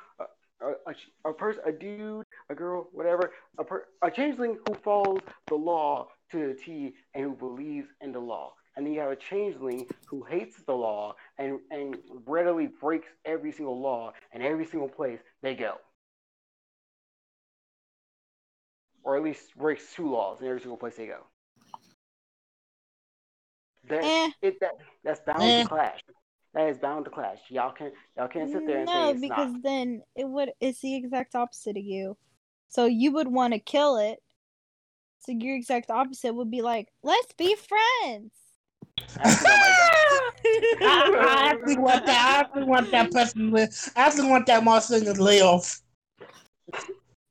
a, 0.60 0.90
a, 0.90 1.30
a, 1.30 1.32
person 1.32 1.62
a 1.66 1.72
dude 1.72 2.24
a 2.50 2.54
girl 2.54 2.88
whatever 2.92 3.32
a 3.58 3.64
per, 3.64 3.84
a 4.02 4.10
changeling 4.10 4.58
who 4.66 4.74
follows 4.74 5.20
the 5.48 5.54
law 5.54 6.08
to 6.30 6.48
the 6.48 6.54
T 6.54 6.94
and 7.14 7.24
who 7.24 7.32
believes 7.34 7.88
in 8.00 8.12
the 8.12 8.18
law 8.18 8.54
and 8.76 8.86
then 8.86 8.92
you 8.92 9.00
have 9.00 9.10
a 9.10 9.16
changeling 9.16 9.86
who 10.06 10.22
hates 10.24 10.56
the 10.66 10.72
law 10.72 11.14
and 11.38 11.58
and 11.70 11.96
readily 12.26 12.68
breaks 12.80 13.08
every 13.24 13.52
single 13.52 13.80
law 13.80 14.12
and 14.32 14.42
every 14.42 14.64
single 14.66 14.88
place 14.88 15.20
they 15.42 15.54
go 15.54 15.76
or 19.04 19.16
at 19.16 19.22
least 19.22 19.56
breaks 19.56 19.94
two 19.94 20.10
laws 20.10 20.40
in 20.40 20.46
every 20.46 20.60
single 20.60 20.76
place 20.76 20.96
they 20.96 21.06
go 21.06 21.24
that 23.88 24.04
Eh. 24.04 24.30
it 24.42 24.60
that 24.60 24.72
that's 25.04 25.20
bound 25.20 25.42
Eh. 25.42 25.62
to 25.62 25.68
clash 25.68 26.00
that 26.58 26.70
is 26.70 26.78
bound 26.78 27.04
to 27.04 27.10
clash. 27.10 27.38
Y'all 27.50 27.70
can 27.70 27.92
y'all 28.16 28.26
can't 28.26 28.50
sit 28.50 28.66
there 28.66 28.80
and 28.80 28.88
say 28.88 28.94
no, 28.94 29.10
it's 29.10 29.20
because 29.20 29.52
not. 29.52 29.62
then 29.62 30.02
it 30.16 30.28
would 30.28 30.50
it's 30.60 30.80
the 30.80 30.96
exact 30.96 31.36
opposite 31.36 31.76
of 31.76 31.84
you. 31.84 32.16
So 32.68 32.86
you 32.86 33.12
would 33.12 33.28
want 33.28 33.54
to 33.54 33.60
kill 33.60 33.96
it. 33.96 34.18
So 35.20 35.32
your 35.32 35.54
exact 35.54 35.88
opposite 35.90 36.34
would 36.34 36.50
be 36.50 36.60
like, 36.62 36.88
let's 37.04 37.32
be 37.34 37.54
friends. 37.54 38.32
Actually, 39.20 39.46
I, 40.82 41.14
I 41.16 41.48
actually 41.52 41.78
want 41.78 42.06
that. 42.06 42.26
I 42.36 42.40
actually 42.40 42.64
want 42.64 42.90
that 42.90 43.10
person 43.12 43.46
to 43.46 43.54
live. 43.54 43.90
I 43.96 44.06
actually 44.06 44.28
want 44.28 44.46
that 44.46 44.64
monster 44.64 45.00
to 45.00 45.12
live. 45.22 45.80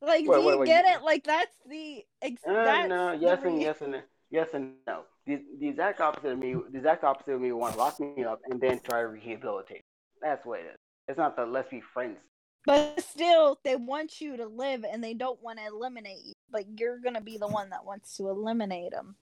Like, 0.02 0.26
Wait, 0.26 0.26
do 0.26 0.40
you 0.42 0.48
wait, 0.48 0.60
wait, 0.60 0.66
get 0.68 0.86
you- 0.86 0.94
it? 0.94 1.04
Like 1.04 1.24
that's 1.26 1.56
the 1.70 2.04
ex- 2.22 2.42
my 2.46 2.52
Uh, 2.54 2.64
that's 2.64 2.88
no, 2.88 3.12
the 3.12 3.18
yes 3.26 3.40
and 3.44 3.62
yes 3.62 3.82
and 3.82 4.04
yes 4.30 4.48
and 4.54 4.74
no. 4.88 5.04
The, 5.28 5.44
the 5.60 5.68
exact 5.68 6.00
opposite 6.00 6.32
of 6.32 6.40
me. 6.40 6.54
The 6.72 6.78
exact 6.78 7.04
opposite 7.04 7.34
of 7.34 7.42
me 7.42 7.52
would 7.52 7.60
want 7.60 7.74
to 7.74 7.80
lock 7.80 8.00
me 8.00 8.24
up 8.24 8.40
and 8.50 8.62
then 8.62 8.80
try 8.80 9.02
to 9.02 9.08
rehabilitate. 9.08 9.84
That's 10.22 10.46
what 10.46 10.62
it 10.62 10.68
is. 10.68 10.78
It's 11.10 11.18
not 11.18 11.36
the 11.36 11.46
let's 11.46 11.70
be 11.70 11.82
friends. 11.82 12.18
But 12.66 13.02
still, 13.02 13.60
they 13.64 13.76
want 13.76 14.20
you 14.20 14.38
to 14.38 14.46
live, 14.46 14.84
and 14.84 15.04
they 15.04 15.14
don't 15.14 15.42
want 15.42 15.60
to 15.60 15.66
eliminate 15.66 16.20
you. 16.26 16.34
But 16.50 16.80
you're 16.80 17.00
gonna 17.00 17.22
be 17.22 17.38
the 17.38 17.48
one 17.48 17.70
that 17.70 17.86
wants 17.86 18.16
to 18.18 18.30
eliminate 18.30 18.92
them, 18.92 19.16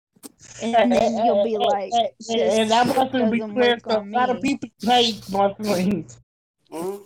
and 0.62 0.92
then 0.92 1.24
you'll 1.24 1.42
be 1.42 1.58
like, 1.58 1.92
and, 1.92 2.70
that 2.70 2.86
shit 2.86 2.96
monster 2.96 3.30
be 3.30 3.38
clear. 3.40 3.54
work 3.54 3.80
So 3.88 3.98
a 3.98 4.06
lot 4.10 4.30
of 4.30 4.40
people 4.42 4.68
hate 4.82 5.22
monsters. 5.30 6.16
hmm 6.70 6.96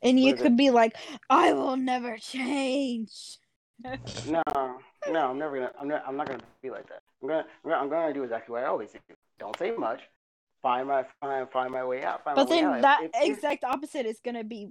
and 0.00 0.18
you 0.18 0.26
What 0.26 0.34
is 0.34 0.40
it? 0.40 0.42
could 0.42 0.56
be 0.56 0.70
like, 0.70 0.96
"I 1.28 1.52
will 1.52 1.76
never 1.76 2.16
change." 2.18 3.38
No, 4.26 4.42
no, 5.10 5.30
I'm 5.30 5.38
never 5.38 5.56
gonna. 5.56 5.72
I'm 5.80 5.88
not. 5.88 6.04
I'm 6.06 6.16
not 6.16 6.26
gonna 6.26 6.40
be 6.62 6.70
like 6.70 6.88
that. 6.88 7.02
I'm 7.22 7.28
gonna. 7.28 7.46
I'm 7.76 7.88
gonna, 7.88 8.12
do 8.12 8.24
exactly 8.24 8.52
what 8.52 8.64
I 8.64 8.66
always 8.66 8.92
do. 8.92 8.98
Don't 9.38 9.56
say 9.58 9.70
much. 9.70 10.00
Find 10.62 10.88
my 10.88 11.04
find 11.20 11.48
find 11.50 11.72
my 11.72 11.84
way 11.84 12.02
out. 12.02 12.24
Find 12.24 12.36
But 12.36 12.48
my 12.48 12.54
way 12.54 12.60
then 12.60 12.72
out. 12.74 12.82
that 12.82 13.02
If- 13.04 13.10
if- 13.14 13.36
exact 13.36 13.64
opposite 13.64 14.06
is 14.06 14.20
gonna 14.20 14.44
be 14.44 14.70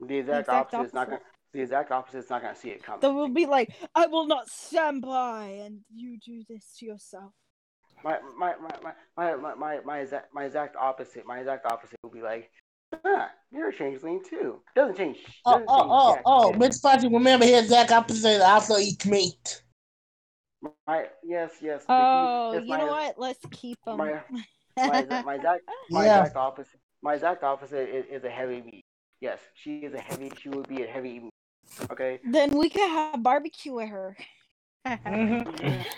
the 0.00 0.18
exact, 0.18 0.40
exact 0.40 0.74
opposite 0.74 0.86
is 0.86 0.94
not 0.94 1.10
gonna. 1.10 1.20
The 1.52 1.60
exact 1.60 1.90
opposite 1.92 2.18
is 2.18 2.30
not 2.30 2.42
gonna 2.42 2.56
see 2.56 2.70
it 2.70 2.82
coming. 2.82 3.00
that 3.00 3.12
will 3.12 3.28
be 3.28 3.46
like, 3.46 3.72
"I 3.94 4.06
will 4.06 4.26
not 4.26 4.48
stand 4.48 5.02
by, 5.02 5.44
and 5.64 5.80
you 5.94 6.18
do 6.18 6.42
this 6.48 6.76
to 6.78 6.86
yourself." 6.86 7.32
my 8.02 8.18
my 8.36 8.54
my 8.60 8.92
my 9.16 9.34
my 9.36 9.54
my 9.54 9.80
my 9.80 9.98
exact 10.00 10.32
my 10.34 10.44
exact 10.44 10.76
opposite 10.76 11.26
my 11.26 11.38
exact 11.38 11.64
opposite 11.66 11.98
would 12.02 12.12
be 12.12 12.22
like, 12.22 12.50
ah, 13.04 13.30
you're 13.50 13.68
a 13.68 13.76
changeling 13.76 14.22
too. 14.28 14.60
Doesn't 14.76 14.96
change. 14.96 15.18
Oh, 15.44 15.52
Doesn't 15.52 15.66
oh, 15.68 15.78
change 15.78 15.90
oh, 15.90 16.14
jack 16.14 16.22
oh, 16.26 16.50
shit. 16.50 16.58
Miss 16.58 16.80
Fudgy, 16.80 17.12
remember 17.12 17.44
his 17.44 17.64
exact 17.64 17.92
opposite 17.92 18.40
also 18.42 18.76
eat 18.78 19.04
meat. 19.06 19.62
My 20.86 21.06
yes 21.22 21.52
yes. 21.60 21.84
Oh, 21.88 22.52
yes, 22.54 22.62
you 22.62 22.68
my- 22.68 22.78
know 22.78 22.86
what? 22.86 23.18
Let's 23.18 23.44
keep 23.50 23.78
them. 23.84 23.98
My 23.98 24.20
my 24.76 25.22
my 25.22 25.34
exact 25.34 25.62
my 25.90 26.04
Yeah. 26.04 26.20
exact 26.20 26.36
opposite 26.36 26.80
my 27.02 27.14
exact 27.14 27.42
opposite 27.44 27.88
is, 27.88 28.06
is 28.10 28.24
a 28.24 28.30
heavy 28.30 28.62
meat. 28.62 28.84
Yes, 29.20 29.38
she 29.54 29.78
is 29.78 29.94
a 29.94 30.00
heavy. 30.00 30.32
She 30.40 30.48
would 30.48 30.68
be 30.68 30.82
a 30.82 30.86
heavy 30.86 31.20
meat. 31.20 31.30
Okay. 31.90 32.20
then 32.30 32.56
we 32.56 32.68
could 32.68 32.88
have 32.88 33.22
barbecue 33.22 33.72
with 33.74 33.88
her. 33.88 34.16
Mhm. 34.86 35.84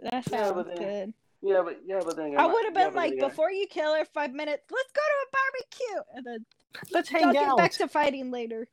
That 0.00 0.24
sounds 0.28 0.52
but 0.52 0.66
then- 0.66 0.76
good. 0.78 1.14
Yeah, 1.42 1.62
but 1.64 1.80
yeah, 1.86 2.00
but 2.04 2.16
then 2.16 2.26
again, 2.26 2.38
I 2.40 2.46
would 2.46 2.64
have 2.64 2.74
been 2.74 2.92
but 2.92 3.00
then 3.00 3.18
like, 3.18 3.18
before 3.18 3.50
you 3.50 3.66
kill 3.66 3.94
her, 3.94 4.04
five 4.14 4.32
minutes. 4.32 4.62
Let's 4.70 4.92
go 4.92 5.00
to 5.00 5.26
a 5.26 5.30
barbecue, 5.32 6.02
and 6.16 6.26
then 6.26 6.46
Let's 6.92 7.10
y'all 7.10 7.20
hang 7.22 7.32
get 7.32 7.42
out. 7.48 7.56
back 7.58 7.72
to 7.72 7.88
fighting 7.88 8.30
later. 8.30 8.66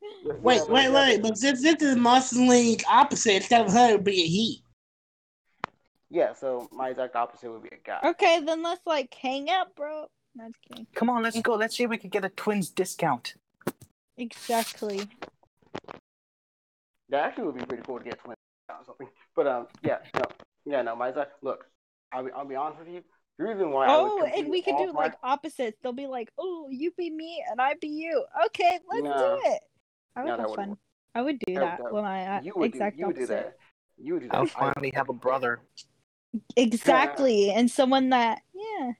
Yeah, 0.00 0.32
Wait, 0.42 0.68
wait, 0.68 0.90
wait. 0.92 1.22
but- 1.22 1.28
But 1.30 1.38
since 1.38 1.62
this 1.62 1.82
is 1.82 1.96
Monster 1.96 2.40
League 2.40 2.82
opposite, 2.88 3.34
instead 3.36 3.66
of 3.66 3.72
her, 3.72 3.90
it 3.90 3.92
would 3.94 4.04
be 4.04 4.22
a 4.22 4.26
he. 4.26 4.62
Yeah, 6.10 6.32
so 6.34 6.68
my 6.72 6.88
exact 6.90 7.16
opposite 7.16 7.50
would 7.50 7.62
be 7.62 7.68
a 7.68 7.78
guy. 7.84 8.00
Okay, 8.04 8.40
then 8.40 8.62
let's 8.62 8.80
like 8.86 9.12
hang 9.14 9.50
out, 9.50 9.74
bro. 9.76 10.06
No, 10.36 10.44
I'm 10.44 10.52
just 10.52 10.62
kidding. 10.68 10.86
Come 10.94 11.10
on, 11.10 11.22
let's 11.22 11.40
go. 11.42 11.54
Let's 11.54 11.76
see 11.76 11.84
if 11.84 11.90
we 11.90 11.98
can 11.98 12.10
get 12.10 12.24
a 12.24 12.28
twins 12.30 12.70
discount. 12.70 13.34
Exactly. 14.16 15.02
That 17.10 17.24
actually 17.24 17.44
would 17.44 17.56
be 17.58 17.64
pretty 17.64 17.82
cool 17.84 17.98
to 17.98 18.04
get 18.04 18.18
twins 18.20 18.36
or 18.68 18.76
something. 18.86 19.08
But 19.34 19.46
um, 19.46 19.66
yeah, 19.82 19.98
no, 20.14 20.22
yeah, 20.64 20.82
no. 20.82 20.94
My 20.96 21.08
exact 21.08 21.42
look. 21.42 21.66
I'll 22.12 22.24
be, 22.24 22.30
I'll 22.32 22.44
be 22.44 22.54
honest 22.56 22.80
with 22.80 22.88
you. 22.88 23.02
The 23.38 23.44
reason 23.44 23.70
why 23.70 23.86
I 23.86 23.94
Oh, 23.94 24.22
and 24.24 24.48
we 24.50 24.62
could 24.62 24.76
do 24.78 24.92
my- 24.92 25.04
like 25.04 25.14
opposites. 25.22 25.78
They'll 25.82 25.92
be 25.92 26.06
like, 26.06 26.30
"Oh, 26.38 26.68
you 26.70 26.90
be 26.98 27.08
me 27.10 27.44
and 27.48 27.60
I 27.60 27.74
be 27.74 27.86
you." 27.88 28.24
Okay, 28.46 28.78
let's 28.90 29.04
No. 29.04 29.12
do 29.42 29.50
it. 29.50 29.60
I 30.16 30.24
would 30.24 30.28
No, 30.30 30.36
have 30.38 30.54
fun. 30.56 30.68
work. 30.70 30.78
I 31.14 31.22
would 31.22 31.38
do 31.40 31.54
That- 31.54 31.60
that, 31.60 31.78
that- 31.84 31.92
with 31.92 32.02
my 32.02 32.26
uh, 32.38 32.40
you 32.42 32.52
would 32.56 32.66
exact 32.74 32.96
do, 32.96 33.00
you 33.00 33.06
would 33.06 33.16
do 33.16 33.26
that. 33.26 33.56
You 33.96 34.14
would 34.14 34.22
do 34.22 34.28
that. 34.28 34.34
I'll 34.36 34.42
I- 34.56 34.72
finally 34.72 34.90
have 34.94 35.08
a 35.08 35.12
brother. 35.12 35.60
Exactly, 36.56 37.50
and 37.52 37.70
someone 37.70 38.08
that 38.10 38.42
yeah. 38.54 38.92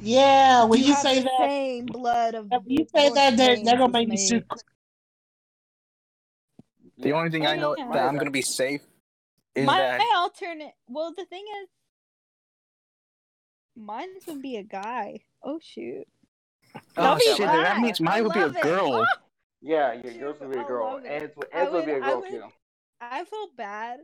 Yeah, 0.00 0.64
when 0.64 0.80
you, 0.80 0.92
have 0.92 0.98
say 1.02 1.18
the 1.18 1.24
that, 1.24 1.48
same 1.48 1.86
blood 1.86 2.34
of. 2.34 2.48
when 2.50 2.62
you 2.66 2.86
say 2.94 3.10
that, 3.10 3.36
they're, 3.36 3.56
they're 3.64 3.76
gonna 3.78 3.88
make 3.92 4.06
me 4.06 4.12
me 4.12 4.16
sick. 4.28 4.44
The 6.98 7.12
only 7.12 7.30
thing 7.30 7.46
I 7.46 7.56
know 7.56 7.74
Yeah. 7.76 7.90
that 7.92 8.08
I'm 8.08 8.16
gonna 8.16 8.30
be 8.30 8.42
safe 8.42 8.80
is 8.82 8.87
My, 9.66 9.78
that 9.78 9.98
my 9.98 10.12
alternate. 10.16 10.72
Well, 10.88 11.12
the 11.16 11.24
thing 11.26 11.44
is, 11.62 11.68
mine 13.76 14.08
would 14.26 14.42
be 14.42 14.56
a 14.56 14.62
guy. 14.62 15.20
Oh 15.42 15.58
shoot. 15.62 16.04
oh 16.74 16.80
That'll 16.96 17.16
be 17.16 17.24
shit, 17.24 17.38
then 17.38 17.46
that 17.62 17.72
fun. 17.74 17.82
means 17.82 18.00
I 18.00 18.04
mine 18.04 18.24
would 18.24 18.32
be 18.34 18.40
a 18.40 18.62
girl. 18.62 19.06
Yeah, 19.60 19.92
your, 19.94 20.12
Shoot, 20.12 20.20
yours 20.20 20.36
would 20.40 20.52
be 20.52 20.58
a 20.58 20.62
I 20.62 20.66
girl. 20.68 20.84
love 20.92 21.04
it. 21.04 21.08
Ed's, 21.08 21.36
would- 21.36 21.72
would 21.72 21.84
be 21.84 21.90
a 21.90 21.94
would- 21.94 22.02
I 22.04 22.06
girl 22.10 22.20
would- 22.20 22.30
too. 22.30 22.42
I 23.00 23.24
feel 23.24 23.48
bad 23.56 23.98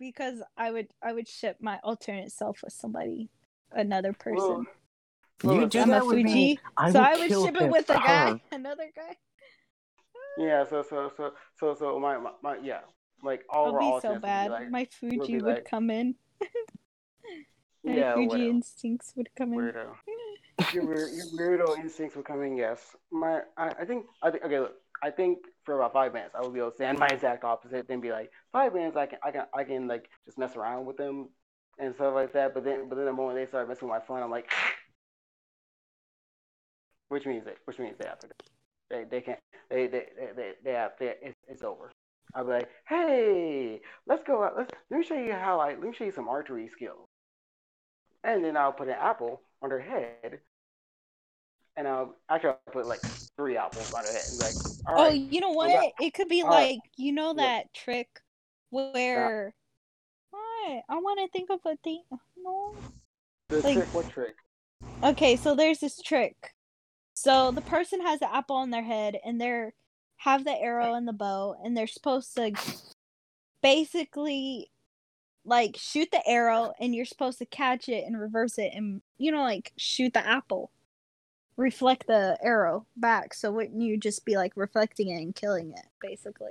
because 0.00 0.42
I 0.56 0.72
would 0.72 0.88
I 1.00 1.12
would 1.12 1.28
ship 1.28 1.58
my 1.60 1.78
alternate 1.84 2.32
self 2.32 2.62
with 2.64 2.72
somebody, 2.72 3.28
another 3.70 4.12
person. 4.12 4.66
Well, 5.44 5.54
You 5.60 5.66
do 5.68 5.80
I'm 5.82 5.90
a 5.90 5.92
that 5.92 6.06
with 6.06 6.16
me. 6.24 6.58
I 6.76 6.90
so 6.90 7.00
I 7.00 7.14
would 7.16 7.28
kill 7.28 7.46
ship 7.46 7.60
it 7.60 7.70
with 7.70 7.88
a 7.90 7.94
guy, 7.94 8.32
ah. 8.32 8.38
another 8.52 8.90
guy. 8.94 9.14
Yeah, 10.36 10.64
so 10.68 10.82
so 10.82 11.12
so 11.16 11.32
so 11.60 11.74
so 11.78 11.98
my 12.00 12.18
my, 12.18 12.30
my 12.42 12.56
yeah, 12.60 12.80
like 13.22 13.44
all 13.50 13.68
of 13.68 13.74
It'll 13.76 13.92
our 13.94 14.00
be 14.00 14.08
so 14.08 14.18
bad. 14.18 14.46
be 14.48 14.52
like, 14.52 14.70
my 14.70 14.84
Fuji 14.90 15.18
be 15.18 15.34
would 15.42 15.54
like- 15.56 15.64
come 15.70 15.90
in. 15.90 16.14
My 17.84 17.94
yeah, 17.94 18.14
Fuji 18.14 18.26
whatever. 18.26 18.50
instincts 18.50 19.12
would 19.16 19.28
come 19.36 19.52
in. 19.52 19.60
Weirdo. 19.60 19.94
your, 20.74 20.84
weird, 20.84 21.08
your 21.12 21.26
weirdo 21.58 21.78
instincts 21.78 22.16
were 22.16 22.24
coming. 22.24 22.56
Yes, 22.58 22.96
my 23.12 23.42
I, 23.56 23.68
I 23.80 23.84
think 23.84 24.04
I 24.20 24.30
think 24.32 24.44
okay. 24.44 24.58
Look, 24.58 24.74
I 25.02 25.10
think 25.10 25.38
for 25.64 25.76
about 25.76 25.92
five 25.92 26.12
minutes 26.12 26.34
I 26.34 26.40
would 26.42 26.52
be 26.52 26.58
able 26.58 26.70
to 26.70 26.76
stand 26.76 26.98
my 26.98 27.06
exact 27.06 27.44
opposite. 27.44 27.86
Then 27.86 28.00
be 28.00 28.10
like 28.10 28.32
five 28.52 28.74
minutes 28.74 28.96
I 28.96 29.06
can 29.06 29.18
I 29.24 29.30
can 29.30 29.44
I 29.54 29.62
can 29.64 29.86
like 29.86 30.10
just 30.24 30.38
mess 30.38 30.56
around 30.56 30.86
with 30.86 30.96
them 30.96 31.28
and 31.78 31.94
stuff 31.94 32.14
like 32.14 32.32
that. 32.32 32.52
But 32.52 32.64
then 32.64 32.88
but 32.88 32.96
then 32.96 33.04
the 33.04 33.12
moment 33.12 33.36
they 33.38 33.46
start 33.46 33.68
messing 33.68 33.88
with 33.88 33.96
my 34.00 34.04
phone, 34.04 34.22
I'm 34.24 34.30
like, 34.30 34.50
which 37.08 37.26
means 37.26 37.44
they 37.44 37.54
which 37.64 37.78
means 37.78 37.96
they 37.98 38.08
have 38.08 38.18
to 38.18 38.28
they 38.90 39.04
they 39.04 39.20
can't 39.20 39.38
they 39.70 39.86
they 39.86 40.06
they 40.18 40.26
they, 40.36 40.52
they 40.64 40.72
have 40.72 40.92
they, 40.98 41.14
it's, 41.22 41.36
it's 41.46 41.62
over. 41.62 41.92
I'll 42.34 42.44
be 42.44 42.50
like, 42.52 42.68
hey, 42.88 43.80
let's 44.06 44.22
go 44.26 44.42
out. 44.44 44.54
Let's 44.56 44.70
let 44.90 44.98
me 45.00 45.04
show 45.06 45.14
you 45.14 45.32
how 45.32 45.60
I 45.60 45.70
let 45.70 45.80
me 45.82 45.92
show 45.94 46.04
you 46.04 46.12
some 46.12 46.28
archery 46.28 46.68
skills. 46.74 47.06
And 48.24 48.44
then 48.44 48.56
I'll 48.56 48.72
put 48.72 48.88
an 48.88 48.96
apple 49.00 49.42
on 49.62 49.70
her 49.70 49.80
head. 49.80 50.40
And 51.76 51.86
I'll 51.88 52.16
actually 52.28 52.50
I'll 52.50 52.72
put 52.72 52.86
like 52.86 53.00
three 53.36 53.56
apples 53.56 53.92
on 53.94 54.04
her 54.04 54.12
head 54.12 54.22
and 54.30 54.38
be 54.38 54.44
like, 54.44 54.54
all 54.88 55.06
Oh, 55.06 55.10
you 55.10 55.40
know 55.40 55.50
what? 55.50 55.68
that- 55.68 55.92
it 56.04 56.14
could 56.14 56.28
be 56.28 56.42
right. 56.42 56.50
like 56.74 56.78
you 56.96 57.12
know 57.12 57.28
Yeah. 57.36 57.42
that 57.44 57.74
trick 57.74 58.08
where. 58.70 59.54
What? 60.30 60.82
I 60.88 60.96
want 60.96 61.20
to 61.20 61.28
think 61.28 61.50
of 61.50 61.60
a 61.64 61.76
thing. 61.76 62.02
No. 62.36 62.74
the 63.48 63.60
like- 63.62 63.74
trick, 63.76 63.94
what 63.94 64.08
trick? 64.10 64.34
Okay, 65.02 65.36
so 65.36 65.54
there's 65.54 65.78
this 65.80 66.00
trick. 66.02 66.54
So 67.14 67.50
the 67.50 67.62
person 67.62 68.00
has 68.02 68.20
an 68.22 68.28
apple 68.32 68.56
on 68.56 68.70
their 68.70 68.82
head 68.82 69.18
and 69.24 69.40
they're 69.40 69.72
have 70.18 70.44
the 70.44 70.56
arrow 70.56 70.94
and 70.94 71.06
the 71.06 71.12
bow 71.12 71.56
and 71.64 71.76
they're 71.76 71.86
supposed 71.86 72.34
to 72.34 72.52
basically 73.62 74.70
like 75.44 75.76
shoot 75.78 76.08
the 76.10 76.26
arrow 76.28 76.72
and 76.80 76.94
you're 76.94 77.04
supposed 77.04 77.38
to 77.38 77.46
catch 77.46 77.88
it 77.88 78.04
and 78.04 78.20
reverse 78.20 78.58
it 78.58 78.72
and 78.74 79.00
you 79.16 79.32
know 79.32 79.42
like 79.42 79.72
shoot 79.76 80.12
the 80.12 80.26
apple. 80.26 80.70
Reflect 81.56 82.06
the 82.06 82.38
arrow 82.40 82.86
back 82.96 83.34
so 83.34 83.50
wouldn't 83.50 83.82
you 83.82 83.96
just 83.96 84.24
be 84.24 84.36
like 84.36 84.52
reflecting 84.54 85.08
it 85.08 85.22
and 85.22 85.34
killing 85.34 85.72
it 85.72 85.86
basically. 86.00 86.50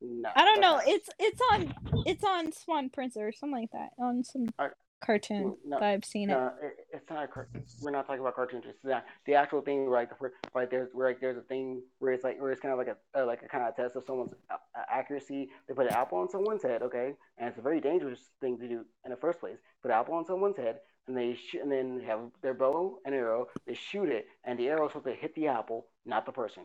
No. 0.00 0.28
I 0.34 0.44
don't 0.44 0.60
know. 0.60 0.80
It's 0.86 1.08
it's 1.18 1.40
on 1.52 1.74
it's 2.06 2.24
on 2.24 2.52
Swan 2.52 2.90
Prince 2.90 3.16
or 3.16 3.32
something 3.32 3.60
like 3.60 3.72
that. 3.72 3.90
On 3.98 4.22
some 4.24 4.48
I- 4.58 4.68
cartoon 5.04 5.56
no, 5.64 5.78
that 5.78 5.82
I've 5.82 6.04
seen 6.04 6.30
it. 6.30 6.34
No, 6.34 6.52
it, 6.62 6.86
it's 6.92 7.10
not. 7.10 7.24
A, 7.24 7.28
car- 7.28 7.48
we're 7.82 7.90
not 7.90 8.06
talking 8.06 8.20
about 8.20 8.34
cartoons. 8.34 8.64
It's 8.68 8.84
not 8.84 9.04
the 9.26 9.34
actual 9.34 9.60
thing. 9.60 9.88
Like, 9.88 10.20
where, 10.20 10.32
like 10.54 10.70
there's 10.70 10.88
where 10.92 11.08
like 11.08 11.20
there's 11.20 11.36
a 11.36 11.42
thing 11.42 11.82
where 11.98 12.12
it's 12.12 12.24
like 12.24 12.40
where 12.40 12.50
it's 12.50 12.60
kind 12.60 12.72
of 12.72 12.78
like 12.78 12.88
a 12.88 13.20
uh, 13.20 13.26
like 13.26 13.42
a 13.42 13.48
kind 13.48 13.64
of 13.64 13.76
test 13.76 13.96
of 13.96 14.04
someone's 14.06 14.32
a- 14.50 14.92
accuracy. 14.92 15.48
They 15.68 15.74
put 15.74 15.86
an 15.86 15.92
apple 15.92 16.18
on 16.18 16.28
someone's 16.28 16.62
head, 16.62 16.82
okay, 16.82 17.14
and 17.38 17.48
it's 17.48 17.58
a 17.58 17.62
very 17.62 17.80
dangerous 17.80 18.20
thing 18.40 18.58
to 18.58 18.68
do 18.68 18.84
in 19.04 19.10
the 19.10 19.16
first 19.16 19.40
place. 19.40 19.58
Put 19.82 19.90
an 19.90 19.98
apple 19.98 20.14
on 20.14 20.24
someone's 20.24 20.56
head, 20.56 20.80
and 21.06 21.16
they 21.16 21.34
shoot, 21.34 21.62
and 21.62 21.70
then 21.70 22.00
have 22.06 22.20
their 22.42 22.54
bow 22.54 22.98
and 23.04 23.14
arrow. 23.14 23.48
They 23.66 23.74
shoot 23.74 24.08
it, 24.08 24.26
and 24.44 24.58
the 24.58 24.68
arrow 24.68 24.86
is 24.86 24.92
supposed 24.92 25.06
to 25.06 25.20
hit 25.20 25.34
the 25.34 25.48
apple, 25.48 25.86
not 26.06 26.26
the 26.26 26.32
person, 26.32 26.64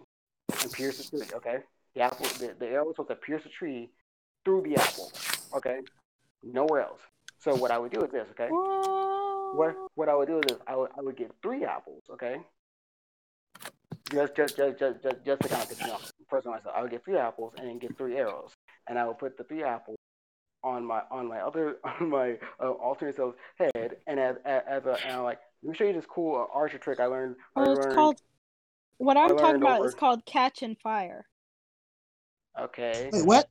and 0.62 0.72
pierce 0.72 0.98
the 0.98 1.18
tree. 1.18 1.28
Okay, 1.36 1.58
the 1.96 2.02
apple, 2.02 2.26
the, 2.40 2.56
the 2.58 2.68
arrow 2.68 2.90
is 2.90 2.96
supposed 2.96 3.10
to 3.10 3.16
pierce 3.16 3.44
the 3.44 3.50
tree 3.50 3.90
through 4.46 4.62
the 4.62 4.76
apple. 4.76 5.12
Okay, 5.56 5.80
nowhere 6.44 6.82
else. 6.82 7.02
So 7.40 7.56
what 7.56 7.72
I 7.72 7.78
would 7.78 7.92
do 7.92 8.02
is 8.04 8.12
this, 8.12 8.28
okay. 8.32 8.50
What 8.50 9.76
what 9.96 10.10
I 10.10 10.16
would 10.16 10.28
do 10.28 10.38
is 10.40 10.44
this, 10.48 10.58
I 10.68 10.76
would 10.76 10.92
I 10.98 11.02
would 11.02 11.16
get 11.18 11.32
three 11.42 11.64
apples, 11.66 12.04
okay? 12.12 12.38
Just 14.12 14.36
just 14.36 14.58
just 14.58 14.80
just 14.80 15.02
just, 15.04 15.16
just 15.26 15.42
to 15.42 15.48
kind 15.50 15.62
of 15.64 15.70
piss 15.70 15.82
me 15.84 15.90
off. 15.92 16.12
First 16.30 16.46
myself, 16.48 16.74
I 16.76 16.82
would 16.82 16.92
get 16.92 17.04
three 17.06 17.18
apples 17.18 17.54
and 17.58 17.68
then 17.68 17.80
get 17.80 17.98
three 17.98 18.18
arrows, 18.18 18.52
and 18.88 19.00
I 19.00 19.06
would 19.08 19.18
put 19.18 19.38
the 19.38 19.44
three 19.46 19.64
apples 19.64 19.98
on 20.64 20.84
my 20.86 21.02
on 21.10 21.28
my 21.28 21.40
other 21.40 21.78
on 22.02 22.10
my 22.10 22.38
uh, 22.62 22.72
alternate 22.72 23.16
self's 23.16 23.38
head, 23.58 23.98
and 24.08 24.20
as 24.20 24.36
as, 24.46 24.62
as 24.68 24.86
a 24.86 24.98
and 25.06 25.14
I'm 25.18 25.24
like, 25.24 25.40
let 25.64 25.72
me 25.72 25.78
show 25.78 25.86
you 25.86 25.94
this 25.94 26.06
cool 26.08 26.36
uh, 26.36 26.58
archer 26.58 26.78
trick 26.78 27.00
I 27.00 27.06
learned. 27.06 27.36
I 27.56 27.62
Oh, 27.62 27.72
it's 27.72 27.80
learned- 27.86 27.96
called. 27.96 28.22
What 28.98 29.16
I'm 29.16 29.30
talking 29.38 29.62
about 29.62 29.80
over- 29.80 29.88
is 29.88 29.96
called 29.96 30.26
Catch 30.26 30.62
and 30.62 30.78
Fire. 30.78 31.26
Okay. 32.60 33.10
Wait, 33.14 33.26
what? 33.26 33.48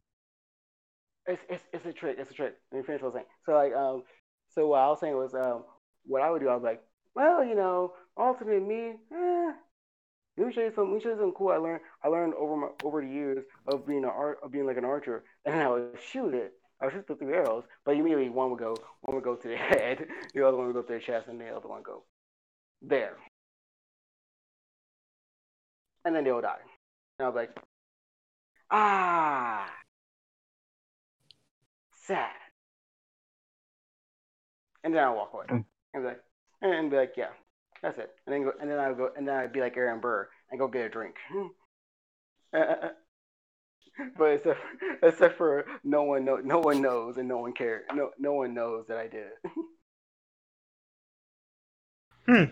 It's, 1.29 1.43
it's 1.49 1.65
it's 1.73 1.87
a 1.87 1.93
trick. 1.93 2.17
It's 2.19 2.31
a 2.31 2.35
trick. 2.35 2.55
Let 2.73 2.79
me 2.79 2.85
finish 2.85 3.03
what 3.03 3.09
I 3.09 3.11
was 3.11 3.15
saying. 3.15 3.27
So 3.45 3.53
like 3.53 3.75
um, 3.75 4.03
so 4.49 4.67
what 4.67 4.81
I 4.81 4.89
was 4.89 5.01
saying 5.01 5.17
was 5.17 5.35
um, 5.35 5.65
what 6.07 6.23
I 6.23 6.31
would 6.31 6.41
do. 6.41 6.49
I 6.49 6.55
was 6.55 6.65
like, 6.65 6.83
well, 7.15 7.45
you 7.45 7.55
know, 7.55 7.93
alternate 8.17 8.67
me. 8.67 8.95
Eh, 9.13 9.53
let 10.39 10.47
me 10.47 10.53
show 10.53 10.63
you 10.63 10.73
some. 10.75 10.87
Let 10.87 10.95
me 10.95 11.01
show 11.03 11.11
you 11.11 11.17
something 11.17 11.35
cool. 11.37 11.49
I 11.51 11.59
learned. 11.59 11.81
I 12.03 12.09
learned 12.09 12.35
over 12.35 12.57
my 12.57 12.69
over 12.83 13.03
the 13.03 13.09
years 13.09 13.45
of 13.67 13.87
being 13.87 14.05
an 14.05 14.11
art 14.11 14.39
of 14.43 14.51
being 14.53 14.67
like 14.67 14.79
an 14.79 14.85
archer, 14.87 15.25
and 15.45 15.61
I 15.61 15.69
would 15.69 15.99
shoot 16.13 16.33
it. 16.35 16.55
I 16.81 16.87
would 16.87 16.95
shoot 16.95 17.07
the 17.07 17.17
three 17.17 17.35
arrows, 17.35 17.65
but 17.85 17.97
immediately 17.97 18.31
one 18.31 18.51
would 18.51 18.61
go. 18.61 18.75
One 19.03 19.17
would 19.17 19.25
go 19.25 19.37
to 19.37 19.49
the 19.49 19.57
head. 19.57 20.07
The 20.35 20.47
other 20.47 20.57
one 20.57 20.69
would 20.69 20.75
go 20.75 20.83
to 20.83 20.95
the 20.95 21.01
chest, 21.01 21.29
and 21.29 21.41
the 21.41 21.51
other 21.51 21.69
one 21.69 21.79
would 21.79 21.85
go 21.85 22.05
there. 22.83 23.17
And 26.05 26.15
then 26.15 26.25
they 26.25 26.33
would 26.33 26.43
die. 26.43 26.59
And 27.19 27.27
I'll 27.27 27.33
be 27.33 27.39
like, 27.41 27.57
ah, 28.71 29.71
sad. 32.09 32.31
And 34.83 34.95
then 34.95 35.05
I'll 35.05 35.15
walk 35.15 35.33
away. 35.35 35.45
Mm. 35.51 35.65
And 35.95 36.03
be 36.03 36.09
like, 36.09 36.21
and 36.63 36.91
be 36.91 36.97
like, 36.97 37.13
yeah, 37.17 37.29
that's 37.83 37.99
it. 37.99 38.11
And 38.27 38.35
then 38.35 38.45
go, 38.45 38.53
and 38.61 38.71
then 38.71 38.79
I'll 38.81 38.95
go, 38.95 39.11
and 39.17 39.29
then 39.29 39.37
I'd 39.37 39.53
be 39.53 39.61
like 39.61 39.77
Aaron 39.77 40.01
Burr 40.01 40.29
and 40.51 40.59
go 40.59 40.67
get 40.67 40.87
a 40.87 40.89
drink. 40.89 41.15
but 42.53 44.27
except, 44.27 44.61
except 45.03 45.37
for 45.37 45.67
no 45.85 46.03
one 46.05 46.25
know, 46.25 46.37
no 46.43 46.59
one 46.59 46.81
knows 46.83 47.19
and 47.19 47.29
no 47.29 47.39
one 47.39 47.53
cares. 47.53 47.85
No, 47.95 48.11
no 48.19 48.33
one 48.33 48.55
knows 48.55 48.87
that 48.89 48.97
I 48.97 49.07
did 49.07 49.27
it. 49.27 49.51
Hmm. 52.27 52.45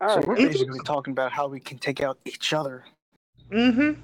All 0.00 0.08
so 0.08 0.16
right. 0.16 0.28
we're 0.28 0.36
basically 0.36 0.80
talking 0.80 1.12
about 1.12 1.30
how 1.30 1.46
we 1.46 1.60
can 1.60 1.78
take 1.78 2.00
out 2.00 2.18
each 2.24 2.52
other. 2.52 2.84
Mm-hmm. 3.50 4.00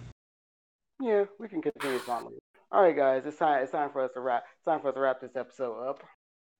Yeah, 1.01 1.24
we 1.39 1.48
can 1.48 1.62
continue 1.62 1.98
this 1.98 2.09
on 2.09 2.24
later. 2.24 2.36
All 2.73 2.82
right, 2.82 2.97
guys, 2.97 3.23
it's 3.27 3.36
time. 3.39 3.62
It's 3.62 3.73
time 3.73 3.90
for 3.93 4.02
us 4.05 4.10
to 4.14 4.20
wrap. 4.20 4.44
It's 4.56 4.64
time 4.64 4.81
for 4.81 4.89
us 4.89 4.94
to 4.94 5.01
wrap 5.01 5.20
this 5.20 5.36
episode 5.36 5.89
up. 5.89 6.02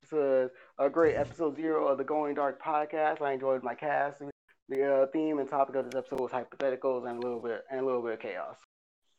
This 0.03 0.13
was 0.13 0.51
a 0.79 0.89
great 0.89 1.17
episode 1.17 1.57
zero 1.57 1.89
of 1.89 1.99
the 1.99 2.05
Going 2.05 2.35
Dark 2.35 2.63
podcast. 2.63 3.23
I 3.23 3.33
enjoyed 3.33 3.63
my 3.65 3.75
cast. 3.75 4.23
The 4.69 4.85
uh, 5.03 5.07
theme 5.13 5.39
and 5.39 5.49
topic 5.49 5.75
of 5.77 5.87
this 5.91 5.99
episode 5.99 6.21
was 6.21 6.31
hypotheticals 6.31 7.09
and 7.09 7.19
a 7.23 7.27
little 7.27 7.41
bit 7.41 7.63
and 7.71 7.81
a 7.81 7.85
little 7.85 8.03
bit 8.03 8.13
of 8.15 8.21
chaos. 8.21 8.57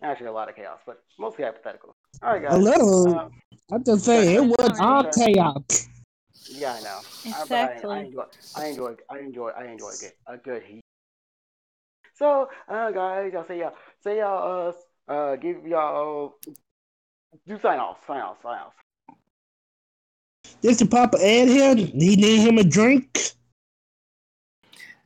Actually, 0.01 0.27
a 0.27 0.31
lot 0.31 0.49
of 0.49 0.55
chaos, 0.55 0.79
but 0.85 0.97
mostly 1.19 1.43
hypotheticals. 1.43 1.91
All 2.21 2.33
right, 2.33 2.41
guys. 2.41 2.53
A 2.53 2.57
little. 2.57 3.09
Uh, 3.17 3.29
I 3.73 3.77
just 3.79 4.05
say 4.05 4.35
it 4.35 4.43
was 4.45 4.79
all 4.79 5.03
chaos. 5.11 5.87
yeah, 6.49 6.73
I 6.73 6.81
know. 6.81 6.99
I- 6.99 7.01
but 7.25 7.41
Exactly. 7.41 7.91
I, 7.91 7.95
I 7.97 8.03
enjoy. 8.03 8.23
I 8.55 8.65
enjoy. 8.67 8.95
I 9.09 9.17
enjoy. 9.19 9.49
I 9.49 9.65
enjoy 9.65 9.89
a 9.89 9.97
good, 9.99 10.11
a 10.27 10.37
good 10.37 10.63
heat. 10.63 10.81
So, 12.17 12.49
uh, 12.67 12.89
guys, 12.89 13.31
y'all 13.31 13.45
say 13.47 13.59
y'all 13.59 13.75
say 14.03 14.17
y'all 14.17 14.73
uh 15.07 15.11
uh 15.11 15.35
give 15.35 15.67
y'all 15.67 16.33
do 17.45 17.59
sign 17.59 17.79
off, 17.79 17.97
sign 18.07 18.21
off, 18.21 18.41
sign 18.41 18.59
off. 18.59 18.73
This 20.61 20.81
is 20.81 20.87
Papa 20.87 21.17
Ed 21.21 21.47
here. 21.47 21.75
He 21.75 22.15
need 22.15 22.39
him 22.39 22.57
a 22.57 22.63
drink. 22.63 23.13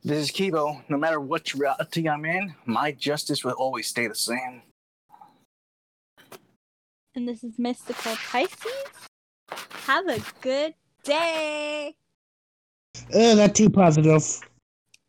This 0.02 0.24
is 0.24 0.30
Kibo. 0.30 0.82
No 0.88 0.96
matter 0.96 1.20
what 1.20 1.52
reality 1.52 2.08
I'm 2.08 2.24
in, 2.24 2.54
my 2.64 2.92
justice 2.92 3.44
will 3.44 3.52
always 3.52 3.88
stay 3.88 4.06
the 4.06 4.14
same. 4.14 4.62
And 7.14 7.28
this 7.28 7.44
is 7.44 7.58
Mystical 7.58 8.16
Pisces. 8.16 8.72
Have 9.84 10.08
a 10.08 10.18
good 10.40 10.72
day. 11.04 11.94
Uh, 13.14 13.34
that's 13.34 13.58
too 13.58 13.68
positive. 13.68 14.24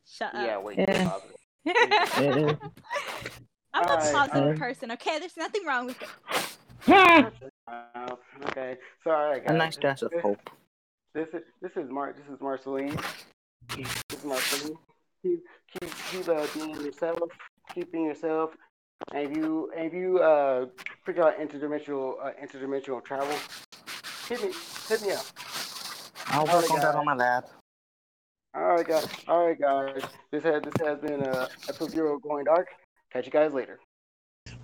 Shut 0.06 0.36
up. 0.36 0.46
Yeah, 0.46 0.58
up. 0.58 0.64
wait. 0.64 0.80
Yeah. 0.80 1.20
Positive. 1.66 2.60
I'm 3.74 3.84
a 3.84 3.88
Alright, 3.88 4.14
positive 4.14 4.42
alright. 4.42 4.60
person, 4.60 4.92
okay? 4.92 5.20
There's 5.20 5.38
nothing 5.38 5.66
wrong 5.66 5.88
with 5.88 6.02
it. 6.02 6.10
Ha! 6.86 7.32
Okay, 8.50 8.76
so 9.04 9.12
all 9.12 9.30
right, 9.30 9.42
A 9.46 9.54
nice 9.54 9.78
dash 9.78 10.02
of 10.02 10.12
hope. 10.22 10.50
This 11.16 11.30
is 11.34 11.42
this 11.62 11.72
is 11.78 11.90
Mar 11.90 12.14
this 12.14 12.28
is 12.34 12.42
Marceline. 12.42 12.98
This 13.78 13.88
is 14.12 14.26
Marceline. 14.26 14.78
Keep 15.24 15.40
keep 15.72 15.90
keep 16.12 16.28
uh, 16.28 16.46
being 16.54 16.76
yourself. 16.82 17.30
Keep 17.74 17.94
being 17.94 18.06
yourself. 18.08 18.52
And 19.14 19.32
if 19.32 19.38
you 19.38 19.72
and 19.78 19.86
if 19.88 19.94
you 19.94 20.20
uh 20.20 20.66
figure 21.06 21.24
out 21.24 21.40
interdimensional 21.40 22.16
uh, 22.22 22.32
interdimensional 22.44 23.02
travel, 23.02 23.38
hit 24.28 24.44
me 24.44 24.52
hit 24.90 25.02
me 25.04 25.12
up. 25.14 25.26
I'll 26.28 26.42
Alright, 26.42 26.64
work 26.64 26.72
on 26.72 26.80
that 26.82 26.96
on 26.96 27.06
my 27.06 27.16
lab. 27.16 27.46
All 28.56 28.76
right, 28.76 28.88
guys. 28.88 29.08
All 29.28 29.48
right, 29.48 29.60
guys. 29.60 30.04
This 30.32 30.44
has 30.44 30.62
this 30.62 30.74
has 30.86 31.00
been 31.00 31.24
uh, 31.24 31.48
episode 31.68 31.90
zero 31.90 32.16
of 32.16 32.22
going 32.22 32.46
dark. 32.46 32.68
Catch 33.12 33.26
you 33.26 33.32
guys 33.32 33.52
later. 33.52 33.80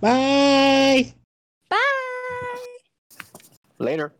Bye. 0.00 1.12
Bye. 1.68 1.76
Later. 3.78 4.12